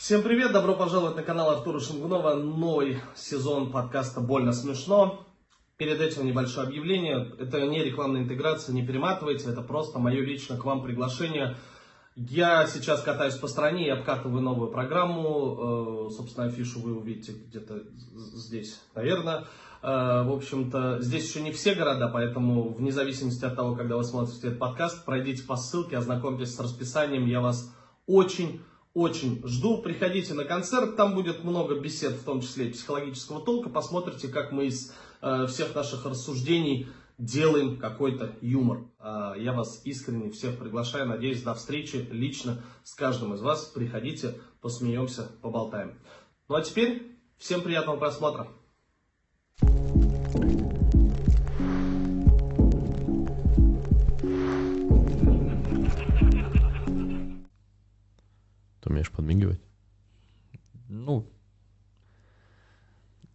Всем 0.00 0.22
привет, 0.22 0.52
добро 0.52 0.74
пожаловать 0.76 1.16
на 1.16 1.22
канал 1.22 1.50
Артура 1.50 1.78
Шангунова, 1.78 2.32
новый 2.32 3.02
сезон 3.14 3.70
подкаста 3.70 4.22
«Больно 4.22 4.54
смешно». 4.54 5.26
Перед 5.76 6.00
этим 6.00 6.24
небольшое 6.24 6.66
объявление, 6.66 7.30
это 7.38 7.60
не 7.66 7.84
рекламная 7.84 8.22
интеграция, 8.22 8.74
не 8.74 8.84
перематывайте, 8.84 9.50
это 9.50 9.60
просто 9.60 9.98
мое 9.98 10.22
лично 10.22 10.56
к 10.56 10.64
вам 10.64 10.82
приглашение. 10.82 11.58
Я 12.16 12.66
сейчас 12.66 13.02
катаюсь 13.02 13.34
по 13.34 13.46
стране 13.46 13.88
и 13.88 13.90
обкатываю 13.90 14.40
новую 14.40 14.70
программу, 14.70 16.08
э, 16.08 16.10
собственно, 16.16 16.46
афишу 16.46 16.80
вы 16.80 16.96
увидите 16.96 17.32
где-то 17.32 17.82
здесь, 18.14 18.80
наверное. 18.94 19.44
Э, 19.82 20.22
в 20.22 20.32
общем-то, 20.32 21.02
здесь 21.02 21.28
еще 21.28 21.42
не 21.42 21.52
все 21.52 21.74
города, 21.74 22.08
поэтому 22.08 22.70
вне 22.70 22.90
зависимости 22.90 23.44
от 23.44 23.54
того, 23.54 23.76
когда 23.76 23.98
вы 23.98 24.04
смотрите 24.04 24.46
этот 24.46 24.58
подкаст, 24.60 25.04
пройдите 25.04 25.42
по 25.42 25.56
ссылке, 25.56 25.98
ознакомьтесь 25.98 26.54
с 26.54 26.58
расписанием, 26.58 27.26
я 27.26 27.42
вас 27.42 27.70
очень 28.06 28.62
очень 28.94 29.40
жду. 29.46 29.78
Приходите 29.78 30.34
на 30.34 30.44
концерт, 30.44 30.96
там 30.96 31.14
будет 31.14 31.44
много 31.44 31.78
бесед, 31.78 32.12
в 32.12 32.24
том 32.24 32.40
числе 32.40 32.68
и 32.68 32.72
психологического 32.72 33.40
толка. 33.40 33.68
Посмотрите, 33.68 34.28
как 34.28 34.52
мы 34.52 34.66
из 34.66 34.92
э, 35.22 35.46
всех 35.46 35.74
наших 35.74 36.06
рассуждений 36.06 36.88
делаем 37.18 37.78
какой-то 37.78 38.34
юмор. 38.40 38.84
Э, 38.98 39.34
я 39.38 39.52
вас 39.52 39.82
искренне 39.84 40.30
всех 40.30 40.58
приглашаю. 40.58 41.06
Надеюсь, 41.06 41.42
до 41.42 41.54
встречи 41.54 42.08
лично 42.10 42.62
с 42.82 42.94
каждым 42.94 43.34
из 43.34 43.42
вас. 43.42 43.64
Приходите, 43.66 44.40
посмеемся, 44.60 45.30
поболтаем. 45.40 45.98
Ну 46.48 46.56
а 46.56 46.62
теперь 46.62 47.16
всем 47.38 47.62
приятного 47.62 47.96
просмотра. 47.96 48.48
Ты 58.90 58.94
умеешь 58.94 59.10
подмигивать? 59.12 59.60
Ну, 60.88 61.24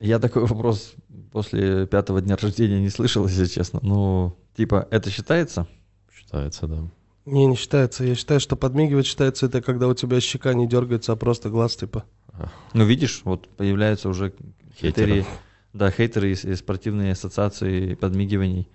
я 0.01 0.19
такой 0.19 0.45
вопрос 0.45 0.95
после 1.31 1.87
пятого 1.87 2.19
дня 2.19 2.35
рождения 2.35 2.81
не 2.81 2.89
слышал, 2.89 3.25
если 3.25 3.45
честно. 3.45 3.79
Ну, 3.81 4.35
типа, 4.57 4.85
это 4.91 5.09
считается? 5.09 5.65
Считается, 6.13 6.67
да. 6.67 6.79
Не, 7.23 7.45
не 7.45 7.55
считается. 7.55 8.03
Я 8.03 8.15
считаю, 8.15 8.41
что 8.41 8.57
подмигивать 8.57 9.05
считается 9.05 9.45
это, 9.45 9.61
когда 9.61 9.87
у 9.87 9.93
тебя 9.93 10.19
щека 10.19 10.53
не 10.53 10.67
дергается, 10.67 11.13
а 11.13 11.15
просто 11.15 11.49
глаз 11.49 11.77
типа. 11.77 12.03
Ну, 12.73 12.83
видишь, 12.83 13.21
вот 13.23 13.47
появляются 13.47 14.09
уже 14.09 14.33
критерии. 14.77 15.25
Да, 15.71 15.89
хейтеры 15.89 16.31
из, 16.31 16.43
из 16.43 16.59
спортивной 16.59 17.13
ассоциации 17.13 17.93
подмигиваний. 17.93 18.67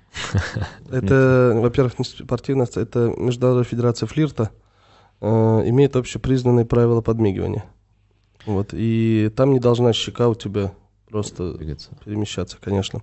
Это, 0.91 1.52
во-первых, 1.56 1.98
не 1.98 2.06
спортивная, 2.06 2.69
это 2.74 3.12
Международная 3.19 3.64
федерация 3.64 4.06
флирта. 4.06 4.50
Э, 5.20 5.62
имеет 5.66 5.96
общепризнанные 5.96 6.64
правила 6.64 7.02
подмигивания. 7.02 7.64
Вот, 8.46 8.70
и 8.72 9.30
там 9.36 9.52
не 9.52 9.58
должна 9.58 9.92
щека 9.92 10.28
у 10.28 10.34
тебя 10.34 10.72
просто 11.10 11.52
Двигаться. 11.54 11.90
перемещаться, 12.04 12.56
конечно. 12.60 13.02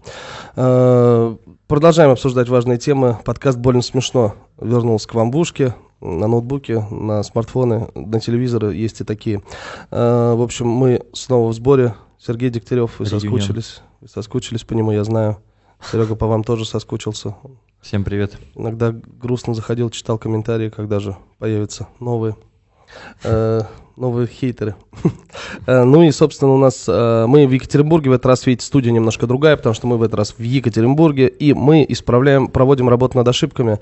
Э, 0.55 1.35
продолжаем 1.67 2.11
обсуждать 2.11 2.49
важные 2.49 2.79
темы. 2.79 3.17
Подкаст 3.23 3.59
«Больно 3.59 3.83
смешно» 3.83 4.35
вернулся 4.59 5.07
к 5.07 5.13
вам 5.13 5.31
в 5.31 5.37
ушки, 5.37 5.75
на 6.01 6.27
ноутбуке, 6.27 6.85
на 6.89 7.21
смартфоны, 7.21 7.89
на 7.93 8.19
телевизоры 8.19 8.73
есть 8.73 9.01
и 9.01 9.03
такие. 9.03 9.43
Э, 9.91 10.33
в 10.33 10.41
общем, 10.41 10.67
мы 10.67 11.03
снова 11.13 11.49
в 11.49 11.53
сборе. 11.53 11.95
Сергей 12.17 12.49
Дегтярев, 12.49 12.97
вы 12.97 13.05
соскучились. 13.05 13.81
Вы 14.01 14.07
соскучились 14.07 14.63
по 14.63 14.73
нему, 14.73 14.91
я 14.91 15.03
знаю. 15.03 15.37
Серега 15.91 16.15
по 16.15 16.25
вам 16.25 16.43
тоже 16.43 16.65
соскучился. 16.65 17.35
Всем 17.87 18.03
привет. 18.03 18.37
Иногда 18.53 18.91
грустно 18.91 19.53
заходил, 19.53 19.89
читал 19.89 20.17
комментарии, 20.17 20.67
когда 20.67 20.99
же 20.99 21.15
появятся 21.39 21.87
новые, 22.01 22.35
э, 23.23 23.61
новые 23.97 24.27
хейтеры. 24.27 24.75
Э, 25.67 25.83
ну 25.83 26.01
и, 26.01 26.11
собственно, 26.11 26.53
у 26.53 26.57
нас 26.57 26.85
э, 26.87 27.25
мы 27.27 27.45
в 27.45 27.51
Екатеринбурге, 27.51 28.09
в 28.09 28.13
этот 28.13 28.25
раз, 28.25 28.45
видите, 28.45 28.65
студия 28.65 28.91
немножко 28.91 29.27
другая, 29.27 29.55
потому 29.57 29.75
что 29.75 29.85
мы 29.85 29.97
в 29.97 30.03
этот 30.03 30.15
раз 30.15 30.33
в 30.37 30.41
Екатеринбурге, 30.41 31.27
и 31.27 31.53
мы 31.53 31.85
исправляем, 31.87 32.47
проводим 32.47 32.89
работу 32.89 33.17
над 33.17 33.27
ошибками. 33.27 33.79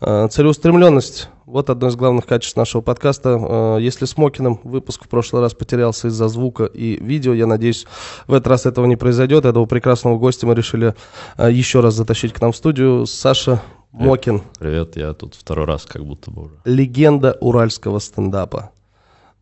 Э, 0.00 0.28
целеустремленность, 0.30 1.28
вот 1.44 1.70
одно 1.70 1.88
из 1.88 1.96
главных 1.96 2.26
качеств 2.26 2.56
нашего 2.56 2.80
подкаста. 2.80 3.78
Если 3.80 4.04
с 4.04 4.16
Мокиным 4.16 4.60
выпуск 4.64 5.04
в 5.04 5.08
прошлый 5.08 5.42
раз 5.42 5.54
потерялся 5.54 6.08
из-за 6.08 6.28
звука 6.28 6.64
и 6.64 6.96
видео, 7.02 7.34
я 7.34 7.46
надеюсь, 7.46 7.86
в 8.26 8.34
этот 8.34 8.48
раз 8.48 8.66
этого 8.66 8.86
не 8.86 8.96
произойдет. 8.96 9.44
Этого 9.44 9.66
прекрасного 9.66 10.18
гостя 10.18 10.46
мы 10.46 10.54
решили 10.54 10.94
еще 11.38 11.80
раз 11.80 11.94
затащить 11.94 12.32
к 12.32 12.40
нам 12.40 12.52
в 12.52 12.56
студию. 12.56 13.06
Саша 13.06 13.62
Мокин, 13.92 14.42
Привет, 14.58 14.96
я 14.96 15.12
тут 15.14 15.34
второй 15.34 15.66
раз 15.66 15.86
как 15.86 16.04
будто 16.04 16.30
бы 16.30 16.46
уже. 16.46 16.54
легенда 16.64 17.36
уральского 17.40 17.98
стендапа. 18.00 18.70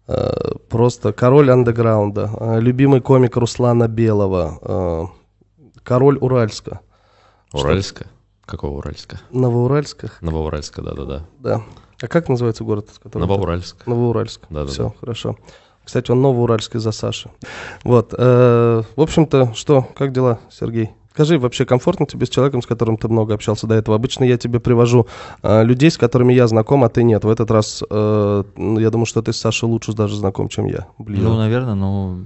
Э, 0.07 0.31
Просто 0.69 1.13
король 1.13 1.51
андеграунда, 1.51 2.31
э, 2.39 2.61
любимый 2.61 3.01
комик 3.01 3.37
Руслана 3.37 3.89
Белого, 3.89 4.59
э, 4.63 5.77
король 5.83 6.19
Уральска. 6.21 6.81
Уральска? 7.53 8.07
Какого 8.45 8.79
Уральска? 8.79 9.21
Новоуральсках, 9.31 10.21
Новоуральска, 10.21 10.83
да-да-да. 10.83 11.25
да. 11.39 11.63
А 12.03 12.09
как 12.09 12.29
называется 12.29 12.65
город? 12.65 12.91
с 12.93 12.99
которым 12.99 13.27
ты- 13.29 13.33
Новоуральск. 13.33 13.87
Новоуральск. 13.87 14.41
Да-да-да. 14.51 14.73
Все, 14.73 14.95
хорошо. 15.01 15.37
Кстати, 15.85 16.11
он 16.11 16.21
Новоуральск 16.23 16.75
из-за 16.77 16.93
Саши. 16.93 17.31
Вот. 17.85 18.15
э, 18.17 18.83
В 18.97 19.01
общем-то, 19.01 19.55
что, 19.55 19.87
как 19.95 20.13
дела, 20.13 20.41
Сергей? 20.51 20.91
Скажи, 21.15 21.39
вообще 21.39 21.65
комфортно 21.65 22.07
тебе 22.07 22.27
с 22.27 22.29
человеком, 22.29 22.61
с 22.61 22.67
которым 22.67 22.97
ты 22.97 23.07
много 23.07 23.35
общался 23.35 23.69
до 23.69 23.77
этого? 23.77 23.95
Обычно 23.95 24.25
я 24.25 24.37
тебе 24.37 24.59
привожу 24.59 25.07
э, 25.45 25.63
людей, 25.63 25.89
с 25.89 25.97
которыми 25.97 26.33
я 26.33 26.49
знаком, 26.49 26.83
а 26.83 26.89
ты 26.89 27.05
нет. 27.05 27.23
В 27.23 27.29
этот 27.29 27.53
раз, 27.53 27.85
э, 27.89 28.45
ну, 28.57 28.81
я 28.81 28.91
думаю, 28.91 29.07
что 29.07 29.23
ты 29.23 29.33
с 29.33 29.37
Сашей 29.37 29.69
лучше 29.69 29.93
даже 29.93 30.17
знаком, 30.17 30.49
чем 30.49 30.67
я. 30.67 30.89
Блин. 30.99 31.23
Ну, 31.23 31.37
наверное, 31.37 31.75
но 31.75 32.19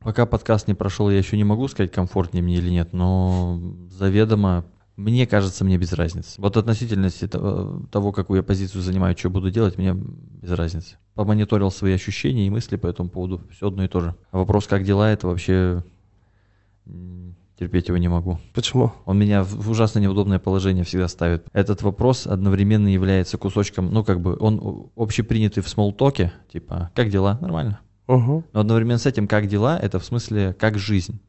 пока 0.00 0.26
подкаст 0.26 0.68
не 0.68 0.74
прошел, 0.74 1.10
я 1.10 1.18
еще 1.18 1.36
не 1.36 1.42
могу 1.42 1.66
сказать, 1.66 1.90
комфортнее 1.90 2.40
мне 2.40 2.58
или 2.58 2.70
нет, 2.70 2.92
но 2.92 3.60
заведомо, 3.90 4.64
мне 4.94 5.26
кажется, 5.26 5.64
мне 5.64 5.76
без 5.76 5.92
разницы. 5.92 6.40
Вот 6.40 6.56
относительности 6.56 7.26
того, 7.26 7.82
того, 7.90 8.12
какую 8.12 8.36
я 8.36 8.42
позицию 8.44 8.80
занимаю, 8.80 9.18
что 9.18 9.28
буду 9.28 9.50
делать, 9.50 9.76
мне 9.76 9.92
без 9.92 10.52
разницы. 10.52 10.98
Помониторил 11.14 11.72
свои 11.72 11.94
ощущения 11.94 12.46
и 12.46 12.50
мысли 12.50 12.76
по 12.76 12.86
этому 12.86 13.08
поводу, 13.08 13.42
все 13.50 13.66
одно 13.66 13.82
и 13.82 13.88
то 13.88 13.98
же. 13.98 14.14
А 14.30 14.38
вопрос, 14.38 14.68
как 14.68 14.84
дела, 14.84 15.10
это 15.10 15.26
вообще 15.26 15.82
терпеть 17.58 17.88
его 17.88 17.96
не 17.96 18.08
могу. 18.08 18.38
Почему? 18.54 18.92
Он 19.04 19.18
меня 19.18 19.42
в 19.42 19.70
ужасно 19.70 19.98
неудобное 19.98 20.38
положение 20.38 20.84
всегда 20.84 21.08
ставит. 21.08 21.46
Этот 21.52 21.82
вопрос 21.82 22.26
одновременно 22.26 22.88
является 22.88 23.38
кусочком, 23.38 23.92
ну, 23.92 24.04
как 24.04 24.20
бы, 24.20 24.36
он 24.38 24.90
общепринятый 24.96 25.62
в 25.62 25.68
смолтоке, 25.68 26.32
типа, 26.52 26.90
как 26.94 27.10
дела? 27.10 27.38
Нормально. 27.40 27.80
Угу. 28.08 28.44
Но 28.52 28.60
одновременно 28.60 28.98
с 28.98 29.06
этим, 29.06 29.26
как 29.26 29.48
дела, 29.48 29.78
это 29.78 29.98
в 29.98 30.04
смысле, 30.04 30.54
как 30.58 30.78
жизнь. 30.78 31.20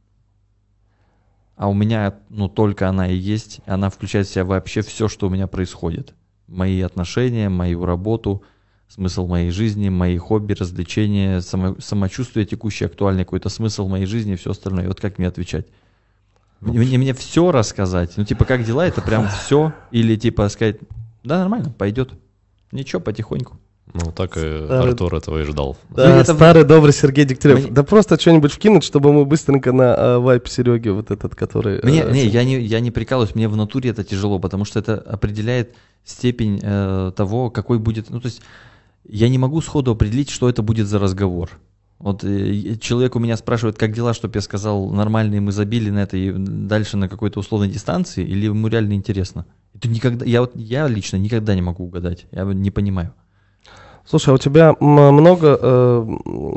А 1.56 1.70
у 1.70 1.74
меня, 1.74 2.20
ну, 2.30 2.50
только 2.50 2.88
она 2.88 3.08
и 3.08 3.16
есть. 3.16 3.62
Она 3.66 3.90
включает 3.90 4.28
в 4.28 4.32
себя 4.32 4.46
вообще 4.46 4.82
все, 4.82 5.08
что 5.08 5.28
у 5.28 5.30
меня 5.32 5.48
происходит. 5.48 6.14
Мои 6.48 6.82
отношения, 6.82 7.50
мою 7.50 7.84
работу, 7.84 8.44
смысл 8.88 9.26
моей 9.26 9.50
жизни, 9.50 9.90
мои 9.90 10.18
хобби, 10.18 10.54
развлечения, 10.54 11.42
само- 11.42 11.80
самочувствие 11.80 12.46
текущее, 12.46 12.88
актуальный 12.88 13.24
какой-то 13.24 13.50
смысл 13.50 13.88
моей 13.88 14.06
жизни 14.06 14.34
и 14.34 14.36
все 14.36 14.52
остальное. 14.52 14.86
И 14.86 14.88
вот 14.88 15.02
как 15.02 15.18
мне 15.18 15.28
отвечать? 15.28 15.66
Мне, 16.62 16.98
мне, 16.98 17.14
все 17.14 17.52
рассказать. 17.52 18.14
Ну, 18.18 18.26
типа, 18.26 18.46
как 18.46 18.64
дела, 18.64 18.86
это 18.88 19.02
прям 19.02 19.28
все. 19.30 19.74
Или, 19.92 20.16
типа, 20.16 20.50
сказать, 20.50 20.78
да, 21.24 21.40
нормально, 21.40 21.74
пойдет. 21.78 22.12
Ничего, 22.72 23.00
потихоньку. 23.02 23.58
Ну, 23.94 24.12
так 24.12 24.36
и 24.36 24.40
Старый- 24.40 24.90
Артур 24.92 25.16
этого 25.16 25.40
и 25.42 25.44
ждал. 25.44 25.78
Да, 25.90 26.10
Ну, 26.10 26.16
это- 26.22 26.34
старый 26.34 26.66
добрый 26.66 26.94
Сергей 26.94 27.24
Дегтярев. 27.26 27.60
Мне- 27.64 27.72
Да 27.72 27.84
просто 27.84 28.20
что-нибудь 28.20 28.52
вкинуть, 28.52 28.84
чтобы 28.84 29.14
мы 29.14 29.24
быстренько 29.26 29.72
на 29.72 29.96
э, 29.96 30.18
вайп 30.18 30.48
Сереги, 30.48 30.90
вот 30.90 31.10
этот, 31.10 31.36
который... 31.36 31.80
Мне, 31.84 32.02
э, 32.02 32.12
не, 32.12 32.26
я 32.26 32.44
не, 32.44 32.60
я 32.60 32.80
не 32.82 32.92
прикалываюсь, 32.92 33.34
мне 33.36 33.48
в 33.48 33.56
натуре 33.56 33.92
это 33.92 34.04
тяжело, 34.04 34.40
потому 34.40 34.66
что 34.66 34.80
это 34.80 34.96
определяет 34.96 35.74
степень 36.04 36.60
э, 36.62 37.12
того, 37.16 37.50
какой 37.50 37.80
будет. 37.80 38.10
Ну, 38.10 38.20
то 38.20 38.26
есть 38.28 38.42
я 39.08 39.30
не 39.30 39.38
могу 39.38 39.62
сходу 39.62 39.92
определить, 39.92 40.30
что 40.32 40.50
это 40.50 40.62
будет 40.62 40.88
за 40.88 41.00
разговор. 41.00 41.52
Вот 42.00 42.24
э, 42.24 42.76
человек 42.80 43.16
у 43.16 43.20
меня 43.20 43.38
спрашивает, 43.38 43.78
как 43.78 43.92
дела, 43.92 44.14
чтобы 44.14 44.36
я 44.36 44.42
сказал, 44.42 44.90
нормальные 44.92 45.42
мы 45.42 45.52
забили 45.52 45.90
на 45.90 46.00
это 46.00 46.16
и 46.16 46.32
дальше 46.32 46.96
на 46.98 47.10
какой-то 47.10 47.40
условной 47.40 47.70
дистанции, 47.70 48.24
или 48.24 48.46
ему 48.46 48.68
реально 48.68 48.94
интересно. 48.94 49.46
Это 49.74 49.90
никогда, 49.90 50.26
я, 50.26 50.42
вот, 50.42 50.52
я 50.56 50.88
лично 50.88 51.18
никогда 51.18 51.56
не 51.56 51.62
могу 51.62 51.86
угадать, 51.86 52.28
я 52.32 52.44
не 52.44 52.72
понимаю. 52.72 53.14
Слушай, 54.06 54.30
а 54.30 54.34
у 54.36 54.38
тебя 54.38 54.74
много 54.80 55.60
э, 55.62 56.08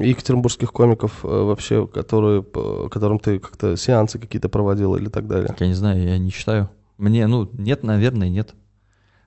екатеринбургских 0.02 0.72
комиков 0.72 1.25
э, 1.25 1.26
вообще, 1.28 1.87
которые, 1.87 2.44
п- 2.44 2.88
которым 2.90 3.19
ты 3.19 3.40
как-то 3.40 3.76
сеансы 3.76 4.20
какие-то 4.20 4.48
проводил 4.48 4.94
или 4.94 5.08
так 5.08 5.26
далее? 5.26 5.52
Я 5.58 5.66
не 5.66 5.75
знаю, 5.75 6.00
я 6.02 6.16
не 6.19 6.31
считаю. 6.31 6.70
Мне, 6.96 7.26
ну, 7.26 7.50
нет, 7.54 7.82
наверное, 7.82 8.28
нет. 8.28 8.54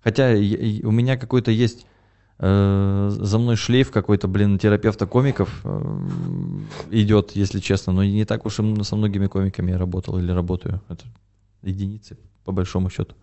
Хотя 0.04 0.30
я- 0.32 0.88
у 0.88 0.92
меня 0.92 1.18
какой-то 1.18 1.52
есть 1.52 1.86
за 2.40 3.38
мной 3.40 3.56
шлейф 3.56 3.92
какой-то, 3.92 4.28
блин, 4.28 4.58
терапевта 4.58 5.06
комиков 5.06 5.62
э, 5.64 5.98
идет, 6.92 7.32
если 7.36 7.60
честно. 7.60 7.94
Но 7.94 8.04
не 8.04 8.26
так 8.26 8.46
уж 8.46 8.60
и 8.60 8.84
со 8.84 8.96
многими 8.96 9.28
комиками 9.28 9.72
я 9.72 9.78
работал 9.78 10.18
или 10.18 10.32
работаю. 10.32 10.82
Это 10.90 11.06
единицы, 11.62 12.18
по 12.44 12.52
большому 12.52 12.90
счету. 12.90 13.16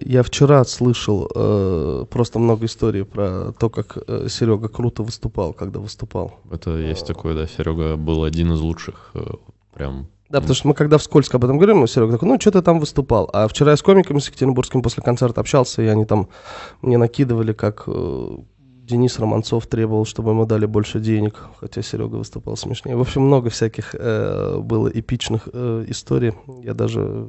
Я 0.00 0.22
вчера 0.22 0.64
слышал 0.64 1.30
э, 1.34 2.06
просто 2.10 2.38
много 2.38 2.66
историй 2.66 3.04
про 3.04 3.52
то, 3.52 3.70
как 3.70 3.98
Серега 4.28 4.68
круто 4.68 5.02
выступал, 5.02 5.52
когда 5.52 5.78
выступал. 5.78 6.40
Это 6.50 6.76
есть 6.76 7.06
такое, 7.06 7.34
да, 7.34 7.46
Серега 7.46 7.96
был 7.96 8.24
один 8.24 8.52
из 8.52 8.60
лучших, 8.60 9.10
э, 9.14 9.20
прям. 9.72 10.08
Да, 10.34 10.40
потому 10.40 10.56
что 10.56 10.66
мы 10.66 10.74
когда 10.74 10.98
вскользь 10.98 11.32
об 11.32 11.44
этом 11.44 11.58
говорим, 11.58 11.86
Серега 11.86 12.14
такой, 12.14 12.28
ну, 12.28 12.40
что 12.40 12.50
ты 12.50 12.60
там 12.60 12.80
выступал? 12.80 13.30
А 13.32 13.46
вчера 13.46 13.70
я 13.70 13.76
с 13.76 13.82
комиками 13.82 14.18
с 14.18 14.26
Екатеринбургским 14.26 14.82
после 14.82 15.00
концерта 15.00 15.40
общался, 15.40 15.80
и 15.80 15.86
они 15.86 16.06
там 16.06 16.28
мне 16.82 16.98
накидывали, 16.98 17.52
как 17.52 17.84
э, 17.86 18.36
Денис 18.82 19.16
Романцов 19.20 19.68
требовал, 19.68 20.04
чтобы 20.04 20.32
ему 20.32 20.44
дали 20.44 20.66
больше 20.66 20.98
денег, 20.98 21.36
хотя 21.60 21.82
Серега 21.82 22.16
выступал 22.16 22.56
смешнее. 22.56 22.96
В 22.96 23.00
общем, 23.02 23.22
много 23.22 23.48
всяких 23.48 23.94
э, 23.96 24.58
было 24.58 24.88
эпичных 24.88 25.48
э, 25.52 25.84
историй. 25.86 26.32
Я 26.64 26.74
даже 26.74 27.28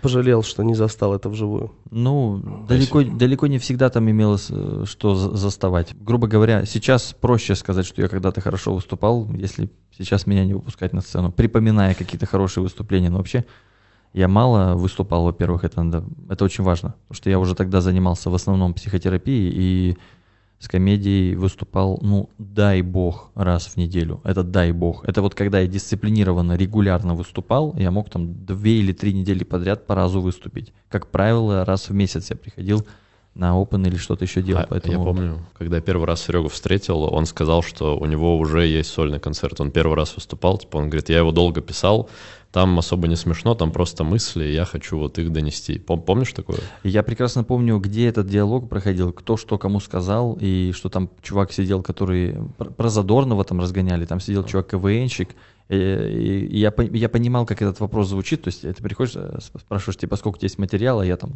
пожалел, 0.00 0.42
что 0.42 0.62
не 0.62 0.74
застал 0.74 1.14
это 1.14 1.28
вживую. 1.28 1.72
Ну, 1.90 2.42
далеко, 2.68 3.02
далеко 3.02 3.46
не 3.46 3.58
всегда 3.58 3.90
там 3.90 4.10
имелось 4.10 4.48
э, 4.50 4.84
что 4.86 5.14
за- 5.14 5.36
заставать. 5.36 5.94
Грубо 6.00 6.26
говоря, 6.26 6.64
сейчас 6.64 7.14
проще 7.18 7.54
сказать, 7.54 7.86
что 7.86 8.02
я 8.02 8.08
когда-то 8.08 8.40
хорошо 8.40 8.74
выступал, 8.74 9.28
если 9.32 9.70
сейчас 9.96 10.26
меня 10.26 10.44
не 10.44 10.54
выпускать 10.54 10.92
на 10.92 11.00
сцену, 11.00 11.32
припоминая 11.32 11.94
какие-то 11.94 12.26
хорошие 12.26 12.62
выступления. 12.62 13.10
Но 13.10 13.18
вообще 13.18 13.44
я 14.14 14.28
мало 14.28 14.74
выступал, 14.74 15.24
во-первых, 15.24 15.64
это, 15.64 15.82
надо, 15.82 16.04
это 16.30 16.44
очень 16.44 16.64
важно, 16.64 16.94
потому 17.08 17.16
что 17.16 17.30
я 17.30 17.38
уже 17.38 17.54
тогда 17.54 17.80
занимался 17.80 18.30
в 18.30 18.34
основном 18.34 18.74
психотерапией 18.74 19.52
и 19.54 19.98
с 20.58 20.68
комедией 20.68 21.34
выступал, 21.36 21.98
ну, 22.02 22.30
дай 22.38 22.82
бог, 22.82 23.30
раз 23.34 23.66
в 23.66 23.76
неделю. 23.76 24.20
Это 24.24 24.42
дай 24.42 24.72
бог. 24.72 25.04
Это 25.08 25.22
вот 25.22 25.34
когда 25.34 25.60
я 25.60 25.68
дисциплинированно, 25.68 26.56
регулярно 26.56 27.14
выступал, 27.14 27.74
я 27.78 27.90
мог 27.90 28.10
там 28.10 28.44
две 28.44 28.80
или 28.80 28.92
три 28.92 29.12
недели 29.12 29.44
подряд 29.44 29.86
по 29.86 29.94
разу 29.94 30.20
выступить. 30.20 30.72
Как 30.88 31.06
правило, 31.10 31.64
раз 31.64 31.88
в 31.88 31.94
месяц 31.94 32.30
я 32.30 32.36
приходил 32.36 32.84
на 33.34 33.52
open 33.52 33.86
или 33.86 33.96
что-то 33.96 34.24
еще 34.24 34.42
делал. 34.42 34.62
А, 34.62 34.66
поэтому... 34.68 34.98
Я 34.98 35.04
помню, 35.04 35.38
когда 35.56 35.76
я 35.76 35.82
первый 35.82 36.06
раз 36.06 36.22
Серегу 36.22 36.48
встретил, 36.48 37.04
он 37.04 37.24
сказал, 37.24 37.62
что 37.62 37.96
у 37.96 38.04
него 38.04 38.36
уже 38.36 38.66
есть 38.66 38.90
сольный 38.90 39.20
концерт. 39.20 39.60
Он 39.60 39.70
первый 39.70 39.94
раз 39.94 40.16
выступал, 40.16 40.58
типа, 40.58 40.78
он 40.78 40.90
говорит, 40.90 41.08
я 41.08 41.18
его 41.18 41.30
долго 41.30 41.60
писал, 41.60 42.10
там 42.52 42.78
особо 42.78 43.08
не 43.08 43.16
смешно, 43.16 43.54
там 43.54 43.70
просто 43.70 44.04
мысли, 44.04 44.44
я 44.44 44.64
хочу 44.64 44.98
вот 44.98 45.18
их 45.18 45.30
донести. 45.32 45.74
Пом- 45.78 46.02
помнишь 46.02 46.32
такое? 46.32 46.58
Я 46.82 47.02
прекрасно 47.02 47.44
помню, 47.44 47.78
где 47.78 48.08
этот 48.08 48.26
диалог 48.26 48.68
проходил, 48.68 49.12
кто 49.12 49.36
что 49.36 49.58
кому 49.58 49.80
сказал, 49.80 50.38
и 50.40 50.72
что 50.74 50.88
там 50.88 51.10
чувак 51.22 51.52
сидел, 51.52 51.82
который 51.82 52.36
пр- 52.56 52.70
про 52.72 52.88
Задорнова 52.88 53.44
там 53.44 53.60
разгоняли, 53.60 54.06
там 54.06 54.18
сидел 54.20 54.44
чувак 54.44 54.68
КВНщик, 54.68 55.28
и, 55.68 55.76
и- 55.76 56.58
я, 56.58 56.72
я 56.92 57.08
понимал, 57.10 57.44
как 57.44 57.60
этот 57.60 57.80
вопрос 57.80 58.08
звучит, 58.08 58.42
то 58.42 58.48
есть 58.48 58.62
ты 58.62 58.74
приходишь, 58.82 59.16
э, 59.16 59.36
сп- 59.40 59.60
спрашиваешь, 59.60 59.98
типа, 59.98 60.16
сколько 60.16 60.38
есть 60.40 60.58
материала, 60.58 61.02
я 61.02 61.16
там 61.18 61.32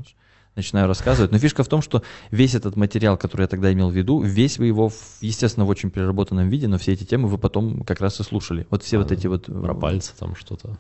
начинаю 0.57 0.87
рассказывать. 0.89 1.31
Но 1.33 1.39
фишка 1.39 1.63
в 1.63 1.69
том, 1.69 1.83
что 1.83 2.03
весь 2.31 2.55
этот 2.55 2.77
материал, 2.77 3.17
который 3.19 3.43
я 3.43 3.49
тогда 3.49 3.71
имел 3.73 3.91
в 3.91 3.95
виду, 3.95 4.21
весь 4.23 4.59
вы 4.59 4.67
его, 4.67 4.89
в- 4.89 5.19
естественно, 5.21 5.67
в 5.67 5.69
очень 5.69 5.91
переработанном 5.91 6.49
виде, 6.49 6.69
но 6.69 6.79
все 6.79 6.93
эти 6.93 7.05
темы 7.05 7.29
вы 7.29 7.37
потом 7.39 7.85
как 7.85 8.01
раз 8.01 8.21
и 8.21 8.23
слушали. 8.23 8.67
Вот 8.71 8.83
все 8.83 8.97
вот 8.99 9.13
эти 9.13 9.27
вот... 9.27 9.49
э, 9.49 9.53
Про 9.53 9.75
пальцы 9.75 10.13
там 10.19 10.35
что-то. 10.37 10.79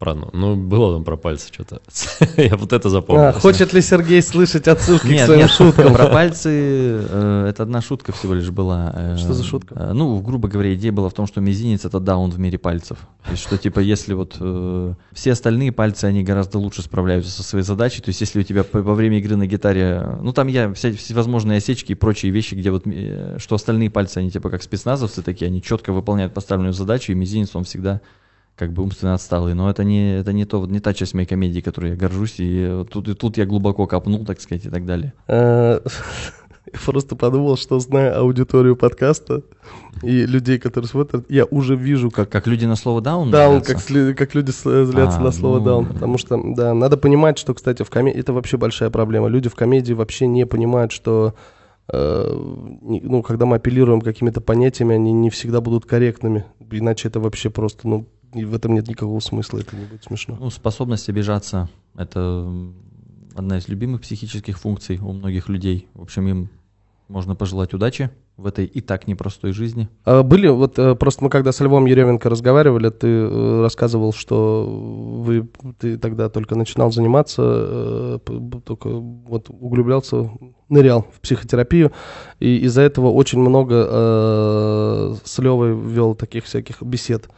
Про, 0.00 0.14
ну, 0.14 0.56
было 0.56 0.94
там 0.94 1.04
про 1.04 1.16
пальцы 1.18 1.48
что-то. 1.52 1.82
я 2.38 2.56
вот 2.56 2.72
это 2.72 2.88
запомнил. 2.88 3.22
А, 3.26 3.32
хочет 3.34 3.74
ли 3.74 3.82
Сергей 3.82 4.22
слышать 4.22 4.66
отсылки 4.66 5.02
к 5.06 5.10
Нет, 5.10 5.26
своим 5.26 5.40
нет, 5.42 5.50
шуткам? 5.50 5.92
Про 5.92 6.06
пальцы 6.10 6.48
э, 6.50 7.46
это 7.50 7.64
одна 7.64 7.82
шутка 7.82 8.10
всего 8.12 8.32
лишь 8.32 8.48
была. 8.48 8.94
э, 8.96 9.16
Что 9.18 9.34
за 9.34 9.44
шутка? 9.44 9.74
э, 9.74 9.92
ну, 9.92 10.18
грубо 10.20 10.48
говоря, 10.48 10.72
идея 10.72 10.90
была 10.90 11.10
в 11.10 11.12
том, 11.12 11.26
что 11.26 11.42
мизинец 11.42 11.84
это 11.84 12.00
даун 12.00 12.30
в 12.30 12.38
мире 12.40 12.56
пальцев. 12.56 12.96
То 13.26 13.32
есть, 13.32 13.42
что 13.42 13.58
типа, 13.58 13.80
если 13.80 14.14
вот 14.14 14.38
э, 14.40 14.94
все 15.12 15.32
остальные 15.32 15.72
пальцы, 15.72 16.06
они 16.06 16.24
гораздо 16.24 16.58
лучше 16.58 16.80
справляются 16.80 17.30
со 17.30 17.42
своей 17.42 17.62
задачей. 17.66 18.00
То 18.00 18.08
есть, 18.08 18.22
если 18.22 18.40
у 18.40 18.42
тебя 18.42 18.64
по- 18.64 18.80
во 18.80 18.94
время 18.94 19.18
игры 19.18 19.36
на 19.36 19.46
гитаре, 19.46 20.16
ну 20.22 20.32
там 20.32 20.46
я 20.46 20.72
вся, 20.72 20.92
всевозможные 20.94 21.58
осечки 21.58 21.92
и 21.92 21.94
прочие 21.94 22.32
вещи, 22.32 22.54
где 22.54 22.70
вот, 22.70 22.84
э, 22.86 23.36
что 23.38 23.54
остальные 23.54 23.90
пальцы, 23.90 24.16
они 24.16 24.30
типа 24.30 24.48
как 24.48 24.62
спецназовцы 24.62 25.20
такие, 25.20 25.48
они 25.48 25.60
четко 25.60 25.92
выполняют 25.92 26.32
поставленную 26.32 26.72
задачу, 26.72 27.12
и 27.12 27.14
мизинец, 27.14 27.50
он 27.54 27.64
всегда 27.64 28.00
как 28.60 28.72
бы 28.74 28.82
умственно 28.82 29.14
отсталый, 29.14 29.54
но 29.54 29.70
это 29.70 29.84
не, 29.84 30.18
это 30.18 30.34
не, 30.34 30.44
то, 30.44 30.66
не 30.66 30.80
та 30.80 30.92
часть 30.92 31.14
моей 31.14 31.26
комедии, 31.26 31.60
которой 31.60 31.92
я 31.92 31.96
горжусь, 31.96 32.34
и 32.36 32.84
тут, 32.92 33.08
и 33.08 33.14
тут 33.14 33.38
я 33.38 33.46
глубоко 33.46 33.86
копнул, 33.86 34.26
так 34.26 34.38
сказать, 34.38 34.66
и 34.66 34.68
так 34.68 34.84
далее. 34.84 35.14
Э, 35.28 35.80
просто 36.84 37.16
подумал, 37.16 37.56
что 37.56 37.80
зная 37.80 38.14
аудиторию 38.14 38.76
подкаста 38.76 39.44
и 40.02 40.26
людей, 40.26 40.58
которые 40.58 40.90
смотрят, 40.90 41.24
я 41.30 41.46
уже 41.46 41.74
вижу, 41.74 42.10
как 42.10 42.28
Как 42.28 42.46
люди 42.46 42.66
на 42.66 42.76
слово 42.76 43.00
даун? 43.00 43.30
даун, 43.30 43.62
как, 43.62 43.78
как 44.14 44.34
люди 44.34 44.50
злятся 44.50 45.20
А, 45.20 45.22
на 45.22 45.32
слово 45.32 45.58
ну. 45.58 45.64
даун. 45.64 45.86
Потому 45.86 46.18
что, 46.18 46.38
да, 46.54 46.74
надо 46.74 46.98
понимать, 46.98 47.38
что, 47.38 47.54
кстати, 47.54 47.82
в 47.82 47.88
комедии 47.88 48.20
это 48.20 48.34
вообще 48.34 48.58
большая 48.58 48.90
проблема. 48.90 49.28
Люди 49.28 49.48
в 49.48 49.54
комедии 49.54 49.94
вообще 49.94 50.26
не 50.26 50.44
понимают, 50.44 50.92
что 50.92 51.34
э, 51.88 52.30
ну, 52.82 53.22
когда 53.22 53.46
мы 53.46 53.56
апеллируем 53.56 54.02
какими-то 54.02 54.42
понятиями, 54.42 54.96
они 54.96 55.12
не 55.12 55.30
всегда 55.30 55.62
будут 55.62 55.86
корректными. 55.86 56.44
Иначе 56.70 57.08
это 57.08 57.20
вообще 57.20 57.48
просто, 57.48 57.88
ну, 57.88 58.06
и 58.32 58.44
в 58.44 58.54
этом 58.54 58.74
нет 58.74 58.88
никакого 58.88 59.20
смысла, 59.20 59.58
это 59.58 59.76
не 59.76 59.84
будет 59.84 60.04
смешно. 60.04 60.36
Ну, 60.38 60.50
способность 60.50 61.08
обижаться– 61.08 61.68
это 61.96 62.50
одна 63.34 63.58
из 63.58 63.68
любимых 63.68 64.02
психических 64.02 64.58
функций 64.58 64.98
у 64.98 65.12
многих 65.12 65.48
людей. 65.48 65.88
В 65.94 66.02
общем, 66.02 66.28
им 66.28 66.48
можно 67.08 67.34
пожелать 67.34 67.74
удачи 67.74 68.10
в 68.40 68.46
этой 68.46 68.64
и 68.64 68.80
так 68.80 69.06
непростой 69.06 69.52
жизни. 69.52 69.88
А 70.04 70.22
Были, 70.22 70.48
вот 70.48 70.78
э, 70.78 70.94
просто 70.94 71.24
мы 71.24 71.30
когда 71.30 71.52
с 71.52 71.60
Львом 71.60 71.86
Еременко 71.86 72.28
разговаривали, 72.28 72.88
ты 72.90 73.06
э, 73.06 73.60
рассказывал, 73.62 74.12
что 74.12 74.64
вы, 74.66 75.48
ты 75.78 75.98
тогда 75.98 76.28
только 76.28 76.54
начинал 76.56 76.90
заниматься, 76.90 77.42
э, 77.44 78.18
только 78.64 78.88
вот 78.88 79.48
углублялся, 79.50 80.30
нырял 80.68 81.06
в 81.12 81.20
психотерапию, 81.20 81.92
и 82.38 82.58
из-за 82.58 82.82
этого 82.82 83.10
очень 83.10 83.40
много 83.40 83.86
э, 83.88 85.14
с 85.24 85.38
Левой 85.38 85.74
вел 85.74 86.14
таких 86.14 86.44
всяких 86.44 86.80
бесед 86.82 87.28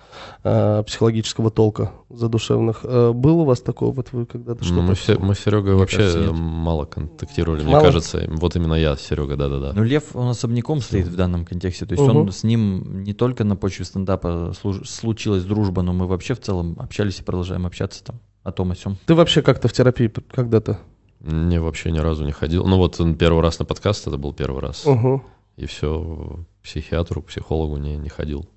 э, 0.44 0.82
психологического 0.86 1.50
толка 1.50 1.92
задушевных. 2.10 2.80
Э, 2.84 3.12
Был 3.12 3.40
у 3.40 3.44
вас 3.44 3.60
такое, 3.60 3.90
вот 3.90 4.08
вы 4.12 4.26
когда-то 4.26 4.60
Ну, 4.60 4.66
что-то... 4.66 4.82
мы, 4.82 4.94
все, 4.94 5.18
мы 5.18 5.34
с 5.34 5.40
Серегой 5.40 5.74
вообще 5.74 5.96
кажется, 5.98 6.18
нет. 6.20 6.32
мало 6.32 6.84
контактировали, 6.84 7.62
мне 7.62 7.72
Мало? 7.72 7.84
кажется. 7.84 8.28
Вот 8.28 8.54
именно 8.56 8.74
я, 8.74 8.96
Серега, 8.96 9.36
да-да-да. 9.36 9.72
Но 9.74 9.82
Лев, 9.82 10.14
он 10.14 10.28
особняком 10.28 10.80
стоит 11.00 11.06
в 11.12 11.16
данном 11.16 11.44
контексте. 11.44 11.86
То 11.86 11.92
есть 11.94 12.02
Мгм. 12.04 12.16
он 12.16 12.32
с 12.32 12.42
ним 12.44 13.02
не 13.02 13.12
только 13.12 13.44
на 13.44 13.56
почве 13.56 13.84
стендапа 13.84 14.52
служ- 14.60 14.86
случилась 14.88 15.44
дружба, 15.44 15.82
но 15.82 15.92
мы 15.92 16.06
вообще 16.06 16.34
в 16.34 16.40
целом 16.40 16.76
общались 16.78 17.20
и 17.20 17.22
продолжаем 17.22 17.66
общаться 17.66 18.02
там 18.04 18.20
о 18.42 18.52
том, 18.52 18.70
о 18.72 18.76
сем. 18.76 18.96
Ты 19.06 19.14
вообще 19.14 19.42
как-то 19.42 19.68
в 19.68 19.72
терапии 19.72 20.08
когда-то? 20.32 20.78
Не, 21.20 21.60
вообще 21.60 21.92
ни 21.92 21.98
разу 21.98 22.24
не 22.24 22.32
ходил. 22.32 22.66
Ну 22.66 22.76
вот 22.76 23.00
он 23.00 23.14
первый 23.14 23.42
раз 23.42 23.58
на 23.58 23.64
подкаст, 23.64 24.06
это 24.06 24.16
был 24.18 24.32
первый 24.32 24.60
раз. 24.60 24.84
Угу. 24.86 25.22
И 25.56 25.66
все, 25.66 26.44
к 26.60 26.64
психиатру, 26.64 27.22
к 27.22 27.26
психологу 27.26 27.76
не, 27.76 27.96
не 27.96 28.08
ходил. 28.08 28.48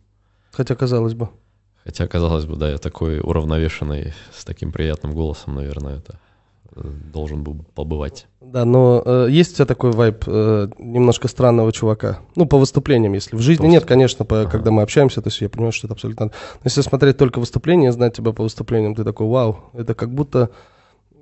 Хотя, 0.52 0.76
казалось 0.76 1.14
бы. 1.14 1.30
Хотя, 1.84 2.08
казалось 2.08 2.46
бы, 2.46 2.56
да, 2.56 2.72
я 2.72 2.78
такой 2.78 3.20
уравновешенный, 3.20 4.14
с 4.34 4.44
таким 4.46 4.72
приятным 4.72 5.14
голосом, 5.14 5.54
наверное, 5.56 5.98
это 5.98 6.20
должен 6.76 7.44
был 7.44 7.66
побывать. 7.74 8.28
Да, 8.42 8.66
но 8.66 9.02
э, 9.06 9.28
есть 9.30 9.54
у 9.54 9.56
тебя 9.56 9.66
такой 9.66 9.92
вайб 9.92 10.24
э, 10.28 10.68
немножко 10.78 11.28
странного 11.28 11.72
чувака? 11.72 12.20
Ну, 12.36 12.46
по 12.46 12.58
выступлениям, 12.58 13.14
если. 13.14 13.36
В 13.36 13.40
жизни 13.40 13.64
Просто. 13.64 13.72
нет, 13.72 13.86
конечно, 13.86 14.26
по, 14.26 14.42
Ага. 14.42 14.50
когда 14.52 14.72
мы 14.72 14.82
общаемся, 14.82 15.22
то 15.22 15.30
есть 15.30 15.42
я 15.42 15.50
понимаю, 15.50 15.72
что 15.72 15.88
это 15.88 15.94
абсолютно... 15.94 16.26
Но 16.28 16.32
если 16.64 16.82
смотреть 16.82 17.18
только 17.18 17.40
выступления, 17.40 17.92
знать 17.92 18.16
тебя 18.16 18.32
по 18.34 18.44
выступлениям, 18.44 18.94
ты 18.96 19.04
такой, 19.04 19.28
вау, 19.28 19.60
это 19.74 19.94
как 19.96 20.14
будто, 20.14 20.50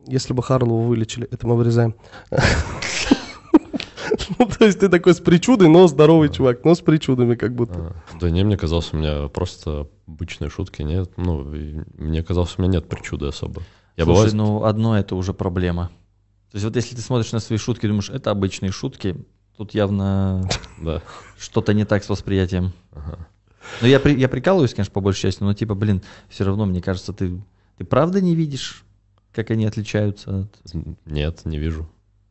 если 0.08 0.34
бы 0.34 0.44
Харлоу 0.44 0.82
вылечили, 0.82 1.28
это 1.32 1.48
мы 1.48 1.56
вырезаем. 1.56 1.96
Ну, 4.40 4.46
то 4.46 4.66
есть 4.66 4.80
ты 4.80 4.90
такой 4.90 5.14
с 5.14 5.20
причудой, 5.20 5.70
но 5.70 5.88
здоровый 5.88 6.30
чувак, 6.30 6.64
но 6.66 6.76
с 6.76 6.82
причудами 6.82 7.36
как 7.36 7.54
будто. 7.56 7.74
А, 7.74 8.20
Да 8.20 8.30
не, 8.30 8.44
мне 8.44 8.58
казалось, 8.58 8.90
у 8.94 8.98
меня 8.98 9.28
просто 9.28 9.88
обычные 10.08 10.50
шутки 10.50 10.82
нет. 10.82 11.12
Ну, 11.18 11.46
мне 11.98 12.24
казалось, 12.24 12.56
у 12.58 12.62
меня 12.62 12.74
нет 12.74 12.88
причуды 12.88 13.28
особо. 13.28 13.62
Я 13.96 14.06
Слушай, 14.06 14.18
бывает... 14.18 14.34
ну 14.34 14.64
одно 14.64 14.98
это 14.98 15.16
уже 15.16 15.34
проблема. 15.34 15.90
То 16.52 16.58
есть 16.58 16.66
вот 16.66 16.76
если 16.76 16.96
ты 16.96 17.02
смотришь 17.02 17.32
на 17.32 17.40
свои 17.40 17.58
шутки 17.58 17.86
и 17.86 17.88
думаешь, 17.88 18.10
это 18.10 18.32
обычные 18.32 18.72
шутки, 18.72 19.16
тут 19.58 19.74
явно 19.74 20.48
что-то 21.40 21.74
не 21.74 21.86
так 21.86 22.04
с 22.04 22.10
восприятием. 22.10 22.74
Ну, 23.82 23.88
я, 23.88 24.00
я 24.00 24.30
прикалываюсь, 24.30 24.74
конечно, 24.74 24.94
по 24.94 25.02
большей 25.02 25.22
части, 25.22 25.42
но 25.42 25.54
типа, 25.54 25.74
блин, 25.74 26.02
все 26.30 26.44
равно, 26.44 26.66
мне 26.66 26.82
кажется, 26.82 27.14
ты, 27.14 27.42
ты 27.78 27.86
правда 27.86 28.22
не 28.22 28.36
видишь, 28.36 28.84
как 29.32 29.52
они 29.52 29.66
отличаются 29.66 30.42
от... 30.42 30.74
Нет, 31.06 31.46
не 31.46 31.58
вижу. 31.58 31.90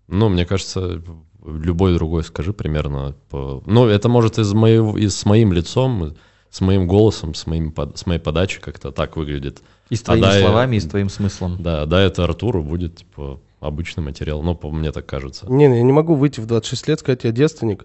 Ну, 0.09 0.29
мне 0.29 0.45
кажется, 0.45 1.03
любой 1.45 1.95
другой 1.95 2.23
скажи 2.23 2.53
примерно. 2.53 3.17
По... 3.31 3.63
Ну, 3.67 3.87
это 3.87 4.09
может 4.09 4.39
из 4.39 4.53
моего, 4.53 4.97
и 4.97 5.09
с 5.09 5.25
моим 5.25 5.53
лицом, 5.53 6.15
с 6.51 6.61
моим 6.61 6.87
голосом, 6.87 7.35
с, 7.35 7.47
моим, 7.47 7.75
с 7.95 8.07
моей 8.07 8.21
подачей 8.21 8.61
как-то 8.61 8.93
так 8.93 9.17
выглядит. 9.17 9.63
И 9.93 9.97
с 9.97 10.01
А 10.01 10.05
твоими 10.07 10.23
да, 10.23 10.35
я- 10.37 10.41
словами, 10.41 10.77
и 10.77 10.81
с 10.81 10.87
твоим 10.87 11.11
смыслом. 11.11 11.57
Да, 11.59 11.85
да, 11.85 12.01
это 12.01 12.25
Артуру 12.25 12.63
будет, 12.63 12.97
типа, 12.97 13.39
обычный 13.61 14.03
материал. 14.03 14.43
Ну, 14.43 14.55
по 14.55 14.71
мне 14.71 14.91
так 14.91 15.05
кажется. 15.05 15.45
Не, 15.53 15.65
я 15.65 15.83
не 15.83 15.93
могу 15.93 16.15
выйти 16.15 16.41
в 16.41 16.47
26 16.47 16.89
лет, 16.89 17.01
сказать, 17.01 17.25
я 17.25 17.31
девственник. 17.31 17.85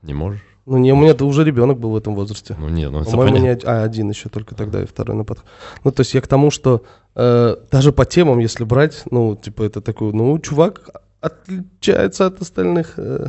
Не 0.00 0.14
можешь? 0.14 0.40
Ну, 0.64 0.78
не, 0.78 0.92
у 0.94 0.96
меня-то 0.96 1.26
уже 1.26 1.44
ребенок 1.44 1.78
был 1.78 1.90
в 1.90 1.96
этом 1.96 2.14
возрасте. 2.14 2.56
Ну, 2.58 2.70
не, 2.70 2.88
ну 2.88 3.00
это 3.02 3.10
По-моему, 3.10 3.36
не 3.36 3.50
а, 3.50 3.82
один 3.82 4.08
еще 4.08 4.30
только 4.30 4.54
тогда, 4.54 4.82
и 4.82 4.86
второй 4.86 5.14
на 5.14 5.24
подход. 5.24 5.46
Ну, 5.84 5.92
то 5.92 6.00
есть 6.00 6.14
я 6.14 6.22
к 6.22 6.26
тому, 6.26 6.50
что 6.50 6.84
э, 7.14 7.56
даже 7.70 7.92
по 7.92 8.06
темам, 8.06 8.38
если 8.38 8.64
брать, 8.64 9.02
ну, 9.10 9.36
типа, 9.36 9.64
это 9.64 9.82
такой, 9.82 10.14
ну, 10.14 10.38
чувак 10.38 10.88
отличается 11.20 12.24
от 12.26 12.40
остальных. 12.40 12.94
э. 12.96 13.26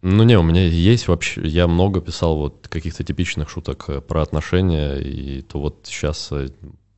Ну 0.00 0.22
не, 0.24 0.38
у 0.38 0.42
меня 0.42 0.64
есть 0.66 1.08
вообще, 1.08 1.42
я 1.46 1.66
много 1.66 2.00
писал 2.00 2.36
вот 2.36 2.68
каких-то 2.68 3.04
типичных 3.04 3.50
шуток 3.50 3.84
э, 3.88 4.00
про 4.00 4.22
отношения, 4.22 4.94
и 4.96 5.42
то 5.42 5.60
вот 5.60 5.80
сейчас, 5.84 6.28
э, 6.32 6.48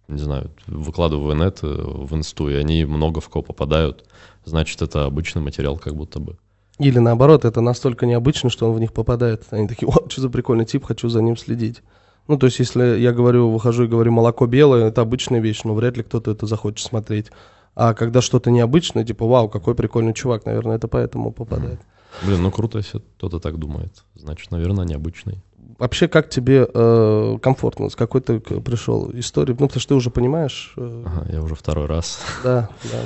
не 0.08 0.18
знаю, 0.18 0.50
выкладываю 0.66 1.26
в 1.26 1.34
инет, 1.34 1.60
э, 1.62 1.66
в 1.66 2.14
инсту, 2.14 2.48
и 2.48 2.54
они 2.54 2.84
много 2.84 3.20
в 3.20 3.28
кого 3.28 3.42
попадают, 3.42 4.04
значит, 4.44 4.82
это 4.82 5.04
обычный 5.04 5.42
материал 5.42 5.76
как 5.76 5.94
будто 5.94 6.20
бы. 6.20 6.36
Или 6.78 6.98
наоборот, 6.98 7.44
это 7.44 7.60
настолько 7.60 8.06
необычно, 8.06 8.50
что 8.50 8.68
он 8.68 8.76
в 8.76 8.80
них 8.80 8.92
попадает. 8.92 9.44
Они 9.50 9.66
такие, 9.66 9.88
о, 9.88 10.08
что 10.08 10.20
за 10.20 10.28
прикольный 10.28 10.66
тип, 10.66 10.84
хочу 10.84 11.08
за 11.08 11.22
ним 11.22 11.36
следить. 11.36 11.82
Ну, 12.28 12.36
то 12.36 12.46
есть, 12.46 12.58
если 12.58 12.98
я 12.98 13.12
говорю, 13.12 13.50
выхожу 13.50 13.84
и 13.84 13.88
говорю, 13.88 14.12
молоко 14.12 14.46
белое, 14.46 14.88
это 14.88 15.00
обычная 15.00 15.40
вещь, 15.40 15.62
но 15.64 15.75
вряд 15.75 15.96
ли 15.96 16.02
кто-то 16.02 16.32
это 16.32 16.46
захочет 16.46 16.86
смотреть. 16.86 17.30
А 17.75 17.94
когда 17.94 18.20
что-то 18.20 18.50
необычное, 18.50 19.04
типа, 19.04 19.26
вау, 19.26 19.48
какой 19.48 19.75
прикольный 19.75 20.12
чувак, 20.12 20.44
наверное, 20.44 20.76
это 20.76 20.88
поэтому 20.88 21.30
попадает. 21.30 21.80
Блин, 22.25 22.42
ну 22.42 22.50
круто, 22.50 22.78
если 22.78 22.98
кто-то 22.98 23.38
так 23.38 23.58
думает. 23.58 24.04
Значит, 24.14 24.50
наверное, 24.50 24.84
необычный. 24.84 25.42
Вообще, 25.78 26.09
как 26.09 26.30
тебе 26.30 26.66
э, 26.73 27.38
комфортно? 27.42 27.90
С 27.90 27.97
какой 27.97 28.21
ты 28.23 28.40
пришел 28.40 29.11
истории? 29.12 29.52
Ну, 29.52 29.66
потому 29.66 29.80
что 29.80 29.88
ты 29.88 29.95
уже 29.95 30.11
понимаешь. 30.11 30.73
э, 30.76 31.02
Ага, 31.04 31.33
я 31.33 31.42
уже 31.42 31.54
второй 31.54 31.87
раз. 31.87 32.21
Да, 32.42 32.68
да. 32.85 32.99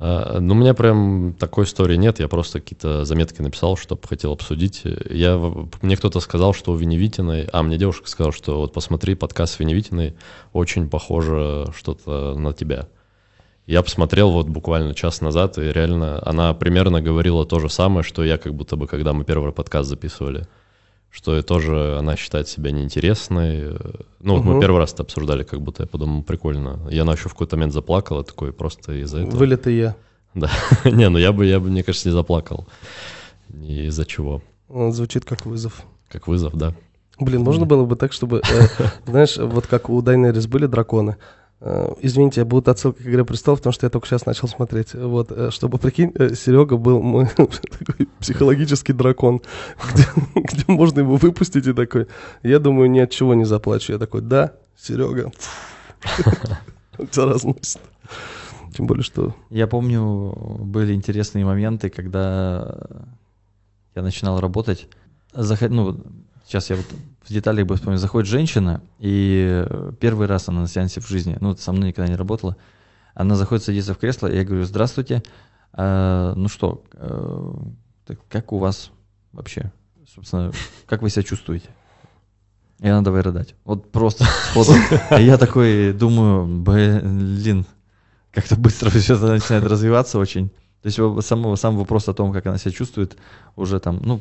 А, 0.00 0.40
Ну, 0.40 0.54
у 0.54 0.56
меня 0.56 0.74
прям 0.74 1.34
такой 1.38 1.64
истории 1.64 1.96
нет, 1.96 2.20
я 2.20 2.28
просто 2.28 2.60
какие-то 2.60 3.04
заметки 3.04 3.42
написал, 3.42 3.76
чтобы 3.76 4.00
хотел 4.08 4.32
обсудить. 4.32 4.82
Я, 5.10 5.36
мне 5.82 5.96
кто-то 5.96 6.20
сказал, 6.20 6.54
что 6.54 6.72
у 6.72 6.76
Веневитиной, 6.76 7.48
а, 7.52 7.62
мне 7.62 7.76
девушка 7.76 8.08
сказала, 8.08 8.32
что 8.32 8.58
вот 8.58 8.72
посмотри, 8.72 9.14
подкаст 9.14 9.54
с 9.54 9.58
Веневитиной 9.60 10.14
очень 10.52 10.88
похоже 10.88 11.66
что-то 11.76 12.34
на 12.38 12.52
тебя. 12.54 12.86
Я 13.66 13.82
посмотрел 13.82 14.30
вот 14.30 14.48
буквально 14.48 14.94
час 14.94 15.20
назад, 15.20 15.56
и 15.58 15.62
реально 15.62 16.20
она 16.26 16.52
примерно 16.54 17.00
говорила 17.00 17.46
то 17.46 17.60
же 17.60 17.70
самое, 17.70 18.02
что 18.02 18.22
я 18.24 18.36
как 18.36 18.54
будто 18.54 18.76
бы, 18.76 18.86
когда 18.86 19.12
мы 19.14 19.24
первый 19.24 19.52
подкаст 19.52 19.88
записывали. 19.88 20.46
Что 21.14 21.38
и 21.38 21.42
тоже 21.42 21.96
она 21.96 22.16
считает 22.16 22.48
себя 22.48 22.72
неинтересной. 22.72 23.78
Ну, 24.18 24.34
вот 24.34 24.44
мы 24.44 24.52
Мгм. 24.54 24.60
первый 24.60 24.78
раз 24.78 24.92
это 24.92 25.04
обсуждали, 25.04 25.44
как 25.44 25.60
будто 25.60 25.84
я 25.84 25.86
подумал, 25.86 26.24
прикольно. 26.24 26.80
И 26.90 26.98
она 26.98 27.12
еще 27.12 27.28
в 27.28 27.34
какой-то 27.34 27.54
момент 27.54 27.72
заплакала, 27.72 28.24
такой 28.24 28.52
просто 28.52 28.92
из-за 29.00 29.20
этого. 29.20 29.36
Вылет 29.36 29.68
и 29.68 29.76
я. 29.78 29.96
Да. 30.34 30.50
Не, 30.84 31.08
ну 31.08 31.18
я 31.18 31.32
бы, 31.32 31.46
я 31.46 31.60
бы, 31.60 31.70
мне 31.70 31.84
кажется, 31.84 32.08
не 32.08 32.12
заплакал. 32.12 32.66
Ни 33.48 33.86
из-за 33.86 34.04
чего. 34.04 34.42
Он 34.68 34.92
звучит 34.92 35.24
как 35.24 35.46
вызов. 35.46 35.82
Как 36.08 36.26
вызов, 36.26 36.56
да. 36.56 36.74
Блин, 37.20 37.42
можно 37.42 37.64
было 37.64 37.84
бы 37.84 37.94
так, 37.94 38.12
чтобы, 38.12 38.38
э, 38.38 38.66
знаешь, 39.06 39.36
вот 39.36 39.68
как 39.68 39.88
у 39.90 40.02
Дайнерис 40.02 40.48
были 40.48 40.66
драконы. 40.66 41.16
Э, 41.66 41.94
Извините, 42.02 42.44
будут 42.44 42.68
отсылки 42.68 43.02
к 43.02 43.06
«Игре 43.06 43.24
престолов», 43.24 43.60
потому 43.60 43.72
что 43.72 43.86
я 43.86 43.90
только 43.90 44.06
сейчас 44.06 44.26
начал 44.26 44.48
смотреть. 44.48 44.92
Вот, 44.92 45.32
э, 45.32 45.50
чтобы, 45.50 45.78
прикинь, 45.78 46.12
Серега 46.34 46.76
был 46.76 47.00
мой 47.00 47.26
такой 47.36 48.06
психологический 48.20 48.92
дракон, 48.92 49.40
где, 49.92 50.04
где 50.34 50.64
можно 50.68 51.00
его 51.00 51.16
выпустить 51.16 51.66
и 51.66 51.72
такой, 51.72 52.06
я 52.42 52.58
думаю, 52.58 52.90
ни 52.90 52.98
от 52.98 53.10
чего 53.10 53.34
не 53.34 53.44
заплачу. 53.44 53.94
Я 53.94 53.98
такой, 53.98 54.20
да, 54.20 54.52
Серега, 54.76 55.32
тебя 57.10 57.24
разносит. 57.24 57.80
Тем 58.76 58.86
более, 58.86 59.02
что... 59.04 59.34
Я 59.48 59.66
помню, 59.66 60.34
были 60.60 60.92
интересные 60.92 61.46
моменты, 61.46 61.88
когда 61.88 62.76
я 63.94 64.02
начинал 64.02 64.38
работать. 64.38 64.88
Заход... 65.32 65.70
Ну, 65.70 65.96
сейчас 66.44 66.68
я 66.68 66.76
вот 66.76 66.86
в 67.24 67.32
деталях 67.32 67.66
бы 67.66 67.76
вспомню. 67.76 67.98
Заходит 67.98 68.28
женщина, 68.28 68.82
и 68.98 69.66
первый 70.00 70.26
раз 70.26 70.48
она 70.48 70.62
на 70.62 70.68
сеансе 70.68 71.00
в 71.00 71.08
жизни, 71.08 71.36
ну, 71.40 71.56
со 71.56 71.72
мной 71.72 71.88
никогда 71.88 72.10
не 72.10 72.16
работала, 72.16 72.56
она 73.14 73.34
заходит, 73.36 73.64
садится 73.64 73.94
в 73.94 73.98
кресло, 73.98 74.26
и 74.26 74.36
я 74.36 74.44
говорю, 74.44 74.64
здравствуйте, 74.64 75.22
а, 75.72 76.34
ну 76.34 76.48
что, 76.48 76.84
э, 76.94 77.52
так 78.06 78.18
как 78.28 78.52
у 78.52 78.58
вас 78.58 78.90
вообще, 79.32 79.72
собственно, 80.12 80.52
как 80.86 81.02
вы 81.02 81.10
себя 81.10 81.22
чувствуете? 81.22 81.68
И 82.80 82.88
она 82.88 83.02
давай 83.02 83.22
рыдать. 83.22 83.54
Вот 83.64 83.90
просто. 83.92 84.24
И 85.18 85.24
я 85.24 85.38
такой 85.38 85.92
думаю, 85.92 86.44
блин, 86.46 87.66
как-то 88.30 88.56
быстро 88.56 88.90
все 88.90 89.16
начинает 89.16 89.64
развиваться 89.64 90.18
очень. 90.18 90.50
То 90.82 90.88
есть 90.88 91.26
сам, 91.26 91.56
сам 91.56 91.76
вопрос 91.76 92.08
о 92.08 92.14
том, 92.14 92.32
как 92.32 92.46
она 92.46 92.58
себя 92.58 92.72
чувствует, 92.72 93.16
уже 93.56 93.80
там, 93.80 94.00
ну, 94.02 94.20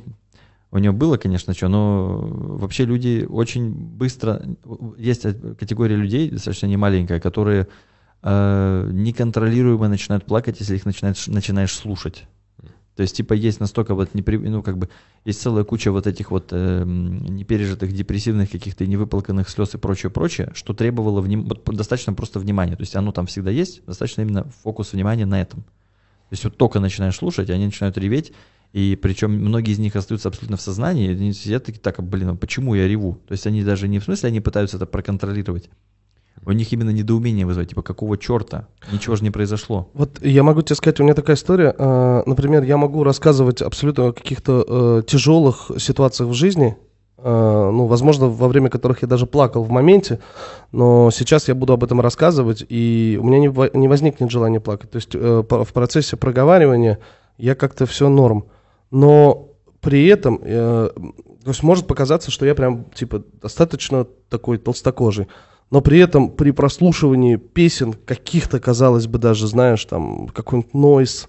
у 0.73 0.79
нее 0.79 0.91
было, 0.91 1.17
конечно, 1.17 1.53
что, 1.53 1.67
но 1.67 2.17
вообще 2.17 2.85
люди 2.85 3.27
очень 3.29 3.71
быстро... 3.71 4.43
Есть 4.97 5.21
категория 5.59 5.95
людей, 5.95 6.31
достаточно 6.31 6.65
немаленькая, 6.65 7.19
которые 7.19 7.67
э, 8.23 8.89
неконтролируемо 8.91 9.87
начинают 9.87 10.25
плакать, 10.25 10.59
если 10.59 10.75
их 10.75 10.85
начинаешь, 10.85 11.27
начинаешь 11.27 11.73
слушать. 11.73 12.25
То 12.95 13.01
есть, 13.01 13.15
типа, 13.15 13.33
есть 13.33 13.59
настолько 13.59 13.93
вот 13.93 14.15
непри... 14.15 14.39
ну, 14.39 14.63
как 14.63 14.79
бы, 14.79 14.89
есть 15.25 15.41
целая 15.41 15.63
куча 15.63 15.91
вот 15.91 16.07
этих 16.07 16.31
вот 16.31 16.49
эм, 16.51 17.23
непережитых 17.23 17.91
депрессивных 17.91 18.49
каких-то 18.49 18.87
невыплаканных 18.87 19.49
слез 19.49 19.75
и 19.75 19.77
прочее, 19.77 20.09
прочее, 20.09 20.51
что 20.55 20.73
требовало 20.73 21.21
вним... 21.21 21.43
вот 21.43 21.63
достаточно 21.65 22.13
просто 22.13 22.39
внимания. 22.39 22.75
То 22.75 22.81
есть 22.81 22.95
оно 22.95 23.11
там 23.11 23.27
всегда 23.27 23.51
есть, 23.51 23.85
достаточно 23.85 24.21
именно 24.21 24.45
фокус 24.63 24.93
внимания 24.93 25.27
на 25.27 25.39
этом. 25.39 25.61
То 25.61 26.35
есть 26.35 26.43
вот 26.45 26.57
только 26.57 26.79
начинаешь 26.79 27.15
слушать, 27.15 27.51
они 27.51 27.65
начинают 27.65 27.95
реветь, 27.97 28.33
и 28.73 28.95
причем 29.01 29.31
многие 29.31 29.71
из 29.71 29.79
них 29.79 29.95
остаются 29.95 30.29
абсолютно 30.29 30.57
в 30.57 30.61
сознании, 30.61 31.11
они 31.11 31.31
сидят 31.33 31.63
такие, 31.65 31.79
так, 31.79 32.01
блин, 32.03 32.29
а 32.29 32.35
почему 32.35 32.73
я 32.75 32.87
реву? 32.87 33.19
То 33.27 33.33
есть 33.33 33.45
они 33.47 33.63
даже 33.63 33.87
не 33.87 33.99
в 33.99 34.03
смысле, 34.03 34.27
они 34.29 34.41
пытаются 34.41 34.77
это 34.77 34.85
проконтролировать. 34.87 35.69
У 36.45 36.51
них 36.51 36.73
именно 36.73 36.89
недоумение 36.89 37.45
вызывает, 37.45 37.69
типа, 37.69 37.83
какого 37.83 38.17
черта? 38.17 38.67
Ничего 38.91 39.15
же 39.15 39.23
не 39.23 39.29
произошло. 39.31 39.89
Вот 39.93 40.19
я 40.21 40.43
могу 40.43 40.61
тебе 40.61 40.75
сказать, 40.75 40.99
у 40.99 41.03
меня 41.03 41.13
такая 41.13 41.35
история. 41.37 41.73
э, 41.77 42.23
Например, 42.25 42.63
я 42.63 42.75
могу 42.77 43.03
рассказывать 43.03 43.61
абсолютно 43.61 44.07
о 44.07 44.11
каких-то 44.11 44.65
э, 44.67 45.03
тяжелых 45.07 45.71
ситуациях 45.77 46.29
в 46.29 46.33
жизни, 46.33 46.75
э, 47.17 47.69
ну, 47.71 47.85
возможно, 47.85 48.27
во 48.27 48.47
время 48.49 48.69
которых 48.69 49.03
я 49.03 49.07
даже 49.07 49.25
плакал 49.25 49.63
в 49.63 49.69
моменте, 49.69 50.19
но 50.73 51.11
сейчас 51.11 51.47
я 51.47 51.55
буду 51.55 51.71
об 51.73 51.83
этом 51.83 52.01
рассказывать, 52.01 52.65
и 52.67 53.17
у 53.21 53.23
меня 53.23 53.39
не, 53.39 53.47
во- 53.47 53.69
не 53.73 53.87
возникнет 53.87 54.29
желания 54.31 54.59
плакать. 54.59 54.89
То 54.91 54.97
есть 54.97 55.11
э, 55.13 55.43
в 55.47 55.73
процессе 55.73 56.17
проговаривания 56.17 56.97
я 57.37 57.55
как-то 57.55 57.85
все 57.85 58.09
норм. 58.09 58.45
Но 58.93 59.49
при 59.81 60.05
этом, 60.05 60.39
э, 60.43 60.89
то 60.93 61.49
есть 61.49 61.63
может 61.63 61.87
показаться, 61.87 62.29
что 62.29 62.45
я 62.45 62.53
прям, 62.53 62.85
типа, 62.93 63.23
достаточно 63.41 64.05
такой 64.29 64.59
толстокожий. 64.59 65.27
Но 65.71 65.81
при 65.81 65.97
этом 65.99 66.29
при 66.29 66.51
прослушивании 66.51 67.37
песен 67.37 67.93
каких-то, 67.93 68.59
казалось 68.59 69.07
бы, 69.07 69.17
даже, 69.17 69.47
знаешь, 69.47 69.83
там 69.85 70.27
какой-нибудь 70.27 70.75
нойс 70.75 71.27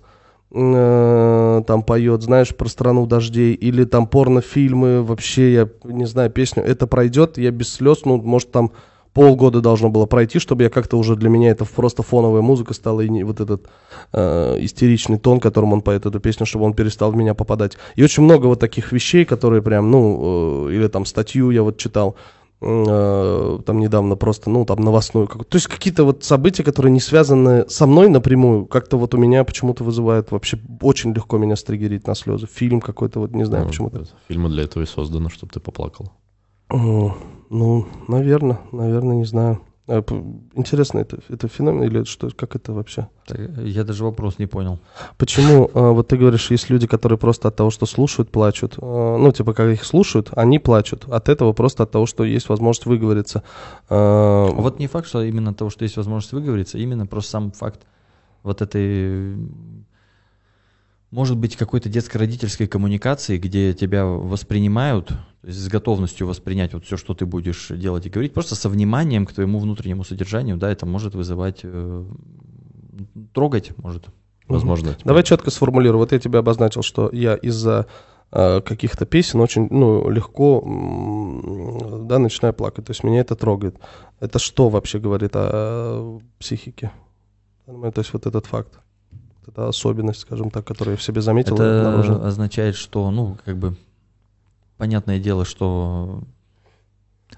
э, 0.50 1.62
там 1.66 1.82
поет, 1.84 2.20
знаешь, 2.20 2.54
про 2.54 2.68
страну 2.68 3.06
дождей, 3.06 3.54
или 3.54 3.84
там 3.84 4.08
порнофильмы, 4.08 5.02
вообще, 5.02 5.54
я 5.54 5.68
не 5.84 6.04
знаю, 6.04 6.28
песню, 6.28 6.62
это 6.62 6.86
пройдет, 6.86 7.38
я 7.38 7.50
без 7.50 7.72
слез, 7.72 8.04
ну, 8.04 8.20
может, 8.20 8.52
там 8.52 8.72
полгода 9.14 9.60
должно 9.60 9.88
было 9.88 10.06
пройти, 10.06 10.38
чтобы 10.38 10.64
я 10.64 10.70
как-то 10.70 10.98
уже 10.98 11.16
для 11.16 11.28
меня 11.30 11.50
это 11.50 11.64
просто 11.64 12.02
фоновая 12.02 12.42
музыка 12.42 12.74
стала, 12.74 13.00
и 13.00 13.08
не, 13.08 13.24
вот 13.24 13.40
этот 13.40 13.66
э, 14.12 14.56
истеричный 14.60 15.18
тон, 15.18 15.40
которым 15.40 15.72
он 15.72 15.80
поет 15.82 16.04
эту 16.04 16.20
песню, 16.20 16.44
чтобы 16.46 16.64
он 16.66 16.74
перестал 16.74 17.12
в 17.12 17.16
меня 17.16 17.32
попадать. 17.34 17.78
И 17.94 18.02
очень 18.04 18.24
много 18.24 18.46
вот 18.46 18.60
таких 18.60 18.92
вещей, 18.92 19.24
которые 19.24 19.62
прям, 19.62 19.90
ну, 19.90 20.68
э, 20.68 20.74
или 20.74 20.88
там 20.88 21.06
статью 21.06 21.50
я 21.50 21.62
вот 21.62 21.78
читал, 21.78 22.16
э, 22.60 23.58
там 23.64 23.78
недавно 23.78 24.16
просто, 24.16 24.50
ну, 24.50 24.64
там 24.64 24.80
новостную. 24.80 25.26
как- 25.28 25.44
То 25.44 25.56
есть 25.56 25.68
какие-то 25.68 26.04
вот 26.04 26.24
события, 26.24 26.62
которые 26.64 26.92
не 26.92 27.00
связаны 27.00 27.68
со 27.68 27.86
мной 27.86 28.08
напрямую, 28.08 28.66
как-то 28.66 28.96
вот 28.96 29.14
у 29.14 29.18
меня 29.18 29.44
почему-то 29.44 29.84
вызывают 29.84 30.30
вообще 30.32 30.58
очень 30.80 31.12
легко 31.12 31.38
меня 31.38 31.56
стригерить 31.56 32.06
на 32.06 32.14
слезы. 32.14 32.46
Фильм 32.52 32.80
какой-то, 32.80 33.20
вот 33.20 33.32
не 33.32 33.44
знаю 33.44 33.64
Ну, 33.64 33.70
почему-то. 33.70 34.04
Фильмы 34.28 34.48
для 34.48 34.64
этого 34.64 34.82
и 34.82 34.86
созданы, 34.86 35.30
чтобы 35.30 35.52
ты 35.52 35.60
поплакал. 35.60 36.10
Ну, 37.50 37.86
наверное, 38.08 38.58
наверное, 38.72 39.16
не 39.16 39.24
знаю. 39.24 39.60
А, 39.86 40.02
Интересно, 40.54 41.00
это, 41.00 41.18
это 41.28 41.46
феномен 41.46 41.84
или 41.84 42.04
что, 42.04 42.30
как 42.34 42.56
это 42.56 42.72
вообще? 42.72 43.08
Так, 43.26 43.38
Я 43.58 43.84
даже 43.84 44.04
вопрос 44.04 44.38
не 44.38 44.46
понял. 44.46 44.78
Почему, 45.18 45.70
а, 45.74 45.92
вот 45.92 46.08
ты 46.08 46.16
говоришь, 46.16 46.50
есть 46.50 46.70
люди, 46.70 46.86
которые 46.86 47.18
просто 47.18 47.48
от 47.48 47.56
того, 47.56 47.70
что 47.70 47.84
слушают, 47.84 48.30
плачут. 48.30 48.78
А, 48.80 49.18
Ну, 49.18 49.30
типа, 49.30 49.52
когда 49.52 49.72
их 49.72 49.84
слушают, 49.84 50.30
они 50.32 50.58
плачут. 50.58 51.04
От 51.08 51.28
этого 51.28 51.52
просто 51.52 51.82
от 51.82 51.90
того, 51.90 52.06
что 52.06 52.24
есть 52.24 52.48
возможность 52.48 52.86
выговориться. 52.86 53.42
Вот 53.88 54.78
не 54.78 54.86
факт, 54.86 55.06
что 55.06 55.22
именно 55.22 55.50
от 55.50 55.58
того, 55.58 55.70
что 55.70 55.84
есть 55.84 55.96
возможность 55.96 56.32
выговориться, 56.32 56.78
именно 56.78 57.06
просто 57.06 57.30
сам 57.32 57.52
факт 57.52 57.80
вот 58.42 58.62
этой, 58.62 59.36
может 61.14 61.36
быть, 61.36 61.54
какой-то 61.54 61.88
детско-родительской 61.88 62.66
коммуникации, 62.66 63.38
где 63.38 63.72
тебя 63.72 64.04
воспринимают, 64.04 65.08
то 65.08 65.46
есть 65.46 65.60
с 65.60 65.68
готовностью 65.68 66.26
воспринять 66.26 66.74
вот 66.74 66.84
все, 66.84 66.96
что 66.96 67.14
ты 67.14 67.24
будешь 67.24 67.68
делать 67.68 68.06
и 68.06 68.10
говорить, 68.10 68.32
просто 68.32 68.56
со 68.56 68.68
вниманием 68.68 69.24
к 69.24 69.32
твоему 69.32 69.60
внутреннему 69.60 70.02
содержанию, 70.02 70.56
да, 70.56 70.68
это 70.72 70.86
может 70.86 71.14
вызывать, 71.14 71.60
э, 71.62 72.04
трогать 73.32 73.78
может. 73.78 74.06
Возможно. 74.48 74.88
типа, 74.94 75.02
Давай 75.04 75.22
четко 75.22 75.50
сформулирую. 75.52 76.00
Вот 76.00 76.10
я 76.10 76.18
тебе 76.18 76.40
обозначил, 76.40 76.82
что 76.82 77.08
я 77.12 77.36
из-за 77.36 77.86
э, 78.32 78.60
каких-то 78.60 79.06
песен 79.06 79.40
очень, 79.40 79.68
ну, 79.70 80.10
легко, 80.10 80.62
м, 80.66 82.08
да, 82.08 82.18
начинаю 82.18 82.52
плакать. 82.54 82.86
То 82.86 82.90
есть 82.90 83.04
меня 83.04 83.20
это 83.20 83.36
трогает. 83.36 83.76
Это 84.18 84.40
что 84.40 84.68
вообще 84.68 84.98
говорит 84.98 85.30
о 85.34 86.18
психике? 86.40 86.90
То 87.66 87.98
есть 87.98 88.12
вот 88.12 88.26
этот 88.26 88.46
факт, 88.46 88.80
эта 89.48 89.68
особенность, 89.68 90.20
скажем 90.20 90.50
так, 90.50 90.66
которую 90.66 90.94
я 90.94 90.98
в 90.98 91.02
себе 91.02 91.20
заметил. 91.20 91.54
Это 91.54 91.86
обнаружил. 91.86 92.24
означает, 92.24 92.76
что, 92.76 93.10
ну, 93.10 93.36
как 93.44 93.56
бы, 93.58 93.76
понятное 94.76 95.18
дело, 95.18 95.44
что, 95.44 96.22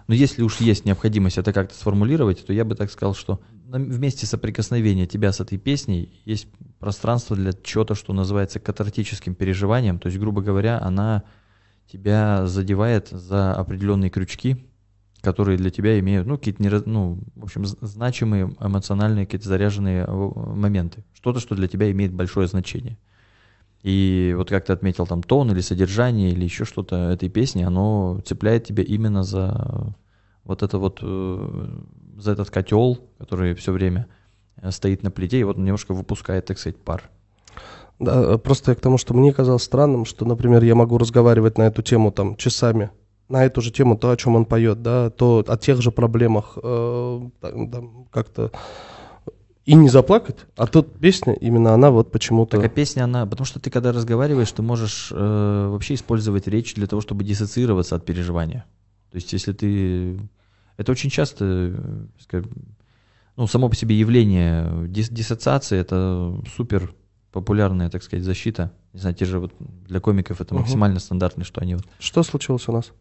ну, 0.07 0.15
если 0.15 0.43
уж 0.43 0.61
есть 0.61 0.85
необходимость 0.85 1.39
это 1.39 1.53
как-то 1.53 1.75
сформулировать, 1.75 2.45
то 2.47 2.53
я 2.53 2.65
бы 2.65 2.75
так 2.75 2.91
сказал, 2.91 3.15
что 3.15 3.41
в 3.69 3.99
месте 3.99 4.27
соприкосновения 4.27 5.07
тебя 5.07 5.33
с 5.33 5.41
этой 5.41 5.59
песней 5.59 6.21
есть 6.25 6.47
пространство 6.79 7.35
для 7.35 7.53
чего-то, 7.53 7.95
что 7.95 8.13
называется 8.13 8.61
катартическим 8.61 9.35
переживанием. 9.35 9.99
То 9.99 10.07
есть, 10.07 10.19
грубо 10.19 10.41
говоря, 10.41 10.81
она 10.81 11.25
тебя 11.91 12.47
задевает 12.47 13.09
за 13.09 13.55
определенные 13.55 14.11
крючки, 14.11 14.67
которые 15.23 15.59
для 15.59 15.71
тебя 15.71 15.99
имеют, 15.99 16.27
ну, 16.27 16.39
какие-то, 16.39 16.63
нера- 16.63 16.83
ну, 16.85 17.19
в 17.35 17.45
общем, 17.45 17.65
значимые, 17.65 18.55
эмоциональные, 18.61 19.27
какие-то 19.27 19.49
заряженные 19.49 20.05
э, 20.07 20.13
моменты. 20.13 21.05
Что-то, 21.15 21.41
что 21.41 21.55
для 21.55 21.69
тебя 21.69 21.91
имеет 21.91 22.13
большое 22.13 22.47
значение. 22.47 22.99
И 23.83 24.35
вот 24.37 24.49
как 24.49 24.65
ты 24.65 24.73
отметил, 24.73 25.07
там, 25.07 25.23
тон 25.23 25.51
или 25.51 25.61
содержание, 25.61 26.31
или 26.31 26.45
еще 26.45 26.65
что-то 26.65 27.11
этой 27.11 27.29
песни, 27.29 27.63
оно 27.63 28.21
цепляет 28.25 28.65
тебя 28.65 28.83
именно 28.83 29.23
за 29.23 29.95
вот 30.45 30.63
это 30.63 30.79
вот, 30.79 31.01
э, 31.03 31.81
за 32.19 32.33
этот 32.33 32.51
котел, 32.51 32.99
который 33.19 33.55
все 33.55 33.73
время 33.73 34.07
э, 34.57 34.71
стоит 34.71 35.03
на 35.03 35.11
плите, 35.11 35.41
и 35.41 35.45
вот 35.45 35.57
немножко 35.57 35.93
выпускает, 35.93 36.47
так 36.47 36.59
сказать, 36.59 36.79
пар. 36.79 37.11
Да, 37.99 38.39
просто 38.39 38.73
я 38.73 38.75
к 38.75 38.81
тому, 38.81 38.99
что 38.99 39.15
мне 39.15 39.33
казалось 39.33 39.63
странным, 39.63 40.05
что, 40.05 40.25
например, 40.25 40.63
я 40.63 40.75
могу 40.75 40.99
разговаривать 40.99 41.57
на 41.59 41.63
эту 41.63 41.83
тему 41.83 42.13
там 42.13 42.37
часами, 42.37 42.91
на 43.29 43.45
эту 43.45 43.61
же 43.61 43.71
тему, 43.71 43.97
то, 43.97 44.11
о 44.11 44.17
чем 44.17 44.37
он 44.37 44.45
поет, 44.45 44.83
да, 44.83 45.11
то 45.11 45.45
о 45.47 45.57
тех 45.57 45.83
же 45.83 45.91
проблемах 45.91 46.59
э, 46.63 47.21
там, 47.41 47.71
там 47.71 48.05
как-то 48.11 48.53
и 49.67 49.75
не 49.75 49.89
заплакать, 49.89 50.47
а 50.57 50.69
тут 50.69 50.97
песня, 51.01 51.33
именно 51.33 51.75
она 51.75 51.91
вот 51.91 52.13
почему-то... 52.13 52.57
Так 52.57 52.67
а 52.67 52.69
песня, 52.69 53.03
она... 53.03 53.27
Потому 53.27 53.47
что 53.47 53.59
ты, 53.59 53.69
когда 53.69 53.91
разговариваешь, 53.91 54.53
ты 54.53 54.63
можешь 54.63 55.11
э, 55.11 55.69
вообще 55.69 55.95
использовать 55.95 56.47
речь 56.47 56.75
для 56.75 56.87
того, 56.87 57.03
чтобы 57.03 57.25
диссоциироваться 57.25 57.97
от 57.97 58.05
переживания. 58.05 58.65
То 59.11 59.17
есть, 59.17 59.33
если 59.33 59.53
ты... 59.53 60.21
Это 60.77 60.93
очень 60.93 61.11
часто, 61.11 61.45
э, 61.45 62.07
скажем, 62.21 62.49
ну, 63.37 63.49
само 63.49 63.69
по 63.69 63.75
себе 63.75 63.99
явление 63.99 64.87
дис- 64.87 65.13
диссоциации— 65.13 65.79
это 65.81 66.41
супер 66.57 66.95
популярная, 67.33 67.91
так 67.91 68.05
сказать, 68.05 68.25
защита. 68.25 68.71
Не 68.93 69.01
знаю, 69.01 69.17
те 69.17 69.25
же 69.25 69.41
вот 69.41 69.53
для 69.59 69.99
комиков 69.99 70.41
это 70.41 70.55
Мгм. 70.55 70.63
максимально 70.63 71.01
стандартно, 71.01 71.43
что 71.43 71.61
они 71.61 71.75
вот... 71.75 71.85
Что 71.99 72.23
случилось 72.23 72.69
у 72.69 72.73
нас? 72.73 72.93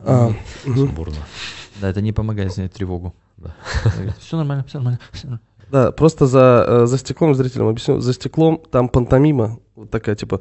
А. 0.00 0.32
Сумбурно. 0.64 1.16
Да, 1.80 1.90
это 1.90 2.00
не 2.00 2.12
помогает 2.12 2.52
снять 2.52 2.72
тревогу. 2.72 3.14
Да. 3.36 3.54
Все 4.18 4.36
нормально, 4.36 4.64
все 4.64 4.78
нормально. 4.78 5.00
всё 5.12 5.28
нормально». 5.28 5.46
Да, 5.70 5.90
просто 5.90 6.26
за, 6.26 6.64
э, 6.66 6.86
за 6.86 6.98
стеклом, 6.98 7.34
зрителям 7.34 7.68
объясню, 7.68 8.00
за 8.00 8.12
стеклом 8.12 8.62
там 8.70 8.88
пантомима, 8.88 9.58
вот 9.74 9.90
такая, 9.90 10.14
типа... 10.14 10.40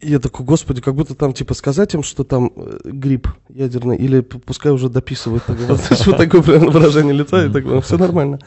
И 0.00 0.10
я 0.10 0.20
такой, 0.20 0.46
господи, 0.46 0.80
как 0.80 0.94
будто 0.94 1.16
там, 1.16 1.32
типа, 1.32 1.54
сказать 1.54 1.92
им, 1.92 2.04
что 2.04 2.22
там 2.22 2.52
э, 2.54 2.78
грипп 2.84 3.28
ядерный, 3.48 3.96
или 3.96 4.20
пускай 4.20 4.70
уже 4.70 4.88
дописывают. 4.88 5.42
Вот, 5.48 6.16
такое 6.16 6.40
прям 6.40 6.70
выражение 6.70 7.12
лица, 7.12 7.44
и 7.44 7.52
так, 7.52 7.84
все 7.84 7.98
нормально. 7.98 8.38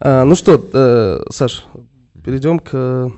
А, 0.00 0.24
ну 0.24 0.34
что, 0.34 0.62
э, 0.72 1.24
Саш, 1.30 1.64
перейдем 2.22 2.58
к 2.58 2.70
э, 2.72 3.10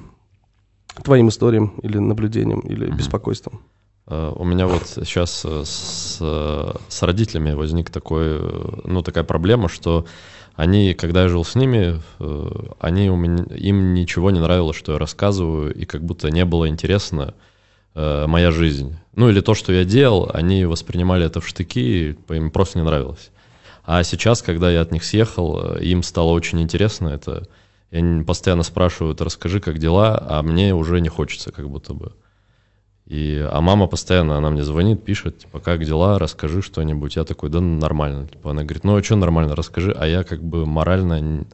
твоим 1.03 1.29
историям 1.29 1.75
или 1.83 1.99
наблюдениям, 1.99 2.61
или 2.61 2.87
Мгм. 2.87 2.97
беспокойствам. 2.97 3.61
Э, 4.07 4.33
У 4.37 4.45
меня 4.45 4.67
вот 4.67 4.87
сейчас 4.87 5.45
э, 5.45 5.63
с, 5.65 6.19
э, 6.21 6.73
с 6.89 7.03
родителями 7.03 7.53
возник 7.53 7.91
такой, 7.91 8.39
ну, 8.85 9.03
такая 9.03 9.25
проблема, 9.25 9.69
что 9.69 10.05
они, 10.57 10.95
когда 10.95 11.23
я 11.23 11.29
жил 11.29 11.45
с 11.45 11.57
ними, 11.57 12.01
они 12.79 13.11
у 13.11 13.17
меня, 13.17 13.45
им 13.57 13.93
ничего 13.93 14.31
не 14.31 14.39
нравилось, 14.39 14.77
что 14.77 14.93
я 14.93 14.99
рассказываю, 14.99 15.75
и 15.75 15.85
как 15.85 16.05
будто 16.05 16.31
не 16.31 16.45
было 16.45 16.69
интересно 16.69 17.35
моя 17.97 18.53
жизнь. 18.53 18.97
Ну, 19.17 19.31
или 19.31 19.41
то, 19.41 19.55
что 19.55 19.73
я 19.73 19.85
делал, 19.85 20.31
они 20.33 20.65
воспринимали 20.65 21.27
это 21.27 21.41
в 21.41 21.49
штыки, 21.49 22.17
и 22.29 22.35
им 22.35 22.53
просто 22.53 22.79
не 22.79 22.85
нравилось. 22.85 23.31
А 23.85 24.05
сейчас, 24.05 24.43
когда 24.43 24.71
я 24.71 24.83
от 24.83 24.93
них 24.93 25.03
съехал, 25.03 25.75
им 25.77 26.05
стало 26.05 26.31
очень 26.31 26.61
интересно 26.61 27.09
это. 27.09 27.49
Они 27.95 28.25
постоянно 28.25 28.63
спрашивают, 28.65 29.21
расскажи, 29.21 29.61
как 29.61 29.79
дела, 29.79 30.23
а 30.29 30.43
мне 30.43 30.75
уже 30.75 31.01
не 31.01 31.09
хочется, 31.09 31.53
как 31.53 31.69
будто 31.71 31.95
бы. 31.95 32.13
И, 33.07 33.47
а 33.51 33.61
мама 33.61 33.87
постоянно, 33.87 34.39
она 34.39 34.51
мне 34.51 34.65
звонит, 34.65 35.05
пишет, 35.05 35.39
типа, 35.41 35.61
как 35.61 35.85
дела, 35.85 36.19
расскажи 36.19 36.63
что-нибудь. 36.63 37.17
Я 37.17 37.25
такой, 37.25 37.51
да 37.51 37.61
нормально. 37.61 38.27
Типа, 38.29 38.51
она 38.51 38.63
говорит, 38.63 38.83
ну 38.85 38.97
а 38.97 39.03
что 39.03 39.17
нормально, 39.17 39.55
расскажи. 39.55 39.93
А 39.93 40.07
я 40.07 40.25
как 40.25 40.43
бы 40.43 40.65
морально, 40.65 41.47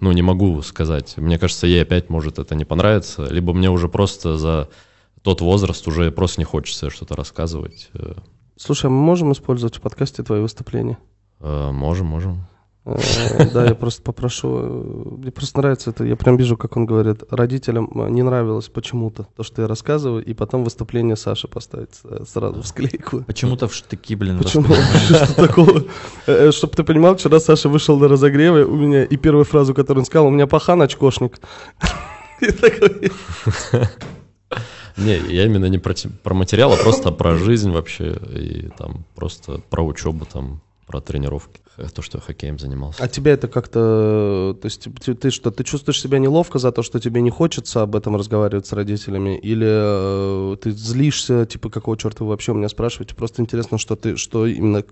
ну 0.00 0.12
не 0.12 0.22
могу 0.22 0.60
сказать. 0.62 1.16
Мне 1.16 1.38
кажется, 1.38 1.66
ей 1.66 1.82
опять 1.82 2.10
может 2.10 2.38
это 2.38 2.54
не 2.54 2.66
понравится. 2.66 3.26
Либо 3.30 3.54
мне 3.54 3.70
уже 3.70 3.88
просто 3.88 4.36
за 4.36 4.68
тот 5.22 5.40
возраст 5.40 5.88
уже 5.88 6.12
просто 6.12 6.40
не 6.42 6.44
хочется 6.44 6.90
что-то 6.90 7.16
рассказывать. 7.16 7.88
Э, 7.94 8.12
Слушай, 8.56 8.86
а 8.86 8.90
мы 8.90 9.00
можем 9.00 9.32
использовать 9.32 9.76
в 9.76 9.80
подкасте 9.80 10.22
твои 10.22 10.40
выступления? 10.40 10.98
э, 11.40 11.70
Можем, 11.72 12.06
можем. 12.06 12.46
Э, 12.96 13.50
Да, 13.52 13.64
я 13.66 13.74
просто 13.74 14.02
попрошу. 14.02 14.58
э, 14.60 15.16
Мне 15.18 15.30
просто 15.30 15.58
нравится 15.58 15.90
это. 15.90 16.04
Я 16.04 16.16
прям 16.16 16.36
вижу, 16.36 16.56
как 16.56 16.76
он 16.76 16.86
говорит. 16.86 17.22
Родителям 17.30 17.90
э, 17.94 18.08
не 18.10 18.22
нравилось 18.22 18.68
почему-то 18.68 19.26
то, 19.36 19.42
что 19.42 19.62
я 19.62 19.68
рассказываю, 19.68 20.24
и 20.24 20.34
потом 20.34 20.64
выступление 20.64 21.16
Саши 21.16 21.48
поставить 21.48 22.00
сразу 22.28 22.62
в 22.62 22.66
склейку. 22.66 23.22
Почему-то 23.24 23.68
в 23.68 23.74
штыки, 23.74 24.14
блин, 24.14 24.38
Почему? 24.38 24.64
Что 25.08 25.34
такого? 25.34 25.84
Чтобы 26.52 26.74
ты 26.74 26.84
понимал, 26.84 27.16
вчера 27.16 27.40
Саша 27.40 27.68
вышел 27.68 27.98
на 27.98 28.08
разогреве, 28.08 28.64
у 28.64 28.76
меня 28.76 29.04
и 29.04 29.16
первую 29.16 29.44
фразу, 29.44 29.74
которую 29.74 30.02
он 30.02 30.06
сказал, 30.06 30.26
у 30.26 30.30
меня 30.30 30.46
пахан 30.46 30.80
очкошник. 30.82 31.38
Не, 34.96 35.16
я 35.32 35.44
именно 35.44 35.66
не 35.66 35.78
про, 35.78 35.94
про 36.24 36.34
материал, 36.34 36.72
а 36.72 36.76
просто 36.76 37.12
про 37.12 37.36
жизнь 37.36 37.70
вообще. 37.70 38.18
И 38.34 38.68
там 38.76 39.04
просто 39.14 39.60
про 39.70 39.84
учебу, 39.84 40.26
там, 40.26 40.60
про 40.88 41.00
тренировки. 41.00 41.60
Э, 41.76 41.86
То, 41.94 42.02
что 42.02 42.18
я 42.18 42.22
хоккеем 42.22 42.58
занимался. 42.58 43.04
А 43.04 43.08
тебя 43.08 43.32
это 43.32 43.46
как-то, 43.46 44.56
то 44.60 44.66
есть 44.66 44.88
ты, 45.04 45.14
ты 45.14 45.30
что, 45.30 45.50
ты 45.50 45.62
чувствуешь 45.62 46.00
себя 46.00 46.18
неловко 46.18 46.58
за 46.58 46.72
то, 46.72 46.82
что 46.82 46.98
тебе 46.98 47.20
не 47.20 47.30
хочется 47.30 47.82
об 47.82 47.94
этом 47.94 48.16
разговаривать 48.16 48.66
с 48.66 48.72
родителями, 48.72 49.38
или 49.38 49.66
э, 49.68 50.56
ты 50.56 50.70
злишься, 50.72 51.46
типа 51.46 51.68
какого 51.68 51.96
черта 51.96 52.24
вы 52.24 52.30
вообще 52.30 52.52
у 52.52 52.54
меня 52.54 52.68
спрашиваете? 52.68 53.14
Просто 53.14 53.42
интересно, 53.42 53.78
что 53.78 53.94
ты, 53.94 54.16
что 54.16 54.46
именно. 54.46 54.82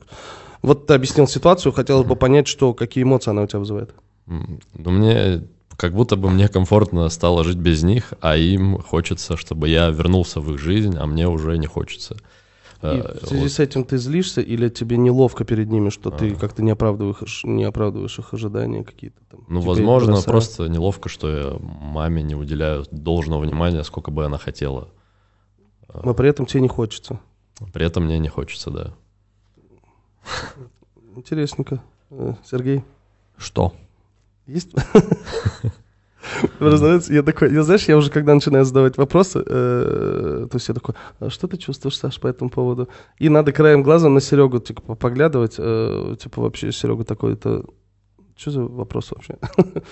Вот 0.62 0.86
ты 0.86 0.94
объяснил 0.94 1.26
ситуацию, 1.26 1.72
хотелось 1.72 2.06
бы 2.06 2.14
понять, 2.14 2.46
что 2.46 2.74
какие 2.74 3.02
эмоции 3.02 3.30
она 3.30 3.42
у 3.42 3.46
тебя 3.46 3.60
вызывает. 3.60 3.94
Ну, 4.26 4.90
мне 4.90 5.44
как 5.76 5.92
будто 5.92 6.16
бы 6.16 6.30
мне 6.30 6.48
комфортно 6.48 7.08
стало 7.08 7.44
жить 7.44 7.58
без 7.58 7.82
них, 7.82 8.12
а 8.20 8.36
им 8.36 8.78
хочется, 8.80 9.36
чтобы 9.36 9.68
я 9.68 9.88
вернулся 9.88 10.40
в 10.40 10.52
их 10.52 10.58
жизнь, 10.58 10.96
а 10.96 11.06
мне 11.06 11.28
уже 11.28 11.58
не 11.58 11.66
хочется. 11.66 12.16
И 12.82 12.86
Э, 12.86 13.18
в 13.22 13.26
связи 13.28 13.42
вот. 13.42 13.50
с 13.52 13.58
этим 13.58 13.84
ты 13.84 13.96
злишься, 13.98 14.40
или 14.40 14.68
тебе 14.68 14.96
неловко 14.96 15.44
перед 15.44 15.70
ними, 15.70 15.88
что 15.90 16.10
ты 16.10 16.32
А. 16.32 16.36
как-то 16.36 16.62
не 16.62 16.70
оправдываешь, 16.70 17.42
не 17.44 17.64
оправдываешь 17.64 18.18
их 18.18 18.34
ожидания 18.34 18.84
какие-то 18.84 19.18
там? 19.30 19.40
Ну, 19.48 19.60
тебя 19.60 19.68
возможно, 19.70 20.12
бросают? 20.12 20.30
просто 20.30 20.66
неловко, 20.68 21.08
что 21.08 21.30
я 21.30 21.56
маме 21.60 22.22
не 22.22 22.34
уделяю 22.34 22.84
должного 22.90 23.42
внимания, 23.44 23.82
сколько 23.84 24.10
бы 24.10 24.24
она 24.24 24.38
хотела. 24.38 24.88
Но 26.04 26.12
при 26.14 26.28
этом 26.28 26.44
тебе 26.46 26.60
не 26.60 26.68
хочется. 26.68 27.18
При 27.72 27.86
этом 27.86 28.04
мне 28.04 28.18
не 28.18 28.28
хочется, 28.28 28.70
да. 28.70 28.92
Интересненько. 31.14 31.80
Э, 32.10 32.34
Сергей? 32.44 32.84
Что? 33.38 33.72
Есть? 34.46 34.72
Разумеется, 36.58 37.12
я 37.12 37.22
такой, 37.22 37.52
я, 37.52 37.62
знаешь, 37.62 37.84
я 37.88 37.96
уже 37.96 38.10
когда 38.10 38.34
начинаю 38.34 38.64
задавать 38.64 38.96
вопросы, 38.96 39.42
э, 39.46 40.46
то 40.50 40.56
есть 40.56 40.68
я 40.68 40.74
такой, 40.74 40.94
а 41.20 41.30
что 41.30 41.46
ты 41.48 41.56
чувствуешь, 41.56 41.98
Саш, 41.98 42.20
по 42.20 42.26
этому 42.26 42.50
поводу? 42.50 42.88
И 43.18 43.28
надо 43.28 43.52
краем 43.52 43.82
глаза 43.82 44.08
на 44.08 44.20
Серегу, 44.20 44.58
типа, 44.58 44.94
поглядывать, 44.94 45.56
э, 45.58 46.16
типа, 46.18 46.42
вообще, 46.42 46.72
Серега 46.72 47.04
такой-то, 47.04 47.64
что 48.36 48.50
за 48.50 48.62
вопрос 48.64 49.12
вообще? 49.12 49.36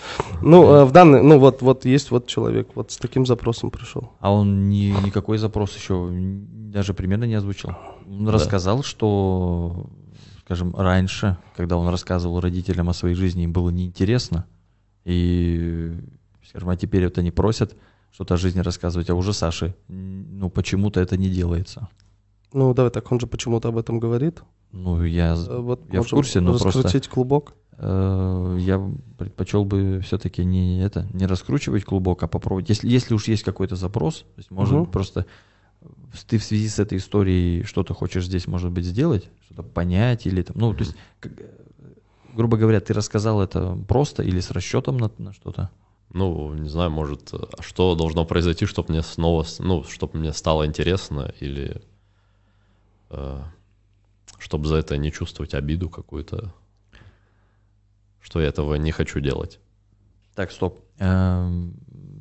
Ну, 0.42 0.64
э, 0.64 0.84
в 0.84 0.92
данный, 0.92 1.22
ну, 1.22 1.38
вот, 1.38 1.62
вот 1.62 1.84
есть 1.86 2.10
вот 2.10 2.26
человек, 2.26 2.68
вот 2.74 2.90
с 2.90 2.98
таким 2.98 3.24
запросом 3.24 3.70
пришел. 3.70 4.12
А 4.20 4.32
он 4.32 4.68
ни, 4.68 4.94
никакой 5.04 5.38
запрос 5.38 5.74
еще 5.74 6.10
даже 6.74 6.92
примерно 6.92 7.24
не 7.24 7.34
озвучил. 7.34 7.74
Он 8.06 8.28
рассказал, 8.28 8.82
что, 8.82 9.86
скажем, 10.44 10.74
раньше, 10.76 11.38
когда 11.56 11.76
он 11.76 11.88
рассказывал 11.88 12.40
родителям 12.40 12.90
о 12.90 12.92
своей 12.92 13.14
жизни, 13.14 13.44
им 13.44 13.52
было 13.52 13.70
неинтересно. 13.70 14.44
И, 15.04 15.92
скажем, 16.54 16.68
а 16.68 16.76
теперь 16.76 17.04
вот 17.04 17.18
они 17.18 17.32
просят 17.32 17.74
что-то 18.12 18.34
о 18.34 18.36
жизни 18.36 18.60
рассказывать, 18.60 19.10
а 19.10 19.14
уже 19.16 19.32
Саше, 19.32 19.74
м, 19.88 20.38
ну, 20.38 20.48
почему-то 20.50 21.00
это 21.00 21.16
не 21.16 21.28
делается. 21.28 21.88
Ну, 22.52 22.72
давай 22.74 22.92
так, 22.92 23.10
он 23.10 23.18
же 23.18 23.26
почему-то 23.26 23.68
об 23.70 23.76
этом 23.76 23.98
говорит. 23.98 24.40
Ну, 24.70 25.02
я, 25.04 25.34
Э, 25.34 25.58
Вот 25.58 25.80
я 25.92 26.00
в 26.02 26.08
курсе, 26.08 26.40
но 26.40 26.52
просто- 26.56 26.68
раскрутить 26.82 27.08
клубок. 27.08 27.54
э, 27.76 28.56
я 28.60 28.80
предпочел 29.18 29.64
бы 29.64 30.00
все-таки 30.04 30.44
не 30.44 30.80
это 30.80 31.08
не 31.12 31.26
раскручивать 31.26 31.84
клубок, 31.84 32.22
а 32.22 32.28
попробовать. 32.28 32.68
Если, 32.68 32.88
если 32.88 33.14
уж 33.14 33.26
есть 33.26 33.42
какой-то 33.42 33.74
запрос, 33.74 34.20
то 34.20 34.38
есть 34.38 34.52
может 34.52 34.74
Мгм. 34.78 34.86
просто 34.86 35.26
ты 36.28 36.38
в 36.38 36.44
связи 36.44 36.68
с 36.68 36.78
этой 36.78 36.98
историей 36.98 37.64
что-то 37.64 37.94
хочешь 37.94 38.26
здесь, 38.26 38.46
может 38.46 38.70
быть, 38.70 38.84
сделать, 38.84 39.28
что-то 39.46 39.64
понять 39.64 40.24
или 40.26 40.42
там, 40.42 40.56
ну, 40.56 40.72
то 40.72 40.84
есть, 40.84 40.94
как, 41.18 41.32
грубо 42.32 42.56
говоря, 42.56 42.78
ты 42.80 42.92
рассказал 42.94 43.42
это 43.42 43.76
просто 43.88 44.22
или 44.22 44.38
с 44.38 44.52
расчетом 44.52 44.96
на, 44.98 45.10
на 45.18 45.32
что-то? 45.32 45.70
Ну, 46.14 46.54
не 46.54 46.68
знаю, 46.68 46.90
может, 46.90 47.34
а 47.34 47.60
что 47.60 47.94
должно 47.94 48.24
произойти, 48.24 48.66
чтобы 48.66 48.92
мне 48.92 49.02
снова, 49.02 49.44
ну, 49.58 49.84
чтобы 49.84 50.18
мне 50.18 50.32
стало 50.32 50.64
интересно, 50.64 51.32
или 51.40 51.82
чтобы 54.38 54.68
за 54.68 54.76
это 54.76 54.96
не 54.96 55.10
чувствовать 55.10 55.54
обиду 55.54 55.88
какую-то, 55.88 56.52
что 58.20 58.40
я 58.40 58.48
этого 58.48 58.74
не 58.76 58.92
хочу 58.92 59.20
делать. 59.20 59.58
Так, 60.34 60.52
стоп. 60.52 60.80
Эм, 60.98 61.74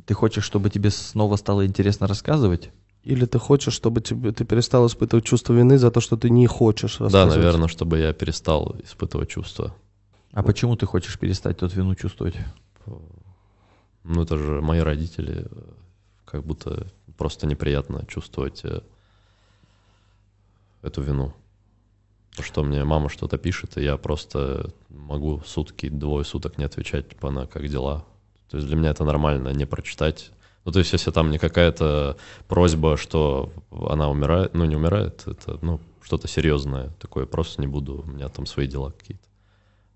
Ты 0.05 0.13
хочешь, 0.13 0.43
чтобы 0.43 0.69
тебе 0.69 0.89
снова 0.89 1.35
стало 1.35 1.65
интересно 1.65 2.07
рассказывать? 2.07 2.71
Или 3.03 3.25
ты 3.25 3.37
хочешь, 3.37 3.73
чтобы 3.73 4.01
тебе, 4.01 4.31
ты 4.31 4.45
перестал 4.45 4.87
испытывать 4.87 5.25
чувство 5.25 5.53
вины 5.53 5.77
за 5.77 5.91
то, 5.91 5.99
что 5.99 6.15
ты 6.17 6.29
не 6.29 6.47
хочешь 6.47 6.97
Да, 6.97 7.05
рассказывать? 7.05 7.35
наверное, 7.37 7.67
чтобы 7.67 7.99
я 7.99 8.13
перестал 8.13 8.75
испытывать 8.83 9.29
чувства. 9.29 9.75
А 10.31 10.41
почему 10.41 10.75
ты 10.75 10.85
хочешь 10.85 11.19
перестать 11.19 11.57
тут 11.59 11.75
вину 11.75 11.95
чувствовать? 11.95 12.35
Ну, 14.03 14.23
это 14.23 14.37
же 14.37 14.61
мои 14.61 14.79
родители, 14.79 15.47
э, 15.49 15.61
как 16.25 16.43
будто 16.43 16.87
просто 17.17 17.47
неприятно 17.47 18.05
чувствовать 18.07 18.61
э, 18.65 18.81
эту 20.81 21.01
вину. 21.01 21.33
То, 22.35 22.43
что 22.43 22.63
мне 22.63 22.83
мама 22.83 23.09
что-то 23.09 23.37
пишет, 23.37 23.77
и 23.77 23.83
я 23.83 23.97
просто 23.97 24.71
могу 24.89 25.41
сутки, 25.45 25.89
двое 25.89 26.25
суток 26.25 26.57
не 26.57 26.65
отвечать, 26.65 27.09
типа, 27.09 27.31
на 27.31 27.45
как 27.45 27.67
дела. 27.67 28.05
То 28.49 28.57
есть 28.57 28.67
для 28.67 28.75
меня 28.75 28.89
это 28.89 29.05
нормально, 29.05 29.49
не 29.49 29.65
прочитать. 29.65 30.31
Ну, 30.65 30.71
то 30.71 30.79
есть 30.79 30.91
если 30.93 31.11
там 31.11 31.31
не 31.31 31.37
какая-то 31.37 32.17
просьба, 32.47 32.97
что 32.97 33.51
она 33.71 34.09
умирает, 34.09 34.53
ну, 34.53 34.65
не 34.65 34.75
умирает, 34.75 35.23
это, 35.27 35.59
ну, 35.61 35.79
что-то 36.01 36.27
серьезное 36.27 36.89
такое, 36.99 37.25
просто 37.25 37.61
не 37.61 37.67
буду, 37.67 38.03
у 38.05 38.11
меня 38.11 38.29
там 38.29 38.45
свои 38.45 38.67
дела 38.67 38.91
какие-то. 38.91 39.27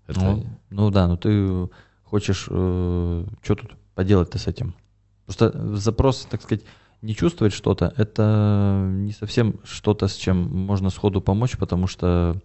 Это... 0.06 0.20
Ну, 0.20 0.46
ну 0.70 0.90
да, 0.90 1.06
ну 1.06 1.16
ты 1.16 1.68
хочешь, 2.04 2.42
что 2.42 3.24
тут 3.42 3.72
поделать-то 3.98 4.38
с 4.38 4.46
этим? 4.46 4.76
Просто 5.24 5.50
запрос, 5.76 6.28
так 6.30 6.40
сказать, 6.40 6.64
не 7.02 7.16
чувствовать 7.16 7.52
что-то, 7.52 7.92
это 7.96 8.86
не 8.88 9.10
совсем 9.10 9.56
что-то, 9.64 10.06
с 10.06 10.14
чем 10.14 10.36
можно 10.36 10.90
сходу 10.90 11.20
помочь, 11.20 11.56
потому 11.58 11.88
что 11.88 12.36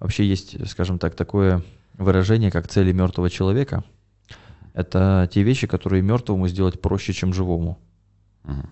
вообще 0.00 0.26
есть, 0.26 0.68
скажем 0.68 0.98
так, 0.98 1.14
такое 1.14 1.62
выражение, 1.96 2.50
как 2.50 2.66
цели 2.66 2.90
мертвого 2.90 3.30
человека. 3.30 3.84
Это 4.74 5.28
те 5.32 5.44
вещи, 5.44 5.68
которые 5.68 6.02
мертвому 6.02 6.48
сделать 6.48 6.80
проще, 6.80 7.12
чем 7.12 7.32
живому. 7.32 7.78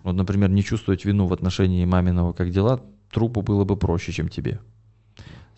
Вот, 0.02 0.14
например, 0.14 0.50
не 0.50 0.64
чувствовать 0.64 1.04
вину 1.04 1.26
в 1.26 1.32
отношении 1.32 1.84
маминого 1.84 2.32
как 2.32 2.50
дела, 2.50 2.80
трупу 3.12 3.42
было 3.42 3.62
бы 3.62 3.76
проще, 3.76 4.10
чем 4.10 4.28
тебе. 4.28 4.58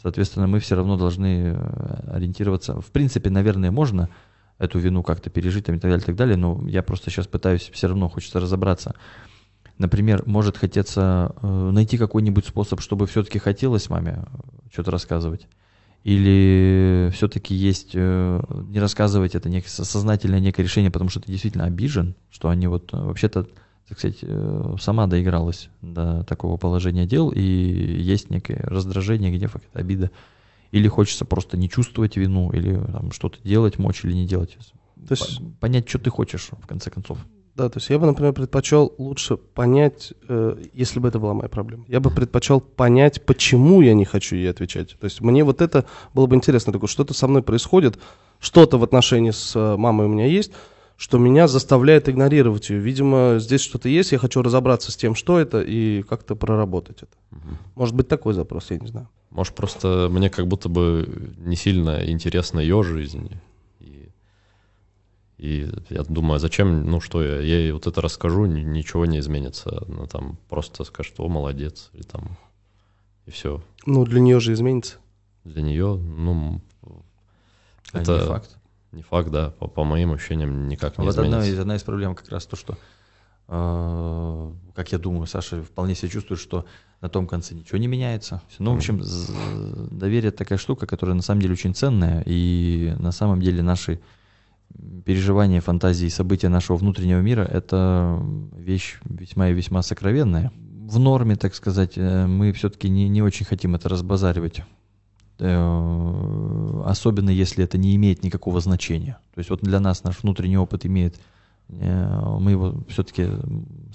Соответственно, 0.03 0.47
мы 0.47 0.59
все 0.59 0.77
равно 0.77 0.99
должны 0.99 1.55
э, 1.55 2.17
ориентироваться. 2.17 2.83
В 2.83 2.91
принципе, 2.91 3.31
наверное, 3.31 3.71
можно 3.71 4.11
эту 4.61 4.79
вину 4.79 5.03
как-то 5.03 5.31
пережить 5.31 5.65
там, 5.65 5.77
и 5.77 5.79
так 5.79 5.91
далее, 5.91 6.03
и 6.05 6.07
так 6.07 6.17
далее, 6.17 6.37
но 6.37 6.63
я 6.69 6.83
просто 6.83 7.11
сейчас 7.11 7.27
пытаюсь, 7.27 7.71
все 7.73 7.89
равно 7.89 8.09
хочется 8.09 8.39
разобраться. 8.39 8.95
Например, 9.79 10.23
может 10.27 10.59
хотеться 10.59 11.35
э, 11.41 11.71
найти 11.73 11.97
какой-нибудь 11.97 12.45
способ, 12.45 12.83
чтобы 12.83 13.07
все-таки 13.07 13.39
хотелось 13.39 13.89
маме 13.89 14.23
э, 14.27 14.39
что-то 14.71 14.91
рассказывать. 14.91 15.49
Или 16.05 17.11
все-таки 17.15 17.55
есть, 17.55 17.93
э, 17.95 18.43
не 18.69 18.79
рассказывать 18.79 19.35
это 19.35 19.49
некое 19.49 19.71
со- 19.71 19.87
сознательное 19.87 20.41
некое 20.41 20.65
решение, 20.65 20.91
потому 20.91 21.09
что 21.09 21.21
ты 21.21 21.29
действительно 21.33 21.65
обижен, 21.65 22.15
что 22.31 22.51
они 22.51 22.67
вот 22.67 22.93
вообще-то, 22.93 23.47
так 23.89 23.99
сказать, 23.99 24.19
сама 24.79 25.07
доигралась 25.07 25.71
до 25.81 26.23
такого 26.25 26.59
положения 26.59 27.07
дел, 27.07 27.31
и 27.31 27.41
есть 27.41 28.29
некое 28.29 28.61
раздражение, 28.63 29.33
какая-то 29.33 29.79
обида. 29.79 30.11
Или 30.73 30.89
хочется 30.89 31.25
просто 31.25 31.57
не 31.57 31.69
чувствовать 31.69 32.17
вину, 32.17 32.51
или 32.53 32.75
там, 32.77 33.11
что-то 33.13 33.39
делать, 33.43 33.79
мочь 33.79 34.05
или 34.05 34.13
не 34.13 34.27
делать. 34.27 34.57
То 35.09 35.15
есть, 35.15 35.41
Понять, 35.61 35.89
что 35.89 35.99
ты 35.99 36.11
хочешь, 36.11 36.51
в 36.53 36.67
конце 36.67 36.91
концов. 36.91 37.19
да, 37.57 37.69
то 37.69 37.79
есть 37.79 37.91
я 37.91 37.99
бы, 37.99 38.07
например, 38.07 38.33
предпочел 38.33 38.95
лучше 38.99 39.37
понять, 39.37 40.13
э, 40.29 40.63
если 40.73 41.01
бы 41.01 41.09
это 41.09 41.19
была 41.19 41.35
моя 41.35 41.49
проблема, 41.49 41.85
я 41.89 41.99
бы 42.01 42.11
предпочел 42.11 42.61
понять, 42.61 43.25
почему 43.25 43.81
я 43.81 43.95
не 43.95 44.05
хочу 44.05 44.37
ей 44.37 44.49
отвечать. 44.51 44.97
То 45.01 45.07
есть 45.07 45.21
мне 45.21 45.43
вот 45.43 45.61
это 45.61 45.85
было 46.15 46.27
бы 46.27 46.37
интересно, 46.37 46.73
такое, 46.73 46.89
что-то 46.89 47.15
со 47.15 47.27
мной 47.27 47.43
происходит, 47.43 47.99
что-то 48.39 48.79
в 48.79 48.85
отношении 48.85 49.33
с 49.33 49.57
э, 49.57 49.77
мамой 49.77 50.07
у 50.07 50.09
меня 50.11 50.27
есть, 50.27 50.53
что 51.01 51.17
меня 51.17 51.49
заставляет 51.49 52.11
игнорировать 52.11 52.69
ее. 52.69 52.79
Видимо, 52.79 53.37
здесь 53.39 53.63
что-то 53.63 53.89
есть, 53.89 54.13
я 54.13 54.19
хочу 54.19 54.43
разобраться 54.43 54.93
с 54.93 54.97
тем, 54.97 55.15
что 55.15 55.39
это, 55.39 55.63
и 55.63 56.03
как-то 56.03 56.37
проработать 56.37 56.99
это. 57.05 57.17
Мгм. 57.31 57.57
Может 57.75 57.95
быть, 57.95 58.07
такой 58.07 58.35
запрос, 58.35 58.71
я 58.71 58.77
не 58.77 58.87
знаю. 58.87 59.09
Может, 59.31 59.55
просто 59.55 60.09
мне 60.11 60.29
как 60.29 60.47
будто 60.47 60.69
бы 60.69 61.33
не 61.39 61.57
сильно 61.57 62.07
интересна 62.07 62.61
ее 62.61 62.83
жизнь. 62.83 63.31
И, 63.79 64.11
и 65.39 65.71
я 65.89 66.03
думаю, 66.03 66.35
а 66.35 66.39
зачем, 66.39 66.91
ну 66.91 67.01
что 67.01 67.23
я, 67.23 67.41
я 67.41 67.61
ей 67.61 67.73
вот 67.73 67.87
это 67.87 67.99
расскажу, 68.03 68.45
ни- 68.45 68.61
ничего 68.61 69.07
не 69.07 69.21
изменится. 69.21 69.83
Она 69.89 70.05
там 70.07 70.37
просто 70.51 70.85
скажет, 70.85 71.15
о, 71.17 71.29
молодец, 71.29 71.89
и 71.95 72.03
там, 72.03 72.37
и 73.25 73.31
все. 73.31 73.63
Ну, 73.87 74.05
для 74.05 74.21
нее 74.21 74.39
же 74.39 74.53
изменится. 74.53 74.99
Для 75.45 75.63
нее, 75.63 75.97
ну, 75.97 76.61
А 77.95 78.03
это 78.03 78.19
не 78.19 78.27
факт. 78.27 78.60
Не 78.93 79.03
факт, 79.03 79.31
да, 79.31 79.51
по, 79.51 79.69
по 79.69 79.85
моим 79.85 80.13
ощущениям 80.13 80.69
никак 80.69 80.99
не 80.99 81.05
Вот 81.05 81.17
одна 81.17 81.39
изменится. 81.39 81.53
из, 81.53 81.59
одна 81.61 81.77
из 81.77 81.83
проблем 81.83 82.15
как 82.15 82.29
раз 82.29 82.47
то, 82.47 82.57
что, 82.57 82.77
э, 83.49 84.53
как 84.75 84.93
я 84.93 84.99
думаю, 84.99 85.27
Саша 85.27 85.63
вполне 85.63 85.95
себе 85.95 86.11
чувствует, 86.11 86.41
что 86.41 86.65
на 87.01 87.09
том 87.09 87.27
конце 87.27 87.55
ничего 87.55 87.79
не 87.79 87.87
меняется. 87.87 88.43
Ну, 88.59 88.73
в 88.73 88.77
общем, 88.77 89.01
доверие 89.91 90.33
такая 90.33 90.59
штука, 90.59 90.87
которая 90.87 91.15
на 91.15 91.23
самом 91.23 91.41
деле 91.41 91.55
очень 91.55 91.75
ценная, 91.75 92.23
и 92.27 92.95
на 92.99 93.13
самом 93.13 93.41
деле 93.41 93.63
наши 93.63 94.01
переживания, 95.05 95.61
фантазии, 95.61 96.09
события 96.09 96.49
нашего 96.49 96.77
внутреннего 96.77 97.21
мира— 97.21 97.43
это 97.51 98.23
вещь 98.55 98.99
весьма 99.05 99.49
и 99.49 99.55
весьма 99.55 99.83
сокровенная. 99.83 100.53
В 100.57 100.99
норме, 100.99 101.37
так 101.37 101.55
сказать, 101.55 101.93
э, 101.97 102.27
мы 102.27 102.53
все-таки 102.53 102.89
не, 102.89 103.09
не 103.09 103.23
очень 103.23 103.47
хотим 103.47 103.75
это 103.75 103.89
разбазаривать. 103.89 104.63
Э, 105.41 106.83
Особенно 106.85 107.31
если 107.31 107.65
это 107.65 107.79
не 107.79 107.95
имеет 107.97 108.25
никакого 108.25 108.61
значения. 108.61 109.19
То 109.35 109.39
есть 109.39 109.51
вот 109.51 109.61
для 109.61 109.81
нас 109.81 110.03
наш 110.05 110.23
внутренний 110.23 110.57
опыт 110.57 110.87
имеет, 110.87 111.21
э, 111.69 112.37
мы 112.41 112.53
его 112.53 112.83
все-таки 112.89 113.29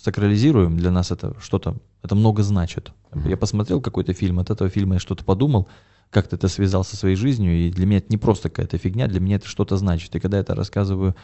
сакрализируем, 0.02 0.78
для 0.78 0.92
нас 0.92 1.12
это 1.12 1.36
что-то, 1.40 1.76
это 2.04 2.16
много 2.16 2.44
значит. 2.44 2.92
Я 3.26 3.38
посмотрел 3.38 3.82
какой-то 3.82 4.14
фильм, 4.14 4.40
от 4.40 4.50
этого 4.50 4.70
фильма 4.70 4.96
я 4.96 5.00
что-то 5.00 5.24
подумал, 5.26 5.68
как-то 6.10 6.36
это 6.36 6.48
связал 6.48 6.84
со 6.84 6.96
своей 6.96 7.16
жизнью, 7.16 7.54
и 7.58 7.72
для 7.72 7.86
меня 7.86 7.98
это 7.98 8.08
не 8.10 8.18
просто 8.18 8.50
какая-то 8.50 8.78
фигня, 8.78 9.08
для 9.08 9.20
меня 9.20 9.38
это 9.38 9.48
что-то 9.48 9.78
значит. 9.78 10.16
И 10.16 10.20
когда 10.20 10.38
я 10.38 10.42
это 10.42 10.56
рассказываю, 10.56 11.16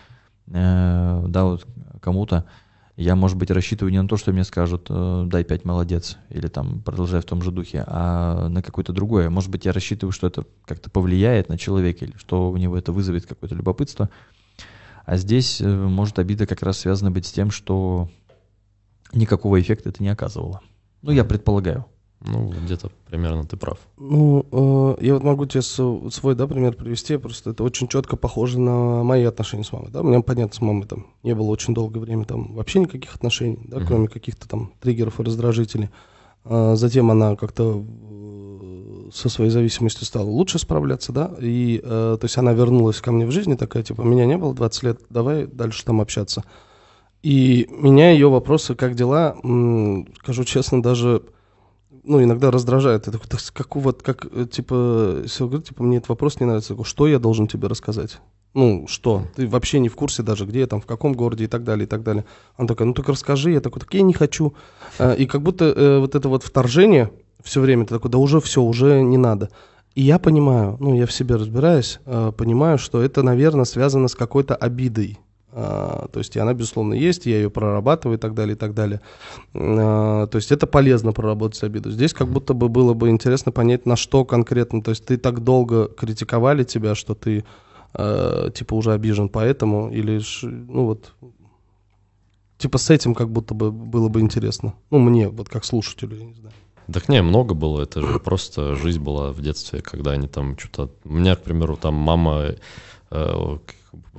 э, 0.47 1.25
да, 1.27 1.43
вот 1.45 1.67
кому-то, 2.01 2.45
я, 3.01 3.15
может 3.15 3.37
быть, 3.37 3.51
рассчитываю 3.51 3.91
не 3.91 4.01
на 4.01 4.07
то, 4.07 4.17
что 4.17 4.31
мне 4.31 4.43
скажут, 4.43 4.87
э, 4.89 5.23
дай 5.27 5.43
пять, 5.43 5.65
молодец, 5.65 6.17
или 6.29 6.47
там 6.47 6.81
продолжай 6.81 7.21
в 7.21 7.25
том 7.25 7.41
же 7.41 7.51
духе, 7.51 7.83
а 7.87 8.47
на 8.47 8.61
какое-то 8.61 8.93
другое. 8.93 9.29
Может 9.29 9.49
быть, 9.49 9.65
я 9.65 9.71
рассчитываю, 9.71 10.11
что 10.11 10.27
это 10.27 10.45
как-то 10.65 10.89
повлияет 10.89 11.49
на 11.49 11.57
человека, 11.57 12.05
или 12.05 12.15
что 12.17 12.51
у 12.51 12.57
него 12.57 12.77
это 12.77 12.91
вызовет 12.91 13.25
какое-то 13.25 13.55
любопытство. 13.55 14.09
А 15.05 15.17
здесь 15.17 15.61
э, 15.61 15.67
может 15.67 16.19
обида 16.19 16.45
как 16.45 16.61
раз 16.61 16.79
связана 16.79 17.11
быть 17.11 17.25
с 17.25 17.31
тем, 17.31 17.49
что 17.49 18.09
никакого 19.13 19.59
эффекта 19.59 19.89
это 19.89 20.03
не 20.03 20.09
оказывало. 20.09 20.61
Ну, 21.01 21.11
я 21.11 21.25
предполагаю. 21.25 21.85
Ну, 22.23 22.53
где-то 22.65 22.91
примерно 23.09 23.45
ты 23.45 23.57
прав. 23.57 23.79
Ну, 23.97 24.45
э, 24.99 25.03
я 25.05 25.15
вот 25.15 25.23
могу 25.23 25.45
тебе 25.47 25.61
свой, 25.63 26.35
да, 26.35 26.45
пример 26.47 26.73
привести, 26.75 27.17
просто 27.17 27.49
это 27.49 27.63
очень 27.63 27.87
четко 27.87 28.15
похоже 28.15 28.59
на 28.59 29.03
мои 29.03 29.23
отношения 29.23 29.63
с 29.63 29.71
мамой, 29.71 29.89
да, 29.91 30.01
у 30.01 30.03
меня, 30.03 30.21
понятно, 30.21 30.53
с 30.55 30.61
мамой 30.61 30.85
там 30.85 31.07
не 31.23 31.33
было 31.33 31.47
очень 31.47 31.73
долгое 31.73 31.99
время 31.99 32.25
там 32.25 32.53
вообще 32.53 32.79
никаких 32.79 33.15
отношений, 33.15 33.59
да, 33.65 33.77
Мгм. 33.77 33.87
кроме 33.87 34.07
каких-то 34.07 34.47
там 34.47 34.71
триггеров 34.79 35.19
и 35.19 35.23
раздражителей. 35.23 35.89
А 36.43 36.75
затем 36.75 37.09
она 37.09 37.35
как-то 37.35 37.83
э, 37.83 39.09
со 39.13 39.27
своей 39.29 39.49
зависимостью 39.49 40.05
стала 40.05 40.25
лучше 40.29 40.59
справляться, 40.59 41.11
да, 41.11 41.31
и, 41.39 41.81
э, 41.83 42.17
то 42.19 42.25
есть 42.25 42.37
она 42.37 42.53
вернулась 42.53 43.01
ко 43.01 43.11
мне 43.11 43.25
в 43.25 43.31
жизни, 43.31 43.55
такая, 43.55 43.81
типа, 43.83 44.03
меня 44.03 44.25
не 44.27 44.37
было 44.37 44.53
20 44.53 44.83
лет, 44.83 45.01
давай 45.09 45.47
дальше 45.47 45.83
там 45.85 45.99
общаться. 46.01 46.43
И 47.23 47.67
меня 47.71 48.11
ее 48.11 48.29
вопросы, 48.29 48.73
как 48.75 48.95
дела, 48.95 49.35
скажу 50.19 50.43
честно, 50.43 50.81
даже 50.81 51.23
ну, 52.03 52.23
иногда 52.23 52.51
раздражает. 52.51 53.07
Я 53.07 53.13
такой, 53.13 53.27
«Так 53.27 53.39
с 53.39 53.51
какого, 53.51 53.91
как, 53.91 54.25
э, 54.31 54.45
типа, 54.45 55.19
если 55.23 55.43
говорю, 55.43 55.61
типа, 55.61 55.83
мне 55.83 55.97
этот 55.97 56.09
вопрос 56.09 56.39
не 56.39 56.45
нравится, 56.45 56.75
что 56.83 57.07
я 57.07 57.19
должен 57.19 57.47
тебе 57.47 57.67
рассказать? 57.67 58.19
Ну, 58.53 58.85
что? 58.87 59.23
Ты 59.35 59.47
вообще 59.47 59.79
не 59.79 59.87
в 59.87 59.95
курсе 59.95 60.23
даже, 60.23 60.45
где 60.45 60.61
я 60.61 60.67
там, 60.67 60.81
в 60.81 60.85
каком 60.85 61.13
городе 61.13 61.45
и 61.45 61.47
так 61.47 61.63
далее, 61.63 61.85
и 61.85 61.87
так 61.87 62.03
далее. 62.03 62.25
Она 62.57 62.67
такая, 62.67 62.87
ну, 62.87 62.93
только 62.93 63.13
расскажи. 63.13 63.51
Я 63.51 63.61
такой, 63.61 63.79
так 63.79 63.93
я 63.93 64.01
не 64.01 64.13
хочу. 64.13 64.53
А, 64.99 65.13
И 65.13 65.25
как 65.25 65.41
будто 65.41 65.65
э, 65.65 65.99
вот 65.99 66.15
это 66.15 66.27
вот 66.27 66.43
вторжение 66.43 67.11
все 67.43 67.61
время, 67.61 67.85
ты 67.85 67.95
такой, 67.95 68.11
да 68.11 68.17
уже 68.17 68.39
все, 68.41 68.61
уже 68.61 69.01
не 69.01 69.17
надо. 69.17 69.49
И 69.95 70.01
я 70.01 70.19
понимаю, 70.19 70.77
ну, 70.79 70.95
я 70.95 71.05
в 71.05 71.11
себе 71.11 71.35
разбираюсь, 71.35 71.99
э, 72.05 72.31
понимаю, 72.37 72.77
что 72.77 73.01
это, 73.01 73.23
наверное, 73.23 73.65
связано 73.65 74.07
с 74.07 74.15
какой-то 74.15 74.55
обидой. 74.55 75.19
А, 75.53 76.07
то 76.11 76.19
есть 76.19 76.35
и 76.35 76.39
она, 76.39 76.53
безусловно, 76.53 76.93
есть, 76.93 77.25
я 77.25 77.37
ее 77.37 77.49
прорабатываю 77.49 78.17
и 78.17 78.21
так 78.21 78.33
далее, 78.33 78.55
и 78.55 78.57
так 78.57 78.73
далее. 78.73 79.01
А, 79.53 80.27
то 80.27 80.35
есть 80.37 80.51
это 80.51 80.67
полезно 80.67 81.11
проработать 81.11 81.63
обиду. 81.63 81.91
Здесь 81.91 82.13
как 82.13 82.27
будто 82.27 82.53
бы 82.53 82.69
было 82.69 82.93
бы 82.93 83.09
интересно 83.09 83.51
понять, 83.51 83.85
на 83.85 83.95
что 83.95 84.25
конкретно. 84.25 84.81
То 84.81 84.91
есть 84.91 85.05
ты 85.05 85.17
так 85.17 85.43
долго 85.43 85.87
критиковали 85.87 86.63
тебя, 86.63 86.95
что 86.95 87.15
ты 87.15 87.43
э, 87.93 88.49
типа 88.53 88.73
уже 88.73 88.93
обижен 88.93 89.29
поэтому, 89.29 89.91
или, 89.91 90.21
ну 90.43 90.85
вот, 90.85 91.13
типа 92.57 92.77
с 92.77 92.89
этим 92.89 93.13
как 93.13 93.29
будто 93.29 93.53
бы 93.53 93.71
было 93.71 94.07
бы 94.07 94.21
интересно. 94.21 94.73
Ну, 94.89 94.99
мне, 94.99 95.27
вот 95.27 95.49
как 95.49 95.65
слушателю, 95.65 96.17
я 96.17 96.25
не 96.25 96.33
знаю. 96.33 96.53
Так 96.91 97.09
не, 97.09 97.21
много 97.21 97.53
было, 97.53 97.81
это 97.81 98.01
же 98.01 98.19
просто 98.19 98.75
жизнь 98.75 99.01
была 99.01 99.31
в 99.31 99.41
детстве, 99.41 99.81
когда 99.81 100.11
они 100.11 100.27
там 100.27 100.57
что-то... 100.57 100.91
У 101.03 101.13
меня, 101.13 101.35
к 101.35 101.43
примеру, 101.43 101.77
там 101.77 101.95
мама, 101.95 102.55
э, 103.11 103.57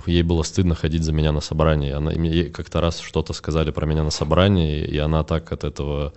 ей 0.07 0.23
было 0.23 0.43
стыдно 0.43 0.75
ходить 0.75 1.05
за 1.05 1.13
меня 1.13 1.33
на 1.33 1.41
собрание. 1.41 1.95
Она, 1.95 2.13
ей 2.13 2.51
как-то 2.51 2.81
раз 2.81 3.01
что-то 3.01 3.33
сказали 3.33 3.71
про 3.71 3.87
меня 3.87 4.03
на 4.03 4.11
собрании, 4.11 4.85
и 4.85 4.99
она 4.99 5.25
так 5.25 5.53
от 5.53 5.65
этого... 5.65 6.13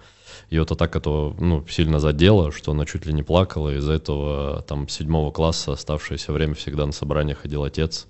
Ее-то 0.50 0.76
так 0.76 0.96
этого, 0.96 1.34
ну, 1.40 1.66
сильно 1.68 2.00
задело, 2.00 2.52
что 2.52 2.72
она 2.72 2.86
чуть 2.86 3.06
ли 3.06 3.14
не 3.14 3.24
плакала. 3.24 3.76
Из-за 3.78 3.94
этого 3.94 4.62
там 4.68 4.88
седьмого 4.88 5.32
класса 5.32 5.72
оставшееся 5.72 6.34
время 6.34 6.54
всегда 6.54 6.86
на 6.86 6.92
собрание 6.92 7.36
ходил 7.36 7.64
отец. 7.64 8.08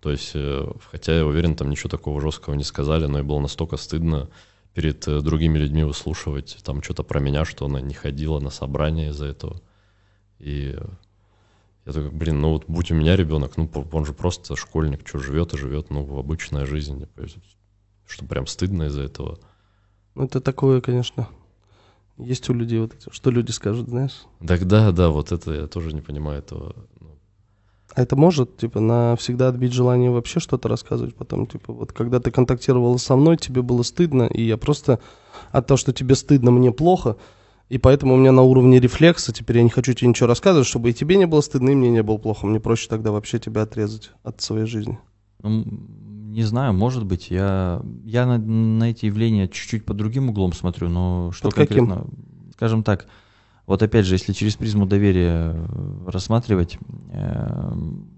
То 0.00 0.10
есть, 0.10 0.32
э, 0.34 0.70
хотя 0.90 1.16
я 1.16 1.24
уверен, 1.26 1.56
там 1.56 1.70
ничего 1.70 1.88
такого 1.88 2.20
жесткого 2.20 2.54
не 2.54 2.64
сказали, 2.64 3.06
но 3.06 3.18
ей 3.18 3.24
было 3.24 3.40
настолько 3.40 3.76
стыдно 3.76 4.28
перед 4.74 5.08
э, 5.08 5.20
другими 5.20 5.58
людьми 5.58 5.82
выслушивать 5.82 6.58
там 6.62 6.82
что-то 6.82 7.04
про 7.04 7.20
меня, 7.20 7.44
что 7.44 7.66
она 7.66 7.80
не 7.80 7.94
ходила 7.94 8.38
на 8.38 8.50
собрание 8.50 9.10
из-за 9.10 9.26
этого. 9.26 9.60
И 10.38 10.76
я 11.88 11.94
такой, 11.94 12.10
блин, 12.10 12.40
ну 12.42 12.50
вот 12.50 12.64
будь 12.68 12.90
у 12.90 12.94
меня 12.94 13.16
ребенок, 13.16 13.56
ну 13.56 13.68
он 13.92 14.04
же 14.04 14.12
просто 14.12 14.56
школьник, 14.56 15.08
что 15.08 15.18
живет 15.18 15.54
и 15.54 15.56
живет, 15.56 15.88
ну, 15.88 16.04
в 16.04 16.18
обычная 16.18 16.66
жизнь. 16.66 17.06
То 17.16 17.22
есть, 17.22 17.38
Что 18.06 18.26
прям 18.26 18.46
стыдно 18.46 18.84
из-за 18.84 19.02
этого. 19.02 19.38
Ну, 20.14 20.24
это 20.24 20.42
такое, 20.42 20.82
конечно, 20.82 21.28
есть 22.18 22.50
у 22.50 22.52
людей 22.52 22.80
вот 22.80 22.92
что 23.10 23.30
люди 23.30 23.52
скажут, 23.52 23.88
знаешь. 23.88 24.24
Так 24.46 24.66
да, 24.66 24.92
да, 24.92 25.08
вот 25.08 25.32
это 25.32 25.52
я 25.52 25.66
тоже 25.66 25.94
не 25.94 26.02
понимаю 26.02 26.40
этого. 26.40 26.74
Ну, 27.00 27.16
А 27.94 28.02
это 28.02 28.16
может, 28.16 28.58
типа, 28.58 28.80
навсегда 28.80 29.48
отбить 29.48 29.72
желание 29.72 30.10
вообще 30.10 30.40
что-то 30.40 30.68
рассказывать 30.68 31.14
потом, 31.14 31.46
типа, 31.46 31.72
вот 31.72 31.92
когда 31.92 32.20
ты 32.20 32.30
контактировала 32.30 32.98
со 32.98 33.16
мной, 33.16 33.38
тебе 33.38 33.62
было 33.62 33.82
стыдно, 33.82 34.24
и 34.24 34.42
я 34.42 34.58
просто 34.58 35.00
от 35.52 35.66
того, 35.66 35.78
что 35.78 35.94
тебе 35.94 36.16
стыдно, 36.16 36.50
мне 36.50 36.70
плохо, 36.70 37.16
и 37.68 37.76
поэтому 37.76 38.14
у 38.14 38.16
меня 38.16 38.32
на 38.32 38.42
уровне 38.42 38.80
рефлекса 38.80 39.32
теперь 39.32 39.58
я 39.58 39.62
не 39.62 39.68
хочу 39.68 39.92
тебе 39.92 40.08
ничего 40.08 40.26
рассказывать, 40.26 40.66
чтобы 40.66 40.90
и 40.90 40.94
тебе 40.94 41.16
не 41.16 41.26
было 41.26 41.42
стыдно, 41.42 41.70
и 41.70 41.74
мне 41.74 41.90
не 41.90 42.02
было 42.02 42.16
плохо. 42.16 42.46
Мне 42.46 42.60
проще 42.60 42.88
тогда 42.88 43.12
вообще 43.12 43.38
тебя 43.38 43.62
отрезать 43.62 44.10
от 44.22 44.40
своей 44.40 44.66
жизни. 44.66 44.98
Ну, 45.42 45.64
не 46.28 46.42
знаю, 46.44 46.72
может 46.72 47.04
быть. 47.04 47.30
Я, 47.30 47.82
я 48.04 48.26
на, 48.26 48.38
на 48.38 48.90
эти 48.90 49.06
явления 49.06 49.48
чуть-чуть 49.48 49.84
под 49.84 49.96
другим 49.96 50.30
углом 50.30 50.52
смотрю, 50.52 50.88
но 50.88 51.30
что 51.32 51.48
Под 51.48 51.54
каким? 51.54 51.88
конкретно... 51.88 52.10
Скажем 52.54 52.82
так, 52.82 53.06
вот 53.66 53.82
опять 53.82 54.06
же, 54.06 54.14
если 54.14 54.32
через 54.32 54.56
призму 54.56 54.86
доверия 54.86 55.54
рассматривать, 56.06 56.78
эм, 57.12 58.08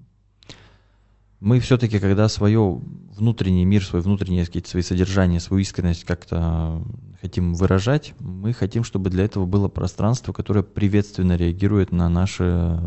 мы 1.40 1.58
все-таки, 1.60 1.98
когда 1.98 2.28
свое 2.28 2.80
внутренний 3.16 3.64
мир, 3.64 3.84
свой 3.84 4.00
внутренние 4.00 4.46
какие-то 4.46 4.70
свои 4.70 4.82
содержания, 4.82 5.40
свою 5.40 5.60
искренность 5.60 6.04
как-то 6.04 6.82
хотим 7.20 7.54
выражать, 7.54 8.14
мы 8.18 8.52
хотим, 8.52 8.84
чтобы 8.84 9.10
для 9.10 9.24
этого 9.24 9.46
было 9.46 9.68
пространство, 9.68 10.32
которое 10.32 10.62
приветственно 10.62 11.36
реагирует 11.36 11.92
на 11.92 12.08
наше, 12.08 12.80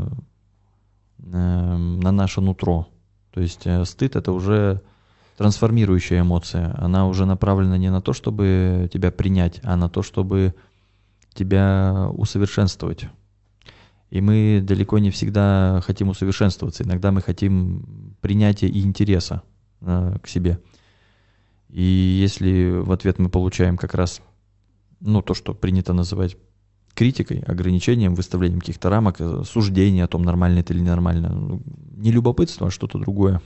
эм, 1.20 2.00
на 2.00 2.12
наше 2.12 2.42
нутро. 2.42 2.88
То 3.32 3.42
есть 3.42 3.62
э, 3.66 3.86
стыд 3.86 4.16
это 4.16 4.32
уже 4.32 4.82
трансформирующая 5.38 6.22
эмоция. 6.22 6.76
Она 6.78 7.08
уже 7.08 7.26
направлена 7.26 7.78
не 7.78 7.92
на 7.92 8.02
то, 8.02 8.14
чтобы 8.14 8.90
тебя 8.92 9.12
принять, 9.12 9.60
а 9.64 9.76
на 9.76 9.90
то, 9.90 10.02
чтобы 10.02 10.54
тебя 11.34 12.10
усовершенствовать. 12.14 13.06
И 14.10 14.22
мы 14.22 14.62
далеко 14.64 15.00
не 15.00 15.10
всегда 15.10 15.82
хотим 15.84 16.10
усовершенствоваться. 16.10 16.84
Иногда 16.84 17.12
мы 17.12 17.22
хотим 17.22 18.16
принятия 18.22 18.68
и 18.68 18.84
интереса 18.84 19.42
э, 19.82 20.18
к 20.22 20.28
себе. 20.28 20.60
И 21.74 21.82
если 21.82 22.70
в 22.70 22.92
ответ 22.92 23.18
мы 23.18 23.30
получаем 23.30 23.78
как 23.78 23.96
раз 23.96 24.22
ну, 25.00 25.24
то, 25.24 25.34
что 25.34 25.56
принято 25.56 25.92
называть 25.92 26.38
критикой, 26.94 27.40
ограничением, 27.40 28.14
выставлением 28.14 28.60
каких-то 28.60 28.92
рамок, 28.92 29.20
э, 29.20 29.42
суждения 29.44 30.04
о 30.04 30.08
том, 30.08 30.22
нормально 30.22 30.60
это 30.60 30.72
или 30.74 30.82
ненормально, 30.82 31.30
ну, 31.34 31.64
не 31.98 32.12
любопытство, 32.12 32.68
а 32.68 32.70
что-то 32.70 33.00
другое, 33.00 33.42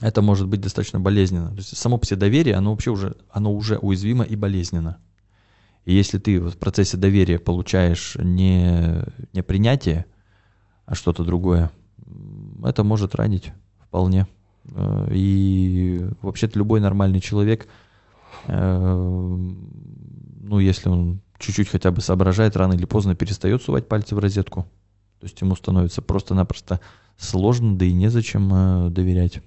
это 0.00 0.22
может 0.22 0.46
быть 0.46 0.60
достаточно 0.60 1.00
болезненно. 1.00 1.48
То 1.48 1.56
есть 1.56 1.76
само 1.76 1.98
по 1.98 2.06
себе 2.06 2.20
доверие, 2.20 2.54
оно 2.54 2.70
вообще 2.70 2.92
уже, 2.92 3.16
оно 3.28 3.52
уже 3.52 3.76
уязвимо 3.78 4.22
и 4.22 4.36
болезненно. 4.36 4.98
И 5.84 5.94
если 5.94 6.18
ты 6.18 6.38
в 6.38 6.56
процессе 6.56 6.96
доверия 6.96 7.40
получаешь 7.40 8.16
не, 8.20 9.02
не 9.32 9.42
принятие, 9.42 10.06
а 10.84 10.94
что-то 10.94 11.24
другое, 11.24 11.72
это 12.62 12.84
может 12.84 13.16
ранить 13.16 13.52
вполне. 13.80 14.28
Э, 14.74 15.08
И 15.12 16.06
вообще-то 16.22 16.58
любой 16.58 16.80
нормальный 16.80 17.20
человек, 17.20 17.68
э, 18.46 19.36
ну, 20.40 20.58
если 20.58 20.88
он 20.88 21.20
чуть-чуть 21.38 21.68
хотя 21.68 21.90
бы 21.90 22.00
соображает, 22.00 22.56
рано 22.56 22.72
или 22.74 22.84
поздно 22.86 23.14
перестает 23.14 23.62
сувать 23.62 23.88
пальцы 23.88 24.14
в 24.14 24.18
розетку. 24.18 24.62
То 25.20 25.26
есть 25.26 25.40
ему 25.40 25.56
становится 25.56 26.02
просто-напросто 26.02 26.80
сложно, 27.16 27.76
да 27.76 27.84
и 27.84 27.92
незачем 27.92 28.50
э, 28.52 28.90
доверять. 28.90 29.40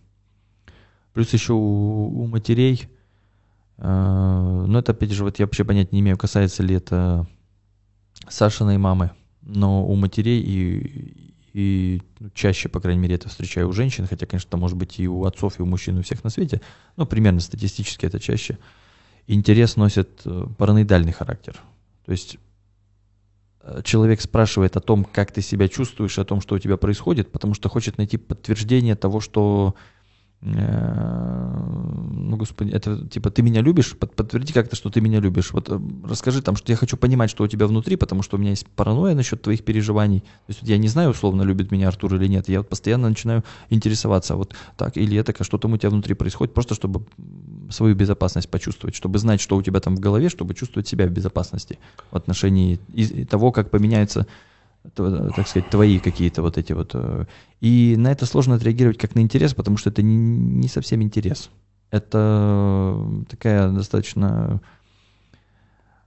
Плюс 1.13 1.34
еще 1.34 1.53
у, 1.53 2.21
у 2.21 2.27
матерей, 2.27 2.88
ну 3.77 4.77
это 4.77 4.91
опять 4.91 5.12
же, 5.12 5.23
вот 5.23 5.39
я 5.39 5.45
вообще 5.45 5.63
понять 5.63 5.93
не 5.93 6.01
имею, 6.01 6.17
касается 6.17 6.63
ли 6.63 6.75
это 6.75 7.27
Сашиной 8.27 8.77
мамы, 8.77 9.12
но 9.41 9.88
у 9.88 9.95
матерей 9.95 10.41
и, 10.41 11.29
и 11.53 12.01
ну, 12.19 12.29
чаще, 12.33 12.69
по 12.69 12.79
крайней 12.79 13.01
мере, 13.01 13.15
это 13.15 13.29
встречаю 13.29 13.69
у 13.69 13.71
женщин, 13.71 14.07
хотя, 14.07 14.25
конечно, 14.25 14.47
это 14.47 14.57
может 14.57 14.77
быть 14.77 14.99
и 14.99 15.07
у 15.07 15.25
отцов, 15.25 15.59
и 15.59 15.62
у 15.63 15.65
мужчин, 15.65 15.97
и 15.97 15.99
у 15.99 16.03
всех 16.03 16.23
на 16.23 16.29
свете, 16.29 16.62
но 16.95 17.05
примерно 17.05 17.39
статистически 17.39 18.05
это 18.05 18.19
чаще. 18.19 18.57
Интерес 19.27 19.75
носит 19.75 20.21
э, 20.25 20.45
параноидальный 20.57 21.12
характер. 21.12 21.59
То 22.05 22.12
есть 22.12 22.38
э, 23.62 23.81
человек 23.83 24.21
спрашивает 24.21 24.75
о 24.77 24.79
том, 24.79 25.03
как 25.05 25.31
ты 25.31 25.41
себя 25.41 25.67
чувствуешь, 25.67 26.17
о 26.19 26.25
том, 26.25 26.41
что 26.41 26.55
у 26.55 26.59
тебя 26.59 26.77
происходит, 26.77 27.31
потому 27.31 27.53
что 27.53 27.69
хочет 27.69 27.97
найти 27.97 28.17
подтверждение 28.17 28.95
того, 28.95 29.19
что 29.19 29.75
ну, 30.41 32.38
господи, 32.38 32.71
это 32.71 33.06
типа 33.10 33.30
ты 33.30 33.41
меня 33.41 33.60
любишь, 33.62 33.97
Под- 33.97 34.15
подтверди 34.15 34.54
как-то, 34.54 34.78
что 34.78 34.89
ты 34.89 35.02
меня 35.02 35.19
любишь. 35.19 35.52
Вот 35.52 35.69
э, 35.69 35.78
расскажи 36.06 36.41
там, 36.41 36.56
что 36.56 36.71
я 36.71 36.78
хочу 36.78 36.95
понимать, 36.95 37.30
что 37.30 37.43
у 37.43 37.47
тебя 37.47 37.67
внутри, 37.67 37.97
потому 37.97 38.21
что 38.21 38.38
у 38.38 38.39
меня 38.39 38.52
есть 38.52 38.65
паранойя 38.67 39.15
насчет 39.15 39.41
твоих 39.41 39.65
переживаний. 39.65 40.21
То 40.21 40.49
есть 40.49 40.62
вот 40.62 40.69
я 40.69 40.78
не 40.78 40.88
знаю, 40.88 41.10
условно, 41.10 41.41
любит 41.41 41.71
меня 41.71 41.89
Артур 41.89 42.15
или 42.15 42.28
нет. 42.28 42.47
Я 42.47 42.60
вот 42.60 42.69
постоянно 42.69 43.10
начинаю 43.10 43.43
интересоваться, 43.69 44.38
вот 44.38 44.56
так 44.78 44.95
или 44.95 45.17
это, 45.17 45.43
что 45.43 45.58
там 45.58 45.73
у 45.73 45.78
тебя 45.78 45.89
внутри 45.89 46.13
происходит, 46.13 46.54
просто 46.54 46.73
чтобы 46.73 47.06
свою 47.69 47.93
безопасность 47.95 48.49
почувствовать, 48.49 48.95
чтобы 48.95 49.19
знать, 49.19 49.41
что 49.41 49.58
у 49.58 49.62
тебя 49.62 49.82
там 49.82 49.97
в 49.97 49.99
голове, 49.99 50.30
чтобы 50.30 50.54
чувствовать 50.54 50.88
себя 50.88 51.06
в 51.06 51.12
безопасности 51.12 51.80
в 52.12 52.15
отношении 52.15 52.78
того, 53.25 53.52
как 53.52 53.71
поменяется 53.71 54.25
так 54.96 55.48
сказать, 55.48 55.70
твои 55.70 56.00
какие-то 56.00 56.42
вот 56.42 56.58
эти 56.58 56.74
вот. 56.74 56.92
э, 56.94 57.26
И 57.62 57.96
на 57.98 58.12
это 58.12 58.26
сложно 58.26 58.56
отреагировать 58.56 58.98
как 58.98 59.15
на 59.15 59.20
интерес, 59.20 59.54
потому 59.54 59.78
что 59.78 59.89
это 59.89 60.02
не, 60.02 60.68
совсем 60.68 61.02
интерес. 61.02 61.50
Это 61.92 62.98
такая 63.30 63.70
достаточно... 63.72 64.62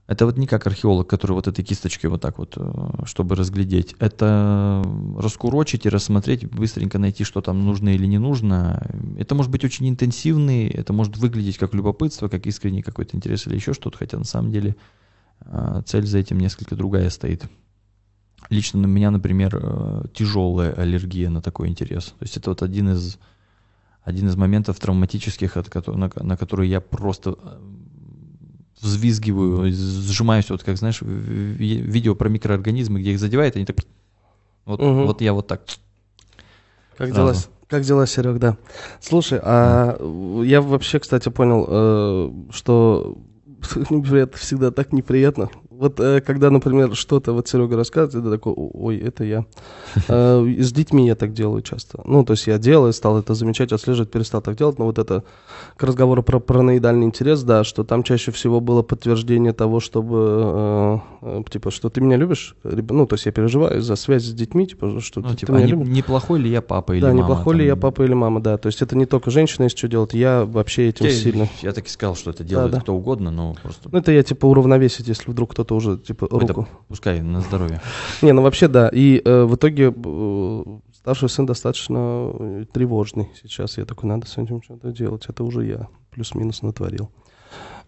Это 0.05 0.25
вот 0.25 0.37
не 0.37 0.47
как 0.47 0.67
археолог, 0.67 1.07
который 1.07 1.31
вот 1.31 1.47
этой 1.47 1.63
кисточкой 1.63 2.09
вот 2.09 2.19
так 2.19 2.37
вот, 2.37 2.55
э, 2.57 3.05
чтобы 3.05 3.35
разглядеть. 3.35 3.95
Это 3.99 4.83
раскурочить 5.17 5.85
и 5.85 5.89
рассмотреть, 5.89 6.45
быстренько 6.45 6.99
найти, 6.99 7.23
что 7.23 7.41
там 7.41 7.63
нужно 7.63 7.89
или 7.89 8.05
не 8.05 8.17
нужно. 8.17 8.85
Это 9.17 9.33
может 9.33 9.49
быть 9.49 9.63
очень 9.63 9.87
интенсивный, 9.87 10.67
это 10.67 10.91
может 10.91 11.15
выглядеть 11.15 11.57
как 11.57 11.73
любопытство, 11.73 12.27
как 12.27 12.45
искренний 12.47 12.81
какой-то 12.81 13.15
интерес 13.15 13.47
или 13.47 13.55
еще 13.55 13.73
что-то, 13.73 13.97
хотя 13.97 14.17
на 14.17 14.25
самом 14.25 14.51
деле 14.51 14.75
э, 15.45 15.81
цель 15.85 16.05
за 16.05 16.17
этим 16.17 16.37
несколько 16.37 16.75
другая 16.75 17.09
стоит. 17.09 17.45
Лично 18.53 18.79
на 18.79 18.85
меня, 18.85 19.11
например, 19.11 19.59
э, 19.61 20.03
тяжелая 20.13 20.73
аллергия 20.73 21.29
на 21.29 21.41
такой 21.41 21.67
интерес. 21.67 22.05
То 22.05 22.23
есть 22.23 22.37
это 22.37 22.51
вот 22.51 22.61
один 22.61 22.89
из, 22.89 23.17
один 24.03 24.27
из 24.27 24.35
моментов 24.35 24.79
травматических, 24.79 25.57
от 25.57 25.87
на, 25.87 26.11
на 26.15 26.37
которые 26.37 26.69
я 26.69 26.81
просто 26.81 27.35
э, 27.41 27.57
взвизгиваю, 28.81 29.71
сжимаюсь, 29.71 30.49
вот 30.49 30.63
как, 30.63 30.77
знаешь, 30.77 31.01
видео 31.01 32.15
про 32.15 32.29
микроорганизмы, 32.29 32.99
где 32.99 33.11
их 33.11 33.19
задевает, 33.19 33.55
они 33.55 33.65
так... 33.65 33.77
Вот, 34.65 34.79
Мгм. 34.79 35.07
вот 35.07 35.21
я 35.21 35.33
вот 35.33 35.47
так... 35.47 35.61
Как 36.97 37.09
Сразу. 37.09 37.33
дела, 37.33 37.43
как 37.67 37.83
дела, 37.83 38.05
Серег, 38.05 38.37
да. 38.37 38.57
Слушай, 39.01 39.39
а 39.41 39.97
я 40.43 40.61
вообще, 40.61 40.99
кстати, 40.99 41.29
понял, 41.29 41.65
э, 41.67 42.31
что 42.51 43.17
неприятно 43.89 44.37
всегда 44.37 44.71
так 44.71 44.93
неприятно. 44.93 45.49
Вот 45.83 45.99
э, 45.99 46.21
когда, 46.21 46.49
например, 46.49 46.95
что-то 46.95 47.33
вот 47.33 47.47
Серега 47.49 47.75
рассказывает, 47.75 48.15
это 48.25 48.31
такой, 48.31 48.53
ой, 48.55 48.97
это 48.97 49.25
я. 49.25 49.45
Э, 50.07 50.45
С 50.59 50.71
детьми 50.71 51.05
я 51.07 51.15
так 51.15 51.33
делаю 51.33 51.61
часто. 51.61 51.99
Ну, 52.05 52.23
то 52.23 52.31
есть 52.33 52.47
я 52.47 52.57
делаю, 52.57 52.93
стал 52.93 53.17
это 53.19 53.33
замечать, 53.33 53.73
отслеживать, 53.73 54.09
перестал 54.09 54.41
так 54.41 54.55
делать, 54.55 54.79
но 54.79 54.85
вот 54.85 54.97
это 54.97 55.23
к 55.75 55.83
разговору 55.83 56.23
про 56.23 56.39
параноидальный 56.39 57.05
интерес, 57.05 57.43
да, 57.43 57.63
что 57.65 57.83
там 57.83 58.03
чаще 58.03 58.31
всего 58.31 58.61
было 58.61 58.81
подтверждение 58.81 59.51
того, 59.51 59.81
чтобы, 59.81 60.17
э, 61.21 61.39
э, 61.39 61.43
типа, 61.49 61.69
что 61.71 61.89
ты 61.89 61.99
меня 61.99 62.15
любишь, 62.15 62.55
ну, 62.63 63.05
то 63.05 63.15
есть 63.15 63.25
я 63.25 63.31
переживаю 63.33 63.81
за 63.81 63.95
связь 63.97 64.23
с 64.23 64.33
детьми, 64.33 64.65
типа, 64.67 65.01
что 65.01 65.19
Ну, 65.19 65.29
ты, 65.29 65.35
типа, 65.35 65.51
ты 65.51 65.57
меня 65.57 65.65
а 65.65 65.67
любишь. 65.67 65.87
неплохой 65.89 66.39
ли 66.39 66.49
я 66.49 66.61
папа 66.61 66.93
или 66.93 67.01
да, 67.01 67.07
мама? 67.09 67.19
неплохой 67.19 67.55
ли 67.55 67.59
там? 67.61 67.67
я 67.67 67.75
папа 67.75 68.03
или 68.03 68.13
мама, 68.13 68.39
да. 68.41 68.57
То 68.57 68.67
есть 68.67 68.81
это 68.81 68.95
не 68.95 69.05
только 69.05 69.31
женщина 69.31 69.65
есть 69.65 69.77
что 69.77 69.87
делать, 69.89 70.13
я 70.13 70.45
вообще 70.45 70.87
этим 70.89 71.07
Я, 71.07 71.11
сильно. 71.11 71.47
я 71.61 71.73
так 71.73 71.85
и 71.87 71.89
сказал, 71.89 72.15
что 72.15 72.31
это 72.31 72.43
делает 72.45 72.71
да. 72.71 72.79
кто 72.79 72.93
угодно, 72.95 73.31
но 73.31 73.55
просто 73.61 73.89
Ну, 73.91 73.97
это 73.99 74.11
я, 74.13 74.23
типа, 74.23 74.45
уравновесить, 74.45 75.07
если 75.09 75.29
вдруг 75.29 75.51
кто-то 75.51 75.72
уже, 75.73 75.97
типа, 75.97 76.27
руку. 76.29 76.67
пускай 76.87 77.21
на 77.21 77.41
здоровье. 77.41 77.81
Не, 78.21 78.31
ну 78.33 78.41
вообще 78.41 78.67
да. 78.67 78.89
И 78.89 79.21
э, 79.23 79.43
в 79.43 79.55
итоге 79.55 79.93
э, 79.95 80.63
старший 80.93 81.29
сын 81.29 81.45
достаточно 81.45 82.31
э, 82.33 82.65
тревожный 82.71 83.29
сейчас. 83.41 83.77
Я 83.77 83.85
такой, 83.85 84.09
надо 84.09 84.27
с 84.27 84.37
этим 84.37 84.61
что-то 84.63 84.91
делать. 84.91 85.25
Это 85.27 85.43
уже 85.43 85.65
я 85.65 85.87
плюс-минус 86.11 86.61
натворил. 86.61 87.09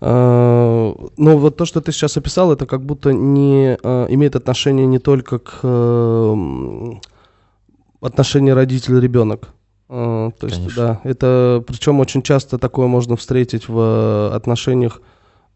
Э, 0.02 0.93
Но 1.17 1.38
вот 1.38 1.58
то, 1.58 1.65
что 1.65 1.82
ты 1.82 1.91
сейчас 1.91 2.17
описал, 2.17 2.52
это 2.52 2.65
как 2.65 2.86
будто 2.86 3.13
не 3.13 3.78
э, 3.82 4.06
имеет 4.10 4.36
отношение 4.36 4.86
не 4.86 5.00
только 5.00 5.39
к 5.39 5.60
э, 5.63 6.36
отношению 8.02 8.56
родитель-ребенок. 8.56 9.50
Э, 9.89 10.32
То 10.39 10.48
есть, 10.48 10.58
Конечно. 10.58 10.84
да, 10.84 11.02
это 11.04 11.63
причем 11.67 12.00
очень 12.00 12.21
часто 12.21 12.58
такое 12.58 12.88
можно 12.88 13.15
встретить 13.15 13.67
в 13.69 13.80
э, 13.80 14.36
отношениях 14.36 15.02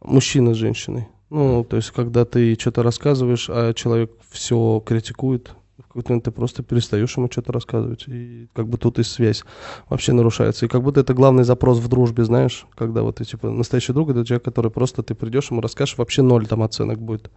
мужчины 0.02 0.54
с 0.54 0.58
женщиной. 0.58 1.08
Ну, 1.30 1.64
то 1.64 1.76
есть, 1.76 1.92
когда 1.92 2.26
ты 2.26 2.56
что-то 2.60 2.82
рассказываешь, 2.82 3.50
а 3.50 3.74
человек 3.74 4.12
все 4.30 4.82
критикует, 4.86 5.54
в 5.78 5.88
какой-то 5.88 6.10
момент 6.10 6.26
ты 6.26 6.32
просто 6.32 6.64
перестаешь 6.64 7.16
ему 7.18 7.30
что-то 7.32 7.52
рассказывать. 7.52 8.06
И 8.08 8.48
как 8.54 8.68
бы 8.68 8.78
тут 8.78 9.00
и 9.00 9.04
связь 9.04 9.44
вообще 9.90 10.14
нарушается. 10.14 10.66
И 10.66 10.70
как 10.70 10.84
будто 10.84 11.00
это 11.00 11.14
главный 11.14 11.44
запрос 11.44 11.80
в 11.80 11.88
дружбе, 11.88 12.24
знаешь, 12.26 12.66
когда 12.76 13.02
вот 13.02 13.18
ты, 13.18 13.26
типа, 13.26 13.50
настоящий 13.50 13.94
друг, 13.94 14.10
это 14.10 14.26
человек, 14.26 14.44
который 14.44 14.72
просто 14.72 15.04
ты 15.04 15.16
придешь, 15.16 15.52
ему 15.52 15.62
расскажешь, 15.62 15.98
вообще 15.98 16.22
ноль 16.22 16.48
там 16.48 16.64
оценок 16.64 17.00
будет. 17.00 17.32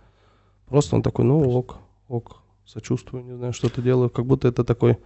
Просто 0.68 0.96
он 0.96 1.02
такой, 1.02 1.24
ну, 1.24 1.40
ок, 1.50 1.76
ок, 2.08 2.42
сочувствую, 2.66 3.24
не 3.24 3.36
знаю, 3.36 3.52
что-то 3.52 3.82
делаю. 3.82 4.10
Как 4.10 4.26
будто 4.26 4.48
это 4.48 4.64
такой... 4.64 4.98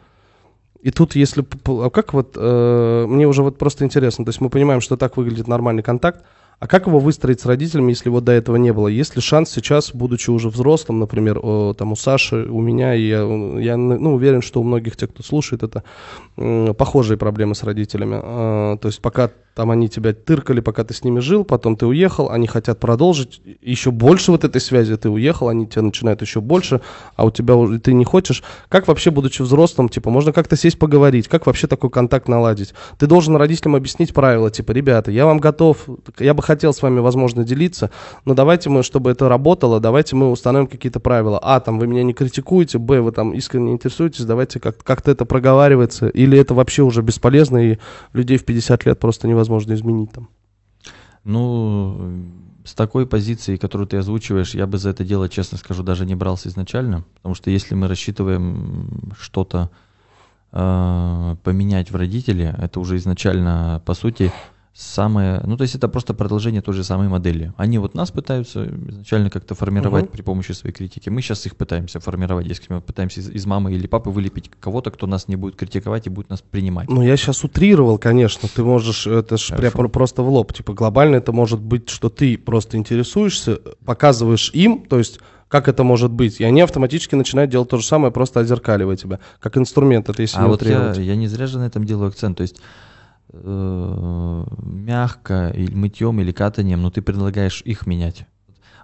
И 0.81 0.91
тут, 0.91 1.17
если... 1.17 1.45
А 1.67 1.91
как 1.91 2.15
вот... 2.15 2.37
э, 2.37 3.07
мне 3.09 3.27
уже 3.27 3.43
вот 3.43 3.59
просто 3.59 3.85
интересно. 3.85 4.25
То 4.25 4.29
есть 4.31 4.41
мы 4.41 4.51
понимаем, 4.51 4.81
что 4.81 4.97
так 4.97 5.17
выглядит 5.17 5.49
нормальный 5.49 5.83
контакт. 5.83 6.25
А 6.59 6.67
как 6.67 6.87
его 6.87 6.99
выстроить 6.99 7.41
с 7.41 7.47
родителями, 7.47 7.91
если 7.91 8.09
вот 8.09 8.25
до 8.25 8.33
этого 8.33 8.57
не 8.57 8.73
было? 8.73 8.89
Есть 8.89 9.15
ли 9.15 9.21
шанс 9.21 9.51
сейчас, 9.51 9.93
будучи 9.93 10.31
уже 10.31 10.49
взрослым, 10.49 10.99
например, 11.01 11.39
о, 11.43 11.75
там 11.75 11.93
у 11.93 11.97
Саши, 11.97 12.47
у 12.49 12.63
меня, 12.63 12.95
и 12.95 13.03
я, 13.03 13.19
я 13.61 13.77
ну, 13.77 14.15
уверен, 14.15 14.41
что 14.41 14.61
у 14.61 14.65
многих 14.65 14.97
тех, 14.97 15.11
кто 15.11 15.23
слушает, 15.23 15.63
это 15.63 15.85
похожие 16.75 17.19
проблемы 17.19 17.55
с 17.55 17.63
родителями. 17.63 18.19
А, 18.23 18.79
то 18.79 18.89
есть 18.89 19.03
пока 19.03 19.31
там 19.57 19.71
они 19.71 19.89
тебя 19.89 20.13
тыркали, 20.13 20.61
пока 20.61 20.85
ты 20.85 20.93
с 20.93 21.03
ними 21.03 21.21
жил, 21.21 21.43
потом 21.43 21.77
ты 21.77 21.87
уехал, 21.87 22.29
они 22.31 22.47
хотят 22.47 22.79
продолжить 22.79 23.41
еще 23.63 23.91
больше 23.91 24.31
вот 24.31 24.45
этой 24.45 24.61
связи, 24.61 24.95
ты 24.99 25.09
уехал, 25.09 25.49
они 25.49 25.67
тебя 25.67 25.81
начинают 25.81 26.21
еще 26.21 26.43
больше, 26.43 26.83
а 27.17 27.25
у 27.25 27.31
тебя 27.31 27.57
уже 27.57 27.81
ты 27.81 27.95
не 27.95 28.05
хочешь. 28.05 28.45
Как 28.69 28.87
вообще, 28.87 29.11
будучи 29.11 29.41
взрослым, 29.41 29.89
типа, 29.89 30.11
можно 30.11 30.35
как-то 30.35 30.57
сесть 30.57 30.79
поговорить, 30.79 31.27
как 31.29 31.47
вообще 31.47 31.69
такой 31.69 31.89
контакт 31.89 32.29
наладить? 32.29 32.75
Ты 32.99 33.07
должен 33.07 33.35
родителям 33.37 33.77
объяснить 33.77 34.13
правила, 34.13 34.51
типа, 34.51 34.73
ребята, 34.73 35.11
я 35.11 35.25
вам 35.25 35.39
готов, 35.39 35.89
я 36.19 36.35
бы 36.35 36.43
хотел 36.43 36.75
с 36.75 36.83
вами, 36.83 36.99
возможно, 36.99 37.43
делиться, 37.43 37.91
но 38.27 38.35
давайте 38.35 38.69
мы, 38.69 38.83
чтобы 38.83 39.11
это 39.11 39.27
работало, 39.27 39.81
давайте 39.81 40.17
мы 40.17 40.31
установим 40.31 40.67
какие-то 40.67 41.01
правила. 41.01 41.41
А, 41.43 41.61
там, 41.61 41.79
вы 41.79 41.87
меня 41.87 42.03
не 42.03 42.13
критикуете, 42.13 42.77
Б, 42.77 43.01
вы 43.01 43.11
там 43.11 43.33
искренне 43.33 43.73
интересуетесь, 43.73 44.27
давайте 44.27 44.61
как- 44.61 44.85
как-то 44.85 45.11
это 45.11 45.25
проговаривается, 45.25 46.09
или 46.09 46.39
это 46.39 46.53
вообще 46.53 46.83
уже 46.83 47.01
бесполезно, 47.01 47.73
и 47.73 47.79
людей 48.13 48.37
в 48.37 48.45
50 48.45 48.85
лет 48.85 49.01
просто 49.01 49.27
невозможно 49.27 49.46
изменить 49.75 50.13
там. 50.13 50.29
Ну, 51.25 52.25
с 52.65 52.75
такой 52.75 53.07
позиции, 53.07 53.57
которую 53.57 53.87
ты 53.87 53.97
озвучиваешь, 53.97 54.55
я 54.55 54.67
бы 54.67 54.79
за 54.79 54.91
это 54.91 55.05
дело, 55.05 55.29
честно 55.29 55.59
скажу, 55.59 55.83
даже 55.83 56.05
не 56.05 56.15
брался 56.15 56.49
изначально. 56.49 57.05
Потому 57.17 57.35
что 57.35 57.51
если 57.51 57.75
мы 57.75 57.89
рассчитываем 57.89 59.13
что-то 59.19 59.71
э, 60.53 61.37
поменять 61.43 61.91
в 61.91 61.97
родителе, 61.97 62.55
это 62.59 62.81
уже 62.81 62.97
изначально, 62.97 63.83
по 63.85 63.95
сути, 63.95 64.33
самое... 64.77 65.41
Ну, 65.47 65.57
то 65.57 65.63
есть 65.63 65.75
это 65.75 65.89
просто 65.89 66.13
продолжение 66.13 66.61
той 66.61 66.75
же 66.75 66.85
самой 66.85 67.09
модели. 67.09 67.53
Они 67.57 67.79
вот 67.79 67.95
нас 67.95 68.11
пытаются 68.11 68.67
изначально 68.89 69.31
как-то 69.31 69.55
формировать 69.55 70.05
Мгм. 70.05 70.13
при 70.13 70.21
помощи 70.21 70.53
своей 70.53 70.75
критики. 70.75 71.09
Мы 71.09 71.23
сейчас 71.23 71.47
их 71.47 71.57
пытаемся 71.57 71.99
формировать. 71.99 72.47
Если 72.47 72.67
мы 72.69 72.83
пытаемся 72.83 73.21
из, 73.21 73.31
из 73.31 73.47
мамы 73.47 73.73
или 73.73 73.87
папы 73.87 74.11
вылепить 74.11 74.51
кого-то, 74.61 74.91
кто 74.91 75.07
нас 75.07 75.29
не 75.29 75.37
будет 75.37 75.57
критиковать 75.57 76.07
и 76.07 76.11
будет 76.11 76.29
нас 76.29 76.43
принимать. 76.43 76.91
Ну, 76.91 77.01
я 77.03 77.17
сейчас 77.17 77.43
утрировал, 77.43 77.99
конечно. 77.99 78.51
Ты 78.55 78.63
можешь, 78.65 79.07
это 79.07 79.39
ж 79.39 79.57
прям 79.57 79.73
просто 79.89 80.23
в 80.23 80.29
лоб. 80.29 80.53
Типа, 80.53 80.75
глобально 80.75 81.17
это 81.17 81.33
может 81.33 81.61
быть, 81.61 81.89
что 81.89 82.11
ты 82.11 82.37
просто 82.37 82.77
интересуешься, 82.77 83.59
показываешь 83.87 84.51
им, 84.53 84.83
то 84.83 84.99
есть, 84.99 85.21
как 85.49 85.69
это 85.69 85.85
может 85.85 86.11
быть. 86.11 86.39
И 86.41 86.45
они 86.45 86.61
автоматически 86.61 87.15
начинают 87.15 87.51
делать 87.51 87.71
то 87.71 87.79
же 87.79 87.87
самое, 87.87 88.13
просто 88.13 88.41
отзеркаливая 88.41 88.97
тебя. 88.97 89.21
Как 89.41 89.57
инструмент, 89.57 90.11
это 90.11 90.21
если 90.21 90.39
А 90.39 90.43
не 90.43 90.49
вот 90.49 90.63
я, 90.63 90.93
я 90.93 91.17
не 91.17 91.29
зря 91.29 91.47
же 91.47 91.59
на 91.59 91.65
этом 91.65 91.85
делаю 91.85 92.09
акцент. 92.09 92.37
То 92.37 92.43
есть 92.43 92.61
э, 93.43 94.45
мягко 94.63 95.51
или 95.55 95.75
мытьем 95.75 96.21
или 96.21 96.33
катанием, 96.33 96.83
но 96.83 96.91
ты 96.91 97.03
предлагаешь 97.03 97.63
их 97.65 97.87
менять. 97.87 98.27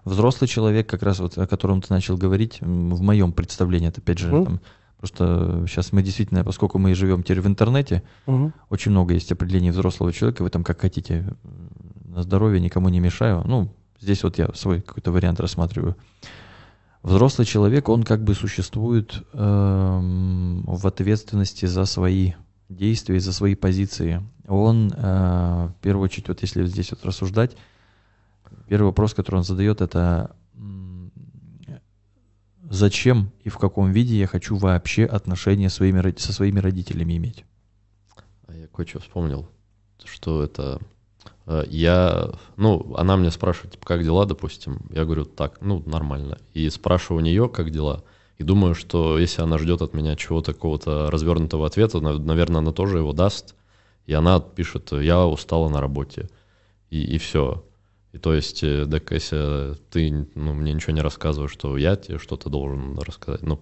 Взрослый 0.04 0.48
человек, 0.48 0.88
как 0.88 1.02
раз 1.02 1.20
вот 1.20 1.38
о 1.38 1.46
котором 1.46 1.80
ты 1.80 1.92
начал 1.92 2.16
говорить, 2.16 2.58
в 2.60 3.00
моем 3.02 3.32
представлении, 3.32 3.88
это 3.88 4.00
опять 4.00 4.18
же, 4.18 4.32
Мгм. 4.32 4.44
там, 4.44 4.60
просто 4.98 5.64
сейчас 5.68 5.92
мы 5.92 6.02
действительно, 6.02 6.44
поскольку 6.44 6.78
мы 6.78 6.94
живем 6.94 7.22
теперь 7.22 7.40
в 7.40 7.46
интернете, 7.46 8.02
Мгм. 8.26 8.52
очень 8.68 8.90
много 8.90 9.14
есть 9.14 9.30
определений 9.30 9.70
взрослого 9.70 10.12
человека, 10.12 10.42
вы 10.42 10.50
там 10.50 10.64
как 10.64 10.80
хотите, 10.80 11.34
на 12.04 12.22
здоровье 12.22 12.60
никому 12.60 12.88
не 12.88 13.00
мешаю. 13.00 13.42
Ну, 13.46 13.72
здесь 14.00 14.22
вот 14.24 14.38
я 14.38 14.48
свой 14.54 14.80
какой-то 14.80 15.12
вариант 15.12 15.40
рассматриваю. 15.40 15.96
Взрослый 17.02 17.46
человек, 17.46 17.88
он 17.88 18.04
как 18.04 18.22
бы 18.22 18.34
существует 18.34 19.24
эм, 19.32 20.62
в 20.66 20.86
ответственности 20.86 21.66
за 21.66 21.84
свои 21.84 22.32
действия, 22.68 23.18
за 23.18 23.32
свои 23.32 23.54
позиции. 23.56 24.22
Он, 24.48 24.92
э, 24.94 25.68
в 25.68 25.74
первую 25.80 26.04
очередь, 26.04 26.28
вот 26.28 26.42
если 26.42 26.64
здесь 26.66 26.90
вот 26.90 27.04
рассуждать, 27.04 27.56
первый 28.68 28.86
вопрос, 28.86 29.14
который 29.14 29.36
он 29.36 29.44
задает, 29.44 29.80
это 29.80 30.34
зачем 32.68 33.30
и 33.44 33.50
в 33.50 33.58
каком 33.58 33.92
виде 33.92 34.16
я 34.16 34.26
хочу 34.26 34.56
вообще 34.56 35.04
отношения 35.04 35.68
своими, 35.68 36.18
со 36.18 36.32
своими 36.32 36.58
родителями 36.58 37.16
иметь. 37.16 37.44
А 38.46 38.54
я 38.54 38.66
кое-что 38.66 39.00
вспомнил, 39.00 39.48
что 40.04 40.42
это... 40.42 40.80
э, 41.46 41.64
Я, 41.68 42.30
ну, 42.56 42.94
она 42.96 43.16
мне 43.16 43.30
спрашивает, 43.30 43.74
типа, 43.74 43.86
как 43.86 44.02
дела, 44.02 44.24
допустим. 44.26 44.80
Я 44.90 45.04
говорю, 45.04 45.26
так, 45.26 45.60
ну, 45.60 45.82
нормально. 45.86 46.38
И 46.54 46.68
спрашиваю 46.70 47.22
у 47.22 47.24
нее, 47.24 47.48
как 47.48 47.70
дела. 47.70 48.04
И 48.38 48.44
думаю, 48.44 48.74
что 48.74 49.18
если 49.18 49.42
она 49.42 49.58
ждет 49.58 49.82
от 49.82 49.92
меня 49.92 50.16
чего-то, 50.16 50.54
какого-то 50.54 51.10
развернутого 51.10 51.66
ответа, 51.66 52.00
наверное, 52.00 52.60
она 52.60 52.72
тоже 52.72 52.98
его 52.98 53.12
даст. 53.12 53.54
И 54.06 54.12
она 54.12 54.40
пишет, 54.40 54.92
я 54.92 55.26
устала 55.26 55.68
на 55.68 55.80
работе. 55.80 56.28
И, 56.90 57.02
и 57.02 57.18
все. 57.18 57.64
И 58.12 58.18
то 58.18 58.34
есть, 58.34 58.62
э, 58.62 58.86
так 58.86 59.10
если 59.12 59.74
ты 59.90 60.28
ну, 60.34 60.52
мне 60.54 60.72
ничего 60.72 60.92
не 60.92 61.00
рассказываешь, 61.00 61.52
что 61.52 61.76
я 61.76 61.96
тебе 61.96 62.18
что-то 62.18 62.50
должен 62.50 62.98
рассказать. 62.98 63.42
Ну, 63.42 63.60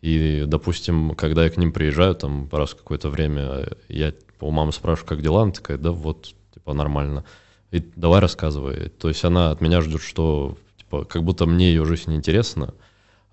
и, 0.00 0.44
допустим, 0.46 1.14
когда 1.14 1.44
я 1.44 1.50
к 1.50 1.56
ним 1.56 1.72
приезжаю, 1.72 2.14
там, 2.14 2.48
раз 2.52 2.74
какое-то 2.74 3.08
время, 3.08 3.68
я 3.88 4.12
у 4.40 4.50
мамы 4.50 4.72
спрашиваю, 4.72 5.08
как 5.08 5.22
дела, 5.22 5.42
она 5.42 5.52
такая, 5.52 5.78
да 5.78 5.90
вот, 5.90 6.34
типа, 6.54 6.72
нормально. 6.72 7.24
И 7.70 7.80
давай 7.96 8.20
рассказывай. 8.20 8.90
То 8.90 9.08
есть 9.08 9.24
она 9.24 9.50
от 9.50 9.60
меня 9.60 9.80
ждет, 9.80 10.02
что, 10.02 10.56
типа, 10.76 11.04
как 11.04 11.24
будто 11.24 11.46
мне 11.46 11.68
ее 11.68 11.84
жизнь 11.84 12.10
не 12.10 12.16
интересна, 12.16 12.74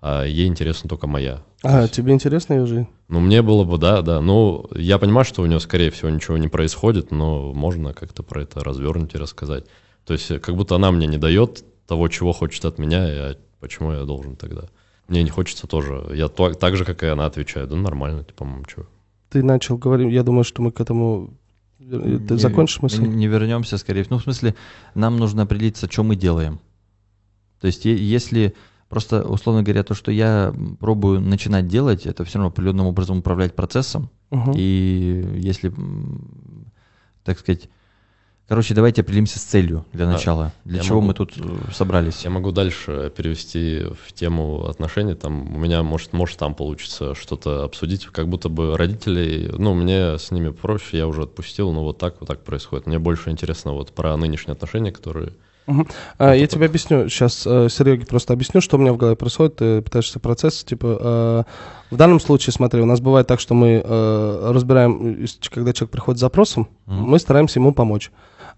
а 0.00 0.24
ей 0.24 0.46
интересна 0.46 0.88
только 0.88 1.06
моя. 1.06 1.42
А, 1.62 1.88
тебе 1.88 2.12
интересна 2.12 2.54
ее 2.54 2.66
жизнь? 2.66 2.86
Ну, 3.08 3.20
мне 3.20 3.42
было 3.42 3.64
бы, 3.64 3.78
да, 3.78 4.02
да. 4.02 4.20
Ну, 4.20 4.68
я 4.74 4.98
понимаю, 4.98 5.24
что 5.24 5.42
у 5.42 5.46
нее, 5.46 5.58
скорее 5.60 5.90
всего, 5.90 6.10
ничего 6.10 6.36
не 6.36 6.48
происходит, 6.48 7.10
но 7.10 7.52
можно 7.52 7.92
как-то 7.92 8.22
про 8.22 8.42
это 8.42 8.62
развернуть 8.62 9.14
и 9.14 9.18
рассказать. 9.18 9.64
То 10.04 10.12
есть, 10.12 10.30
э, 10.30 10.38
как 10.38 10.54
будто 10.56 10.76
она 10.76 10.90
мне 10.90 11.06
не 11.06 11.18
дает 11.18 11.64
того, 11.86 12.08
чего 12.08 12.32
хочет 12.32 12.64
от 12.64 12.78
меня, 12.78 13.08
и 13.12 13.16
а 13.18 13.36
почему 13.60 13.92
я 13.92 14.04
должен 14.04 14.36
тогда. 14.36 14.62
Мне 15.08 15.22
не 15.22 15.30
хочется 15.30 15.66
тоже. 15.66 16.04
Я 16.14 16.28
то- 16.28 16.52
так 16.54 16.76
же, 16.76 16.84
как 16.84 17.02
и 17.02 17.06
она, 17.06 17.26
отвечаю, 17.26 17.66
да 17.66 17.76
нормально, 17.76 18.24
типа, 18.24 18.44
мам, 18.44 18.64
что. 18.68 18.86
Ты 19.30 19.42
начал 19.42 19.76
говорить, 19.78 20.12
я 20.12 20.22
думаю, 20.22 20.44
что 20.44 20.62
мы 20.62 20.72
к 20.72 20.80
этому... 20.80 21.30
э, 21.80 22.18
Ты 22.28 22.34
Не- 22.34 22.38
закончишь 22.40 22.82
мысль? 22.82 23.02
Не, 23.02 23.08
не 23.08 23.26
вернемся, 23.28 23.78
скорее 23.78 24.02
всего. 24.02 24.16
Ну, 24.16 24.20
в 24.20 24.24
смысле, 24.24 24.54
нам 24.94 25.16
нужно 25.16 25.42
определиться, 25.42 25.90
что 25.90 26.02
мы 26.02 26.16
делаем. 26.16 26.60
То 27.60 27.66
есть, 27.68 27.84
если 27.84 28.54
просто, 28.88 29.22
условно 29.22 29.62
говоря, 29.62 29.82
то, 29.82 29.94
что 29.94 30.10
я 30.10 30.54
пробую 30.80 31.20
начинать 31.20 31.68
делать, 31.68 32.06
это 32.06 32.24
все 32.24 32.38
равно 32.38 32.48
определенным 32.48 32.86
образом 32.86 33.18
управлять 33.18 33.54
процессом. 33.54 34.10
Мгм. 34.30 34.52
И 34.56 35.38
если, 35.38 35.72
так 37.24 37.38
сказать, 37.38 37.68
Короче, 38.48 38.74
давайте 38.74 39.00
определимся 39.00 39.40
с 39.40 39.42
целью 39.42 39.84
для 39.92 40.06
А, 40.06 40.12
начала. 40.12 40.52
Для 40.64 40.76
я 40.78 40.84
чего 40.84 41.00
могу- 41.00 41.08
мы 41.08 41.14
тут 41.14 41.32
э, 41.36 41.72
собрались? 41.72 42.22
Я 42.22 42.30
могу 42.30 42.52
дальше 42.52 43.12
перевести 43.16 43.82
в 44.04 44.12
тему 44.12 44.66
отношений. 44.66 45.14
Там 45.14 45.52
у 45.52 45.58
меня 45.58 45.82
может, 45.82 46.12
может 46.12 46.38
там 46.38 46.54
получится 46.54 47.16
что-то 47.16 47.64
обсудить. 47.64 48.06
Как 48.06 48.28
будто 48.28 48.48
бы 48.48 48.76
родителей, 48.76 49.50
ну, 49.58 49.74
мне 49.74 50.16
с 50.16 50.30
ними 50.30 50.50
проще, 50.50 50.98
я 50.98 51.08
уже 51.08 51.22
отпустил, 51.22 51.72
но 51.72 51.82
вот 51.82 51.98
так 51.98 52.20
вот 52.20 52.28
так 52.28 52.44
происходит. 52.44 52.86
Мне 52.86 53.00
больше 53.00 53.30
интересно 53.30 53.72
вот 53.72 53.90
про 53.90 54.16
нынешние 54.16 54.52
отношения, 54.52 54.92
которые... 54.92 55.32
А, 56.18 56.32
я 56.32 56.46
тебе 56.46 56.66
объясню, 56.66 57.08
сейчас 57.08 57.40
Сереге 57.42 58.06
просто 58.06 58.32
объясню, 58.32 58.60
что 58.60 58.76
у 58.76 58.80
меня 58.80 58.92
в 58.92 58.96
голове 58.96 59.16
происходит, 59.16 59.56
ты 59.56 59.82
пытаешься 59.82 60.20
процесс, 60.20 60.62
типа, 60.64 61.44
э, 61.90 61.94
в 61.94 61.96
данном 61.96 62.20
случае, 62.20 62.52
смотри, 62.52 62.80
у 62.80 62.86
нас 62.86 63.00
бывает 63.00 63.26
так, 63.26 63.40
что 63.40 63.54
мы 63.54 63.82
э, 63.84 64.50
разбираем, 64.52 65.24
э, 65.24 65.26
когда 65.50 65.72
человек 65.72 65.90
приходит 65.90 66.18
с 66.18 66.20
запросом, 66.20 66.68
Мгм. 66.86 67.02
мы 67.02 67.18
стараемся 67.18 67.58
ему 67.58 67.72
помочь. 67.72 68.10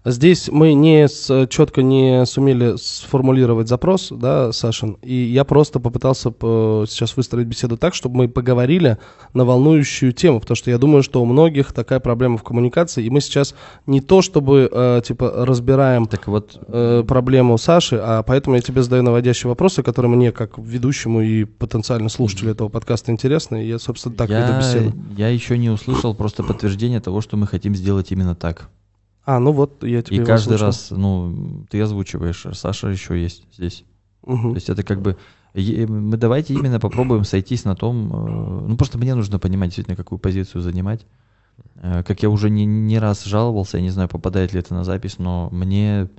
Здесь 0.05 0.49
мы 0.49 0.73
не 0.73 1.09
с, 1.09 1.47
четко 1.47 1.83
не 1.83 2.25
сумели 2.25 2.77
сформулировать 2.77 3.67
запрос, 3.67 4.07
да, 4.11 4.53
Сашин, 4.53 4.93
и 5.01 5.13
я 5.13 5.43
просто 5.43 5.81
попытался 5.81 6.29
сейчас 6.29 7.17
выстроить 7.17 7.47
беседу 7.47 7.75
так, 7.75 7.93
чтобы 7.93 8.15
мы 8.15 8.29
поговорили 8.29 8.97
на 9.33 9.43
волнующую 9.43 10.13
тему, 10.13 10.39
потому 10.39 10.55
что 10.55 10.71
я 10.71 10.77
думаю, 10.77 11.03
что 11.03 11.21
у 11.21 11.25
многих 11.25 11.73
такая 11.73 11.99
проблема 11.99 12.37
в 12.37 12.43
коммуникации, 12.43 13.03
и 13.03 13.09
мы 13.09 13.19
сейчас 13.19 13.53
не 13.87 13.99
то 13.99 14.21
чтобы, 14.21 14.69
э, 14.71 15.01
типа, 15.05 15.45
разбираем 15.45 16.05
Так 16.05 16.27
вот, 16.27 16.57
э, 16.67 17.03
проблему 17.05 17.57
Саши, 17.57 17.99
а 18.01 18.23
поэтому 18.23 18.55
я 18.55 18.61
тебе 18.61 18.83
задаю 18.83 19.03
наводящие 19.03 19.49
вопросы, 19.49 19.83
которые 19.83 20.09
мне, 20.09 20.31
как 20.31 20.57
ведущему 20.57 21.21
и 21.21 21.43
потенциально 21.43 22.07
слушателю 22.07 22.51
этого 22.51 22.69
подкаста, 22.69 23.11
интересны. 23.11 23.65
И 23.65 23.67
я, 23.67 23.79
собственно, 23.79 24.15
так 24.15 24.29
веду 24.29 24.53
я, 24.53 24.57
беседу. 24.59 24.93
я 25.17 25.27
еще 25.27 25.57
не 25.57 25.69
услышал 25.69 26.15
просто 26.15 26.43
подтверждение 26.43 27.01
того, 27.01 27.19
что 27.19 27.35
мы 27.35 27.47
хотим 27.47 27.75
сделать 27.75 28.11
именно 28.11 28.33
так. 28.33 28.69
А, 29.31 29.39
ну 29.39 29.51
вот, 29.51 29.83
я 29.83 30.01
тебе 30.01 30.17
И 30.23 30.25
каждый 30.25 30.55
озвучил. 30.55 30.65
раз, 30.65 30.87
ну, 30.89 31.65
ты 31.69 31.79
озвучиваешь, 31.81 32.47
Саша 32.53 32.87
еще 32.87 33.21
есть 33.21 33.43
здесь. 33.53 33.83
Мгм. 34.25 34.51
То 34.51 34.55
есть 34.55 34.69
это 34.69 34.81
как 34.83 35.01
бы... 35.01 35.17
е- 35.53 35.85
Мы 35.85 36.17
давайте 36.17 36.55
именно 36.55 36.79
попробуем 36.79 37.23
сойтись 37.25 37.63
на 37.63 37.75
том... 37.75 38.11
э, 38.11 38.67
Ну, 38.69 38.75
просто 38.75 38.97
мне 38.97 39.13
нужно 39.13 39.37
понимать 39.37 39.69
действительно, 39.69 39.95
какую 39.95 40.17
позицию 40.17 40.61
занимать. 40.63 41.05
Э, 41.75 42.01
Как 42.03 42.23
я 42.23 42.29
уже 42.31 42.49
не, 42.49 42.65
не 42.65 42.97
раз 42.97 43.23
жаловался, 43.25 43.77
я 43.77 43.83
не 43.83 43.91
знаю, 43.91 44.09
попадает 44.09 44.51
ли 44.53 44.59
это 44.61 44.73
на 44.73 44.83
запись, 44.83 45.19
но 45.19 45.49
мне 45.51 46.09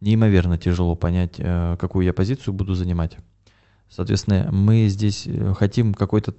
неимоверно 0.00 0.58
тяжело 0.58 0.96
понять, 0.96 1.34
э, 1.38 1.76
какую 1.78 2.04
я 2.04 2.12
позицию 2.12 2.52
буду 2.54 2.74
занимать. 2.74 3.16
Соответственно, 3.88 4.48
мы 4.50 4.88
здесь 4.88 5.22
э, 5.26 5.54
хотим 5.56 5.94
какой-то 5.94 6.34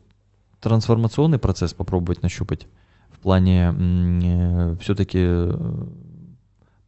трансформационный 0.60 1.40
процесс 1.40 1.74
попробовать 1.74 2.22
нащупать 2.22 2.68
плане 3.22 4.78
все-таки 4.82 5.48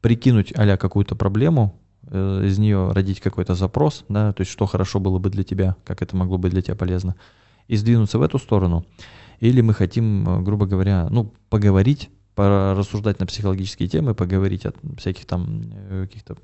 прикинуть 0.04 0.52
а 0.56 0.78
какую-то 0.78 1.16
проблему, 1.16 1.80
э, 2.08 2.44
из 2.46 2.60
нее 2.60 2.92
родить 2.92 3.22
какой-то 3.22 3.56
запрос, 3.56 4.04
да, 4.10 4.34
то 4.34 4.42
есть 4.42 4.52
что 4.52 4.66
хорошо 4.66 5.00
было 5.00 5.18
бы 5.18 5.30
для 5.30 5.44
тебя, 5.44 5.78
как 5.86 6.02
это 6.02 6.16
могло 6.16 6.38
быть 6.38 6.52
для 6.52 6.62
тебя 6.62 6.76
полезно, 6.76 7.16
и 7.70 7.78
сдвинуться 7.78 8.20
в 8.20 8.22
эту 8.22 8.38
сторону. 8.38 8.86
Или 9.40 9.62
мы 9.62 9.74
хотим, 9.74 10.28
э, 10.28 10.42
грубо 10.42 10.66
говоря, 10.66 11.08
ну, 11.10 11.34
поговорить, 11.50 12.10
порассуждать 12.36 13.20
на 13.20 13.26
психологические 13.26 13.88
темы, 13.88 14.14
поговорить 14.14 14.66
о 14.66 14.74
всяких 14.98 15.26
там 15.26 15.62
э, 15.72 16.06
каких-то... 16.06 16.36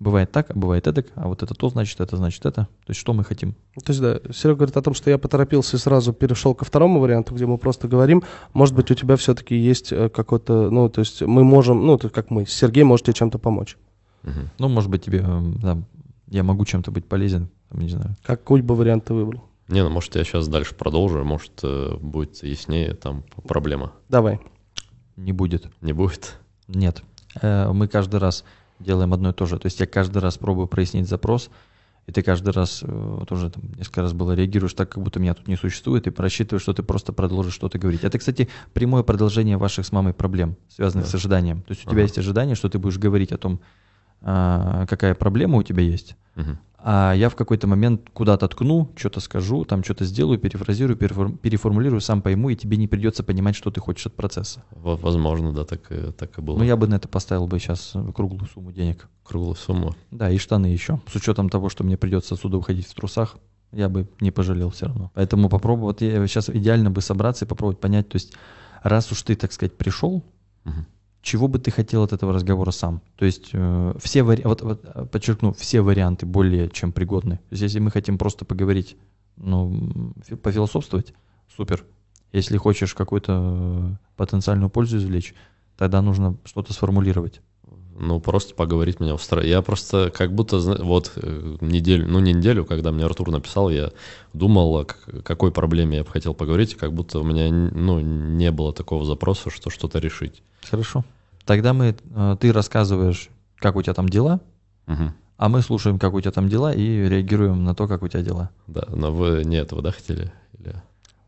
Бывает 0.00 0.32
так, 0.32 0.50
а 0.50 0.54
бывает 0.54 0.86
эдак, 0.86 1.08
а 1.14 1.28
вот 1.28 1.42
это 1.42 1.54
то 1.54 1.68
значит, 1.68 2.00
это 2.00 2.16
значит 2.16 2.46
это. 2.46 2.62
То 2.86 2.90
есть 2.90 2.98
что 2.98 3.12
мы 3.12 3.22
хотим? 3.22 3.52
То 3.84 3.92
есть, 3.92 4.00
да, 4.00 4.18
Серега 4.32 4.60
говорит 4.60 4.76
о 4.78 4.82
том, 4.82 4.94
что 4.94 5.10
я 5.10 5.18
поторопился 5.18 5.76
и 5.76 5.78
сразу 5.78 6.14
перешел 6.14 6.54
ко 6.54 6.64
второму 6.64 7.00
варианту, 7.00 7.34
где 7.34 7.44
мы 7.44 7.58
просто 7.58 7.86
говорим. 7.86 8.22
Может 8.54 8.74
быть, 8.74 8.90
у 8.90 8.94
тебя 8.94 9.16
все-таки 9.16 9.54
есть 9.54 9.92
э, 9.92 10.08
какой-то, 10.08 10.70
ну, 10.70 10.88
то 10.88 11.00
есть 11.00 11.20
мы 11.20 11.44
можем, 11.44 11.84
ну, 11.84 11.98
то 11.98 12.06
есть 12.06 12.14
как 12.14 12.30
мы, 12.30 12.46
Сергей 12.46 12.82
может 12.82 13.04
тебе 13.04 13.14
чем-то 13.14 13.38
помочь. 13.38 13.76
Мгм. 14.22 14.48
Ну, 14.58 14.68
может 14.68 14.88
быть, 14.88 15.04
тебе, 15.04 15.22
э, 15.22 15.40
да, 15.62 15.78
я 16.28 16.44
могу 16.44 16.64
чем-то 16.64 16.90
быть 16.90 17.06
полезен, 17.06 17.50
там, 17.68 17.80
не 17.80 17.90
знаю. 17.90 18.16
Какой 18.22 18.62
бы 18.62 18.74
вариант 18.74 19.04
ты 19.04 19.12
выбрал? 19.12 19.44
Не, 19.68 19.84
ну 19.84 19.90
может 19.90 20.16
я 20.16 20.24
сейчас 20.24 20.48
дальше 20.48 20.74
продолжу, 20.74 21.22
может 21.24 21.60
э, 21.62 21.94
будет 22.00 22.42
яснее 22.42 22.94
там 22.94 23.22
проблема. 23.46 23.92
Давай. 24.08 24.40
Не 25.16 25.32
будет. 25.32 25.70
Не 25.80 25.92
будет? 25.92 26.36
Нет. 26.66 27.02
Э, 27.40 27.70
Мы 27.70 27.86
каждый 27.86 28.18
раз 28.18 28.44
делаем 28.80 29.12
одно 29.12 29.30
и 29.30 29.32
то 29.32 29.46
же. 29.46 29.58
То 29.58 29.66
есть 29.66 29.78
я 29.80 29.86
каждый 29.86 30.18
раз 30.18 30.38
пробую 30.38 30.66
прояснить 30.66 31.08
запрос, 31.08 31.50
и 32.06 32.12
ты 32.12 32.22
каждый 32.22 32.50
раз, 32.52 32.80
э, 32.82 33.20
тоже 33.28 33.50
там 33.50 33.62
несколько 33.76 34.02
раз 34.02 34.12
было, 34.12 34.32
реагируешь 34.32 34.72
так, 34.74 34.90
как 34.90 35.02
будто 35.02 35.20
меня 35.20 35.34
тут 35.34 35.46
не 35.48 35.56
существует, 35.56 36.06
и 36.06 36.12
рассчитываешь, 36.16 36.62
что 36.62 36.72
ты 36.72 36.82
просто 36.82 37.12
продолжишь 37.12 37.54
что-то 37.54 37.78
говорить. 37.78 38.02
Это, 38.04 38.18
кстати, 38.18 38.48
прямое 38.72 39.02
продолжение 39.02 39.58
ваших 39.58 39.86
с 39.86 39.92
мамой 39.92 40.14
проблем, 40.14 40.56
связанных 40.68 41.04
Да. 41.06 41.10
с 41.10 41.14
ожиданием. 41.14 41.62
То 41.62 41.72
есть 41.72 41.82
у 41.82 41.84
тебя 41.84 41.92
Ага. 41.92 42.02
есть 42.02 42.18
ожидание, 42.18 42.56
что 42.56 42.68
ты 42.68 42.78
будешь 42.78 42.98
говорить 42.98 43.32
о 43.32 43.38
том, 43.38 43.60
какая 44.20 45.14
проблема 45.14 45.58
у 45.58 45.62
тебя 45.62 45.82
есть, 45.82 46.16
Мгм. 46.36 46.58
а 46.78 47.12
я 47.14 47.28
в 47.28 47.36
какой-то 47.36 47.66
момент 47.66 48.08
куда-то 48.12 48.48
ткну, 48.48 48.90
что-то 48.96 49.20
скажу, 49.20 49.64
там 49.64 49.82
что-то 49.84 50.04
сделаю, 50.04 50.38
перефразирую, 50.38 50.96
переформ- 50.96 51.36
переформулирую, 51.36 52.00
сам 52.00 52.22
пойму, 52.22 52.50
и 52.50 52.56
тебе 52.56 52.76
не 52.76 52.86
придется 52.88 53.22
понимать, 53.22 53.56
что 53.56 53.70
ты 53.70 53.80
хочешь 53.80 54.06
от 54.06 54.14
процесса. 54.14 54.62
Во- 54.70 54.96
Возможно, 54.96 55.52
да, 55.52 55.64
так 55.64 55.90
и, 55.92 56.12
так 56.12 56.38
и 56.38 56.42
было. 56.42 56.58
Ну, 56.58 56.64
я 56.64 56.76
бы 56.76 56.86
на 56.86 56.94
это 56.96 57.08
поставил 57.08 57.46
бы 57.46 57.58
сейчас 57.58 57.94
круглую 58.14 58.46
сумму 58.52 58.72
денег. 58.72 59.08
Круглую 59.24 59.56
сумму. 59.56 59.94
Да, 60.10 60.30
и 60.30 60.38
штаны 60.38 60.66
еще. 60.66 61.00
С 61.10 61.14
учетом 61.16 61.48
того, 61.48 61.68
что 61.68 61.84
мне 61.84 61.96
придется 61.96 62.34
отсюда 62.34 62.56
уходить 62.58 62.86
в 62.86 62.94
трусах, 62.94 63.36
я 63.72 63.88
бы 63.88 64.08
не 64.20 64.30
пожалел 64.30 64.70
все 64.70 64.86
равно. 64.86 65.10
Поэтому 65.14 65.48
попробовать, 65.48 66.00
я 66.00 66.26
сейчас 66.26 66.48
идеально 66.50 66.90
бы 66.90 67.00
собраться 67.00 67.44
и 67.44 67.48
попробовать 67.48 67.78
понять, 67.80 68.08
то 68.08 68.16
есть 68.16 68.34
раз 68.82 69.12
уж 69.12 69.22
ты, 69.22 69.34
так 69.36 69.52
сказать, 69.52 69.76
пришел, 69.76 70.24
Мгм. 70.64 70.86
Чего 71.22 71.48
бы 71.48 71.58
ты 71.58 71.70
хотел 71.70 72.02
от 72.02 72.12
этого 72.12 72.32
разговора 72.32 72.70
сам? 72.70 73.02
То 73.16 73.24
есть 73.24 73.50
э, 73.52 73.94
все 74.00 74.22
вари... 74.22 74.42
вот, 74.44 74.62
вот, 74.62 74.80
э, 74.84 75.06
подчеркну, 75.06 75.52
все 75.52 75.82
варианты 75.82 76.26
более 76.26 76.70
чем 76.70 76.92
пригодны. 76.92 77.36
То 77.36 77.52
есть 77.52 77.62
если 77.62 77.78
мы 77.78 77.90
хотим 77.90 78.16
просто 78.18 78.44
поговорить, 78.44 78.96
ну, 79.36 80.14
пофилософствовать, 80.42 81.14
супер. 81.54 81.84
Если 82.32 82.56
хочешь 82.56 82.94
какую-то 82.94 83.32
э, 83.32 83.96
потенциальную 84.16 84.70
пользу 84.70 84.98
извлечь, 84.98 85.34
тогда 85.76 86.00
нужно 86.00 86.36
что-то 86.44 86.72
сформулировать. 86.72 87.40
Ну, 87.98 88.18
просто 88.18 88.54
поговорить 88.54 88.98
меня 88.98 89.14
устраивает. 89.14 89.50
Я 89.50 89.60
просто 89.60 90.10
как 90.10 90.34
будто, 90.34 90.58
вот 90.58 91.12
э, 91.16 91.56
неделю, 91.60 92.08
ну 92.08 92.18
не 92.20 92.32
неделю, 92.32 92.64
когда 92.64 92.92
мне 92.92 93.04
Артур 93.04 93.30
написал, 93.30 93.68
я 93.68 93.90
думал, 94.32 94.74
о 94.78 94.84
какой 95.22 95.52
проблеме 95.52 95.98
я 95.98 96.04
бы 96.04 96.10
хотел 96.10 96.32
поговорить, 96.32 96.76
как 96.76 96.94
будто 96.94 97.18
у 97.18 97.24
меня 97.24 97.50
ну, 97.50 98.00
не 98.00 98.50
было 98.52 98.72
такого 98.72 99.04
запроса, 99.04 99.50
что 99.50 99.68
что-то 99.68 99.98
решить. 99.98 100.42
Хорошо. 100.68 101.04
Тогда 101.44 101.72
мы, 101.72 101.96
э, 102.14 102.36
ты 102.40 102.52
рассказываешь, 102.52 103.28
как 103.58 103.76
у 103.76 103.82
тебя 103.82 103.94
там 103.94 104.08
дела, 104.08 104.40
Мгм. 104.86 105.14
а 105.36 105.48
мы 105.48 105.62
слушаем, 105.62 105.98
как 105.98 106.14
у 106.14 106.20
тебя 106.20 106.30
там 106.32 106.48
дела, 106.48 106.72
и 106.72 107.08
реагируем 107.08 107.64
на 107.64 107.74
то, 107.74 107.88
как 107.88 108.02
у 108.02 108.08
тебя 108.08 108.22
дела. 108.22 108.50
Да, 108.66 108.84
но 108.88 109.12
вы 109.12 109.42
не 109.44 109.56
этого, 109.56 109.82
да, 109.82 109.90
хотели? 109.90 110.32
Или... 110.58 110.74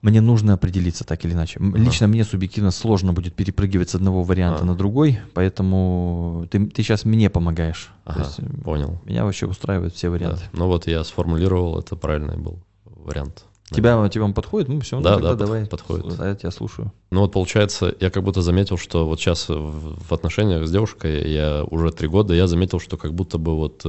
Мне 0.03 0.20
нужно 0.20 0.55
определиться 0.55 1.05
так 1.05 1.24
или 1.24 1.33
иначе. 1.33 1.61
Ага. 1.61 1.78
Лично 1.78 2.09
мне 2.09 2.24
субъективно 2.24 2.72
сложно 2.72 3.12
будет 3.12 3.35
перепрыгивать 3.35 3.91
с 3.91 3.95
одного 3.95 4.22
варианта 4.24 4.62
А. 4.62 4.64
на 4.66 4.74
другой, 4.74 5.20
поэтому 5.33 6.47
ты, 6.51 6.66
ты 6.66 6.83
сейчас 6.83 7.05
мне 7.05 7.30
помогаешь. 7.30 7.91
Ага, 8.05 8.26
понял. 8.64 9.01
меня 9.05 9.24
вообще 9.24 9.47
устраивают 9.47 9.95
все 9.95 10.09
Да. 10.09 10.12
варианты. 10.12 10.43
Ну 10.53 10.66
вот 10.66 10.87
я 10.89 11.05
сформулировал, 11.05 11.78
это 11.78 11.95
правильный 11.97 12.37
был 12.37 12.59
вариант. 12.85 13.45
Тебя, 13.73 14.09
тебе 14.09 14.25
он 14.25 14.35
подходит? 14.35 14.68
Ну 14.68 14.81
все, 14.81 15.01
Да, 15.01 15.16
ну, 15.18 15.23
да, 15.23 15.35
давай. 15.35 15.66
подходит. 15.66 16.18
А 16.18 16.29
я 16.29 16.35
тебя 16.35 16.51
слушаю. 16.51 16.93
Ну 17.11 17.20
вот 17.20 17.33
получается, 17.33 17.95
я 18.01 18.11
как 18.11 18.23
будто 18.23 18.43
заметил, 18.43 18.77
что 18.77 19.07
вот 19.07 19.20
сейчас 19.20 19.49
в, 19.49 20.12
отношениях 20.12 20.66
с 20.66 20.70
девушкой 20.70 21.31
я 21.31 21.64
уже 21.64 21.91
три 21.91 22.09
года, 22.09 22.35
я 22.35 22.47
заметил, 22.47 22.81
что 22.81 22.97
как 22.97 23.14
будто 23.14 23.39
бы 23.39 23.57
вот 23.57 23.85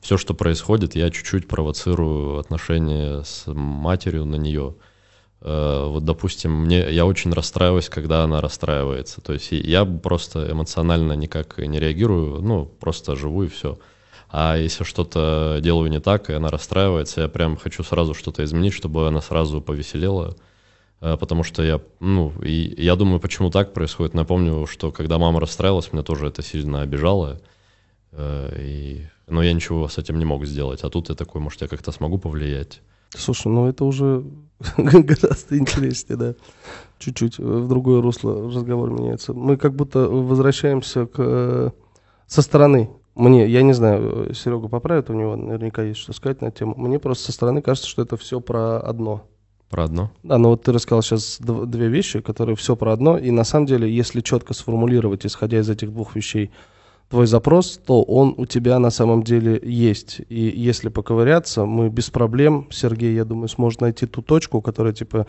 все, 0.00 0.16
что 0.16 0.34
происходит, 0.34 0.94
я 0.94 1.10
чуть-чуть 1.10 1.48
провоцирую 1.48 2.38
отношения 2.38 3.22
с 3.22 3.44
матерью 3.46 4.24
на 4.24 4.36
нее. 4.36 4.74
Э, 5.40 5.86
вот, 5.86 6.04
допустим, 6.04 6.52
мне 6.52 6.90
я 6.90 7.06
очень 7.06 7.32
расстраиваюсь, 7.32 7.88
когда 7.88 8.24
она 8.24 8.40
расстраивается. 8.40 9.20
То 9.20 9.32
есть 9.32 9.52
я 9.52 9.84
просто 9.84 10.50
эмоционально 10.50 11.12
никак 11.12 11.58
не 11.58 11.78
реагирую, 11.78 12.40
ну 12.42 12.66
просто 12.66 13.16
живу 13.16 13.44
и 13.44 13.48
все. 13.48 13.78
А 14.30 14.56
если 14.56 14.84
что-то 14.84 15.58
делаю 15.62 15.90
не 15.90 16.00
так, 16.00 16.28
и 16.28 16.34
она 16.34 16.48
расстраивается, 16.50 17.22
я 17.22 17.28
прям 17.28 17.56
хочу 17.56 17.82
сразу 17.82 18.14
что-то 18.14 18.44
изменить, 18.44 18.74
чтобы 18.74 19.08
она 19.08 19.20
сразу 19.20 19.60
повеселела. 19.60 20.36
Э, 21.00 21.16
Потому 21.18 21.44
что 21.44 21.62
я, 21.62 21.80
ну, 22.00 22.32
и 22.42 22.74
я 22.82 22.94
думаю, 22.96 23.20
почему 23.20 23.50
так 23.50 23.72
происходит. 23.72 24.14
Напомню, 24.14 24.66
что 24.66 24.90
когда 24.92 25.18
мама 25.18 25.40
расстраивалась, 25.40 25.92
меня 25.92 26.02
тоже 26.02 26.26
это 26.26 26.42
сильно 26.42 26.82
обижало. 26.82 27.40
Э, 28.12 28.54
И, 28.60 29.06
но 29.26 29.42
я 29.42 29.52
ничего 29.52 29.88
с 29.88 29.98
этим 29.98 30.18
не 30.18 30.24
мог 30.26 30.44
сделать. 30.44 30.84
А 30.84 30.90
тут 30.90 31.08
я 31.08 31.14
такой, 31.14 31.40
может, 31.40 31.62
я 31.62 31.68
как-то 31.68 31.92
смогу 31.92 32.18
повлиять. 32.18 32.82
Слушай, 33.10 33.48
ну 33.48 33.66
это 33.66 33.84
уже 33.84 34.24
гораздо 34.76 35.56
интереснее, 35.56 36.18
да. 36.18 36.34
Чуть-чуть 36.98 37.38
э, 37.38 37.42
в 37.42 37.66
другое 37.68 38.02
русло 38.02 38.50
разговор 38.52 38.90
меняется. 38.90 39.32
Мы 39.32 39.56
как 39.56 39.74
будто 39.74 40.00
возвращаемся 40.00 41.06
к, 41.06 41.72
со 42.26 42.42
стороны. 42.42 42.90
Мне, 43.18 43.48
я 43.48 43.62
не 43.62 43.72
знаю, 43.72 44.32
Серега 44.32 44.68
поправит, 44.68 45.10
у 45.10 45.12
него 45.12 45.34
наверняка 45.34 45.82
есть 45.82 45.98
что 45.98 46.12
сказать 46.12 46.40
на 46.40 46.46
эту 46.46 46.58
тему. 46.58 46.74
Мне 46.76 47.00
просто 47.00 47.24
со 47.24 47.32
стороны 47.32 47.62
кажется, 47.62 47.88
что 47.88 48.02
это 48.02 48.16
все 48.16 48.40
про 48.40 48.78
одно. 48.78 49.24
Про 49.68 49.84
одно? 49.84 50.12
Да, 50.22 50.38
но 50.38 50.50
вот 50.50 50.62
ты 50.62 50.72
рассказал 50.72 51.02
сейчас 51.02 51.40
дв- 51.40 51.66
две 51.66 51.88
вещи, 51.88 52.20
которые 52.20 52.54
все 52.54 52.76
про 52.76 52.92
одно, 52.92 53.18
и 53.18 53.32
на 53.32 53.42
самом 53.42 53.66
деле, 53.66 53.92
если 53.92 54.20
четко 54.20 54.54
сформулировать, 54.54 55.26
исходя 55.26 55.58
из 55.58 55.68
этих 55.68 55.92
двух 55.92 56.14
вещей, 56.14 56.52
твой 57.08 57.26
запрос, 57.26 57.80
то 57.84 58.02
он 58.02 58.34
у 58.36 58.44
тебя 58.44 58.78
на 58.78 58.90
самом 58.90 59.22
деле 59.22 59.58
есть. 59.62 60.20
И 60.28 60.52
если 60.54 60.90
поковыряться, 60.90 61.64
мы 61.64 61.88
без 61.88 62.10
проблем, 62.10 62.68
Сергей, 62.70 63.14
я 63.14 63.24
думаю, 63.24 63.48
сможет 63.48 63.80
найти 63.80 64.06
ту 64.06 64.20
точку, 64.20 64.60
которая, 64.60 64.92
типа, 64.92 65.26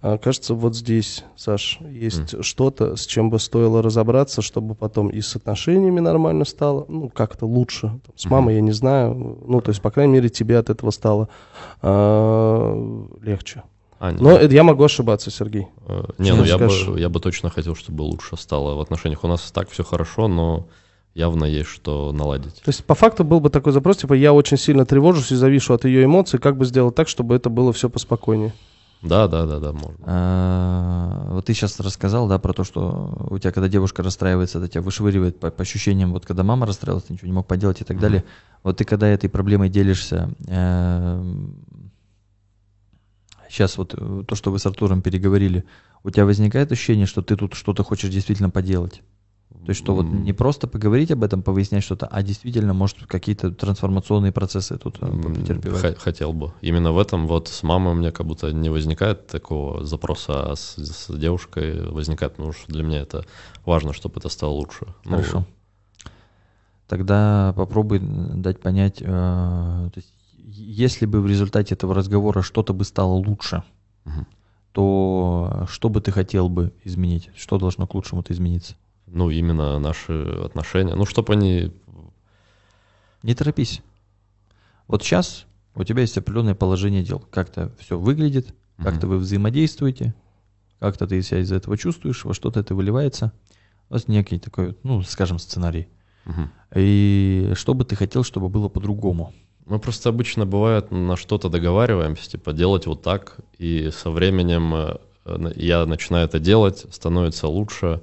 а, 0.00 0.16
кажется, 0.16 0.54
вот 0.54 0.74
здесь, 0.74 1.24
Саш, 1.36 1.80
есть 1.90 2.34
mm. 2.34 2.42
что-то, 2.42 2.96
с 2.96 3.06
чем 3.06 3.28
бы 3.28 3.38
стоило 3.38 3.82
разобраться, 3.82 4.40
чтобы 4.40 4.74
потом 4.74 5.08
и 5.08 5.20
с 5.20 5.36
отношениями 5.36 6.00
нормально 6.00 6.46
стало, 6.46 6.86
ну, 6.88 7.10
как-то 7.10 7.46
лучше. 7.46 8.00
С 8.16 8.24
мамой 8.24 8.54
mm. 8.54 8.56
я 8.56 8.62
не 8.62 8.72
знаю, 8.72 9.38
ну, 9.46 9.60
то 9.60 9.70
есть, 9.70 9.82
по 9.82 9.90
крайней 9.90 10.14
мере, 10.14 10.30
тебе 10.30 10.58
от 10.58 10.70
этого 10.70 10.90
стало 10.90 11.28
э, 11.82 13.06
легче. 13.20 13.62
А, 14.00 14.12
Но 14.12 14.30
это 14.30 14.54
я 14.54 14.62
могу 14.62 14.84
ошибаться, 14.84 15.30
Сергей. 15.30 15.66
Э, 15.86 16.04
не, 16.16 16.32
ну 16.32 16.44
я 16.44 16.56
бы, 16.56 16.70
я 16.98 17.08
бы 17.08 17.20
точно 17.20 17.50
хотел, 17.50 17.74
чтобы 17.74 18.02
лучше 18.02 18.36
стало 18.38 18.76
в 18.76 18.80
отношениях. 18.80 19.24
У 19.24 19.28
нас 19.28 19.50
так 19.50 19.68
все 19.68 19.82
хорошо, 19.82 20.28
но 20.28 20.68
явно 21.18 21.44
есть 21.44 21.68
что 21.68 22.12
наладить. 22.12 22.54
То 22.62 22.68
есть 22.68 22.84
по 22.84 22.94
факту 22.94 23.24
был 23.24 23.40
бы 23.40 23.50
такой 23.50 23.72
запрос, 23.72 23.98
типа 23.98 24.14
я 24.14 24.32
очень 24.32 24.56
сильно 24.56 24.86
тревожусь 24.86 25.32
и 25.32 25.34
завишу 25.34 25.74
от 25.74 25.84
ее 25.84 26.04
эмоций, 26.04 26.38
как 26.38 26.56
бы 26.56 26.64
сделать 26.64 26.94
так, 26.94 27.08
чтобы 27.08 27.34
это 27.34 27.50
было 27.50 27.72
все 27.72 27.90
поспокойнее? 27.90 28.54
Да, 29.02 29.28
да, 29.28 29.46
да, 29.46 29.58
да, 29.58 29.72
можно. 29.72 29.98
А, 30.02 31.28
вот 31.30 31.46
ты 31.46 31.54
сейчас 31.54 31.78
рассказал, 31.80 32.28
да, 32.28 32.38
про 32.38 32.52
то, 32.52 32.64
что 32.64 33.16
у 33.30 33.38
тебя, 33.38 33.52
когда 33.52 33.68
девушка 33.68 34.02
расстраивается, 34.02 34.58
это 34.58 34.68
тебя 34.68 34.82
вышвыривает 34.82 35.38
по, 35.38 35.50
по 35.50 35.62
ощущениям, 35.62 36.12
вот 36.12 36.24
когда 36.24 36.42
мама 36.42 36.66
расстраивалась, 36.66 37.04
ты 37.04 37.12
ничего 37.12 37.26
не 37.26 37.34
мог 37.34 37.46
поделать 37.46 37.80
и 37.80 37.84
так 37.84 37.96
mm-hmm. 37.96 38.00
далее. 38.00 38.24
Вот 38.62 38.76
ты 38.78 38.84
когда 38.84 39.08
этой 39.08 39.28
проблемой 39.28 39.68
делишься, 39.68 40.30
э, 40.48 41.22
сейчас 43.48 43.78
вот 43.78 43.94
то, 44.26 44.34
что 44.34 44.50
вы 44.50 44.58
с 44.58 44.66
Артуром 44.66 45.02
переговорили, 45.02 45.64
у 46.02 46.10
тебя 46.10 46.24
возникает 46.24 46.72
ощущение, 46.72 47.06
что 47.06 47.22
ты 47.22 47.36
тут 47.36 47.54
что-то 47.54 47.84
хочешь 47.84 48.10
действительно 48.10 48.50
поделать? 48.50 49.02
То 49.68 49.72
есть, 49.72 49.82
что 49.82 49.94
вот 49.94 50.06
не 50.06 50.32
просто 50.32 50.66
поговорить 50.66 51.10
об 51.10 51.22
этом, 51.22 51.42
повыяснять 51.42 51.84
что-то, 51.84 52.06
а 52.06 52.22
действительно, 52.22 52.72
может, 52.72 53.04
какие-то 53.06 53.50
трансформационные 53.50 54.32
процессы 54.32 54.78
тут 54.78 54.96
э, 55.02 55.06
претерпевать. 55.06 55.98
Хотел 55.98 56.32
бы. 56.32 56.54
Именно 56.62 56.92
в 56.92 56.98
этом 56.98 57.26
вот 57.26 57.48
с 57.48 57.62
мамой 57.62 57.92
у 57.92 57.94
меня 57.94 58.10
как 58.10 58.24
будто 58.24 58.50
не 58.50 58.70
возникает 58.70 59.26
такого 59.26 59.84
запроса, 59.84 60.52
а 60.52 60.56
с, 60.56 60.76
с 60.78 61.14
девушкой 61.14 61.86
возникает, 61.86 62.36
потому 62.36 62.54
что 62.54 62.72
для 62.72 62.82
меня 62.82 63.02
это 63.02 63.26
важно, 63.66 63.92
чтобы 63.92 64.20
это 64.20 64.30
стало 64.30 64.52
лучше. 64.52 64.86
Ну, 65.04 65.10
Хорошо. 65.10 65.38
Ну, 65.40 66.10
Тогда 66.86 67.52
попробуй 67.54 68.00
дать 68.00 68.60
понять, 68.60 69.02
э, 69.02 69.04
то 69.04 69.92
есть, 69.96 70.14
если 70.46 71.04
бы 71.04 71.20
в 71.20 71.26
результате 71.26 71.74
этого 71.74 71.94
разговора 71.94 72.40
что-то 72.40 72.72
бы 72.72 72.86
стало 72.86 73.12
лучше, 73.12 73.62
угу. 74.06 74.26
то 74.72 75.66
что 75.68 75.90
бы 75.90 76.00
ты 76.00 76.10
хотел 76.10 76.48
бы 76.48 76.72
изменить? 76.84 77.28
Что 77.36 77.58
должно 77.58 77.86
к 77.86 77.94
лучшему-то 77.94 78.32
измениться? 78.32 78.74
Ну, 79.10 79.30
именно 79.30 79.78
наши 79.78 80.12
отношения. 80.44 80.94
Ну, 80.94 81.06
чтобы 81.06 81.32
они... 81.34 81.72
Не 83.22 83.34
торопись. 83.34 83.82
Вот 84.86 85.02
сейчас 85.02 85.46
у 85.74 85.84
тебя 85.84 86.02
есть 86.02 86.16
определенное 86.16 86.54
положение 86.54 87.02
дел. 87.02 87.20
Как-то 87.30 87.72
все 87.78 87.98
выглядит, 87.98 88.54
как-то 88.78 89.06
вы 89.06 89.18
взаимодействуете, 89.18 90.14
как-то 90.78 91.06
ты 91.06 91.20
себя 91.22 91.40
из 91.40 91.52
этого 91.52 91.76
чувствуешь, 91.76 92.24
во 92.24 92.34
что-то 92.34 92.60
это 92.60 92.74
выливается. 92.74 93.32
У 93.90 93.94
вас 93.94 94.08
некий 94.08 94.38
такой, 94.38 94.76
ну, 94.82 95.02
скажем, 95.02 95.38
сценарий. 95.38 95.88
Угу. 96.26 96.48
И 96.76 97.52
что 97.54 97.74
бы 97.74 97.84
ты 97.84 97.96
хотел, 97.96 98.22
чтобы 98.22 98.48
было 98.48 98.68
по-другому? 98.68 99.32
Мы 99.66 99.78
просто 99.78 100.08
обычно 100.08 100.46
бывает 100.46 100.90
на 100.90 101.16
что-то 101.16 101.48
договариваемся, 101.48 102.30
типа 102.30 102.52
делать 102.52 102.86
вот 102.86 103.02
так, 103.02 103.36
и 103.58 103.90
со 103.92 104.10
временем 104.10 104.74
э, 104.74 105.52
я 105.56 105.84
начинаю 105.84 106.26
это 106.26 106.38
делать, 106.38 106.86
становится 106.90 107.48
лучше, 107.48 108.00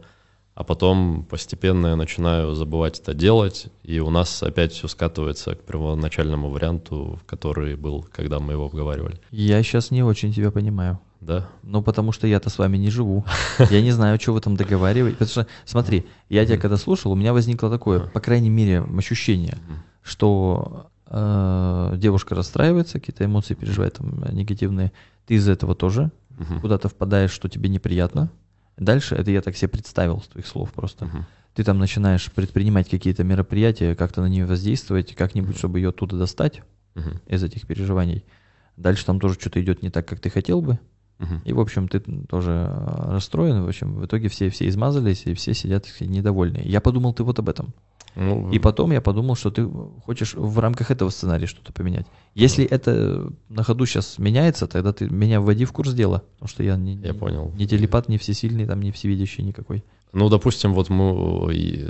а 0.55 0.63
потом 0.63 1.25
постепенно 1.29 1.87
я 1.87 1.95
начинаю 1.97 2.55
забывать 2.55 2.99
это 2.99 3.13
делать, 3.13 3.67
и 3.83 3.99
у 3.99 4.09
нас 4.09 4.41
опять 4.41 4.71
все 4.71 4.87
скатывается 4.87 5.53
к 5.53 5.61
первоначальному 5.61 6.49
варианту, 6.49 7.19
который 7.25 7.75
был, 7.75 8.07
когда 8.09 8.39
мы 8.39 8.53
его 8.53 8.65
обговаривали. 8.65 9.19
Я 9.31 9.61
сейчас 9.63 9.91
не 9.91 10.01
очень 10.01 10.33
тебя 10.33 10.51
понимаю. 10.51 10.99
Да. 11.19 11.49
Ну, 11.61 11.81
потому 11.81 12.13
что 12.13 12.25
я-то 12.25 12.49
с 12.49 12.57
вами 12.57 12.77
не 12.77 12.89
живу. 12.89 13.25
Я 13.69 13.81
не 13.81 13.91
знаю, 13.91 14.19
что 14.19 14.31
вы 14.31 14.39
там 14.39 14.55
договариваете. 14.55 15.17
Потому 15.17 15.31
что, 15.31 15.47
смотри, 15.65 16.05
я 16.29 16.45
тебя 16.45 16.57
когда 16.57 16.77
слушал, 16.77 17.11
у 17.11 17.15
меня 17.15 17.33
возникло 17.33 17.69
такое, 17.69 17.99
по 17.99 18.21
крайней 18.21 18.49
мере, 18.49 18.81
ощущение, 18.97 19.57
что 20.03 20.87
э, 21.07 21.93
девушка 21.97 22.33
расстраивается, 22.33 22.99
какие-то 22.99 23.25
эмоции 23.25 23.55
переживает 23.55 23.95
там, 23.95 24.23
негативные. 24.31 24.93
Ты 25.25 25.33
из 25.33 25.49
этого 25.49 25.75
тоже 25.75 26.11
куда-то 26.61 26.87
впадаешь, 26.87 27.31
что 27.31 27.49
тебе 27.49 27.69
неприятно. 27.69 28.29
Дальше, 28.77 29.15
это 29.15 29.31
я 29.31 29.41
так 29.41 29.55
себе 29.55 29.69
представил 29.69 30.21
с 30.21 30.27
твоих 30.27 30.47
слов 30.47 30.73
просто. 30.73 31.05
Uh-huh. 31.05 31.23
Ты 31.53 31.63
там 31.63 31.79
начинаешь 31.79 32.29
предпринимать 32.31 32.89
какие-то 32.89 33.23
мероприятия, 33.23 33.95
как-то 33.95 34.21
на 34.21 34.27
нее 34.27 34.45
воздействовать, 34.45 35.15
как-нибудь, 35.15 35.57
чтобы 35.57 35.79
ее 35.79 35.89
оттуда 35.89 36.17
достать 36.17 36.61
uh-huh. 36.95 37.21
из 37.27 37.43
этих 37.43 37.65
переживаний. 37.65 38.25
Дальше 38.75 39.05
там 39.05 39.19
тоже 39.19 39.35
что-то 39.35 39.61
идет 39.61 39.81
не 39.81 39.89
так, 39.89 40.07
как 40.07 40.19
ты 40.19 40.29
хотел 40.29 40.61
бы. 40.61 40.79
Uh-huh. 41.19 41.41
И, 41.45 41.53
в 41.53 41.61
общем, 41.61 41.87
ты 41.87 42.01
тоже 42.01 42.69
расстроен. 42.69 43.63
В 43.63 43.67
общем, 43.69 43.95
в 43.95 44.05
итоге 44.05 44.27
все, 44.27 44.49
все 44.49 44.67
измазались, 44.67 45.25
и 45.25 45.33
все 45.33 45.53
сидят 45.53 45.85
недовольные. 46.01 46.65
Я 46.65 46.81
подумал, 46.81 47.13
ты 47.13 47.23
вот 47.23 47.39
об 47.39 47.47
этом. 47.47 47.73
Ну, 48.15 48.49
и 48.51 48.59
потом 48.59 48.91
я 48.91 49.01
подумал, 49.01 49.35
что 49.35 49.51
ты 49.51 49.67
хочешь 50.05 50.33
в 50.35 50.59
рамках 50.59 50.89
этого 50.89 51.09
сценария 51.09 51.47
что-то 51.47 51.73
поменять. 51.73 52.05
Если 52.33 52.63
ну. 52.63 52.69
это 52.71 53.33
на 53.49 53.63
ходу 53.63 53.85
сейчас 53.85 54.17
меняется, 54.17 54.67
тогда 54.67 54.93
ты 54.93 55.09
меня 55.09 55.41
вводи 55.41 55.65
в 55.65 55.73
курс 55.73 55.93
дела. 55.93 56.23
Потому 56.35 56.49
что 56.49 56.63
я 56.63 56.77
не, 56.77 56.95
я 56.95 57.11
не, 57.11 57.13
понял. 57.13 57.51
не 57.55 57.67
телепат, 57.67 58.07
не 58.07 58.17
всесильный, 58.17 58.65
там, 58.65 58.81
не 58.81 58.91
всевидящий 58.91 59.43
никакой. 59.43 59.83
Ну, 60.13 60.29
допустим, 60.29 60.73
вот 60.73 60.89
мы 60.89 61.53
и 61.53 61.89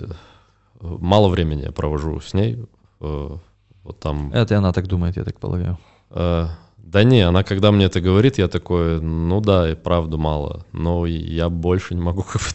мало 0.82 1.30
времени 1.30 1.63
я 1.63 1.71
провожу 1.71 2.19
с 2.19 2.34
ней. 2.34 2.65
Э, 3.01 3.38
вот 3.84 3.99
там... 3.99 4.32
Это 4.34 4.57
она 4.57 4.73
так 4.73 4.88
думает, 4.88 5.17
я 5.17 5.23
так 5.23 5.39
полагаю. 5.39 5.78
Э, 6.09 6.47
да 6.78 7.03
не, 7.03 7.21
она 7.21 7.43
когда 7.43 7.71
мне 7.71 7.86
это 7.86 8.01
говорит, 8.01 8.38
я 8.38 8.47
такой, 8.47 8.99
ну 9.01 9.41
да, 9.41 9.71
и 9.71 9.76
правда 9.76 10.17
мало, 10.17 10.65
но 10.71 11.05
я 11.05 11.49
больше 11.49 11.93
не 11.93 12.01
могу 12.01 12.23
как 12.23 12.41
бы 12.41 12.47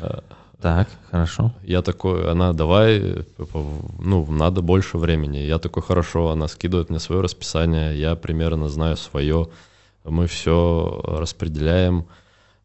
там... 0.00 0.22
Так, 0.62 0.88
хорошо. 1.10 1.50
Я 1.64 1.82
такой, 1.82 2.30
она, 2.30 2.52
давай, 2.52 3.24
ну, 3.98 4.24
надо 4.30 4.62
больше 4.62 4.96
времени. 4.96 5.38
Я 5.38 5.58
такой, 5.58 5.82
хорошо, 5.82 6.30
она 6.30 6.46
скидывает 6.46 6.88
мне 6.88 7.00
свое 7.00 7.20
расписание, 7.20 7.98
я 7.98 8.14
примерно 8.14 8.68
знаю 8.68 8.96
свое, 8.96 9.48
мы 10.04 10.28
все 10.28 11.02
распределяем. 11.04 12.06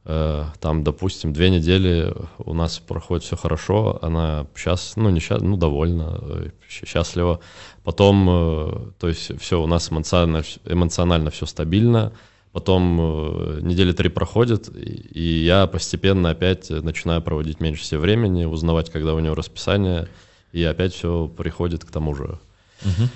Э, 0.06 0.46
там, 0.60 0.84
допустим, 0.84 1.34
две 1.34 1.50
недели 1.50 2.14
у 2.38 2.54
нас 2.54 2.78
проходит 2.78 3.24
все 3.24 3.36
хорошо, 3.36 3.98
она 4.04 4.46
сейчас, 4.56 4.94
ну, 4.96 5.10
не 5.10 5.20
сейчас, 5.20 5.42
ну, 5.42 5.58
довольна, 5.58 6.20
э, 6.22 6.50
счастлива. 6.70 7.40
Потом, 7.84 8.30
э, 8.30 8.92
то 9.00 9.08
есть 9.08 9.42
все 9.42 9.60
у 9.60 9.66
нас 9.66 9.92
эмоционально, 9.92 10.44
эмоционально 10.66 11.32
все 11.32 11.48
стабильно, 11.48 12.14
Потом 12.52 12.98
э, 13.00 13.60
недели 13.62 13.92
три 13.92 14.10
проходят, 14.10 14.70
и 14.76 15.22
я 15.22 15.68
постепенно 15.68 16.32
опять 16.32 16.70
начинаю 16.70 17.22
проводить 17.22 17.60
меньше 17.60 17.84
всего 17.84 18.02
времени, 18.02 18.46
узнавать, 18.46 18.90
когда 18.90 19.14
у 19.14 19.20
него 19.20 19.36
расписание, 19.36 20.08
и 20.52 20.64
опять 20.64 20.94
все 20.94 21.28
приходит 21.28 21.86
к 21.86 21.92
тому 21.92 22.16
же. 22.16 22.40
Угу. 22.84 23.10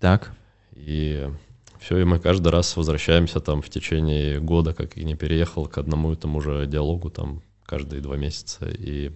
Так. 0.00 0.32
И 0.74 1.28
все, 1.80 1.98
и 1.98 2.04
мы 2.04 2.18
каждый 2.18 2.48
раз 2.48 2.76
возвращаемся 2.76 3.40
там 3.40 3.62
в 3.62 3.68
течение 3.68 4.40
года, 4.40 4.74
как 4.74 4.96
и 4.96 5.04
не 5.04 5.14
переехал, 5.14 5.66
к 5.66 5.78
одному 5.78 6.12
и 6.12 6.16
тому 6.16 6.40
же 6.40 6.66
диалогу 6.66 7.10
там 7.10 7.42
каждые 7.64 8.02
два 8.02 8.16
месяца. 8.16 8.68
И, 8.68 9.12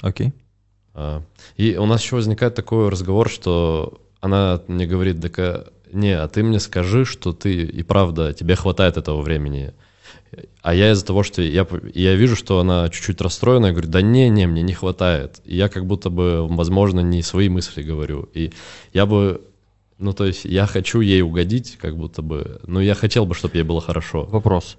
Окей. 0.00 0.32
А, 0.94 1.22
и 1.56 1.76
у 1.76 1.86
нас 1.86 2.02
еще 2.02 2.16
возникает 2.16 2.54
такой 2.54 2.88
разговор, 2.88 3.28
что 3.28 4.00
она 4.20 4.60
мне 4.66 4.86
говорит, 4.86 5.20
да 5.20 5.28
не, 5.92 6.12
а 6.12 6.28
ты 6.28 6.42
мне 6.42 6.60
скажи, 6.60 7.04
что 7.04 7.32
ты 7.32 7.62
и 7.62 7.82
правда, 7.82 8.32
тебе 8.32 8.56
хватает 8.56 8.96
этого 8.96 9.20
времени. 9.22 9.72
А 10.62 10.74
я 10.74 10.92
из-за 10.92 11.06
того, 11.06 11.22
что 11.22 11.40
я, 11.40 11.66
я 11.94 12.14
вижу, 12.14 12.36
что 12.36 12.60
она 12.60 12.88
чуть-чуть 12.90 13.20
расстроена, 13.20 13.66
я 13.66 13.72
говорю, 13.72 13.88
да 13.88 14.02
не, 14.02 14.28
не, 14.28 14.46
мне 14.46 14.62
не 14.62 14.74
хватает. 14.74 15.40
И 15.44 15.56
я 15.56 15.68
как 15.68 15.86
будто 15.86 16.10
бы, 16.10 16.46
возможно, 16.46 17.00
не 17.00 17.22
свои 17.22 17.48
мысли 17.48 17.82
говорю. 17.82 18.28
И 18.34 18.52
я 18.92 19.06
бы, 19.06 19.40
ну 19.98 20.12
то 20.12 20.26
есть 20.26 20.44
я 20.44 20.66
хочу 20.66 21.00
ей 21.00 21.22
угодить, 21.22 21.78
как 21.80 21.96
будто 21.96 22.22
бы, 22.22 22.60
но 22.66 22.80
я 22.80 22.94
хотел 22.94 23.24
бы, 23.24 23.34
чтобы 23.34 23.56
ей 23.56 23.62
было 23.62 23.80
хорошо. 23.80 24.24
Вопрос. 24.24 24.76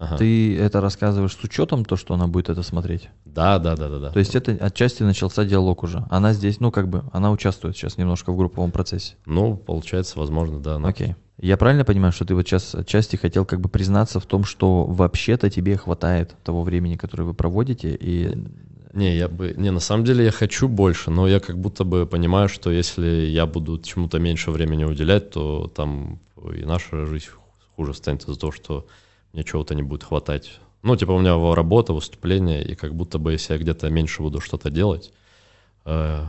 Ага. 0.00 0.16
Ты 0.16 0.58
это 0.58 0.80
рассказываешь 0.80 1.36
с 1.36 1.44
учетом 1.44 1.84
то, 1.84 1.94
что 1.94 2.14
она 2.14 2.26
будет 2.26 2.48
это 2.48 2.62
смотреть? 2.62 3.10
Да, 3.26 3.58
да, 3.58 3.76
да, 3.76 3.90
да, 3.90 3.98
да. 3.98 4.10
То 4.10 4.18
есть 4.18 4.34
это 4.34 4.52
отчасти 4.52 5.02
начался 5.02 5.44
диалог 5.44 5.82
уже. 5.82 6.06
Она 6.08 6.32
здесь, 6.32 6.58
ну 6.58 6.70
как 6.70 6.88
бы, 6.88 7.04
она 7.12 7.30
участвует 7.30 7.76
сейчас 7.76 7.98
немножко 7.98 8.32
в 8.32 8.36
групповом 8.36 8.70
процессе. 8.70 9.16
Ну, 9.26 9.58
получается, 9.58 10.18
возможно, 10.18 10.58
да. 10.58 10.76
Она... 10.76 10.88
Окей. 10.88 11.16
Я 11.38 11.58
правильно 11.58 11.84
понимаю, 11.84 12.12
что 12.12 12.24
ты 12.24 12.34
вот 12.34 12.46
сейчас 12.46 12.74
отчасти 12.74 13.16
хотел 13.16 13.44
как 13.44 13.60
бы 13.60 13.68
признаться 13.68 14.20
в 14.20 14.26
том, 14.26 14.44
что 14.44 14.84
вообще-то 14.84 15.50
тебе 15.50 15.76
хватает 15.76 16.34
того 16.44 16.62
времени, 16.62 16.96
которое 16.96 17.24
вы 17.24 17.34
проводите, 17.34 17.94
и 17.94 18.38
не, 18.94 19.16
я 19.16 19.28
бы, 19.28 19.52
не, 19.54 19.70
на 19.70 19.80
самом 19.80 20.04
деле 20.04 20.24
я 20.24 20.32
хочу 20.32 20.66
больше, 20.66 21.10
но 21.10 21.28
я 21.28 21.40
как 21.40 21.58
будто 21.58 21.84
бы 21.84 22.06
понимаю, 22.06 22.48
что 22.48 22.70
если 22.70 23.06
я 23.06 23.44
буду 23.44 23.78
чему-то 23.78 24.18
меньше 24.18 24.50
времени 24.50 24.84
уделять, 24.84 25.30
то 25.30 25.70
там 25.74 26.20
и 26.54 26.64
наша 26.64 27.04
жизнь 27.04 27.26
хуже 27.76 27.92
станет 27.92 28.22
из-за 28.22 28.40
того, 28.40 28.50
что 28.50 28.86
мне 29.32 29.44
чего-то 29.44 29.74
не 29.74 29.82
будет 29.82 30.04
хватать. 30.04 30.60
Ну, 30.82 30.96
типа 30.96 31.12
у 31.12 31.20
меня 31.20 31.36
работа, 31.54 31.92
выступление, 31.92 32.64
и 32.64 32.74
как 32.74 32.94
будто 32.94 33.18
бы 33.18 33.32
если 33.32 33.52
я 33.52 33.58
где-то 33.58 33.90
меньше 33.90 34.22
буду 34.22 34.40
что-то 34.40 34.70
делать, 34.70 35.12
э, 35.84 36.24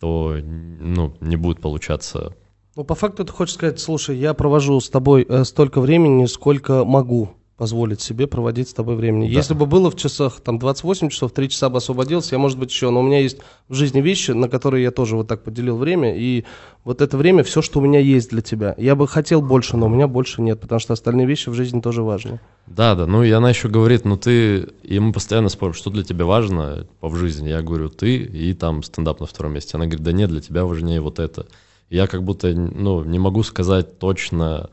то 0.00 0.36
ну, 0.42 1.14
не 1.20 1.36
будет 1.36 1.60
получаться. 1.60 2.34
Ну, 2.74 2.84
по 2.84 2.94
факту 2.94 3.24
ты 3.24 3.32
хочешь 3.32 3.54
сказать, 3.54 3.78
слушай, 3.78 4.16
я 4.16 4.34
провожу 4.34 4.80
с 4.80 4.90
тобой 4.90 5.24
э, 5.28 5.44
столько 5.44 5.80
времени, 5.80 6.26
сколько 6.26 6.84
могу 6.84 7.30
позволить 7.62 8.00
себе 8.00 8.26
проводить 8.26 8.70
с 8.70 8.74
тобой 8.74 8.96
времени. 8.96 9.28
Да. 9.28 9.34
Если 9.34 9.54
бы 9.54 9.66
было 9.66 9.88
в 9.88 9.94
часах 9.94 10.40
там 10.40 10.58
28 10.58 11.10
часов, 11.10 11.30
3 11.30 11.48
часа 11.48 11.68
бы 11.68 11.76
освободился, 11.76 12.34
я, 12.34 12.40
может 12.40 12.58
быть, 12.58 12.72
еще, 12.72 12.90
но 12.90 12.98
у 12.98 13.02
меня 13.04 13.20
есть 13.20 13.38
в 13.68 13.74
жизни 13.74 14.00
вещи, 14.00 14.32
на 14.32 14.48
которые 14.48 14.82
я 14.82 14.90
тоже 14.90 15.14
вот 15.14 15.28
так 15.28 15.44
поделил 15.44 15.76
время, 15.76 16.12
и 16.12 16.44
вот 16.82 17.00
это 17.00 17.16
время 17.16 17.44
все, 17.44 17.62
что 17.62 17.78
у 17.78 17.82
меня 17.82 18.00
есть 18.00 18.30
для 18.30 18.42
тебя. 18.42 18.74
Я 18.78 18.96
бы 18.96 19.06
хотел 19.06 19.42
больше, 19.42 19.76
но 19.76 19.86
у 19.86 19.88
меня 19.88 20.08
больше 20.08 20.42
нет, 20.42 20.60
потому 20.60 20.80
что 20.80 20.92
остальные 20.92 21.28
вещи 21.28 21.50
в 21.50 21.54
жизни 21.54 21.80
тоже 21.80 22.02
важны. 22.02 22.40
Да, 22.66 22.96
да, 22.96 23.06
ну 23.06 23.22
и 23.22 23.30
она 23.30 23.50
еще 23.50 23.68
говорит, 23.68 24.04
ну 24.04 24.16
ты, 24.16 24.66
и 24.82 24.98
мы 24.98 25.12
постоянно 25.12 25.48
спорим, 25.48 25.74
что 25.74 25.88
для 25.90 26.02
тебя 26.02 26.24
важно 26.24 26.88
в 27.00 27.14
жизни. 27.14 27.48
Я 27.48 27.62
говорю, 27.62 27.90
ты 27.90 28.16
и 28.16 28.54
там 28.54 28.82
стендап 28.82 29.20
на 29.20 29.26
втором 29.26 29.52
месте. 29.52 29.76
Она 29.76 29.84
говорит, 29.84 30.02
да 30.02 30.10
нет, 30.10 30.30
для 30.30 30.40
тебя 30.40 30.64
важнее 30.64 31.00
вот 31.00 31.20
это. 31.20 31.46
Я 31.90 32.08
как 32.08 32.24
будто, 32.24 32.52
ну, 32.52 33.04
не 33.04 33.20
могу 33.20 33.44
сказать 33.44 34.00
точно, 34.00 34.68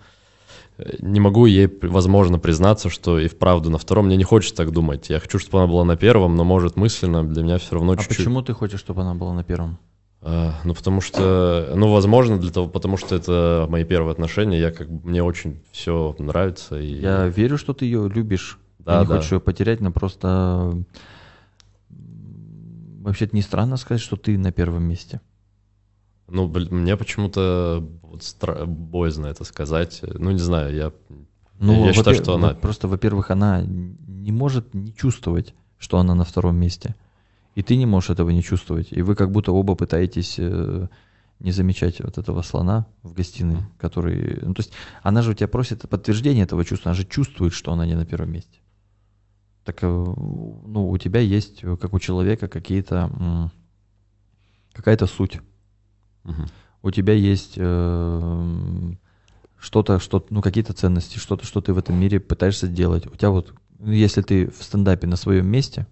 не 1.00 1.20
могу 1.20 1.46
ей, 1.46 1.70
возможно, 1.82 2.40
признаться, 2.40 2.90
что 2.90 3.20
и 3.20 3.28
вправду 3.28 3.70
на 3.70 3.78
втором 3.78 4.06
мне 4.06 4.18
не 4.18 4.24
хочется 4.24 4.56
так 4.56 4.72
думать. 4.72 5.10
Я 5.10 5.20
хочу, 5.20 5.40
чтобы 5.40 5.60
она 5.60 5.68
была 5.68 5.84
на 5.84 5.98
первом, 5.98 6.36
но, 6.36 6.44
может, 6.44 6.76
мысленно 6.76 7.24
для 7.28 7.44
меня 7.44 7.58
все 7.58 7.76
равно 7.76 7.94
А 7.94 7.98
чуть-чуть... 7.98 8.18
почему 8.18 8.42
ты 8.42 8.54
хочешь, 8.54 8.80
чтобы 8.80 9.02
она 9.02 9.14
была 9.14 9.34
на 9.34 9.44
первом? 9.44 9.78
А, 10.22 10.56
ну, 10.66 10.74
потому 10.74 11.00
что, 11.02 11.74
ну, 11.76 11.92
возможно, 11.92 12.38
для 12.38 12.52
того, 12.52 12.68
потому 12.68 12.98
что 12.98 13.16
это 13.16 13.68
мои 13.70 13.86
первые 13.86 14.12
отношения, 14.12 14.60
я 14.60 14.72
как 14.72 14.90
мне 14.90 15.24
очень 15.24 15.62
все 15.72 16.16
нравится. 16.20 16.80
И... 16.80 17.00
Я 17.00 17.28
верю, 17.28 17.58
что 17.58 17.74
ты 17.74 17.86
ее 17.86 18.10
любишь. 18.10 18.60
Да, 18.80 18.96
я 18.96 19.02
не 19.02 19.08
да. 19.08 19.16
хочешь 19.16 19.32
ее 19.32 19.40
потерять, 19.40 19.80
но 19.80 19.92
просто 19.92 20.84
вообще-то 21.90 23.36
не 23.36 23.42
странно 23.42 23.78
сказать, 23.78 24.02
что 24.02 24.18
ты 24.18 24.38
на 24.38 24.52
первом 24.52 24.84
месте. 24.84 25.22
Ну, 26.32 26.48
блин, 26.48 26.70
мне 26.72 26.96
почему-то 26.98 27.88
вот 28.04 28.22
стра- 28.22 28.66
боязно 28.66 29.28
это 29.28 29.44
сказать. 29.44 30.02
Ну, 30.02 30.32
не 30.32 30.40
знаю, 30.40 30.76
я, 30.76 30.92
Ну, 31.60 31.86
я 31.86 31.94
считаю, 31.94 32.16
что 32.16 32.36
она... 32.36 32.54
Просто, 32.54 32.88
во-первых, 32.88 33.32
она 33.32 33.62
не 33.64 34.32
может 34.32 34.74
не 34.74 34.94
чувствовать, 34.94 35.54
что 35.78 35.98
она 35.98 36.16
на 36.16 36.24
втором 36.24 36.56
месте. 36.56 36.96
И 37.56 37.64
ты 37.64 37.76
не 37.76 37.86
можешь 37.86 38.12
этого 38.12 38.30
не 38.30 38.44
чувствовать. 38.44 38.92
И 38.92 39.02
вы 39.02 39.16
как 39.16 39.32
будто 39.32 39.52
оба 39.52 39.76
пытаетесь 39.76 40.36
э, 40.38 40.88
не 41.40 41.52
замечать 41.52 42.00
вот 42.02 42.18
этого 42.18 42.42
слона 42.42 42.86
в 43.04 43.14
гостиной, 43.14 43.64
который... 43.78 44.40
Ну, 44.42 44.54
то 44.54 44.62
есть 44.62 44.72
она 45.04 45.22
же 45.22 45.32
у 45.32 45.34
тебя 45.34 45.48
просит 45.48 45.90
подтверждение 45.90 46.44
этого 46.44 46.64
чувства, 46.64 46.92
она 46.92 46.96
же 46.96 47.06
чувствует, 47.06 47.54
что 47.54 47.72
она 47.72 47.86
не 47.86 47.96
на 47.96 48.06
первом 48.06 48.32
месте. 48.32 48.60
Так, 49.66 49.80
э, 49.84 49.88
ну, 49.88 50.90
у 50.90 50.98
тебя 50.98 51.20
есть, 51.20 51.64
э, 51.64 51.76
как 51.78 51.94
у 51.94 52.00
человека, 52.00 52.48
какие-то... 52.48 53.10
м, 53.20 53.52
какая-то 54.74 55.08
суть 55.08 55.42
У 56.82 56.92
тебя 56.92 57.14
есть 57.14 57.54
э, 57.58 58.94
что-то, 59.58 60.00
что, 60.00 60.26
ну, 60.30 60.42
какие-то 60.42 60.74
ценности, 60.74 61.18
что-то, 61.18 61.46
что 61.46 61.62
ты 61.62 61.74
в 61.74 61.78
этом 61.78 62.00
мире 62.00 62.20
пытаешься 62.20 62.68
сделать. 62.68 63.06
У 63.06 63.16
тебя 63.16 63.32
вот, 63.32 63.54
ну, 63.80 63.92
если 63.92 64.22
ты 64.22 64.50
в 64.50 64.64
стендапе 64.64 65.08
на 65.08 65.18
своем 65.18 65.48
месте, 65.48 65.88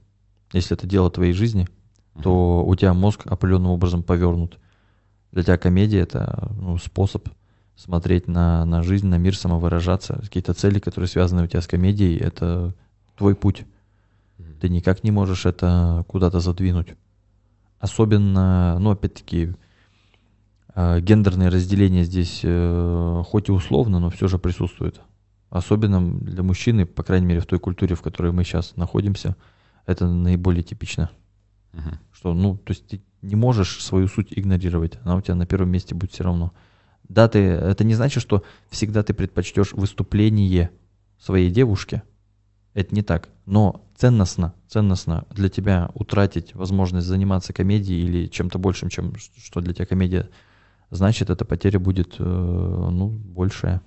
если 0.53 0.77
это 0.77 0.87
дело 0.87 1.11
твоей 1.11 1.33
жизни, 1.33 1.67
то 2.23 2.63
у 2.65 2.75
тебя 2.75 2.93
мозг 2.93 3.23
определенным 3.25 3.71
образом 3.71 4.01
повернут. 4.01 4.57
Для 5.31 5.43
тебя 5.43 5.57
комедия 5.57 5.99
это 5.99 6.51
ну, 6.59 6.77
способ 6.77 7.27
смотреть 7.75 8.27
на, 8.27 8.65
на 8.65 8.81
жизнь, 8.81 9.07
на 9.07 9.17
мир, 9.17 9.35
самовыражаться. 9.35 10.19
Какие-то 10.21 10.53
цели, 10.53 10.79
которые 10.79 11.07
связаны 11.07 11.43
у 11.43 11.47
тебя 11.47 11.61
с 11.61 11.67
комедией, 11.67 12.17
это 12.17 12.73
твой 13.17 13.35
путь. 13.35 13.65
Ты 14.59 14.69
никак 14.69 15.03
не 15.03 15.11
можешь 15.11 15.45
это 15.45 16.03
куда-то 16.07 16.39
задвинуть. 16.39 16.95
Особенно, 17.79 18.79
ну, 18.79 18.91
опять-таки, 18.91 19.53
гендерное 20.77 21.49
разделение 21.49 22.03
здесь 22.03 22.41
э, 22.43 23.23
хоть 23.25 23.49
и 23.49 23.51
условно, 23.51 23.99
но 23.99 24.09
все 24.11 24.27
же 24.27 24.37
присутствует. 24.37 25.01
Особенно 25.49 26.19
для 26.19 26.43
мужчины, 26.43 26.85
по 26.85 27.03
крайней 27.03 27.25
мере, 27.25 27.39
в 27.39 27.45
той 27.45 27.59
культуре, 27.59 27.95
в 27.95 28.01
которой 28.01 28.31
мы 28.31 28.43
сейчас 28.43 28.75
находимся, 28.75 29.35
это 29.85 30.07
наиболее 30.07 30.63
типично. 30.63 31.09
Мгм. 31.73 31.99
Что, 32.13 32.33
ну, 32.33 32.57
то 32.57 32.71
есть 32.71 32.85
ты 32.87 33.01
не 33.21 33.35
можешь 33.35 33.83
свою 33.83 34.07
суть 34.07 34.27
игнорировать, 34.29 34.99
она 35.03 35.15
у 35.15 35.21
тебя 35.21 35.35
на 35.35 35.45
первом 35.45 35.69
месте 35.69 35.95
будет 35.95 36.11
все 36.11 36.23
равно. 36.23 36.53
Да, 37.09 37.27
ты, 37.27 37.39
это 37.39 37.83
не 37.83 37.95
значит, 37.95 38.21
что 38.21 38.43
всегда 38.69 39.01
ты 39.01 39.13
предпочтешь 39.13 39.73
выступление 39.73 40.71
своей 41.19 41.49
девушке. 41.49 42.03
Это 42.73 42.93
не 42.93 43.01
так. 43.01 43.29
Но 43.45 43.83
ценностно, 43.95 44.53
ценностно 44.67 45.25
для 45.31 45.49
тебя 45.49 45.89
утратить 45.93 46.53
возможность 46.53 47.07
заниматься 47.07 47.53
комедией 47.53 48.05
или 48.05 48.27
чем-то 48.27 48.59
большим, 48.59 48.89
чем 48.89 49.13
что 49.15 49.61
для 49.61 49.73
тебя 49.73 49.85
комедия, 49.85 50.29
значит, 50.89 51.29
эта 51.29 51.45
потеря 51.45 51.79
будет, 51.79 52.15
э, 52.19 52.23
ну, 52.23 53.07
большая. 53.09 53.81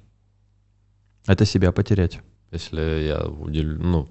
Это 1.26 1.44
себя 1.44 1.72
потерять. 1.72 2.20
Если 2.50 2.80
я 3.06 3.26
уделю, 3.26 3.78
ну, 3.78 4.08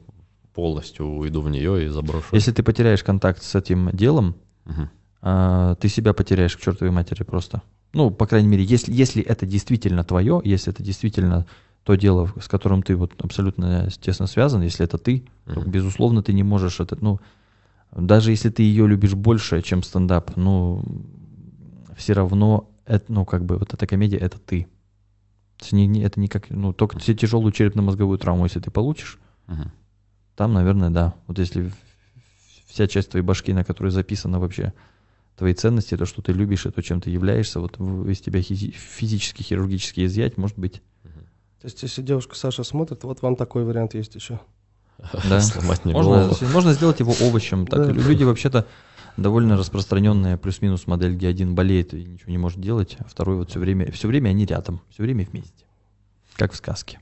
полностью 0.53 1.05
уйду 1.05 1.41
в 1.41 1.49
нее 1.49 1.85
и 1.85 1.87
заброшу. 1.87 2.27
Если 2.31 2.51
ты 2.51 2.63
потеряешь 2.63 3.03
контакт 3.03 3.41
с 3.43 3.55
этим 3.55 3.89
делом, 3.93 4.35
а, 5.21 5.75
ты 5.75 5.89
себя 5.89 6.13
потеряешь 6.13 6.55
к 6.55 6.61
чертовой 6.61 6.91
матери 6.91 7.23
просто. 7.23 7.61
Ну, 7.93 8.11
по 8.11 8.25
крайней 8.27 8.47
мере, 8.47 8.63
если, 8.63 8.93
если 8.93 9.21
это 9.23 9.45
действительно 9.45 10.03
твое, 10.03 10.41
если 10.43 10.71
это 10.71 10.83
действительно 10.83 11.45
то 11.83 11.95
дело, 11.95 12.31
с 12.39 12.47
которым 12.47 12.83
ты 12.83 12.95
вот 12.95 13.13
абсолютно 13.21 13.89
тесно 13.99 14.27
связан, 14.27 14.61
если 14.61 14.85
это 14.85 14.97
ты, 14.97 15.23
то, 15.45 15.59
Мгм. 15.61 15.71
безусловно, 15.71 16.21
ты 16.21 16.33
не 16.33 16.43
можешь 16.43 16.79
это, 16.79 16.97
ну, 17.01 17.19
даже 17.95 18.31
если 18.31 18.49
ты 18.49 18.63
ее 18.63 18.87
любишь 18.87 19.15
больше, 19.15 19.61
чем 19.61 19.81
стендап, 19.81 20.35
ну, 20.35 20.83
все 21.97 22.13
равно, 22.13 22.68
это, 22.89 23.05
ну, 23.11 23.25
как 23.25 23.45
бы, 23.45 23.57
вот 23.57 23.73
эта 23.73 23.87
комедия, 23.87 24.17
это 24.17 24.37
ты. 24.39 24.63
То 25.57 25.63
есть 25.65 25.71
не- 25.73 25.87
не- 25.87 26.01
это 26.03 26.19
не 26.19 26.27
как, 26.27 26.49
ну, 26.49 26.73
только 26.73 26.99
те- 26.99 27.15
тяжелую 27.15 27.51
черепно-мозговую 27.51 28.17
травму, 28.17 28.45
если 28.45 28.59
ты 28.59 28.71
получишь, 28.71 29.19
Мгм. 29.47 29.71
там, 30.35 30.53
наверное, 30.53 30.89
да. 30.89 31.13
Вот 31.27 31.39
если 31.39 31.71
вся 32.67 32.87
часть 32.87 33.09
твоей 33.11 33.25
башки, 33.25 33.53
на 33.53 33.63
которой 33.63 33.89
записано 33.91 34.39
вообще 34.39 34.73
твои 35.35 35.53
ценности, 35.53 35.95
то, 35.97 36.05
что 36.05 36.21
ты 36.21 36.33
любишь, 36.33 36.65
и 36.65 36.71
то, 36.71 36.81
чем 36.81 36.99
ты 37.01 37.09
являешься, 37.09 37.59
вот 37.59 37.79
из 38.07 38.19
тебя 38.21 38.39
хизи- 38.39 38.71
физически, 38.71 39.43
хирургически 39.43 40.05
изъять, 40.05 40.37
может 40.37 40.57
быть, 40.57 40.81
То 41.61 41.65
есть, 41.65 41.83
если 41.83 42.01
девушка 42.01 42.35
Саша 42.37 42.63
смотрит, 42.63 43.03
вот 43.03 43.21
вам 43.21 43.35
такой 43.35 43.65
вариант 43.65 43.93
есть 43.93 44.15
еще. 44.15 44.39
да. 45.29 45.41
Сломать 45.41 45.83
мне 45.83 45.93
Можно, 45.93 46.31
можно 46.53 46.73
сделать 46.73 47.01
его 47.01 47.13
овощем. 47.21 47.67
Так, 47.67 47.85
Да. 47.87 47.91
Люди 47.91 48.23
вообще-то 48.23 48.65
довольно 49.19 49.57
распространенная 49.57 50.37
плюс-минус 50.37 50.87
модель, 50.87 51.15
где 51.15 51.27
один 51.27 51.55
болеет 51.55 51.93
и 51.93 52.03
ничего 52.03 52.31
не 52.31 52.37
может 52.37 52.59
делать, 52.59 52.97
а 52.99 53.05
второй 53.07 53.37
вот 53.37 53.49
все 53.51 53.59
время, 53.59 53.91
все 53.91 54.07
время 54.07 54.29
они 54.29 54.45
рядом, 54.45 54.81
все 54.89 55.03
время 55.03 55.25
вместе. 55.25 55.65
Как 56.35 56.53
в 56.53 56.55
сказке. 56.55 56.99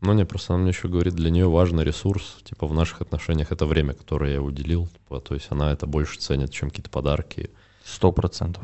Ну, 0.00 0.12
не, 0.12 0.24
просто 0.24 0.52
она 0.52 0.62
мне 0.62 0.72
еще 0.72 0.88
говорит, 0.88 1.14
для 1.14 1.30
нее 1.30 1.48
важный 1.48 1.84
ресурс, 1.84 2.38
типа, 2.44 2.66
в 2.66 2.74
наших 2.74 3.00
отношениях 3.00 3.50
это 3.50 3.64
время, 3.64 3.94
которое 3.94 4.34
я 4.34 4.42
уделил, 4.42 4.88
типа, 4.88 5.20
то 5.20 5.34
есть 5.34 5.46
она 5.50 5.72
это 5.72 5.86
больше 5.86 6.18
ценит, 6.18 6.50
чем 6.50 6.68
какие-то 6.68 6.90
подарки. 6.90 7.50
Сто 7.84 8.12
процентов. 8.12 8.62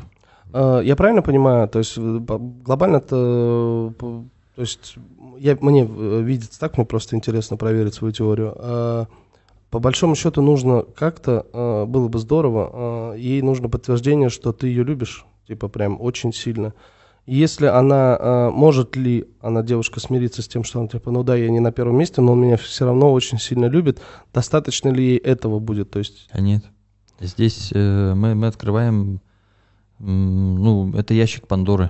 А, 0.53 0.81
Я 0.81 0.95
правильно 0.95 1.21
понимаю, 1.21 1.67
то 1.67 1.79
есть 1.79 1.97
э, 1.97 2.19
глобально 2.27 2.99
то, 2.99 3.93
то 3.97 4.61
есть 4.61 4.95
я, 5.39 5.57
мне 5.59 5.83
э, 5.89 6.21
видится 6.21 6.59
так, 6.59 6.77
мне 6.77 6.85
просто 6.85 7.15
интересно 7.15 7.57
проверить 7.57 7.95
свою 7.95 8.13
теорию. 8.13 9.07
По 9.73 9.79
большому 9.79 10.13
счету 10.13 10.43
нужно 10.43 10.83
как-то, 10.83 11.47
а, 11.51 11.87
было 11.87 12.07
бы 12.07 12.19
здорово, 12.19 12.69
а, 12.71 13.13
ей 13.15 13.41
нужно 13.41 13.69
подтверждение, 13.69 14.29
что 14.29 14.53
ты 14.53 14.67
ее 14.67 14.83
любишь, 14.83 15.25
типа 15.47 15.67
прям 15.67 15.99
очень 15.99 16.31
сильно. 16.31 16.75
Если 17.25 17.65
она, 17.65 18.15
а, 18.19 18.51
может 18.51 18.95
ли 18.95 19.25
она, 19.41 19.63
девушка, 19.63 19.99
смириться 19.99 20.43
с 20.43 20.47
тем, 20.47 20.63
что 20.63 20.79
она 20.79 20.89
типа, 20.89 21.09
ну 21.09 21.23
да, 21.23 21.35
я 21.35 21.49
не 21.49 21.59
на 21.59 21.71
первом 21.71 21.97
месте, 21.97 22.21
но 22.21 22.33
он 22.33 22.41
меня 22.41 22.55
все 22.57 22.85
равно 22.85 23.11
очень 23.11 23.39
сильно 23.39 23.65
любит, 23.65 23.99
достаточно 24.31 24.89
ли 24.89 25.03
ей 25.03 25.17
этого 25.17 25.57
будет? 25.57 25.89
То 25.89 25.97
есть, 25.97 26.29
нет. 26.37 26.63
Здесь 27.19 27.71
э, 27.73 28.13
мы, 28.13 28.35
мы 28.35 28.45
открываем, 28.45 29.21
ну, 29.97 30.93
это 30.95 31.15
ящик 31.15 31.47
Пандоры. 31.47 31.89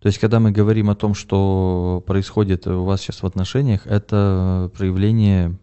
То 0.00 0.06
есть, 0.06 0.18
когда 0.18 0.40
мы 0.40 0.52
говорим 0.52 0.88
о 0.88 0.94
том, 0.94 1.12
что 1.12 2.02
происходит 2.06 2.66
у 2.66 2.84
вас 2.84 3.02
сейчас 3.02 3.22
в 3.22 3.26
отношениях, 3.26 3.86
это 3.86 4.70
проявление 4.74 5.58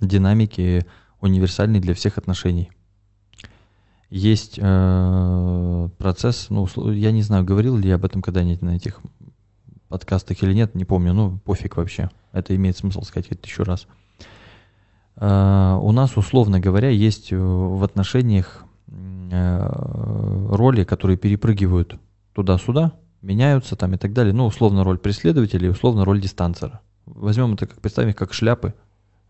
динамики 0.00 0.86
универсальной 1.20 1.80
для 1.80 1.94
всех 1.94 2.18
отношений. 2.18 2.70
Есть 4.10 4.58
э, 4.62 5.88
процесс, 5.98 6.46
ну, 6.50 6.68
я 6.92 7.10
не 7.10 7.22
знаю, 7.22 7.44
говорил 7.44 7.76
ли 7.76 7.88
я 7.88 7.96
об 7.96 8.04
этом 8.04 8.22
когда-нибудь 8.22 8.62
на 8.62 8.76
этих 8.76 9.00
подкастах 9.88 10.42
или 10.42 10.52
нет, 10.52 10.74
не 10.74 10.84
помню, 10.84 11.12
ну, 11.12 11.38
пофиг 11.44 11.76
вообще. 11.76 12.10
Это 12.32 12.54
имеет 12.54 12.76
смысл 12.76 13.02
сказать 13.02 13.28
это 13.30 13.46
еще 13.46 13.64
раз. 13.64 13.86
Э, 15.16 15.78
у 15.80 15.90
нас, 15.92 16.16
условно 16.16 16.60
говоря, 16.60 16.90
есть 16.90 17.32
в 17.32 17.82
отношениях 17.82 18.64
э, 18.88 19.68
роли, 20.50 20.84
которые 20.84 21.16
перепрыгивают 21.16 21.96
туда-сюда, 22.34 22.92
меняются 23.22 23.74
там 23.74 23.94
и 23.94 23.96
так 23.96 24.12
далее. 24.12 24.32
Ну, 24.32 24.46
условно, 24.46 24.84
роль 24.84 24.98
преследователя 24.98 25.66
и 25.66 25.70
условно 25.70 26.04
роль 26.04 26.20
дистанцера. 26.20 26.80
Возьмем 27.06 27.54
это, 27.54 27.66
как 27.66 27.80
представим 27.80 28.14
как 28.14 28.32
шляпы. 28.32 28.74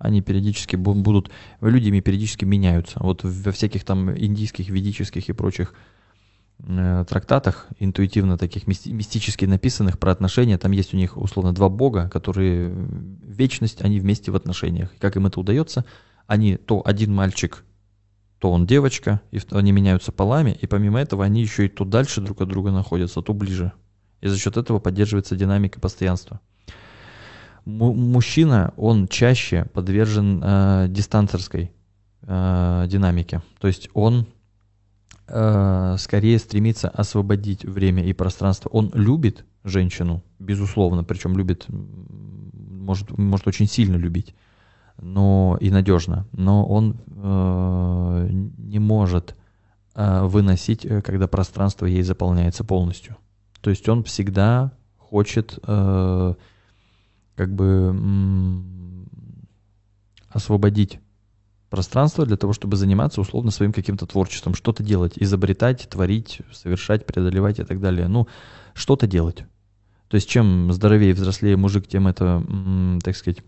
Они 0.04 0.20
периодически 0.20 0.76
бу- 0.76 0.94
будут, 0.94 1.30
люди 1.60 1.88
ими 1.88 2.00
периодически 2.00 2.44
меняются. 2.44 3.00
Вот 3.00 3.24
во 3.24 3.52
всяких 3.52 3.84
там 3.84 4.16
индийских, 4.16 4.68
ведических 4.68 5.28
и 5.28 5.32
прочих 5.32 5.74
э, 6.60 7.04
трактатах, 7.08 7.68
интуитивно 7.78 8.36
таких 8.36 8.66
мисти- 8.66 8.92
мистически 8.92 9.46
написанных 9.46 9.98
про 9.98 10.12
отношения, 10.12 10.58
там 10.58 10.72
есть 10.72 10.94
у 10.94 10.96
них 10.96 11.16
условно 11.16 11.52
два 11.52 11.68
бога, 11.68 12.08
которые 12.10 12.70
э, 12.70 12.86
вечность, 13.22 13.82
они 13.82 13.98
вместе 13.98 14.30
в 14.30 14.36
отношениях. 14.36 14.90
Как 14.98 15.16
им 15.16 15.26
это 15.26 15.40
удается? 15.40 15.84
Они 16.26 16.56
то 16.56 16.82
один 16.84 17.14
мальчик, 17.14 17.64
то 18.38 18.50
он 18.52 18.66
девочка, 18.66 19.22
и 19.30 19.40
они 19.52 19.72
меняются 19.72 20.12
полами, 20.12 20.56
и 20.60 20.66
помимо 20.66 21.00
этого 21.00 21.24
они 21.24 21.40
еще 21.40 21.64
и 21.64 21.68
то 21.68 21.84
дальше 21.84 22.20
друг 22.20 22.42
от 22.42 22.48
друга 22.48 22.70
находятся, 22.70 23.22
то 23.22 23.32
ближе. 23.32 23.72
И 24.20 24.28
за 24.28 24.38
счет 24.38 24.56
этого 24.56 24.80
поддерживается 24.80 25.34
динамика 25.34 25.80
постоянства. 25.80 26.40
Му- 27.64 27.94
мужчина, 27.94 28.72
он 28.76 29.08
чаще 29.08 29.64
подвержен 29.72 30.42
э, 30.42 30.86
дистанцерской 30.88 31.72
э, 32.22 32.84
динамике. 32.88 33.40
То 33.58 33.68
есть 33.68 33.88
он 33.94 34.26
э, 35.28 35.96
скорее 35.98 36.38
стремится 36.38 36.88
освободить 36.88 37.64
время 37.64 38.04
и 38.04 38.12
пространство. 38.12 38.68
Он 38.70 38.90
любит 38.94 39.44
женщину, 39.64 40.22
безусловно, 40.38 41.04
причем 41.04 41.38
любит, 41.38 41.66
может, 41.68 43.16
может 43.16 43.46
очень 43.46 43.66
сильно 43.66 43.96
любить, 43.96 44.34
но 45.00 45.56
и 45.60 45.70
надежно. 45.70 46.26
Но 46.32 46.66
он 46.66 47.00
э, 47.08 48.28
не 48.58 48.78
может 48.78 49.34
э, 49.94 50.24
выносить, 50.24 50.84
э, 50.84 51.00
когда 51.00 51.28
пространство 51.28 51.86
ей 51.86 52.02
заполняется 52.02 52.62
полностью. 52.62 53.16
То 53.62 53.70
есть 53.70 53.88
он 53.88 54.04
всегда 54.04 54.72
хочет 54.98 55.58
э, 55.66 56.34
как 57.36 57.54
бы 57.54 57.96
освободить 60.28 61.00
пространство 61.70 62.24
для 62.24 62.36
того, 62.36 62.52
чтобы 62.52 62.76
заниматься 62.76 63.20
условно 63.20 63.50
своим 63.50 63.72
каким-то 63.72 64.06
творчеством, 64.06 64.54
что-то 64.54 64.82
делать, 64.82 65.14
изобретать, 65.16 65.88
творить, 65.88 66.40
совершать, 66.52 67.06
преодолевать 67.06 67.58
и 67.58 67.64
так 67.64 67.80
далее. 67.80 68.08
Ну, 68.08 68.28
что-то 68.74 69.06
делать. 69.06 69.44
То 70.08 70.16
есть 70.16 70.28
чем 70.28 70.72
здоровее 70.72 71.10
и 71.10 71.14
взрослее 71.14 71.56
мужик, 71.56 71.88
тем 71.88 72.06
это, 72.06 72.44
так 73.02 73.16
сказать, 73.16 73.42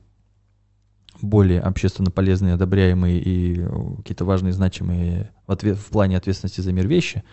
более 1.22 1.60
общественно 1.60 2.10
полезные, 2.10 2.54
одобряемые 2.54 3.20
и 3.20 3.60
э, 3.60 3.96
какие-то 3.98 4.24
важные, 4.24 4.52
значимые 4.52 5.32
в, 5.46 5.52
ответ, 5.52 5.78
в 5.78 5.86
плане 5.86 6.16
ответственности 6.16 6.60
за 6.60 6.72
мир 6.72 6.86
вещи. 6.86 7.24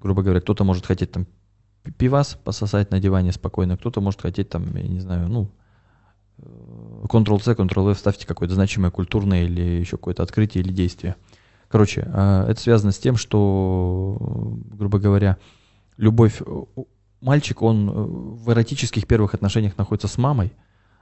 Грубо 0.00 0.22
говоря, 0.22 0.40
кто-то 0.40 0.64
может 0.64 0.86
хотеть 0.86 1.12
там 1.12 1.26
пи- 1.82 1.92
пивас 1.92 2.38
пососать 2.42 2.90
на 2.90 3.00
диване 3.00 3.32
спокойно, 3.32 3.76
кто-то 3.76 4.00
может 4.00 4.22
хотеть 4.22 4.48
там, 4.48 4.74
я 4.76 4.88
не 4.88 5.00
знаю, 5.00 5.28
ну, 5.28 5.50
Ctrl-C, 6.38 7.52
Ctrl-V 7.52 7.94
вставьте 7.94 8.26
какое-то 8.26 8.54
значимое 8.54 8.90
культурное 8.90 9.44
или 9.44 9.60
еще 9.60 9.96
какое-то 9.96 10.22
открытие 10.22 10.62
или 10.62 10.72
действие. 10.72 11.16
Короче, 11.68 12.02
э, 12.06 12.46
это 12.48 12.60
связано 12.60 12.92
с 12.92 12.98
тем, 12.98 13.16
что, 13.16 14.16
грубо 14.72 14.98
говоря, 14.98 15.36
любовь... 15.96 16.42
э, 16.44 16.82
Мальчик, 17.22 17.62
он 17.62 17.88
э, 17.88 17.92
в 17.92 18.50
эротических 18.52 19.06
первых 19.06 19.34
отношениях 19.34 19.78
находится 19.78 20.06
с 20.06 20.18
мамой, 20.18 20.52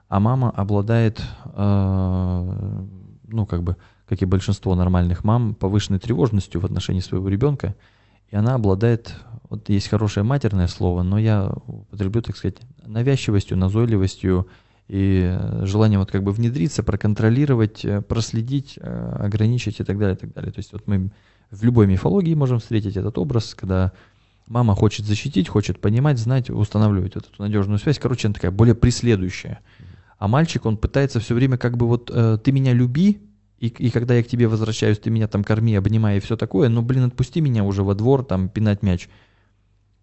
а 0.08 0.20
мама 0.20 0.50
обладает, 0.50 1.20
э, 1.44 2.84
ну, 3.26 3.46
как 3.46 3.62
бы, 3.64 3.76
как 4.08 4.22
и 4.22 4.24
большинство 4.24 4.74
нормальных 4.74 5.24
мам, 5.24 5.54
повышенной 5.54 5.98
тревожностью 5.98 6.60
в 6.60 6.64
отношении 6.64 7.00
своего 7.00 7.28
ребенка, 7.28 7.74
и 8.30 8.36
она 8.36 8.54
обладает, 8.54 9.12
вот 9.50 9.68
есть 9.68 9.88
хорошее 9.88 10.24
матерное 10.24 10.68
слово, 10.68 11.02
но 11.02 11.18
я 11.18 11.52
употреблю, 11.66 12.22
так 12.22 12.36
сказать, 12.36 12.58
навязчивостью, 12.86 13.58
назойливостью 13.58 14.46
и 14.88 15.22
э, 15.24 15.64
желанием 15.64 16.00
вот 16.00 16.10
как 16.10 16.22
бы 16.22 16.32
внедриться, 16.32 16.82
проконтролировать, 16.82 17.84
э, 17.84 18.02
проследить, 18.02 18.78
э, 18.80 19.16
ограничить 19.18 19.80
и 19.80 19.84
так 19.84 19.98
далее, 19.98 20.16
и 20.16 20.18
так 20.18 20.32
далее. 20.32 20.52
То 20.52 20.58
есть 20.58 20.72
вот 20.72 20.86
мы 20.86 21.10
в 21.50 21.64
любой 21.64 21.86
мифологии 21.86 22.34
можем 22.34 22.58
встретить 22.58 22.96
этот 22.96 23.16
образ, 23.18 23.54
когда 23.54 23.92
мама 24.46 24.74
хочет 24.74 25.06
защитить, 25.06 25.48
хочет 25.48 25.80
понимать, 25.80 26.18
знать, 26.18 26.50
устанавливать 26.50 27.14
вот 27.14 27.26
эту 27.26 27.42
надежную 27.42 27.78
связь. 27.78 27.98
Короче, 27.98 28.28
она 28.28 28.34
такая 28.34 28.50
более 28.50 28.74
преследующая. 28.74 29.60
А 30.18 30.28
мальчик, 30.28 30.66
он 30.66 30.76
пытается 30.76 31.18
все 31.20 31.34
время 31.34 31.56
как 31.56 31.76
бы 31.76 31.86
вот 31.86 32.06
ты 32.06 32.52
меня 32.52 32.72
люби, 32.72 33.20
и, 33.58 33.68
и 33.68 33.90
когда 33.90 34.14
я 34.14 34.22
к 34.22 34.26
тебе 34.26 34.46
возвращаюсь, 34.48 34.98
ты 34.98 35.10
меня 35.10 35.28
там 35.28 35.44
корми, 35.44 35.74
обнимай 35.74 36.18
и 36.18 36.20
все 36.20 36.36
такое, 36.36 36.68
но, 36.68 36.82
блин, 36.82 37.04
отпусти 37.04 37.40
меня 37.40 37.64
уже 37.64 37.82
во 37.82 37.94
двор, 37.94 38.24
там, 38.24 38.48
пинать 38.48 38.82
мяч. 38.82 39.08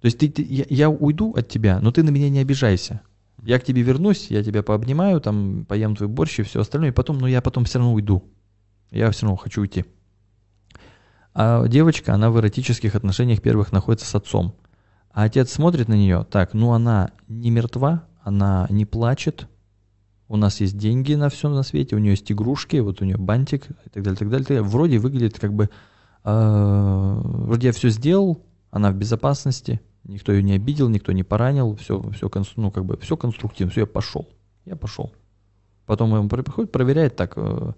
То 0.01 0.05
есть 0.05 0.17
ты, 0.17 0.29
ты- 0.29 0.41
я, 0.43 0.65
я 0.69 0.89
уйду 0.89 1.34
от 1.34 1.47
тебя, 1.47 1.79
но 1.79 1.91
ты 1.91 2.01
на 2.01 2.09
меня 2.09 2.29
не 2.29 2.39
обижайся. 2.39 3.01
Я 3.41 3.59
к 3.59 3.63
тебе 3.63 3.81
вернусь, 3.81 4.27
я 4.29 4.43
тебя 4.43 4.61
пообнимаю, 4.61 5.19
там, 5.19 5.65
поем 5.65 5.95
твой 5.95 6.07
борщ 6.07 6.39
и 6.39 6.43
все 6.43 6.61
остальное, 6.61 6.89
и 6.89 6.93
потом, 6.93 7.17
но 7.17 7.27
я 7.27 7.41
потом 7.41 7.65
все 7.65 7.79
равно 7.79 7.93
уйду. 7.93 8.23
Я 8.91 9.09
все 9.11 9.25
равно 9.25 9.37
хочу 9.37 9.61
уйти. 9.61 9.85
А 11.33 11.67
девочка, 11.67 12.13
она 12.13 12.29
в 12.29 12.37
эротических 12.39 12.93
отношениях 12.93 13.41
первых 13.41 13.71
находится 13.71 14.05
с 14.05 14.13
отцом. 14.13 14.53
А 15.11 15.23
отец 15.23 15.51
смотрит 15.51 15.87
на 15.87 15.93
нее, 15.93 16.25
так, 16.29 16.53
ну 16.53 16.71
она 16.73 17.11
не 17.27 17.49
мертва, 17.49 18.05
она 18.21 18.67
не 18.69 18.85
плачет, 18.85 19.47
у 20.27 20.37
нас 20.37 20.61
есть 20.61 20.77
деньги 20.77 21.15
на 21.15 21.29
все 21.29 21.49
на 21.49 21.63
свете, 21.63 21.95
у 21.95 21.99
нее 21.99 22.11
есть 22.11 22.31
игрушки, 22.31 22.77
вот 22.77 23.01
у 23.01 23.05
нее 23.05 23.17
бантик 23.17 23.69
и 23.69 23.89
так 23.89 24.03
далее, 24.03 24.17
так 24.17 24.29
далее. 24.29 24.45
так 24.45 24.55
далее. 24.55 24.63
Вроде 24.63 24.97
выглядит 24.99 25.39
как 25.39 25.53
бы, 25.53 25.69
э, 26.23 27.21
вроде 27.23 27.67
я 27.67 27.73
все 27.73 27.89
сделал, 27.89 28.45
она 28.69 28.91
в 28.91 28.95
безопасности, 28.95 29.81
никто 30.04 30.32
ее 30.32 30.43
не 30.43 30.54
обидел, 30.54 30.89
никто 30.89 31.12
не 31.12 31.24
поранил, 31.24 31.76
все, 31.76 32.02
все, 32.12 32.30
ну, 32.56 32.72
как 32.72 32.86
бы, 32.86 32.97
все 32.97 33.18
конструктивно, 33.18 33.72
все, 33.72 33.82
я 33.82 33.88
пошел, 33.88 34.28
я 34.66 34.76
пошел. 34.76 35.14
Потом 35.86 36.14
он 36.14 36.30
приходит, 36.30 36.72
проверяет 36.72 37.16
так, 37.16 37.34
э, 37.36 37.74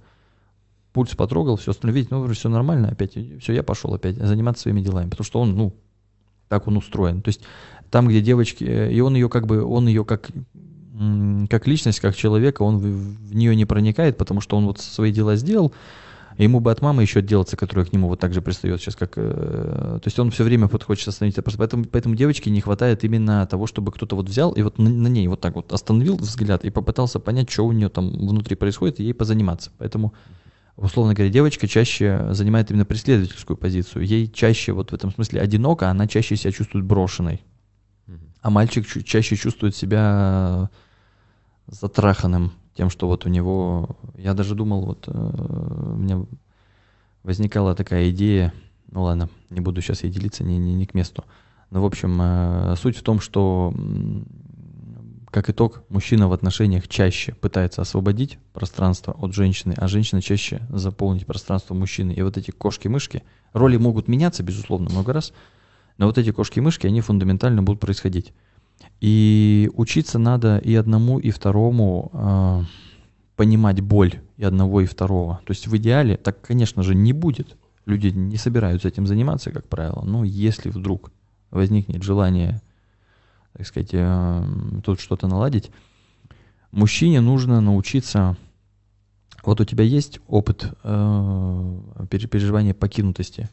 пульс 0.93 1.15
потрогал, 1.15 1.57
все 1.57 1.71
остальное, 1.71 1.95
видит, 1.95 2.11
ну, 2.11 2.27
все 2.27 2.49
нормально, 2.49 2.89
опять, 2.89 3.17
все, 3.41 3.53
я 3.53 3.63
пошел 3.63 3.93
опять 3.93 4.17
заниматься 4.17 4.63
своими 4.63 4.81
делами, 4.81 5.09
потому 5.09 5.25
что 5.25 5.39
он, 5.39 5.55
ну, 5.55 5.73
так 6.47 6.67
он 6.67 6.77
устроен. 6.77 7.21
То 7.21 7.29
есть 7.29 7.41
там, 7.89 8.07
где 8.07 8.21
девочки, 8.21 8.63
э, 8.63 8.91
и 8.91 8.99
он 9.01 9.15
ее 9.15 9.29
как 9.29 9.47
бы, 9.47 9.63
он 9.63 9.87
ее 9.87 10.05
как, 10.05 10.29
как 11.49 11.67
личность, 11.67 11.99
как 11.99 12.15
человека, 12.15 12.61
он 12.61 12.77
в, 12.77 12.83
в 12.83 13.35
нее 13.35 13.55
не 13.55 13.65
проникает, 13.65 14.17
потому 14.17 14.41
что 14.41 14.57
он 14.57 14.65
вот 14.65 14.79
свои 14.79 15.11
дела 15.11 15.35
сделал, 15.35 15.73
ему 16.37 16.59
бы 16.59 16.71
от 16.71 16.81
мамы 16.81 17.01
еще 17.01 17.19
отделаться, 17.19 17.57
которая 17.57 17.85
к 17.85 17.93
нему 17.93 18.07
вот 18.07 18.19
так 18.19 18.33
же 18.33 18.41
пристает 18.41 18.81
сейчас, 18.81 18.95
как... 18.95 19.13
э, 19.15 19.21
то 19.21 20.03
есть 20.05 20.17
он 20.19 20.31
все 20.31 20.43
время 20.43 20.67
вот 20.67 20.83
хочет 20.83 21.07
остановить. 21.07 21.35
Просто 21.35 21.57
поэтому, 21.57 21.85
поэтому 21.85 22.15
девочке 22.15 22.49
не 22.49 22.61
хватает 22.61 23.03
именно 23.03 23.45
того, 23.47 23.67
чтобы 23.67 23.91
кто-то 23.91 24.15
вот 24.15 24.27
взял 24.27 24.51
и 24.51 24.61
вот 24.61 24.77
на, 24.79 24.89
на 24.89 25.07
ней 25.07 25.27
вот 25.27 25.41
так 25.41 25.55
вот 25.55 25.71
остановил 25.71 26.17
взгляд 26.17 26.65
и 26.65 26.69
попытался 26.69 27.19
понять, 27.19 27.49
что 27.51 27.65
у 27.65 27.71
нее 27.71 27.89
там 27.89 28.09
внутри 28.09 28.55
происходит, 28.55 28.99
и 28.99 29.03
ей 29.03 29.13
позаниматься. 29.13 29.71
Поэтому, 29.77 30.13
условно 30.75 31.13
говоря, 31.13 31.31
девочка 31.31 31.67
чаще 31.67 32.27
занимает 32.31 32.71
именно 32.71 32.85
преследовательскую 32.85 33.57
позицию. 33.57 34.05
Ей 34.05 34.27
чаще 34.27 34.71
вот 34.73 34.91
в 34.91 34.93
этом 34.93 35.11
смысле 35.11 35.41
одиноко, 35.41 35.89
она 35.89 36.07
чаще 36.07 36.35
себя 36.35 36.51
чувствует 36.51 36.85
брошенной. 36.85 37.41
А 38.41 38.49
мальчик 38.49 38.85
чаще 39.05 39.37
чувствует 39.37 39.75
себя 39.75 40.69
затраханным 41.67 42.51
тем, 42.75 42.89
что 42.89 43.07
вот 43.07 43.25
у 43.25 43.29
него... 43.29 43.95
Я 44.17 44.33
даже 44.33 44.55
думал, 44.55 44.85
вот 44.85 45.07
э, 45.07 45.11
у 45.11 45.95
меня 45.95 46.25
возникала 47.23 47.75
такая 47.75 48.09
идея, 48.09 48.53
ну 48.91 49.03
ладно, 49.03 49.29
не 49.49 49.59
буду 49.59 49.81
сейчас 49.81 50.03
ей 50.03 50.11
делиться, 50.11 50.43
не, 50.43 50.57
не, 50.57 50.73
не 50.73 50.85
к 50.85 50.93
месту. 50.93 51.23
Но, 51.69 51.81
в 51.81 51.85
общем, 51.85 52.19
э, 52.21 52.75
суть 52.77 52.97
в 52.97 53.03
том, 53.03 53.19
что, 53.19 53.73
как 55.31 55.49
итог, 55.49 55.83
мужчина 55.89 56.27
в 56.27 56.33
отношениях 56.33 56.87
чаще 56.87 57.33
пытается 57.33 57.81
освободить 57.81 58.37
пространство 58.53 59.13
от 59.13 59.33
женщины, 59.33 59.73
а 59.77 59.87
женщина 59.87 60.21
чаще 60.21 60.61
заполнить 60.69 61.25
пространство 61.25 61.73
мужчины. 61.73 62.11
И 62.11 62.21
вот 62.21 62.37
эти 62.37 62.51
кошки-мышки, 62.51 63.23
роли 63.53 63.77
могут 63.77 64.07
меняться, 64.07 64.43
безусловно, 64.43 64.89
много 64.89 65.13
раз, 65.13 65.33
но 65.97 66.07
вот 66.07 66.17
эти 66.17 66.31
кошки-мышки, 66.31 66.87
они 66.87 67.01
фундаментально 67.01 67.63
будут 67.63 67.79
происходить. 67.79 68.33
И 69.01 69.69
учиться 69.73 70.17
надо 70.19 70.57
и 70.57 70.73
одному, 70.75 71.19
и 71.19 71.31
второму 71.31 72.09
э, 72.13 72.63
понимать 73.35 73.81
боль 73.81 74.21
и 74.37 74.43
одного, 74.43 74.81
и 74.81 74.85
второго. 74.85 75.41
То 75.45 75.51
есть 75.51 75.67
в 75.67 75.75
идеале 75.77 76.15
так, 76.15 76.41
конечно 76.41 76.83
же, 76.83 76.95
не 76.95 77.13
будет. 77.13 77.57
Люди 77.85 78.07
не 78.07 78.37
собираются 78.37 78.87
этим 78.87 79.05
заниматься, 79.05 79.51
как 79.51 79.67
правило. 79.67 80.03
Но 80.05 80.23
если 80.23 80.69
вдруг 80.69 81.11
возникнет 81.51 82.01
желание, 82.01 82.61
так 83.53 83.67
сказать, 83.67 83.89
э, 83.91 84.43
тут 84.85 84.99
что-то 84.99 85.27
наладить, 85.27 85.69
мужчине 86.71 87.21
нужно 87.21 87.61
научиться... 87.61 88.37
Вот 89.43 89.59
у 89.59 89.65
тебя 89.65 89.83
есть 89.83 90.21
опыт 90.27 90.71
э, 90.83 91.79
пере- 92.09 92.29
переживания 92.29 92.73
покинутости? 92.73 93.49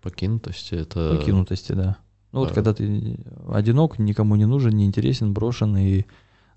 Покинутости 0.00 0.74
это... 0.74 1.14
Покинутости, 1.14 1.72
да. 1.72 1.98
Ну 2.32 2.40
вот 2.40 2.48
Да. 2.50 2.54
когда 2.54 2.74
ты 2.74 3.18
одинок, 3.48 3.98
никому 3.98 4.36
не 4.36 4.46
нужен, 4.46 4.76
не 4.76 4.84
интересен, 4.86 5.32
брошен 5.32 5.76
и 5.76 6.04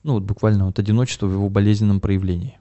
ну 0.03 0.13
вот 0.13 0.23
буквально 0.23 0.65
вот 0.67 0.77
одиночество 0.79 1.25
в 1.27 1.31
его 1.33 1.49
болезненном 1.49 1.99
проявлении. 1.99 2.57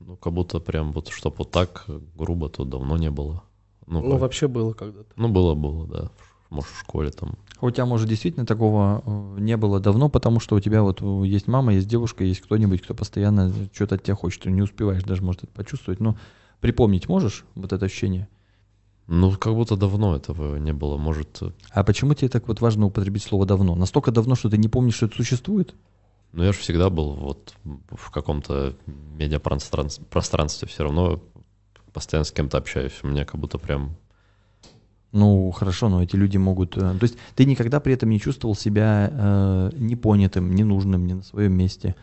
Ну, 0.00 0.16
как 0.16 0.32
будто 0.32 0.60
прям 0.60 0.92
вот, 0.92 1.08
чтоб 1.08 1.38
вот 1.38 1.50
так 1.50 1.86
грубо, 2.14 2.48
то 2.50 2.64
давно 2.64 2.96
не 2.96 3.10
было. 3.10 3.42
Ну, 3.86 4.02
Ну, 4.02 4.10
как- 4.12 4.20
вообще 4.20 4.48
было 4.48 4.72
когда-то. 4.72 5.08
ну 5.16 5.28
было-было, 5.28 5.86
да. 5.86 6.10
может, 6.50 6.70
в 6.70 6.80
школе 6.80 7.10
там. 7.10 7.34
У 7.60 7.70
тебя, 7.70 7.86
может, 7.86 8.08
действительно 8.08 8.44
такого 8.44 9.02
э, 9.06 9.36
не 9.40 9.56
было 9.56 9.80
давно, 9.80 10.08
потому 10.10 10.40
что 10.40 10.56
у 10.56 10.60
тебя 10.60 10.82
вот 10.82 11.00
э, 11.00 11.22
есть 11.26 11.46
мама, 11.48 11.72
есть 11.74 11.88
девушка, 11.88 12.24
есть 12.24 12.42
кто-нибудь, 12.42 12.82
кто 12.82 12.94
постоянно 12.94 13.50
что-то 13.72 13.94
от 13.94 14.02
тебя 14.02 14.14
хочет. 14.14 14.42
Ты 14.42 14.50
не 14.50 14.60
успеваешь 14.62 15.02
даже, 15.04 15.22
может, 15.22 15.44
это 15.44 15.52
почувствовать. 15.52 16.00
Но 16.00 16.16
припомнить 16.60 17.08
можешь 17.08 17.44
вот 17.54 17.72
это 17.72 17.86
ощущение? 17.86 18.28
Ну, 19.06 19.32
как 19.32 19.54
будто 19.54 19.76
давно 19.76 20.16
этого 20.16 20.56
не 20.56 20.72
было. 20.72 20.96
Может, 20.96 21.42
э, 21.42 21.50
А 21.70 21.84
почему 21.84 22.14
тебе 22.14 22.28
так 22.28 22.48
вот 22.48 22.60
важно 22.60 22.86
употребить 22.86 23.22
слово 23.22 23.44
«давно»? 23.44 23.74
Настолько 23.74 24.10
давно, 24.10 24.34
что 24.34 24.48
ты 24.48 24.56
не 24.56 24.68
помнишь, 24.68 24.94
что 24.94 25.06
это 25.06 25.16
существует? 25.16 25.74
ну 26.34 26.42
я 26.42 26.52
же 26.52 26.58
всегда 26.58 26.90
был 26.90 27.12
вот 27.12 27.54
в 27.90 28.10
каком-то 28.10 28.74
медиапространстве 28.86 30.04
пространстве 30.10 30.66
все 30.66 30.82
равно 30.82 31.20
постоянно 31.92 32.24
с 32.24 32.32
кем-то 32.32 32.58
общаюсь. 32.58 32.92
У 33.02 33.06
меня 33.06 33.24
как 33.24 33.40
будто 33.40 33.56
прям... 33.56 33.96
Ну, 35.12 35.52
хорошо, 35.52 35.88
но 35.88 36.02
эти 36.02 36.16
люди 36.16 36.36
могут... 36.36 36.76
э, 36.76 36.80
То 36.80 37.02
есть 37.02 37.16
ты 37.36 37.44
никогда 37.44 37.78
при 37.78 37.94
этом 37.94 38.10
не 38.10 38.18
чувствовал 38.18 38.56
себя 38.56 39.10
э, 39.12 39.70
непонятым, 39.76 40.52
ненужным, 40.52 41.06
не 41.06 41.14
на 41.14 41.22
своем 41.22 41.52
месте. 41.52 41.94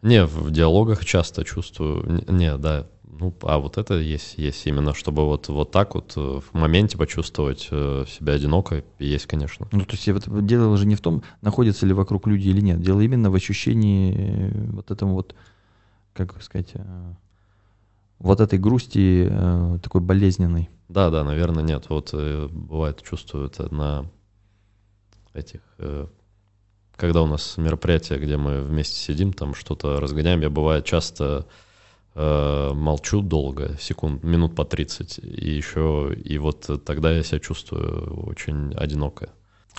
Не, 0.00 0.24
в 0.24 0.50
диалогах 0.50 1.04
часто 1.04 1.44
чувствую... 1.44 2.24
Не, 2.26 2.56
да, 2.56 2.86
ну, 3.18 3.34
а 3.42 3.58
вот 3.58 3.78
это 3.78 3.94
есть, 3.94 4.38
есть 4.38 4.66
именно, 4.66 4.94
чтобы 4.94 5.24
вот, 5.24 5.48
вот 5.48 5.70
так 5.70 5.94
вот 5.94 6.14
э, 6.16 6.40
в 6.40 6.54
моменте 6.54 6.98
почувствовать 6.98 7.68
э, 7.70 8.04
себя 8.08 8.34
одиноко, 8.34 8.84
есть, 8.98 9.26
конечно. 9.26 9.68
Ну, 9.72 9.84
то 9.84 9.92
есть 9.92 10.08
вот 10.08 10.46
дело 10.46 10.76
же 10.76 10.86
не 10.86 10.96
в 10.96 11.00
том, 11.00 11.22
находятся 11.40 11.86
ли 11.86 11.92
вокруг 11.92 12.26
люди 12.26 12.48
или 12.48 12.60
нет. 12.60 12.80
Дело 12.80 13.00
именно 13.00 13.30
в 13.30 13.34
ощущении 13.34 14.14
э, 14.16 14.70
вот 14.72 14.90
этом 14.90 15.12
вот, 15.12 15.34
как 16.12 16.42
сказать, 16.42 16.72
вот 18.18 18.40
этой 18.40 18.58
грусти 18.58 19.30
такой 19.82 20.00
болезненной. 20.00 20.70
Да, 20.88 21.10
да, 21.10 21.24
наверное, 21.24 21.64
нет. 21.64 21.86
Вот 21.88 22.14
бывает, 22.14 23.02
чувствую 23.02 23.46
это 23.46 23.74
на 23.74 24.06
этих... 25.34 25.60
когда 26.96 27.22
у 27.22 27.26
нас 27.26 27.56
мероприятия, 27.56 28.18
где 28.18 28.36
мы 28.36 28.62
вместе 28.62 28.96
сидим, 28.96 29.32
там 29.32 29.54
что-то 29.54 30.00
разгоняем, 30.00 30.40
я 30.40 30.50
бывает 30.50 30.84
часто 30.84 31.46
молчу 32.14 33.20
долго, 33.22 33.76
секунд, 33.80 34.22
минут 34.22 34.54
по 34.54 34.64
30, 34.64 35.18
и 35.18 35.50
еще, 35.50 36.14
и 36.24 36.38
вот 36.38 36.70
тогда 36.84 37.10
я 37.12 37.22
себя 37.22 37.40
чувствую 37.40 38.24
очень 38.26 38.72
одиноко. 38.74 39.30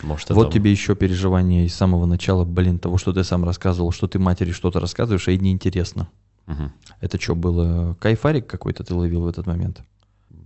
Может, 0.04 0.30
Вот 0.32 0.48
это- 0.48 0.54
тебе 0.54 0.72
еще 0.72 0.96
переживание 0.96 1.66
из 1.66 1.74
самого 1.74 2.06
начала, 2.06 2.44
блин, 2.44 2.80
того, 2.80 2.98
что 2.98 3.14
ты 3.14 3.24
сам 3.24 3.46
рассказывал, 3.46 3.92
что 3.92 4.08
ты 4.08 4.20
матери 4.20 4.52
что-то 4.52 4.82
рассказываешь, 4.82 5.28
а 5.28 5.32
ей 5.32 5.40
неинтересно. 5.40 6.10
Мгм. 6.48 6.74
Это 7.00 7.20
что, 7.20 7.36
было 7.36 7.96
кайфарик 8.02 8.46
какой-то 8.48 8.84
ты 8.84 8.94
ловил 8.94 9.22
в 9.22 9.28
этот 9.28 9.48
момент? 9.48 9.82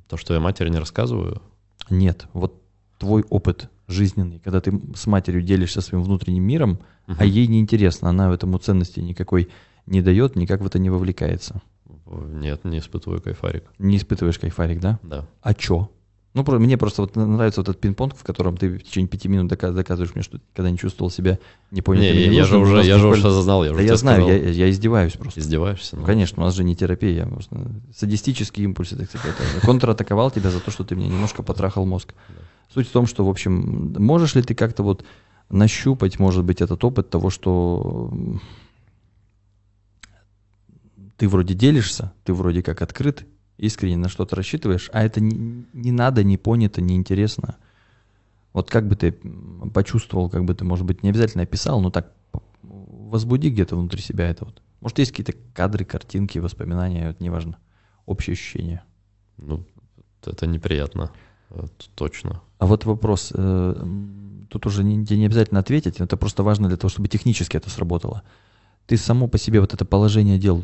То, 0.08 0.18
что 0.18 0.34
я 0.36 0.40
матери 0.40 0.70
не 0.70 0.78
рассказываю, 0.80 1.42
Нет, 1.90 2.28
вот 2.34 2.54
твой 3.00 3.24
опыт 3.32 3.68
жизненный, 3.88 4.38
когда 4.44 4.62
ты 4.62 4.80
с 4.96 5.08
матерью 5.08 5.42
делишься 5.42 5.82
своим 5.82 6.04
внутренним 6.04 6.44
миром, 6.44 6.80
а 7.08 7.14
Мгм. 7.14 7.24
ей 7.24 7.48
неинтересно, 7.48 8.10
она 8.10 8.32
этому 8.32 8.60
ценности 8.60 9.00
никакой 9.00 9.50
не 9.88 10.04
дает, 10.04 10.36
никак 10.36 10.62
в 10.62 10.68
это 10.68 10.78
не 10.78 10.92
вовлекается. 10.92 11.62
Нет, 12.08 12.64
не 12.66 12.80
испытываю 12.80 13.22
кайфарик. 13.22 13.64
Не 13.80 13.98
испытываешь 13.98 14.40
кайфарик, 14.40 14.80
да? 14.80 15.00
Да. 15.04 15.26
А 15.42 15.54
чё? 15.54 15.90
Ну, 16.36 16.44
про- 16.44 16.60
мне 16.60 16.78
просто 16.78 17.02
вот 17.02 17.16
нравится 17.16 17.62
вот 17.62 17.70
этот 17.70 17.82
пинг-понг, 17.82 18.16
в 18.16 18.24
котором 18.24 18.56
ты 18.56 18.78
в 18.78 18.84
течение 18.84 19.08
пяти 19.08 19.28
минут 19.28 19.48
дока- 19.48 19.72
доказываешь 19.72 20.14
мне, 20.14 20.24
что 20.24 20.38
ты 20.38 20.44
когда 20.56 20.70
не 20.70 20.78
чувствовал 20.78 21.10
себя. 21.10 21.40
Не, 21.72 21.80
и 21.82 21.98
я, 21.98 22.32
я 22.32 22.44
же 22.46 22.60
уже, 22.60 22.84
я 22.84 23.00
же 23.00 23.08
уже 23.08 23.28
осознал, 23.28 23.64
я 23.64 23.72
Да 23.72 23.76
уже 23.78 23.84
я 23.86 23.96
знаю, 23.96 24.22
сказал. 24.22 24.40
я, 24.40 24.50
я 24.50 24.70
издеваюсь 24.70 25.14
просто. 25.14 25.40
Издеваешься? 25.40 25.96
Ну, 25.98 26.06
конечно, 26.06 26.44
у 26.44 26.46
нас 26.46 26.54
же 26.54 26.64
не 26.64 26.76
терапия, 26.76 27.26
просто 27.26 27.72
садистические 27.96 28.66
импульсы, 28.66 28.96
так 28.96 29.10
сказать. 29.10 29.36
это 29.58 29.66
контратаковал 29.66 30.30
тебя 30.30 30.52
за 30.52 30.60
то, 30.60 30.70
что 30.70 30.84
ты 30.84 30.96
мне 30.96 31.08
немножко 31.08 31.42
потрахал 31.42 31.86
мозг. 31.86 32.14
Суть 32.72 32.88
в 32.88 32.92
том, 32.92 33.08
что, 33.08 33.26
в 33.26 33.30
общем, 33.30 33.96
можешь 33.98 34.36
ли 34.36 34.44
ты 34.44 34.54
как-то 34.54 34.84
вот 34.84 35.04
нащупать, 35.50 36.20
может 36.20 36.46
быть, 36.46 36.62
этот 36.62 36.84
опыт 36.84 37.10
того, 37.10 37.32
что 37.32 38.14
ты 41.20 41.28
вроде 41.28 41.54
делишься, 41.54 42.14
ты 42.24 42.34
вроде 42.34 42.64
как 42.64 42.82
открыт, 42.82 43.28
искренне 43.58 43.98
на 43.98 44.08
что-то 44.08 44.38
рассчитываешь, 44.38 44.90
а 44.94 45.04
это 45.04 45.20
не, 45.20 45.66
не 45.74 45.92
надо, 45.92 46.24
не 46.24 46.38
понято, 46.38 46.80
не 46.80 46.96
интересно. 46.96 47.58
Вот 48.54 48.72
как 48.72 48.88
бы 48.88 48.96
ты 48.96 49.12
почувствовал, 49.74 50.30
как 50.30 50.46
бы 50.46 50.54
ты, 50.56 50.64
может 50.64 50.86
быть, 50.86 51.04
не 51.04 51.10
обязательно 51.10 51.44
описал, 51.44 51.82
но 51.82 51.92
так 51.92 52.14
возбуди 52.64 53.50
где-то 53.50 53.76
внутри 53.76 54.02
себя 54.02 54.30
это 54.30 54.46
вот. 54.46 54.62
Может, 54.80 55.00
есть 55.00 55.12
какие-то 55.12 55.34
кадры, 55.54 55.84
картинки, 55.84 56.40
воспоминания, 56.40 57.08
вот 57.08 57.20
неважно, 57.20 57.58
общее 58.06 58.34
ощущение. 58.34 58.84
Ну, 59.38 59.66
это 60.26 60.48
неприятно. 60.48 61.12
Это 61.50 61.90
точно. 61.96 62.42
А 62.60 62.66
вот 62.66 62.86
вопрос, 62.86 63.34
э, 63.36 63.86
тут 64.50 64.66
уже 64.66 64.86
не, 64.86 64.96
не 64.96 65.26
обязательно 65.26 65.60
ответить, 65.60 66.00
это 66.00 66.16
просто 66.16 66.44
важно 66.44 66.70
для 66.70 66.78
того, 66.78 66.88
чтобы 66.88 67.10
технически 67.10 67.58
это 67.58 67.70
сработало. 67.70 68.24
Ты 68.86 68.96
само 68.96 69.28
по 69.28 69.38
себе 69.38 69.60
вот 69.60 69.74
это 69.74 69.84
положение 69.84 70.38
дел 70.38 70.64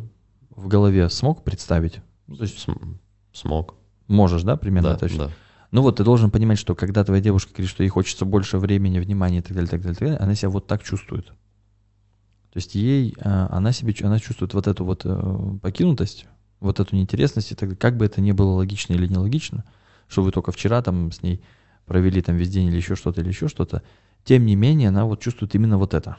в 0.55 0.67
голове 0.67 1.09
смог 1.09 1.43
представить? 1.43 1.99
Ну, 2.27 2.37
то 2.37 2.43
есть 2.43 2.59
См- 2.59 2.99
смог. 3.33 3.75
можешь, 4.07 4.43
да, 4.43 4.55
примерно 4.57 4.95
Да, 4.97 5.05
ощущать? 5.05 5.27
да. 5.27 5.33
Ну 5.71 5.81
вот, 5.81 5.97
ты 5.97 6.03
должен 6.03 6.31
понимать, 6.31 6.57
что 6.57 6.75
когда 6.75 7.03
твоя 7.03 7.21
девушка 7.21 7.51
говорит, 7.51 7.69
что 7.69 7.83
ей 7.83 7.89
хочется 7.89 8.23
больше 8.25 8.57
времени, 8.57 8.99
внимания 8.99 9.39
и 9.39 9.41
так 9.41 9.53
далее, 9.53 9.69
так 9.69 9.81
далее, 9.81 9.95
так 9.95 10.07
далее, 10.07 10.19
она 10.19 10.35
себя 10.35 10.49
вот 10.49 10.67
так 10.67 10.83
чувствует. 10.83 11.27
То 11.27 12.57
есть 12.57 12.75
ей, 12.75 13.13
э, 13.17 13.47
она 13.49 13.73
себе, 13.73 13.93
она 14.03 14.19
чувствует 14.19 14.53
вот 14.53 14.67
эту 14.67 14.85
вот 14.85 15.01
э, 15.03 15.57
покинутость, 15.61 16.27
вот 16.61 16.79
эту 16.79 16.95
неинтересность, 16.95 17.51
и 17.51 17.55
так 17.55 17.69
далее. 17.69 17.77
как 17.77 17.97
бы 17.97 18.05
это 18.05 18.21
ни 18.21 18.31
было 18.31 18.51
логично 18.51 18.93
или 18.93 19.07
нелогично, 19.07 19.65
что 20.07 20.23
вы 20.23 20.31
только 20.31 20.53
вчера 20.53 20.81
там 20.81 21.11
с 21.11 21.21
ней 21.21 21.41
провели 21.85 22.21
там 22.21 22.37
весь 22.37 22.49
день 22.49 22.67
или 22.67 22.77
еще 22.77 22.95
что-то, 22.95 23.19
или 23.21 23.27
еще 23.27 23.49
что-то, 23.49 23.81
тем 24.23 24.45
не 24.45 24.55
менее 24.55 24.89
она 24.89 25.03
вот 25.05 25.19
чувствует 25.19 25.53
именно 25.55 25.77
вот 25.77 25.93
это. 25.93 26.17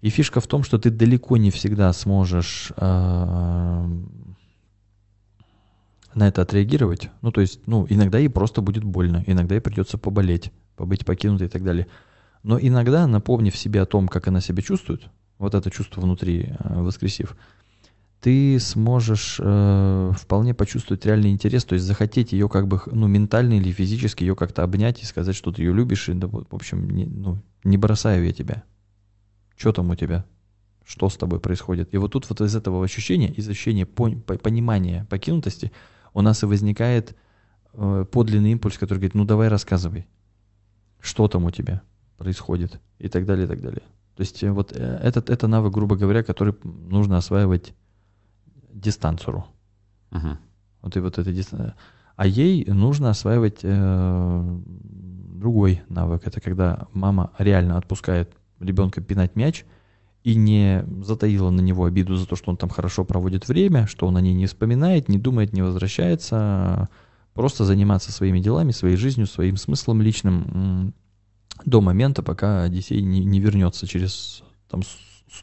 И 0.00 0.10
фишка 0.10 0.40
в 0.40 0.46
том, 0.46 0.62
что 0.62 0.78
ты 0.78 0.90
далеко 0.90 1.36
не 1.36 1.50
всегда 1.50 1.92
сможешь 1.92 2.72
э, 2.76 3.86
на 6.14 6.28
это 6.28 6.42
отреагировать. 6.42 7.10
Ну, 7.22 7.32
то 7.32 7.40
есть, 7.40 7.60
ну, 7.66 7.86
иногда 7.88 8.18
ей 8.18 8.28
просто 8.28 8.60
будет 8.60 8.84
больно, 8.84 9.24
иногда 9.26 9.54
ей 9.54 9.60
придется 9.60 9.98
поболеть, 9.98 10.52
побыть 10.76 11.04
покинутой 11.04 11.46
и 11.46 11.50
так 11.50 11.62
далее. 11.62 11.86
Но 12.42 12.58
иногда, 12.60 13.06
напомнив 13.06 13.56
себе 13.56 13.82
о 13.82 13.86
том, 13.86 14.08
как 14.08 14.28
она 14.28 14.40
себя 14.40 14.62
чувствует, 14.62 15.08
вот 15.38 15.54
это 15.54 15.70
чувство 15.70 16.00
внутри 16.00 16.54
э, 16.58 16.82
воскресив, 16.82 17.36
ты 18.20 18.58
сможешь 18.60 19.38
э, 19.40 20.12
вполне 20.18 20.54
почувствовать 20.54 21.04
реальный 21.04 21.30
интерес, 21.30 21.64
то 21.64 21.74
есть 21.74 21.84
захотеть 21.84 22.32
ее 22.32 22.48
как 22.48 22.66
бы, 22.66 22.80
ну, 22.86 23.06
ментально 23.06 23.54
или 23.54 23.70
физически 23.70 24.24
ее 24.24 24.34
как-то 24.34 24.62
обнять 24.62 25.02
и 25.02 25.06
сказать, 25.06 25.36
что 25.36 25.52
ты 25.52 25.62
ее 25.62 25.72
любишь, 25.72 26.08
и, 26.08 26.14
да, 26.14 26.28
в 26.28 26.46
общем, 26.50 26.88
не, 26.90 27.04
ну, 27.04 27.38
не 27.62 27.76
бросаю 27.76 28.24
я 28.24 28.32
тебя. 28.32 28.64
Что 29.56 29.72
там 29.72 29.90
у 29.90 29.94
тебя? 29.94 30.24
Что 30.84 31.08
с 31.08 31.16
тобой 31.16 31.40
происходит? 31.40 31.92
И 31.94 31.98
вот 31.98 32.12
тут 32.12 32.28
вот 32.28 32.40
из 32.40 32.54
этого 32.54 32.84
ощущения, 32.84 33.28
из 33.28 33.48
ощущения 33.48 33.84
пон- 33.84 34.20
по- 34.20 34.38
понимания 34.38 35.06
покинутости, 35.10 35.72
у 36.14 36.22
нас 36.22 36.42
и 36.42 36.46
возникает 36.46 37.16
э, 37.72 38.04
подлинный 38.10 38.52
импульс, 38.52 38.78
который 38.78 38.98
говорит, 38.98 39.14
ну 39.14 39.24
давай 39.24 39.48
рассказывай, 39.48 40.06
что 41.00 41.26
там 41.28 41.44
у 41.44 41.50
тебя 41.50 41.82
происходит 42.18 42.80
и 42.98 43.08
так 43.08 43.26
далее, 43.26 43.46
и 43.46 43.48
так 43.48 43.60
далее. 43.60 43.82
То 44.16 44.20
есть 44.20 44.42
э, 44.42 44.50
вот 44.50 44.72
э, 44.72 45.00
этот, 45.02 45.30
это 45.30 45.48
навык, 45.48 45.72
грубо 45.72 45.96
говоря, 45.96 46.22
который 46.22 46.54
нужно 46.62 47.16
осваивать 47.16 47.74
дистанцеру. 48.72 49.46
Мгм. 50.10 50.38
Вот 50.82 50.96
и 50.96 51.00
вот 51.00 51.18
это 51.18 51.74
А 52.16 52.26
ей 52.26 52.64
нужно 52.66 53.10
осваивать 53.10 53.60
э, 53.62 54.58
другой 54.66 55.82
навык. 55.88 56.26
Это 56.26 56.40
когда 56.40 56.86
мама 56.92 57.32
реально 57.38 57.76
отпускает 57.76 58.35
ребенка 58.60 59.00
пинать 59.00 59.36
мяч 59.36 59.64
и 60.24 60.34
не 60.34 60.84
затаила 61.04 61.50
на 61.50 61.60
него 61.60 61.84
обиду 61.84 62.16
за 62.16 62.26
то, 62.26 62.34
что 62.36 62.50
он 62.50 62.56
там 62.56 62.68
хорошо 62.68 63.04
проводит 63.04 63.46
время, 63.48 63.86
что 63.86 64.06
он 64.06 64.16
о 64.16 64.20
ней 64.20 64.34
не 64.34 64.46
вспоминает, 64.46 65.08
не 65.08 65.18
думает, 65.18 65.52
не 65.52 65.62
возвращается, 65.62 66.36
а 66.36 66.88
просто 67.34 67.64
заниматься 67.64 68.10
своими 68.12 68.40
делами, 68.40 68.72
своей 68.72 68.96
жизнью, 68.96 69.26
своим 69.26 69.56
смыслом 69.56 70.02
личным 70.02 70.92
до 71.64 71.80
момента, 71.80 72.22
пока 72.22 72.62
Одиссей 72.64 73.02
не, 73.02 73.24
не 73.24 73.40
вернется 73.40 73.86
через 73.86 74.42
там 74.68 74.82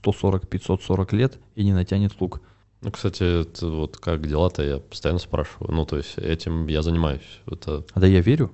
140-540 0.06 1.16
лет 1.16 1.40
и 1.56 1.64
не 1.64 1.74
натянет 1.74 2.20
лук. 2.20 2.42
Ну, 2.82 2.92
кстати, 2.92 3.42
это 3.42 3.68
вот 3.68 3.98
как 3.98 4.28
дела-то, 4.28 4.62
я 4.64 4.78
постоянно 4.80 5.20
спрашиваю. 5.20 5.72
Ну, 5.74 5.86
то 5.86 5.98
есть 5.98 6.18
этим 6.18 6.68
я 6.68 6.82
занимаюсь. 6.82 7.40
Это, 7.50 7.86
А 7.94 8.00
да 8.00 8.08
я 8.08 8.20
верю. 8.20 8.52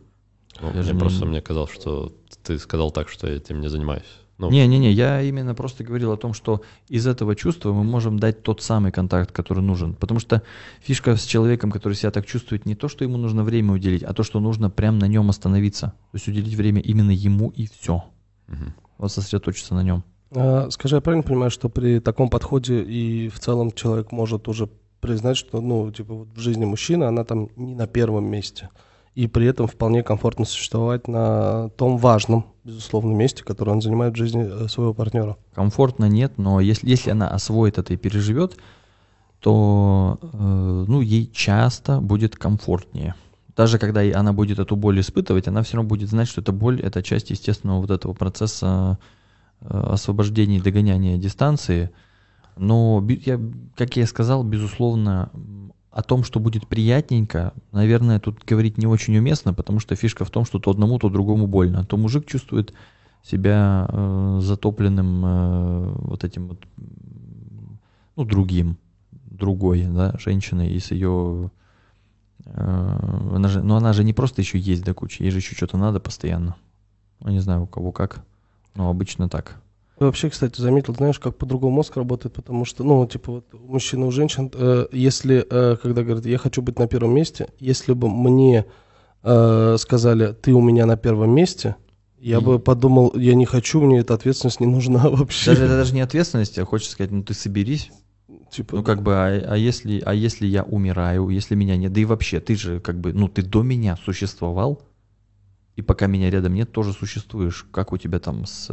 ну, 0.61 0.67
Я 0.67 0.73
мне 0.73 0.83
же 0.83 0.93
не- 0.93 0.99
просто 0.99 1.25
мне 1.25 1.41
казалось, 1.41 1.71
что 1.71 2.15
ты 2.43 2.59
сказал 2.59 2.91
так, 2.91 3.09
что 3.09 3.27
я 3.27 3.35
этим 3.37 3.59
не 3.59 3.69
занимаюсь. 3.69 4.03
Ну, 4.39 4.49
Не-не-не, 4.49 4.91
я 4.91 5.21
именно 5.21 5.53
просто 5.53 5.83
говорил 5.83 6.13
о 6.13 6.17
том, 6.17 6.33
что 6.33 6.61
из 6.87 7.05
этого 7.05 7.35
чувства 7.35 7.73
мы 7.73 7.83
можем 7.83 8.19
дать 8.19 8.41
тот 8.41 8.61
самый 8.61 8.91
контакт, 8.91 9.33
который 9.33 9.61
нужен. 9.61 9.95
Потому 9.95 10.21
что 10.21 10.41
фишка 10.79 11.17
с 11.17 11.25
человеком, 11.25 11.71
который 11.71 11.93
себя 11.93 12.09
так 12.09 12.25
чувствует, 12.25 12.65
не 12.65 12.73
то, 12.73 12.87
что 12.87 13.03
ему 13.03 13.17
нужно 13.17 13.43
время 13.43 13.73
уделить, 13.73 14.01
а 14.01 14.13
то, 14.13 14.23
что 14.23 14.39
нужно 14.39 14.69
прям 14.69 14.97
на 14.97 15.05
нем 15.05 15.29
остановиться. 15.29 15.87
То 16.11 16.15
есть 16.15 16.27
уделить 16.29 16.55
время 16.55 16.81
именно 16.81 17.11
ему 17.11 17.49
и 17.49 17.67
все. 17.67 18.05
мгм. 18.47 18.73
Вот 18.97 19.11
сосредоточиться 19.11 19.75
на 19.75 19.83
нем. 19.83 20.03
А, 20.33 20.69
скажи, 20.69 20.95
я 20.95 21.01
правильно 21.01 21.23
понимаю, 21.23 21.51
что 21.51 21.67
при 21.67 21.99
таком 21.99 22.29
подходе 22.29 22.81
и 22.81 23.27
в 23.27 23.39
целом 23.39 23.71
человек 23.71 24.13
может 24.13 24.47
уже 24.47 24.69
признать, 25.01 25.37
что, 25.37 25.59
ну, 25.59 25.91
типа, 25.91 26.13
вот 26.13 26.27
в 26.33 26.39
жизни 26.39 26.65
мужчины 26.65 27.05
она 27.05 27.23
там 27.25 27.49
не 27.57 27.75
на 27.75 27.87
первом 27.87 28.25
месте. 28.25 28.69
И 29.15 29.27
при 29.27 29.47
этом 29.47 29.67
вполне 29.67 30.03
комфортно 30.03 30.45
существовать 30.45 31.07
на 31.07 31.69
том 31.69 31.97
важном, 31.97 32.45
безусловно, 32.63 33.13
месте, 33.13 33.43
которое 33.43 33.71
он 33.71 33.81
занимает 33.81 34.13
в 34.13 34.17
жизни 34.17 34.45
э, 34.47 34.67
своего 34.67 34.93
партнера. 34.93 35.37
Комфортно 35.53 36.05
нет, 36.05 36.33
но 36.37 36.59
если, 36.59 36.89
если 36.89 37.09
она 37.11 37.27
освоит 37.27 37.77
это 37.77 37.93
и 37.93 37.97
переживет, 37.97 38.57
то 39.39 40.19
э, 40.21 40.85
ну, 40.87 41.01
ей 41.01 41.29
часто 41.33 41.99
будет 41.99 42.35
комфортнее. 42.35 43.15
Даже 43.55 43.77
когда 43.77 44.01
она 44.17 44.31
будет 44.31 44.59
эту 44.59 44.75
боль 44.75 44.99
испытывать, 45.01 45.47
она 45.47 45.63
все 45.63 45.77
равно 45.77 45.89
будет 45.89 46.09
знать, 46.09 46.27
что 46.29 46.41
эта 46.41 46.51
боль— 46.51 46.79
это 46.81 47.03
часть 47.03 47.29
естественного 47.29 47.81
вот 47.81 47.91
этого 47.91 48.13
процесса 48.13 48.99
э, 49.61 49.67
освобождения 49.67 50.57
и 50.57 50.61
догоняния 50.61 51.17
дистанции. 51.17 51.89
Но, 52.55 53.05
я, 53.09 53.39
как 53.75 53.97
я 53.97 54.03
и 54.03 54.05
сказал, 54.05 54.43
безусловно, 54.43 55.29
о 55.99 56.01
том, 56.01 56.23
что 56.23 56.39
будет 56.39 56.65
приятненько, 56.65 57.53
наверное, 57.73 58.19
тут 58.19 58.45
говорить 58.45 58.77
не 58.77 58.87
очень 58.87 59.17
уместно, 59.17 59.53
потому 59.53 59.81
что 59.81 59.95
фишка 59.95 60.23
в 60.23 60.31
том, 60.31 60.45
что 60.45 60.57
то 60.57 60.71
одному, 60.71 60.97
то 60.97 61.09
другому 61.09 61.45
больно. 61.45 61.83
То 61.83 61.97
мужик 61.97 62.25
чувствует 62.25 62.73
себя 63.21 63.85
э, 63.89 64.39
затопленным 64.41 65.25
э, 65.25 65.93
вот 65.97 66.23
этим 66.23 66.47
вот, 66.47 66.59
ну, 68.15 68.23
другим, 68.23 68.77
другой, 69.11 69.83
да, 69.83 70.15
женщиной 70.17 70.69
и 70.69 70.79
с 70.79 70.91
ее... 70.91 71.51
э, 72.45 73.31
она 73.35 73.49
же, 73.49 73.61
но 73.61 73.75
она 73.75 73.91
же 73.91 74.05
не 74.05 74.13
просто 74.13 74.41
еще 74.41 74.57
есть 74.57 74.85
до 74.85 74.93
кучи, 74.93 75.23
ей 75.23 75.31
же 75.31 75.39
еще 75.39 75.53
что-то 75.53 75.77
надо 75.77 75.99
постоянно. 75.99 76.55
Ну, 77.19 77.31
не 77.31 77.39
знаю, 77.39 77.63
у 77.63 77.67
кого 77.67 77.91
как, 77.91 78.23
но 78.73 78.89
обычно 78.89 79.27
так. 79.27 79.61
Вообще, 79.99 80.29
кстати, 80.29 80.61
заметил, 80.61 80.95
знаешь, 80.95 81.19
как 81.19 81.37
по-другому 81.37 81.75
мозг 81.77 81.97
работает, 81.97 82.33
потому 82.33 82.65
что, 82.65 82.83
ну, 82.83 83.05
типа, 83.05 83.31
вот 83.31 83.45
у 83.53 83.57
мужчин 83.73 84.03
и 84.03 84.05
у 84.07 84.11
женщин, 84.11 84.49
э, 84.53 84.87
если, 84.91 85.45
э, 85.49 85.75
когда 85.81 86.03
говорят, 86.03 86.25
я 86.25 86.37
хочу 86.37 86.61
быть 86.61 86.79
на 86.79 86.87
первом 86.87 87.13
месте, 87.13 87.49
если 87.59 87.93
бы 87.93 88.09
мне 88.09 88.65
э, 89.23 89.75
сказали, 89.77 90.33
ты 90.41 90.53
у 90.53 90.61
меня 90.61 90.85
на 90.85 90.95
первом 90.95 91.31
месте, 91.35 91.75
я 92.17 92.37
И- 92.37 92.41
бы 92.41 92.59
подумал, 92.59 93.11
я 93.15 93.35
не 93.35 93.45
хочу, 93.45 93.81
мне 93.81 93.99
эта 93.99 94.13
ответственность 94.13 94.59
не 94.61 94.67
нужна 94.67 95.09
вообще. 95.09 95.51
Даже 95.51 95.65
это 95.65 95.75
даже 95.75 95.93
не 95.93 96.01
ответственность, 96.01 96.57
а 96.57 96.65
хочется 96.65 96.93
сказать, 96.93 97.11
ну 97.11 97.23
ты 97.23 97.33
соберись. 97.33 97.91
Типа, 98.51 98.77
Ну 98.77 98.83
как 98.83 99.03
бы, 99.03 99.13
а, 99.13 99.27
а 99.53 99.57
если, 99.57 100.01
а 100.05 100.13
если 100.13 100.47
я 100.47 100.63
умираю, 100.63 101.29
если 101.29 101.55
меня 101.55 101.75
нет, 101.77 101.93
да 101.93 102.01
и 102.01 102.05
вообще, 102.05 102.39
ты 102.39 102.55
же 102.55 102.79
как 102.79 102.99
бы, 102.99 103.11
ну 103.13 103.27
ты 103.27 103.41
до 103.43 103.61
меня 103.61 103.97
существовал, 103.97 104.81
и 105.79 105.81
пока 105.81 106.07
меня 106.07 106.29
рядом 106.29 106.53
нет, 106.53 106.71
тоже 106.71 106.91
существуешь. 106.93 107.65
Как 107.71 107.93
у 107.93 107.97
тебя 107.97 108.19
там 108.19 108.45
с, 108.45 108.65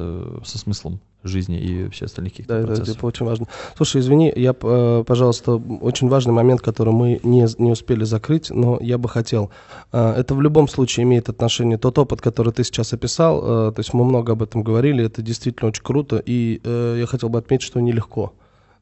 со 0.45 0.59
смыслом 0.59 1.01
жизни 1.23 1.59
и 1.59 1.89
все 1.91 2.05
остальных 2.07 2.33
каких-то 2.33 2.53
Да, 2.55 2.59
это 2.59 2.67
процессов? 2.69 2.95
типа 2.95 3.07
очень 3.07 3.27
важно. 3.27 3.47
Слушай, 3.77 4.01
извини, 4.01 4.33
я, 4.37 4.55
э, 4.61 5.05
пожалуйста, 5.07 5.55
очень 5.57 6.09
важный 6.09 6.33
момент, 6.33 6.61
который 6.61 6.93
мы 6.93 7.21
не, 7.23 7.47
не 7.63 7.71
успели 7.73 8.05
закрыть, 8.05 8.51
но 8.51 8.79
я 8.81 8.99
бы 8.99 9.09
хотел. 9.09 9.51
Э, 9.93 10.15
Это 10.17 10.35
в 10.35 10.43
любом 10.43 10.69
случае 10.69 11.05
имеет 11.05 11.29
отношение 11.29 11.79
тот 11.79 11.99
опыт, 11.99 12.21
который 12.21 12.53
ты 12.53 12.65
сейчас 12.65 12.93
описал. 12.93 13.69
э, 13.71 13.73
То 13.73 13.81
есть 13.81 13.93
мы 13.95 14.05
много 14.05 14.33
об 14.33 14.43
этом 14.43 14.63
говорили, 14.63 15.05
это 15.05 15.23
действительно 15.23 15.69
очень 15.69 15.83
круто, 15.85 16.23
и 16.25 16.61
я 16.65 17.07
хотел 17.07 17.29
бы 17.29 17.39
отметить, 17.39 17.65
что 17.67 17.81
нелегко. 17.81 18.33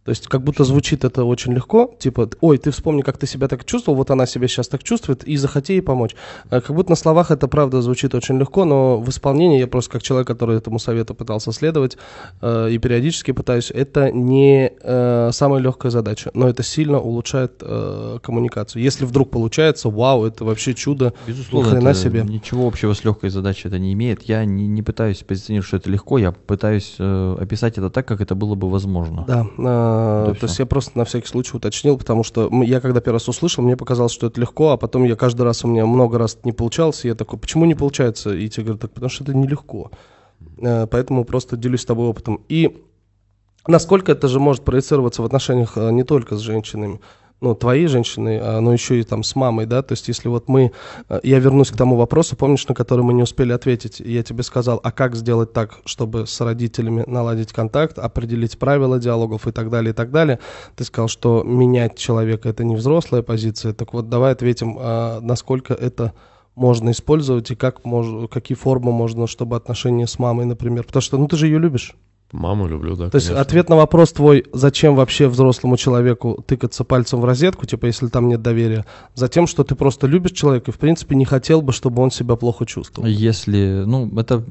То 0.05 0.11
есть 0.11 0.27
как 0.29 0.43
будто 0.43 0.65
звучит 0.65 1.05
это 1.05 1.25
очень 1.25 1.53
легко, 1.55 1.95
типа, 1.99 2.29
ой, 2.41 2.59
ты 2.59 2.71
вспомни, 2.71 3.01
как 3.03 3.17
ты 3.17 3.27
себя 3.27 3.49
так 3.49 3.65
чувствовал, 3.65 3.97
вот 3.97 4.11
она 4.11 4.27
себя 4.27 4.49
сейчас 4.49 4.69
так 4.69 4.83
чувствует, 4.83 5.25
и 5.25 5.37
захоти 5.37 5.73
ей 5.73 5.83
помочь. 5.83 6.15
Э, 6.51 6.61
Как 6.61 6.77
будто 6.77 6.91
на 6.91 6.97
словах 6.97 7.31
это 7.31 7.49
правда 7.49 7.81
звучит 7.81 8.15
очень 8.15 8.39
легко, 8.39 8.65
но 8.65 8.99
в 9.01 9.09
исполнении 9.09 9.59
я 9.59 9.67
просто 9.67 9.91
как 9.93 10.03
человек, 10.03 10.27
который 10.27 10.59
этому 10.59 10.79
совету 10.79 11.15
пытался 11.15 11.53
следовать 11.53 11.97
э, 12.43 12.71
и 12.71 12.79
периодически 12.79 13.33
пытаюсь, 13.33 13.71
это 13.71 14.11
не 14.13 14.73
э, 14.83 15.31
самая 15.33 15.61
легкая 15.63 15.91
задача, 15.91 16.31
но 16.35 16.49
это 16.49 16.63
сильно 16.63 17.01
улучшает 17.01 17.63
э, 17.63 18.19
коммуникацию. 18.23 18.83
Если 18.83 19.07
вдруг 19.07 19.31
получается, 19.31 19.89
вау, 19.89 20.27
это 20.27 20.45
вообще 20.45 20.75
чудо. 20.75 21.15
Безусловно, 21.27 21.71
хрена 21.71 21.95
себе. 21.95 22.23
ничего 22.23 22.67
общего 22.67 22.93
с 22.93 23.05
легкой 23.05 23.31
задачей 23.31 23.69
это 23.69 23.79
не 23.79 23.95
имеет. 23.95 24.23
Я 24.25 24.45
не, 24.45 24.67
не 24.67 24.83
пытаюсь 24.83 25.23
позиционировать, 25.23 25.67
что 25.69 25.77
это 25.79 25.91
легко, 25.91 26.19
я 26.19 26.33
пытаюсь 26.33 26.97
э, 26.99 27.37
описать 27.41 27.79
это 27.79 27.89
так, 27.89 28.07
как 28.07 28.21
это 28.21 28.35
было 28.35 28.55
бы 28.55 28.69
возможно. 28.69 29.25
Да, 29.27 29.47
э, 29.95 30.27
Да 30.29 30.35
то 30.35 30.47
есть 30.47 30.59
я 30.59 30.67
просто 30.67 30.99
на 30.99 31.05
всякий 31.05 31.27
случай 31.27 31.57
уточнил, 31.57 31.97
потому 31.99 32.25
что 32.25 32.51
я 32.63 32.81
когда 32.81 33.01
первый 33.01 33.17
раз 33.17 33.29
услышал, 33.29 33.65
мне 33.65 33.77
показалось, 33.77 34.13
что 34.13 34.27
это 34.27 34.41
легко, 34.41 34.71
а 34.71 34.77
потом 34.77 35.05
я 35.05 35.17
каждый 35.17 35.43
раз 35.43 35.65
у 35.65 35.69
меня 35.69 35.87
много 35.87 36.19
раз 36.19 36.39
не 36.45 36.53
получалось, 36.53 37.05
и 37.05 37.09
я 37.09 37.15
такой, 37.15 37.39
почему 37.39 37.65
не 37.65 37.75
получается? 37.75 38.35
И 38.35 38.49
тебе 38.49 38.65
говорят, 38.65 38.83
так 38.83 38.93
потому 38.93 39.11
что 39.11 39.25
это 39.25 39.35
нелегко. 39.35 39.91
Э, 40.59 40.87
Поэтому 40.87 41.25
просто 41.25 41.57
делюсь 41.57 41.83
с 41.83 41.87
тобой 41.87 42.09
опытом. 42.09 42.41
И 42.49 42.85
насколько 43.67 44.13
это 44.13 44.29
же 44.29 44.41
может 44.41 44.65
проецироваться 44.65 45.23
в 45.23 45.25
отношениях 45.25 45.77
э, 45.77 45.91
не 45.93 46.05
только 46.05 46.37
с 46.37 46.41
женщинами, 46.41 47.01
ну, 47.45 47.55
твоей 47.55 47.87
женщиной, 47.89 48.39
а, 48.41 48.61
но 48.61 48.73
еще 48.73 48.99
и 48.99 49.03
там 49.03 49.23
с 49.23 49.37
мамой, 49.37 49.67
да, 49.67 49.83
то 49.83 49.93
есть 49.93 50.09
если 50.09 50.29
вот 50.29 50.49
мы, 50.49 50.73
э, 51.11 51.21
я 51.23 51.39
вернусь 51.39 51.71
к 51.71 51.77
тому 51.77 51.97
вопросу, 51.97 52.37
помнишь, 52.37 52.67
на 52.67 52.75
который 52.75 53.05
мы 53.05 53.13
не 53.13 53.23
успели 53.23 53.53
ответить, 53.53 54.01
я 54.01 54.23
тебе 54.23 54.43
сказал, 54.43 54.81
а 54.83 54.91
как 54.91 55.15
сделать 55.15 55.53
так, 55.53 55.75
чтобы 55.85 56.27
с 56.27 56.41
родителями 56.41 57.05
наладить 57.07 57.53
контакт, 57.53 57.99
определить 57.99 58.59
правила 58.59 58.99
диалогов 58.99 59.47
и 59.47 59.53
так 59.53 59.69
далее, 59.69 59.91
и 59.91 59.95
так 59.95 60.11
далее, 60.11 60.39
ты 60.75 60.85
сказал, 60.85 61.09
что 61.09 61.43
менять 61.45 61.99
человека 61.99 62.49
это 62.49 62.65
не 62.65 62.77
взрослая 62.77 63.21
позиция, 63.21 63.75
так 63.75 63.93
вот 63.93 64.09
давай 64.09 64.33
ответим, 64.33 64.79
а, 64.81 65.21
насколько 65.21 65.75
это 65.75 66.15
можно 66.55 66.93
использовать 66.93 67.51
и 67.51 67.57
как 67.57 67.85
мож, 67.85 68.31
какие 68.31 68.57
формы 68.57 68.91
можно, 68.91 69.27
чтобы 69.27 69.57
отношения 69.57 70.07
с 70.07 70.19
мамой, 70.19 70.47
например, 70.47 70.85
потому 70.85 71.03
что, 71.03 71.19
ну, 71.19 71.29
ты 71.29 71.37
же 71.37 71.47
ее 71.47 71.59
любишь. 71.59 71.95
Маму 72.35 72.66
люблю, 72.66 72.97
да, 72.97 73.11
То 73.11 73.16
есть 73.16 73.28
конечно. 73.28 73.41
ответ 73.41 73.68
на 73.68 73.76
вопрос 73.76 74.12
твой, 74.12 74.45
зачем 74.53 74.97
вообще 74.97 75.28
взрослому 75.28 75.76
человеку 75.76 76.43
тыкаться 76.45 76.82
пальцем 76.82 77.20
в 77.20 77.24
розетку, 77.24 77.64
типа 77.64 77.87
если 77.87 78.09
там 78.09 78.28
нет 78.28 78.43
доверия, 78.43 78.85
затем, 79.14 79.47
что 79.47 79.62
ты 79.62 79.76
просто 79.76 80.09
любишь 80.09 80.32
человека 80.32 80.72
и 80.72 80.74
в 80.74 80.78
принципе 80.78 81.14
не 81.14 81.24
хотел 81.24 81.62
бы, 81.62 81.72
чтобы 81.72 82.03
он 82.03 82.11
себя 82.11 82.35
плохо 82.35 82.66
чувствовал. 82.66 83.09
Если, 83.09 83.85
ну, 83.87 84.11
это 84.18 84.45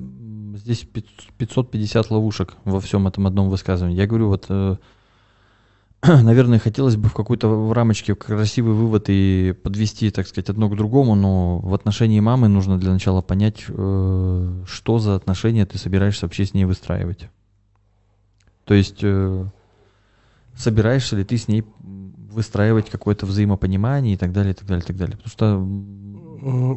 здесь 0.55 0.79
пят- 0.79 1.05
550 1.38 2.09
ловушек 2.09 2.53
во 2.63 2.79
всем 2.79 3.05
этом 3.05 3.27
одном 3.27 3.49
высказывании. 3.49 3.97
Я 3.97 4.07
говорю, 4.07 4.29
вот, 4.29 4.45
э, 4.47 4.77
наверное, 6.03 6.59
хотелось 6.59 6.95
бы 6.95 7.09
в 7.09 7.13
какой-то 7.13 7.49
в 7.49 7.73
рамочке 7.73 8.15
красивый 8.15 8.73
вывод 8.73 9.05
и 9.09 9.53
подвести, 9.61 10.09
так 10.09 10.27
сказать, 10.27 10.49
одно 10.49 10.69
к 10.69 10.77
другому, 10.77 11.15
но 11.15 11.59
в 11.59 11.73
отношении 11.73 12.21
мамы 12.21 12.47
нужно 12.47 12.77
для 12.77 12.93
начала 12.93 13.21
понять, 13.21 13.65
э, 13.67 14.63
что 14.67 14.99
за 14.99 15.15
отношения 15.15 15.65
ты 15.65 15.77
собираешься 15.77 16.25
вообще 16.27 16.45
с 16.45 16.53
ней 16.53 16.63
выстраивать. 16.63 17.27
То 18.66 18.74
есть, 18.74 18.99
э, 19.01 19.45
собираешься 20.55 21.16
ли 21.16 21.24
ты 21.24 21.38
с 21.38 21.47
ней 21.47 21.64
выстраивать 22.32 22.89
какое-то 22.89 23.26
взаимопонимание 23.26 24.16
и 24.16 24.18
так 24.18 24.32
далее, 24.32 24.53
и 24.53 24.55
так 24.55 24.68
далее, 24.68 24.84
и 24.84 24.88
так 24.88 24.97
далее. 24.97 25.18
Потому 25.18 25.30
что 25.30 26.03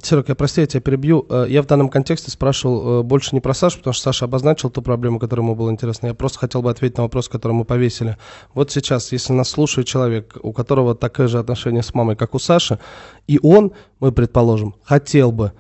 Серег, 0.03 0.29
я 0.29 0.37
прости, 0.37 0.61
я 0.61 0.67
тебя 0.69 0.81
перебью. 0.81 1.27
Э, 1.29 1.47
Я 1.49 1.61
в 1.63 1.67
данном 1.67 1.89
контексте 1.89 2.31
спрашивал 2.31 3.01
э, 3.01 3.03
больше 3.03 3.35
не 3.35 3.41
про 3.41 3.53
Сашу, 3.53 3.79
потому 3.79 3.95
что 3.95 4.05
Саша 4.05 4.27
обозначил 4.27 4.71
ту 4.71 4.81
проблему, 4.81 5.19
которая 5.19 5.45
ему 5.45 5.57
была 5.57 5.73
интересна. 5.73 6.07
Я 6.07 6.15
просто 6.15 6.39
хотел 6.39 6.63
бы 6.63 6.71
ответить 6.71 6.99
на 6.99 7.03
вопрос, 7.03 7.29
который 7.29 7.53
мы 7.53 7.65
повесили. 7.65 8.17
Вот 8.55 8.71
сейчас, 8.71 9.11
если 9.11 9.33
нас 9.33 9.49
слушает 9.49 9.89
человек, 9.89 10.37
у 10.41 10.53
которого 10.53 10.95
такое 10.95 11.27
же 11.27 11.41
отношение 11.41 11.83
с 11.83 11.95
мамой, 11.95 12.15
как 12.15 12.35
у 12.35 12.39
Саши, 12.39 12.79
и 13.27 13.41
он, 13.43 13.73
мы 13.99 14.13
предположим, 14.13 14.77
хотел 14.85 15.33
бы, 15.33 15.53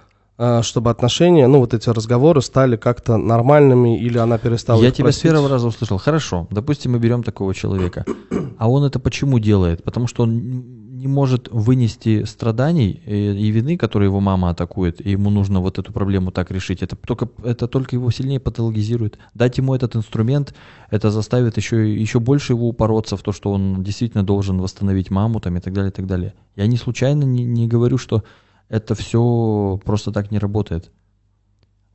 чтобы 0.62 0.90
отношения, 0.90 1.46
ну 1.46 1.60
вот 1.60 1.72
эти 1.72 1.88
разговоры 1.88 2.42
стали 2.42 2.76
как-то 2.76 3.16
нормальными, 3.16 3.98
или 3.98 4.18
она 4.18 4.38
перестала 4.38 4.82
Я 4.82 4.90
тебя 4.90 5.04
просить. 5.04 5.20
с 5.20 5.22
первого 5.22 5.48
раза 5.48 5.66
услышал. 5.68 5.98
Хорошо, 5.98 6.46
допустим, 6.50 6.92
мы 6.92 6.98
берем 6.98 7.22
такого 7.22 7.54
человека. 7.54 8.04
А 8.58 8.68
он 8.68 8.84
это 8.84 8.98
почему 9.00 9.38
делает? 9.38 9.82
Потому 9.82 10.06
что 10.06 10.24
он 10.24 10.86
не 10.96 11.08
может 11.08 11.48
вынести 11.50 12.24
страданий 12.24 13.02
и, 13.06 13.32
и 13.32 13.50
вины, 13.50 13.76
которые 13.76 14.08
его 14.08 14.20
мама 14.20 14.50
атакует, 14.50 15.04
и 15.04 15.10
ему 15.10 15.30
нужно 15.30 15.60
вот 15.60 15.78
эту 15.78 15.92
проблему 15.92 16.32
так 16.32 16.50
решить. 16.50 16.82
Это 16.82 16.96
только, 16.96 17.28
это 17.44 17.68
только 17.68 17.96
его 17.96 18.10
сильнее 18.10 18.40
патологизирует. 18.40 19.18
Дать 19.34 19.58
ему 19.58 19.74
этот 19.74 19.94
инструмент, 19.94 20.54
это 20.90 21.10
заставит 21.10 21.56
еще, 21.58 21.94
еще 21.94 22.18
больше 22.18 22.54
его 22.54 22.68
упороться 22.68 23.16
в 23.16 23.22
то, 23.22 23.32
что 23.32 23.52
он 23.52 23.82
действительно 23.82 24.24
должен 24.24 24.60
восстановить 24.60 25.10
маму 25.10 25.40
там, 25.40 25.56
и 25.56 25.60
так 25.60 25.72
далее, 25.74 25.90
и 25.90 25.94
так 25.94 26.06
далее. 26.06 26.34
Я 26.56 26.66
не 26.66 26.76
случайно 26.76 27.24
не, 27.24 27.44
не 27.44 27.68
говорю, 27.68 27.98
что 27.98 28.24
это 28.68 28.94
все 28.94 29.80
просто 29.84 30.12
так 30.12 30.30
не 30.30 30.38
работает. 30.38 30.90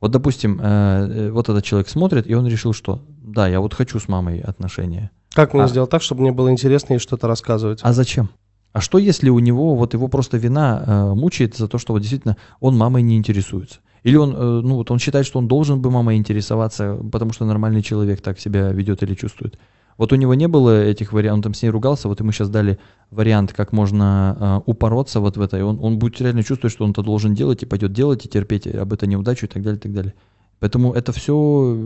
Вот, 0.00 0.10
допустим, 0.10 0.58
э, 0.60 0.64
э, 0.64 1.30
вот 1.30 1.48
этот 1.48 1.64
человек 1.64 1.88
смотрит, 1.88 2.26
и 2.26 2.34
он 2.34 2.46
решил, 2.46 2.72
что 2.72 3.00
да, 3.22 3.46
я 3.46 3.60
вот 3.60 3.72
хочу 3.74 4.00
с 4.00 4.08
мамой 4.08 4.40
отношения. 4.40 5.10
Как 5.32 5.54
мне 5.54 5.62
А- 5.62 5.68
сделать 5.68 5.90
так, 5.90 6.02
чтобы 6.02 6.22
мне 6.22 6.32
было 6.32 6.50
интересно 6.50 6.94
ей 6.94 6.98
что-то 6.98 7.28
рассказывать? 7.28 7.80
А 7.82 7.92
зачем? 7.92 8.28
А 8.72 8.80
что 8.80 8.98
если 8.98 9.28
у 9.28 9.38
него, 9.38 9.76
вот 9.76 9.94
его 9.94 10.08
просто 10.08 10.38
вина 10.38 10.82
э, 10.84 11.14
мучает 11.14 11.56
за 11.56 11.68
то, 11.68 11.78
что 11.78 11.92
вот 11.92 12.00
действительно 12.00 12.36
он 12.58 12.76
мамой 12.76 13.02
не 13.02 13.16
интересуется? 13.16 13.80
Или 14.02 14.16
он, 14.16 14.34
э, 14.34 14.60
ну 14.64 14.76
вот 14.76 14.90
он 14.90 14.98
считает, 14.98 15.26
что 15.26 15.38
он 15.38 15.46
должен 15.46 15.80
бы 15.80 15.90
мамой 15.90 16.16
интересоваться, 16.16 16.98
потому 17.12 17.32
что 17.32 17.44
нормальный 17.44 17.82
человек 17.82 18.22
так 18.22 18.40
себя 18.40 18.72
ведет 18.72 19.02
или 19.02 19.14
чувствует. 19.14 19.58
Вот 20.02 20.12
у 20.12 20.16
него 20.16 20.34
не 20.34 20.48
было 20.48 20.82
этих 20.82 21.12
вариантов, 21.12 21.36
он 21.36 21.42
там 21.42 21.54
с 21.54 21.62
ней 21.62 21.68
ругался, 21.68 22.08
вот 22.08 22.18
ему 22.18 22.32
сейчас 22.32 22.48
дали 22.48 22.80
вариант, 23.12 23.52
как 23.52 23.70
можно 23.70 24.36
э, 24.66 24.68
упороться 24.68 25.20
вот 25.20 25.36
в 25.36 25.40
это, 25.40 25.56
и 25.56 25.60
он, 25.62 25.78
он 25.80 26.00
будет 26.00 26.20
реально 26.20 26.42
чувствовать, 26.42 26.72
что 26.72 26.82
он 26.84 26.90
это 26.90 27.04
должен 27.04 27.34
делать, 27.34 27.62
и 27.62 27.66
пойдет 27.66 27.92
делать, 27.92 28.26
и 28.26 28.28
терпеть 28.28 28.66
об 28.66 28.92
это 28.92 29.06
неудачу 29.06 29.46
и 29.46 29.48
так 29.48 29.62
далее, 29.62 29.78
и 29.78 29.80
так 29.80 29.92
далее. 29.92 30.14
Поэтому 30.58 30.92
это 30.92 31.12
все 31.12 31.76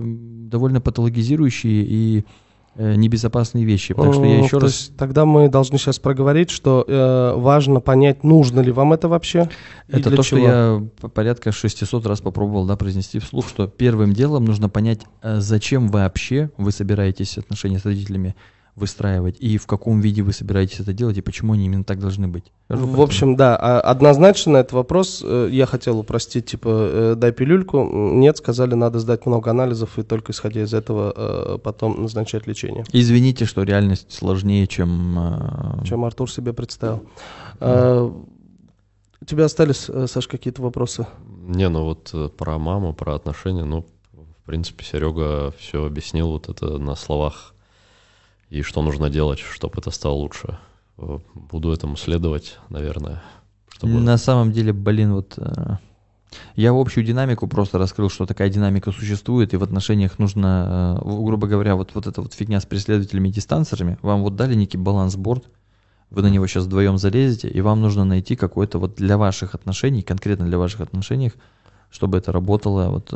довольно 0.50 0.80
патологизирующие 0.80 1.84
и 1.86 2.24
небезопасные 2.78 3.64
вещи. 3.64 3.94
Так 3.94 4.12
что 4.12 4.24
я 4.24 4.38
еще 4.38 4.58
то 4.58 4.66
раз... 4.66 4.72
есть 4.72 4.96
тогда 4.96 5.24
мы 5.24 5.48
должны 5.48 5.78
сейчас 5.78 5.98
проговорить, 5.98 6.50
что 6.50 6.84
э, 6.86 7.34
важно 7.36 7.80
понять, 7.80 8.24
нужно 8.24 8.60
ли 8.60 8.72
вам 8.72 8.92
это 8.92 9.08
вообще. 9.08 9.48
Это 9.88 10.10
то, 10.10 10.16
чего. 10.16 10.22
что 10.22 10.36
я 10.38 10.82
по- 11.00 11.08
порядка 11.08 11.52
600 11.52 12.06
раз 12.06 12.20
попробовал 12.20 12.66
да, 12.66 12.76
произнести 12.76 13.18
вслух, 13.18 13.48
что 13.48 13.66
первым 13.66 14.12
делом 14.12 14.44
нужно 14.44 14.68
понять, 14.68 15.00
э, 15.22 15.40
зачем 15.40 15.88
вообще 15.88 16.50
вы 16.56 16.72
собираетесь 16.72 17.38
отношения 17.38 17.78
с 17.78 17.84
родителями 17.84 18.34
выстраивать, 18.76 19.38
и 19.40 19.56
в 19.56 19.66
каком 19.66 20.00
виде 20.00 20.22
вы 20.22 20.34
собираетесь 20.34 20.80
это 20.80 20.92
делать, 20.92 21.16
и 21.16 21.22
почему 21.22 21.54
они 21.54 21.64
именно 21.64 21.82
так 21.82 21.98
должны 21.98 22.28
быть. 22.28 22.52
Скажу 22.66 22.86
В 22.86 23.00
общем, 23.00 23.34
да, 23.34 23.56
а 23.56 23.80
однозначно 23.80 24.52
на 24.52 24.56
этот 24.58 24.74
вопрос 24.74 25.22
э, 25.24 25.48
я 25.50 25.64
хотел 25.64 25.98
упростить, 25.98 26.44
типа, 26.44 26.68
э, 26.68 27.14
дай 27.16 27.32
пилюльку. 27.32 27.82
Нет, 27.90 28.36
сказали, 28.36 28.74
надо 28.74 28.98
сдать 28.98 29.24
много 29.24 29.50
анализов 29.50 29.98
и 29.98 30.02
только 30.02 30.32
исходя 30.32 30.62
из 30.62 30.74
этого 30.74 31.12
э, 31.16 31.58
потом 31.58 32.02
назначать 32.02 32.46
лечение. 32.46 32.84
Извините, 32.92 33.46
что 33.46 33.62
реальность 33.62 34.12
сложнее, 34.12 34.66
чем... 34.66 35.80
Чем 35.84 36.04
Артур 36.04 36.30
себе 36.30 36.52
представил. 36.52 37.02
Э, 37.60 38.10
У 39.22 39.24
тебя 39.24 39.46
остались, 39.46 39.88
Саш, 40.06 40.28
какие-то 40.28 40.60
вопросы? 40.60 41.06
Не, 41.48 41.70
ну 41.70 41.84
вот 41.84 42.14
про 42.36 42.58
маму, 42.58 42.92
про 42.92 43.14
отношения, 43.14 43.64
ну, 43.64 43.86
в 44.12 44.46
принципе, 44.46 44.84
Серега 44.84 45.54
все 45.58 45.86
объяснил 45.86 46.28
вот 46.28 46.50
это 46.50 46.76
на 46.76 46.94
словах. 46.94 47.54
И 48.50 48.62
что 48.62 48.82
нужно 48.82 49.10
делать, 49.10 49.40
чтобы 49.40 49.74
это 49.78 49.90
стало 49.90 50.14
лучше. 50.14 50.58
Э, 50.98 51.18
Буду 51.34 51.72
этому 51.72 51.96
следовать, 51.96 52.58
наверное. 52.68 53.22
Чтобы... 53.68 53.94
На 53.94 54.16
самом 54.18 54.52
деле, 54.52 54.72
блин, 54.72 55.14
вот 55.14 55.34
э, 55.36 55.76
я 56.54 56.70
общую 56.70 57.04
динамику 57.04 57.48
просто 57.48 57.78
раскрыл, 57.78 58.08
что 58.08 58.24
такая 58.24 58.48
динамика 58.48 58.92
существует, 58.92 59.52
и 59.52 59.56
в 59.56 59.62
отношениях 59.62 60.18
нужно, 60.18 61.00
э, 61.00 61.04
грубо 61.04 61.46
говоря, 61.48 61.74
вот, 61.74 61.90
вот 61.94 62.06
эта 62.06 62.22
вот 62.22 62.34
фигня 62.34 62.60
с 62.60 62.66
преследователями 62.66 63.28
и 63.28 63.32
дистанцерами, 63.32 63.98
вам 64.02 64.22
вот 64.22 64.36
дали 64.36 64.54
некий 64.54 64.78
баланс-борд, 64.78 65.44
вы 66.10 66.22
на 66.22 66.28
него 66.28 66.46
сейчас 66.46 66.64
вдвоем 66.64 66.98
залезете, 66.98 67.48
и 67.48 67.60
вам 67.60 67.80
нужно 67.80 68.04
найти 68.04 68.36
какой-то 68.36 68.78
вот 68.78 68.94
для 68.94 69.18
ваших 69.18 69.56
отношений, 69.56 70.02
конкретно 70.02 70.46
для 70.46 70.56
ваших 70.56 70.82
отношений, 70.82 71.32
чтобы 71.90 72.18
это 72.18 72.30
работало, 72.30 72.90
вот, 72.90 73.12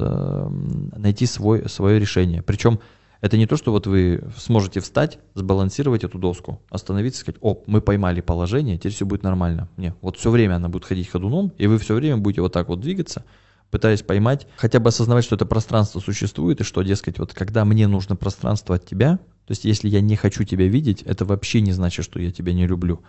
найти 0.96 1.26
свой, 1.26 1.68
свое 1.68 2.00
решение. 2.00 2.42
Причем 2.42 2.80
это 3.20 3.36
не 3.36 3.46
то, 3.46 3.56
что 3.56 3.70
вот 3.70 3.86
вы 3.86 4.24
сможете 4.36 4.80
встать, 4.80 5.18
сбалансировать 5.34 6.04
эту 6.04 6.18
доску, 6.18 6.62
остановиться 6.70 7.20
сказать, 7.20 7.38
о, 7.42 7.62
мы 7.66 7.80
поймали 7.80 8.20
положение, 8.20 8.78
теперь 8.78 8.92
все 8.92 9.04
будет 9.04 9.22
нормально. 9.22 9.68
Не, 9.76 9.94
вот 10.00 10.16
все 10.16 10.30
время 10.30 10.56
она 10.56 10.68
будет 10.68 10.84
ходить 10.84 11.08
ходуном, 11.08 11.52
и 11.58 11.66
вы 11.66 11.78
все 11.78 11.94
время 11.94 12.16
будете 12.16 12.40
вот 12.40 12.52
так 12.52 12.68
вот 12.68 12.80
двигаться, 12.80 13.24
пытаясь 13.70 14.02
поймать, 14.02 14.46
хотя 14.56 14.80
бы 14.80 14.88
осознавать, 14.88 15.24
что 15.24 15.36
это 15.36 15.46
пространство 15.46 16.00
существует, 16.00 16.60
и 16.60 16.64
что, 16.64 16.82
дескать, 16.82 17.18
вот 17.18 17.34
когда 17.34 17.64
мне 17.64 17.86
нужно 17.86 18.16
пространство 18.16 18.76
от 18.76 18.86
тебя, 18.86 19.18
то 19.46 19.52
есть 19.52 19.64
если 19.64 19.88
я 19.88 20.00
не 20.00 20.16
хочу 20.16 20.44
тебя 20.44 20.66
видеть, 20.66 21.02
это 21.02 21.24
вообще 21.24 21.60
не 21.60 21.72
значит, 21.72 22.04
что 22.04 22.20
я 22.20 22.30
тебя 22.30 22.52
не 22.52 22.66
люблю. 22.66 23.02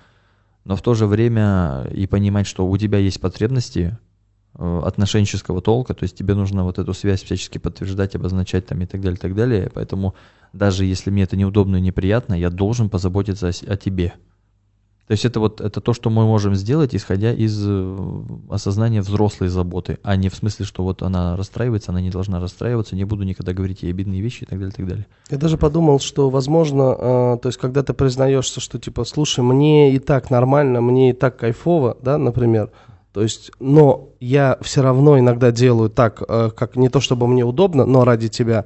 Но 0.65 0.75
в 0.75 0.81
то 0.81 0.93
же 0.93 1.07
время 1.07 1.87
и 1.91 2.05
понимать, 2.05 2.47
что 2.47 2.67
у 2.67 2.77
тебя 2.77 2.99
есть 2.99 3.19
потребности 3.19 3.97
отношенческого 4.61 5.61
толка, 5.61 5.93
то 5.93 6.03
есть 6.03 6.15
тебе 6.15 6.35
нужно 6.35 6.63
вот 6.63 6.77
эту 6.77 6.93
связь 6.93 7.23
всячески 7.23 7.57
подтверждать, 7.57 8.15
обозначать 8.15 8.67
там 8.67 8.81
и 8.81 8.85
так 8.85 9.01
далее, 9.01 9.17
и 9.17 9.21
так 9.21 9.35
далее. 9.35 9.71
Поэтому 9.73 10.13
даже 10.53 10.85
если 10.85 11.09
мне 11.09 11.23
это 11.23 11.35
неудобно 11.35 11.77
и 11.77 11.81
неприятно, 11.81 12.33
я 12.33 12.49
должен 12.49 12.89
позаботиться 12.89 13.47
о, 13.47 13.73
о 13.73 13.77
тебе. 13.77 14.13
То 15.07 15.13
есть 15.13 15.25
это 15.25 15.41
вот 15.41 15.59
это 15.59 15.81
то, 15.81 15.93
что 15.93 16.09
мы 16.09 16.25
можем 16.25 16.55
сделать, 16.55 16.95
исходя 16.95 17.33
из 17.33 17.61
э, 17.67 18.23
осознания 18.49 19.01
взрослой 19.01 19.49
заботы, 19.49 19.97
а 20.03 20.15
не 20.15 20.29
в 20.29 20.35
смысле, 20.35 20.65
что 20.65 20.83
вот 20.83 21.01
она 21.01 21.35
расстраивается, 21.35 21.91
она 21.91 21.99
не 21.99 22.09
должна 22.09 22.39
расстраиваться, 22.39 22.95
не 22.95 23.03
буду 23.03 23.23
никогда 23.23 23.51
говорить 23.51 23.83
ей 23.83 23.89
обидные 23.89 24.21
вещи 24.21 24.43
и 24.43 24.45
так 24.45 24.57
далее, 24.57 24.71
и 24.71 24.77
так 24.77 24.87
далее. 24.87 25.05
Я 25.29 25.37
даже 25.37 25.57
подумал, 25.57 25.99
что, 25.99 26.29
возможно, 26.29 26.95
э, 26.97 27.37
то 27.41 27.47
есть, 27.47 27.57
когда 27.57 27.83
ты 27.83 27.91
признаешься, 27.93 28.61
что, 28.61 28.79
типа, 28.79 29.03
слушай, 29.03 29.43
мне 29.43 29.93
и 29.93 29.99
так 29.99 30.29
нормально, 30.29 30.79
мне 30.79 31.09
и 31.09 31.13
так 31.13 31.35
кайфово, 31.35 31.97
да, 32.01 32.17
например, 32.17 32.69
то 33.13 33.21
есть, 33.21 33.51
но 33.59 34.09
я 34.19 34.57
все 34.61 34.81
равно 34.81 35.19
иногда 35.19 35.51
делаю 35.51 35.89
так, 35.89 36.23
э, 36.27 36.49
как 36.55 36.75
не 36.75 36.89
то, 36.89 37.01
чтобы 37.01 37.27
мне 37.27 37.43
удобно, 37.43 37.85
но 37.85 38.05
ради 38.05 38.29
тебя, 38.29 38.65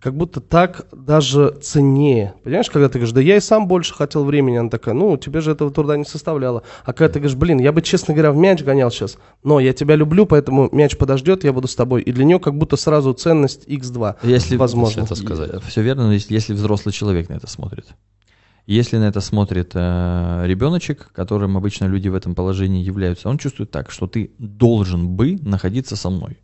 как 0.00 0.16
будто 0.16 0.40
так 0.40 0.86
даже 0.92 1.56
ценнее. 1.62 2.34
Понимаешь, 2.42 2.68
когда 2.68 2.88
ты 2.88 2.98
говоришь, 2.98 3.14
да 3.14 3.20
я 3.20 3.36
и 3.36 3.40
сам 3.40 3.68
больше 3.68 3.94
хотел 3.94 4.24
времени, 4.24 4.56
она 4.56 4.68
такая, 4.68 4.94
ну, 4.94 5.16
тебе 5.16 5.40
же 5.40 5.52
этого 5.52 5.70
труда 5.70 5.96
не 5.96 6.04
составляло. 6.04 6.64
А 6.84 6.92
когда 6.92 7.14
ты 7.14 7.20
говоришь, 7.20 7.38
блин, 7.38 7.58
я 7.60 7.70
бы, 7.70 7.82
честно 7.82 8.14
говоря, 8.14 8.32
в 8.32 8.36
мяч 8.36 8.62
гонял 8.62 8.90
сейчас, 8.90 9.16
но 9.44 9.60
я 9.60 9.72
тебя 9.72 9.94
люблю, 9.94 10.26
поэтому 10.26 10.68
мяч 10.72 10.96
подождет, 10.96 11.44
я 11.44 11.52
буду 11.52 11.68
с 11.68 11.76
тобой. 11.76 12.02
И 12.02 12.12
для 12.12 12.24
нее 12.24 12.40
как 12.40 12.54
будто 12.58 12.76
сразу 12.76 13.12
ценность 13.12 13.66
x2. 13.68 14.16
Если, 14.24 14.56
Возможно. 14.56 15.02
Если 15.02 15.14
это 15.14 15.14
сказать. 15.14 15.62
Все 15.64 15.82
верно, 15.82 16.08
но 16.08 16.12
если, 16.12 16.34
если 16.34 16.52
взрослый 16.52 16.92
человек 16.92 17.28
на 17.28 17.34
это 17.34 17.46
смотрит. 17.46 17.86
Если 18.66 18.96
на 18.96 19.04
это 19.04 19.20
смотрит 19.20 19.72
э, 19.74 20.42
ребеночек, 20.46 21.10
которым 21.12 21.56
обычно 21.58 21.84
люди 21.84 22.08
в 22.08 22.14
этом 22.14 22.34
положении 22.34 22.82
являются, 22.82 23.28
он 23.28 23.36
чувствует 23.36 23.70
так, 23.70 23.90
что 23.90 24.06
ты 24.06 24.30
должен 24.38 25.08
бы 25.08 25.36
находиться 25.42 25.96
со 25.96 26.08
мной. 26.08 26.38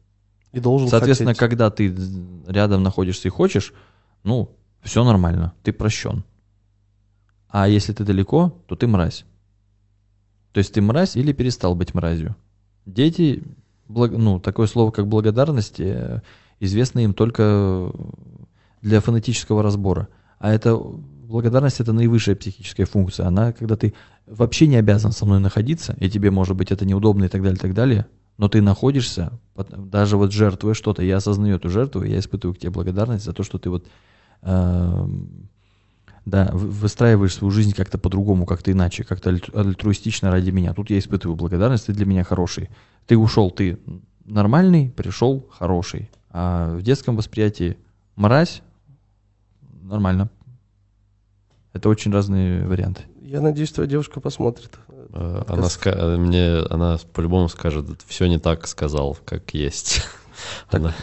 И 0.53 0.61
должен 0.61 0.89
Соответственно, 0.89 1.31
хотеть. 1.31 1.41
когда 1.41 1.71
ты 1.71 1.95
рядом 2.47 2.83
находишься 2.83 3.29
и 3.29 3.31
хочешь, 3.31 3.73
ну, 4.23 4.55
все 4.83 5.03
нормально, 5.03 5.55
ты 5.63 5.73
прощен. 5.73 6.25
А 7.49 7.69
если 7.69 7.93
ты 7.95 8.05
далеко, 8.05 8.63
то 8.67 8.77
ты 8.77 8.87
мразь. 8.87 9.25
То 10.53 10.59
есть 10.59 10.75
ты 10.75 10.83
мразь 10.83 11.17
или 11.17 11.33
перестал 11.33 11.75
быть 11.75 11.95
мразью. 11.95 12.37
Дети, 12.85 13.43
благ- 13.89 14.17
ну, 14.17 14.41
такое 14.41 14.67
слово, 14.67 14.91
как 14.91 15.07
благодарность, 15.07 15.81
э, 15.81 16.23
известно 16.59 17.01
им 17.01 17.15
только 17.15 17.93
для 18.83 19.01
фонетического 19.01 19.63
разбора. 19.63 20.09
А 20.39 20.53
это 20.53 20.79
благодарность 21.31 21.81
это 21.81 21.93
наивысшая 21.93 22.37
психическая 22.37 22.87
функция. 22.87 23.27
Она, 23.27 23.53
когда 23.53 23.77
ты 23.77 23.95
вообще 24.27 24.67
не 24.67 24.77
обязан 24.77 25.13
со 25.13 25.25
мной 25.25 25.41
находиться, 25.41 25.97
и 25.99 26.11
тебе, 26.11 26.31
может 26.31 26.57
быть, 26.57 26.73
это 26.73 26.85
неудобно 26.85 27.25
и 27.25 27.29
так 27.29 27.43
далее, 27.43 27.57
и 27.57 27.61
так 27.61 27.73
далее, 27.73 28.07
но 28.37 28.49
ты 28.49 28.61
находишься, 28.61 29.33
даже 29.55 30.17
вот 30.17 30.33
жертвуя 30.33 30.75
что-то, 30.75 31.03
я 31.03 31.19
осознаю 31.19 31.57
эту 31.57 31.71
жертву, 31.71 32.03
я 32.03 32.19
испытываю 32.19 32.55
к 32.55 32.59
тебе 32.59 32.71
благодарность 32.71 33.25
за 33.25 33.33
то, 33.33 33.43
что 33.43 33.59
ты 33.59 33.71
вот 33.71 33.87
эм, 34.43 35.49
да, 36.25 36.51
вы- 36.53 36.69
выстраиваешь 36.69 37.35
свою 37.35 37.51
жизнь 37.51 37.73
как-то 37.73 37.99
по-другому, 37.99 38.47
как-то 38.47 38.73
иначе, 38.73 39.05
как-то 39.05 39.31
альтруистично 39.31 40.31
ради 40.31 40.51
меня. 40.51 40.75
Тут 40.75 40.91
я 40.91 40.99
испытываю 40.99 41.37
благодарность, 41.37 41.87
ты 41.87 41.93
для 41.93 42.07
меня 42.07 42.25
хороший. 42.25 42.71
Ты 43.07 43.17
ушел, 43.17 43.51
ты 43.51 43.79
нормальный, 44.25 44.91
пришел 44.91 45.47
хороший. 45.51 46.11
А 46.31 46.77
в 46.77 46.83
детском 46.83 47.17
восприятии 47.17 47.77
мразь 48.17 48.63
нормально. 49.83 50.31
Это 51.73 51.89
очень 51.89 52.13
разные 52.13 52.67
варианты. 52.67 53.03
Я 53.23 53.41
надеюсь, 53.41 53.71
твоя 53.73 53.89
девушка 53.89 54.21
посмотрит. 54.21 54.79
Э. 55.13 55.43
Она, 55.47 55.67
ска- 55.67 55.95
э, 55.97 56.17
мне, 56.17 56.59
она 56.69 56.99
по-любому 57.13 57.49
скажет, 57.49 57.87
все 58.07 58.27
не 58.27 58.39
так 58.39 58.67
сказал, 58.67 59.17
как 59.25 59.55
есть. 59.55 60.03
Так, 60.71 60.81
Она- 60.81 60.95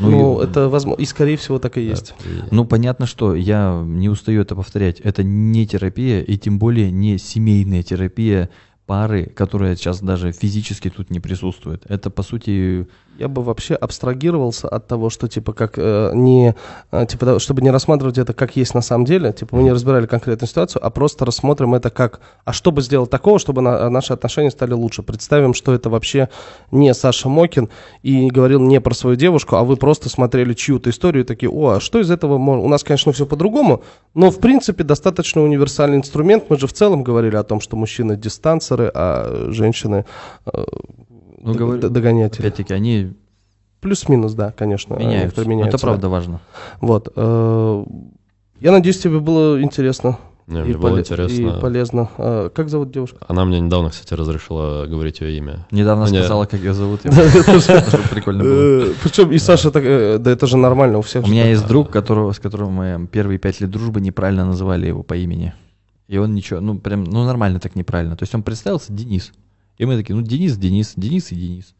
Ну, 0.00 0.40
и- 0.40 0.44
это 0.44 0.68
возможно. 0.68 1.00
И, 1.00 1.04
скорее 1.06 1.36
всего, 1.36 1.58
так 1.58 1.78
и 1.78 1.82
есть. 1.82 2.14
и- 2.24 2.42
Ну, 2.54 2.64
понятно, 2.64 3.06
что 3.06 3.34
я 3.34 3.82
не 3.86 4.08
устаю 4.08 4.42
это 4.42 4.54
повторять. 4.54 5.00
Это 5.00 5.22
не 5.22 5.66
терапия, 5.66 6.20
и 6.20 6.36
тем 6.36 6.58
более 6.58 6.90
не 6.90 7.16
семейная 7.18 7.82
терапия 7.82 8.50
пары, 8.86 9.26
которая 9.26 9.76
сейчас 9.76 10.00
даже 10.00 10.32
физически 10.32 10.90
тут 10.90 11.10
не 11.10 11.20
присутствует. 11.20 11.84
Это, 11.88 12.10
по 12.10 12.22
сути, 12.22 12.86
Я 13.18 13.28
бы 13.28 13.42
вообще 13.42 13.74
абстрагировался 13.74 14.68
от 14.68 14.88
того, 14.88 15.08
что, 15.08 15.28
типа, 15.28 15.52
как 15.52 15.74
э, 15.76 16.10
не... 16.14 16.56
э, 16.90 17.06
типа, 17.06 17.38
чтобы 17.38 17.62
не 17.62 17.70
рассматривать 17.70 18.18
это 18.18 18.32
как 18.32 18.56
есть 18.56 18.74
на 18.74 18.80
самом 18.80 19.04
деле. 19.04 19.32
Типа, 19.32 19.54
мы 19.54 19.62
не 19.62 19.70
разбирали 19.72 20.06
конкретную 20.06 20.48
ситуацию, 20.48 20.84
а 20.84 20.90
просто 20.90 21.24
рассмотрим 21.24 21.74
это 21.74 21.90
как... 21.90 22.20
А 22.44 22.52
что 22.52 22.72
бы 22.72 22.82
сделать 22.82 23.10
такого, 23.10 23.38
чтобы 23.38 23.62
на- 23.62 23.88
наши 23.88 24.12
отношения 24.12 24.50
стали 24.50 24.72
лучше? 24.72 25.02
Представим, 25.02 25.54
что 25.54 25.72
это 25.72 25.90
вообще 25.90 26.28
не 26.72 26.92
Саша 26.92 27.28
Мокин 27.28 27.68
и 28.02 28.30
говорил 28.30 28.60
не 28.60 28.80
про 28.80 28.94
свою 28.94 29.14
девушку, 29.14 29.56
а 29.56 29.62
вы 29.62 29.76
просто 29.76 30.08
смотрели 30.08 30.52
чью-то 30.52 30.90
историю 30.90 31.22
и 31.22 31.26
такие, 31.26 31.50
о, 31.50 31.74
а 31.76 31.80
что 31.80 32.00
из 32.00 32.10
этого 32.10 32.38
можно... 32.38 32.64
У 32.64 32.68
нас, 32.68 32.82
конечно, 32.82 33.12
все 33.12 33.26
по-другому, 33.26 33.84
но, 34.14 34.30
в 34.32 34.40
принципе, 34.40 34.82
достаточно 34.82 35.40
универсальный 35.40 35.98
инструмент. 35.98 36.44
Мы 36.48 36.58
же 36.58 36.66
в 36.66 36.72
целом 36.72 37.04
говорили 37.04 37.36
о 37.36 37.44
том, 37.44 37.60
что 37.60 37.76
мужчины 37.76 38.16
дистанцеры, 38.74 38.90
а 38.94 39.48
женщины 39.50 40.04
э, 40.46 40.64
Ну, 41.42 41.52
д- 41.52 41.58
говорю, 41.58 41.88
догонятели. 41.90 42.40
опять-таки, 42.46 42.72
они 42.74 43.12
Плюс-минус, 43.80 44.32
да, 44.34 44.50
конечно. 44.56 44.94
меняются. 44.94 45.42
это 45.42 45.78
правда 45.78 46.02
да. 46.02 46.08
важно. 46.08 46.40
Вот. 46.80 47.12
э, 47.14 47.84
Я 48.60 48.72
надеюсь, 48.72 48.98
тебе 48.98 49.18
было 49.20 49.60
интересно. 49.60 50.18
Не, 50.46 50.60
и 50.60 50.64
мне 50.64 50.76
было 50.76 50.90
поле- 50.90 51.00
интересно. 51.00 51.32
И 51.56 51.60
полезно. 51.60 52.08
Э, 52.18 52.50
Как 52.54 52.68
зовут 52.68 52.90
девушку? 52.90 53.18
Она 53.28 53.44
мне 53.44 53.60
недавно, 53.60 53.90
кстати, 53.90 54.12
разрешила 54.14 54.86
говорить 54.86 55.20
ее 55.20 55.36
имя. 55.38 55.66
Недавно 55.70 56.04
Мне- 56.06 56.18
сказала, 56.20 56.44
как 56.46 56.60
ее 56.60 56.72
зовут. 56.74 57.00
прикольно 58.10 58.44
было. 58.44 58.84
Причем 59.02 59.30
и 59.32 59.38
Саша, 59.38 59.70
так, 59.70 59.82
э, 59.86 60.18
да 60.18 60.30
это 60.30 60.46
же 60.46 60.56
нормально 60.56 60.98
у 60.98 61.02
всех. 61.02 61.24
У 61.24 61.28
меня 61.28 61.46
есть 61.48 61.66
друг, 61.66 61.90
которого, 61.90 62.32
с 62.32 62.38
которым 62.38 62.72
мы 62.72 63.06
первые 63.10 63.38
пять 63.38 63.60
лет 63.60 63.70
дружбы 63.70 64.00
неправильно 64.00 64.44
называли 64.46 64.86
его 64.86 65.02
по 65.02 65.14
имени. 65.14 65.52
И 66.08 66.18
он 66.18 66.34
ничего, 66.34 66.60
ну 66.60 66.78
прям, 66.78 67.04
ну 67.04 67.24
нормально 67.24 67.60
так 67.60 67.76
неправильно. 67.76 68.16
То 68.16 68.22
есть 68.24 68.34
он 68.34 68.42
представился 68.42 68.92
Денис. 68.92 69.32
И 69.78 69.86
мы 69.86 69.96
такие, 69.96 70.14
ну 70.14 70.22
Денис, 70.22 70.56
Денис, 70.56 70.92
Денис 70.96 71.32
и 71.32 71.34
Денис. 71.34 71.74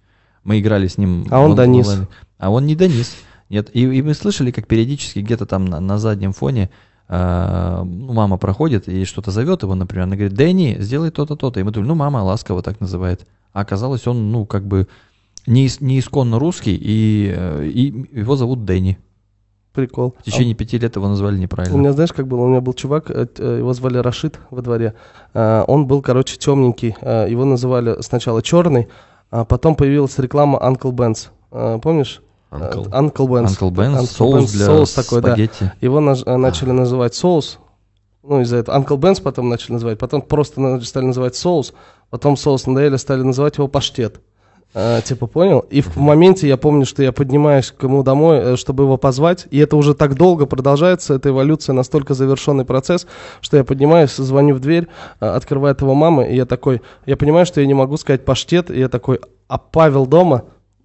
Мы 0.44 0.60
играли 0.60 0.86
с 0.86 0.98
ним. 0.98 1.26
А 1.30 1.40
он 1.40 1.52
в 1.52 1.56
Денис. 1.56 1.86
онлайн- 1.86 2.08
А 2.38 2.50
он 2.50 2.66
не 2.66 2.74
Денис. 2.74 3.14
Нет, 3.50 3.70
и, 3.74 3.82
и 3.82 4.02
мы 4.02 4.14
слышали, 4.14 4.50
как 4.50 4.66
периодически 4.66 5.18
где-то 5.20 5.46
там 5.46 5.66
на, 5.66 5.78
на 5.80 5.98
заднем 5.98 6.32
фоне 6.32 6.70
э, 7.08 7.82
ну, 7.84 8.12
мама 8.12 8.38
проходит 8.38 8.88
и 8.88 9.04
что-то 9.04 9.30
зовет 9.30 9.62
его, 9.62 9.74
например, 9.74 10.04
она 10.04 10.16
говорит, 10.16 10.34
Дэнни, 10.34 10.76
сделай 10.80 11.10
то-то, 11.10 11.36
то-то. 11.36 11.60
И 11.60 11.62
мы 11.62 11.70
думаем, 11.70 11.88
ну, 11.88 11.94
мама 11.94 12.22
ласково 12.22 12.62
так 12.62 12.80
называет. 12.80 13.26
А 13.52 13.60
оказалось, 13.60 14.06
он, 14.06 14.32
ну, 14.32 14.46
как 14.46 14.66
бы 14.66 14.88
не, 15.46 15.68
не 15.80 15.98
исконно 15.98 16.38
русский, 16.38 16.74
и, 16.80 17.32
э, 17.36 17.66
и 17.72 18.18
его 18.18 18.36
зовут 18.36 18.64
Дэнни. 18.64 18.98
Прикол. 19.74 20.14
В 20.20 20.22
течение 20.22 20.54
пяти 20.54 20.78
лет 20.78 20.94
его 20.94 21.08
назвали 21.08 21.34
У 21.34 21.38
неправильно. 21.38 21.76
меня, 21.76 21.92
знаешь, 21.92 22.12
как 22.12 22.28
было? 22.28 22.42
У 22.42 22.46
меня 22.48 22.60
был 22.60 22.74
чувак, 22.74 23.10
э, 23.10 23.26
э, 23.38 23.56
его 23.58 23.72
звали 23.74 23.98
Рашид 23.98 24.38
во 24.50 24.62
дворе. 24.62 24.94
А, 25.34 25.64
Он 25.66 25.86
был, 25.86 26.00
короче, 26.00 26.36
темненький. 26.36 26.94
А, 27.02 27.26
Его 27.26 27.44
называли 27.44 28.00
сначала 28.00 28.40
черный, 28.40 28.86
а 29.32 29.44
потом 29.44 29.74
появилась 29.74 30.16
реклама 30.18 30.60
Uncle 30.60 30.92
Ben's. 30.92 31.28
А, 31.50 31.78
Помнишь? 31.80 32.22
Uncle. 32.52 32.86
Э, 32.86 33.00
Uncle 33.00 33.26
Ben's. 33.26 33.46
Uncle 33.58 33.70
Ben, 33.72 33.96
Uncle 33.98 34.06
соус 34.06 34.44
Ben's, 34.44 34.52
для 34.52 34.66
соус 34.66 34.92
такой, 34.92 35.20
да. 35.22 35.28
спагетти. 35.30 35.72
Его 35.80 35.98
наж- 36.00 36.22
э, 36.24 36.36
начали 36.36 36.70
называть 36.70 37.16
соус. 37.16 37.58
Ну, 38.22 38.40
из-за 38.42 38.58
этого. 38.58 38.78
Uncle 38.78 38.96
Ben's 38.96 39.20
потом 39.20 39.48
начали 39.48 39.72
называть. 39.72 39.98
Потом 39.98 40.22
просто 40.22 40.80
стали 40.84 41.06
называть 41.06 41.34
соус. 41.34 41.74
Потом 42.10 42.36
соус 42.36 42.66
надоели, 42.68 42.96
стали 42.96 43.22
называть 43.22 43.56
его 43.58 43.66
паштет. 43.66 44.20
А, 44.76 45.00
типа, 45.00 45.28
понял? 45.28 45.60
И 45.70 45.80
в 45.80 45.96
моменте 45.96 46.48
я 46.48 46.56
помню, 46.56 46.84
что 46.84 47.02
я 47.02 47.12
поднимаюсь 47.12 47.70
к 47.70 47.84
нему 47.84 48.02
домой, 48.02 48.38
э, 48.38 48.56
чтобы 48.56 48.82
его 48.82 48.96
позвать. 48.96 49.46
И 49.52 49.58
это 49.58 49.76
уже 49.76 49.94
так 49.94 50.16
долго 50.16 50.46
продолжается, 50.46 51.14
эта 51.14 51.28
эволюция, 51.28 51.74
настолько 51.74 52.14
завершенный 52.14 52.64
процесс, 52.64 53.06
что 53.40 53.56
я 53.56 53.62
поднимаюсь, 53.62 54.16
звоню 54.16 54.56
в 54.56 54.60
дверь, 54.60 54.88
а, 55.20 55.36
открывает 55.36 55.80
его 55.80 55.94
мама, 55.94 56.24
и 56.24 56.34
я 56.34 56.44
такой, 56.44 56.82
я 57.06 57.16
понимаю, 57.16 57.46
что 57.46 57.60
я 57.60 57.68
не 57.68 57.74
могу 57.74 57.96
сказать 57.96 58.24
паштет, 58.24 58.68
и 58.68 58.80
я 58.80 58.88
такой, 58.88 59.20
а 59.46 59.58
Павел 59.58 60.06
дома? 60.06 60.42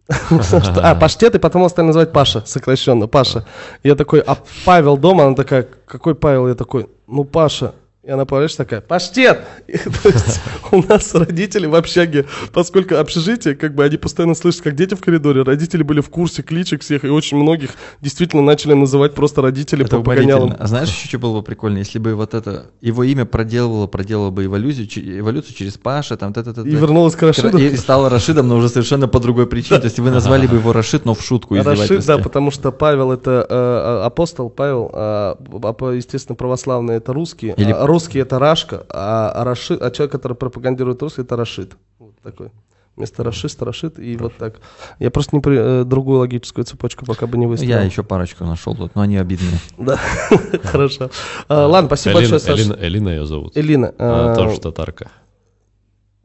А, 0.81 0.95
паштет, 0.95 1.35
и 1.35 1.39
потом 1.39 1.63
он 1.63 1.69
стали 1.69 1.87
называть 1.87 2.11
Паша, 2.11 2.43
сокращенно, 2.45 3.07
Паша. 3.07 3.45
Я 3.83 3.95
такой, 3.95 4.19
а 4.19 4.37
Павел 4.65 4.97
дома? 4.97 5.25
Она 5.25 5.35
такая, 5.35 5.67
какой 5.85 6.13
Павел? 6.13 6.47
Я 6.47 6.55
такой, 6.55 6.87
ну 7.07 7.23
Паша. 7.23 7.73
И 8.09 8.11
она, 8.11 8.25
понимаешь, 8.25 8.55
такая, 8.55 8.81
паштет! 8.81 9.41
И, 9.67 9.77
то 9.77 10.09
есть, 10.09 10.41
у 10.71 10.81
нас 10.81 11.13
родители 11.13 11.67
в 11.67 11.75
общаге, 11.75 12.25
поскольку 12.51 12.95
общежитие, 12.95 13.53
как 13.53 13.75
бы 13.75 13.83
они 13.83 13.97
постоянно 13.97 14.33
слышат, 14.33 14.61
как 14.61 14.73
дети 14.73 14.95
в 14.95 14.99
коридоре, 14.99 15.43
родители 15.43 15.83
были 15.83 16.01
в 16.01 16.09
курсе 16.09 16.41
кличек 16.41 16.81
всех, 16.81 17.05
и 17.05 17.09
очень 17.09 17.37
многих 17.37 17.69
действительно 18.01 18.41
начали 18.41 18.73
называть 18.73 19.13
просто 19.13 19.43
родители 19.43 19.85
Это 19.85 19.97
по 19.97 20.03
погонялам. 20.03 20.55
А 20.57 20.65
знаешь, 20.65 20.89
еще 20.89 21.07
что 21.07 21.19
было 21.19 21.37
бы 21.37 21.43
прикольно, 21.43 21.77
если 21.77 21.99
бы 21.99 22.15
вот 22.15 22.33
это, 22.33 22.71
его 22.81 23.03
имя 23.03 23.25
проделывало, 23.25 23.85
проделало 23.85 24.31
бы 24.31 24.45
эволюцию, 24.45 24.87
че- 24.87 25.19
эволюцию 25.19 25.53
через 25.53 25.77
Паша, 25.77 26.17
там, 26.17 26.33
т 26.33 26.39
-т 26.39 26.51
-т 26.51 26.67
И 26.67 26.71
вернулась 26.71 27.15
к 27.15 27.21
Рашиду. 27.21 27.59
И 27.59 27.77
стало 27.77 28.09
Рашидом, 28.09 28.47
но 28.47 28.57
уже 28.57 28.69
совершенно 28.69 29.07
по 29.07 29.19
другой 29.19 29.45
причине. 29.45 29.81
То 29.81 29.85
есть 29.85 29.99
вы 29.99 30.09
назвали 30.09 30.47
бы 30.47 30.55
его 30.55 30.73
Рашид, 30.73 31.05
но 31.05 31.13
в 31.13 31.21
шутку 31.21 31.53
Рашид, 31.53 32.03
да, 32.07 32.17
потому 32.17 32.49
что 32.49 32.71
Павел 32.71 33.11
это 33.11 33.45
э, 33.47 34.01
э, 34.01 34.05
апостол, 34.05 34.49
Павел, 34.49 34.89
а, 34.93 35.37
а, 35.61 35.93
естественно, 35.93 36.35
православные 36.35 36.97
это 36.97 37.13
русские, 37.13 37.53
Или- 37.55 37.73
русские 37.99 38.23
это 38.23 38.39
Рашка, 38.39 38.85
а, 38.89 39.43
Рашид, 39.43 39.81
а 39.81 39.91
человек, 39.91 40.11
который 40.13 40.33
пропагандирует 40.33 41.01
русский, 41.01 41.21
это 41.21 41.35
Рашид. 41.35 41.73
Вот 41.99 42.15
такой. 42.23 42.49
Вместо 42.95 43.23
Рашист, 43.23 43.61
Рашид, 43.61 43.97
и 43.99 44.17
вот 44.17 44.35
так. 44.37 44.55
Я 44.99 45.09
просто 45.09 45.35
не 45.35 45.41
при- 45.41 45.57
э, 45.57 45.83
другую 45.85 46.19
логическую 46.19 46.65
цепочку 46.65 47.05
пока 47.05 47.27
бы 47.27 47.37
не 47.37 47.45
выстроил. 47.47 47.71
Я 47.71 47.81
еще 47.83 48.03
парочку 48.03 48.43
нашел 48.43 48.75
тут, 48.75 48.95
но 48.95 49.01
они 49.01 49.17
обидные. 49.17 49.57
Да, 49.77 49.97
хорошо. 50.63 51.09
А, 51.47 51.65
Ладно, 51.67 51.87
спасибо 51.87 52.15
большое, 52.15 52.39
Саша. 52.39 52.75
Элина, 52.81 53.09
ее 53.09 53.25
зовут. 53.25 53.55
Элина. 53.57 53.93
А, 53.97 54.35
тоже 54.35 54.59
татарка. 54.59 55.09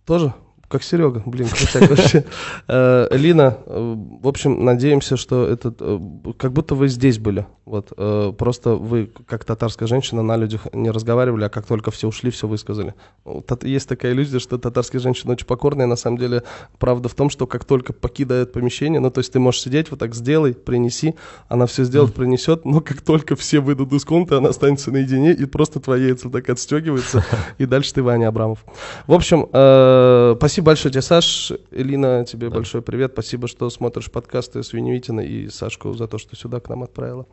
Тоже? 0.07 0.33
Как 0.75 0.83
Серега, 0.83 1.23
блин, 1.25 1.49
крутяк 1.49 1.89
вообще. 1.89 2.25
Э, 2.67 3.07
Лина, 3.13 3.59
э, 3.65 3.97
в 4.21 4.27
общем, 4.27 4.65
надеемся, 4.65 5.17
что 5.17 5.47
этот, 5.47 5.77
э, 5.79 6.01
как 6.37 6.53
будто 6.53 6.75
вы 6.75 6.89
здесь 6.89 7.21
были. 7.21 7.47
Вот, 7.65 7.97
просто 8.37 8.75
вы, 8.75 9.11
как 9.27 9.45
татарская 9.45 9.89
женщина, 9.89 10.23
на 10.23 10.37
людях 10.37 10.67
не 10.75 10.91
разговаривали, 10.91 11.45
а 11.45 11.49
как 11.49 11.65
только 11.65 11.91
все 11.91 12.09
ушли, 12.09 12.31
все 12.31 12.47
высказали. 12.47 12.93
Ну, 13.25 13.43
Есть 13.63 13.89
такая 13.89 14.13
иллюзия, 14.13 14.39
что 14.39 14.59
татарские 14.59 15.01
женщины 15.01 15.33
очень 15.33 15.47
покорные. 15.47 15.87
На 15.87 15.97
самом 15.97 16.19
деле, 16.19 16.43
правда 16.79 17.09
в 17.09 17.15
том, 17.15 17.31
что 17.31 17.47
как 17.47 17.65
только 17.65 17.95
покидают 17.95 18.53
помещение, 18.53 19.01
ну, 19.01 19.11
то 19.11 19.21
есть 19.21 19.33
ты 19.33 19.39
можешь 19.39 19.63
сидеть, 19.63 19.91
вот 19.91 20.01
так 20.01 20.15
сделай, 20.15 20.53
принеси, 20.53 21.15
она 21.49 21.65
все 21.65 21.85
сделает, 21.85 22.13
принесет, 22.15 22.67
но 22.67 22.83
как 22.83 23.01
только 23.01 23.35
все 23.35 23.61
выйдут 23.61 23.93
из 23.95 24.05
комнаты, 24.05 24.35
она 24.35 24.51
останется 24.51 24.91
наедине, 24.91 25.33
и 25.33 25.47
просто 25.47 25.81
твои 25.81 26.09
яйца 26.09 26.29
так 26.29 26.51
отстегиваются, 26.51 27.25
и 27.59 27.65
дальше 27.65 27.95
ты 27.95 28.03
Ваня 28.03 28.29
Абрамов. 28.29 28.59
В 29.07 29.15
общем, 29.15 29.49
э, 29.51 30.37
спасибо 30.65 30.71
большое 30.73 30.93
тебе, 30.93 31.03
Саш. 31.03 31.53
Элина, 31.71 32.25
тебе 32.25 32.49
большой 32.49 32.81
привет. 32.83 33.11
Спасибо, 33.13 33.49
что 33.49 33.69
смотришь 33.71 34.11
подкасты 34.11 34.63
с 34.63 34.73
Виневитина 34.73 35.21
и 35.21 35.49
Сашку 35.51 35.93
за 35.95 36.07
то, 36.07 36.17
что 36.19 36.37
сюда 36.37 36.61
к 36.61 36.69
нам 36.71 36.83
отправила. 36.83 37.27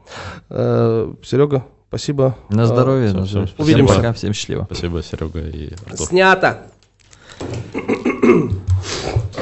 Э, 0.50 1.14
Серега, 1.24 1.66
спасибо. 1.88 2.36
На 2.50 2.64
Э, 2.64 2.66
здоровье. 2.66 3.08
всё, 3.10 3.18
на 3.20 3.26
здоровье. 3.26 3.48
Всем 3.54 3.64
Увидимся. 3.66 3.96
пока, 3.96 4.14
всем 4.14 4.34
счастливо. 4.34 4.66
Спасибо, 4.66 5.02
Серега 5.02 5.40
и 5.48 5.74
Артур. 5.86 6.08
Снято. 6.08 6.62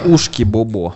Ушки 0.05 0.43
Бобо. 0.43 0.95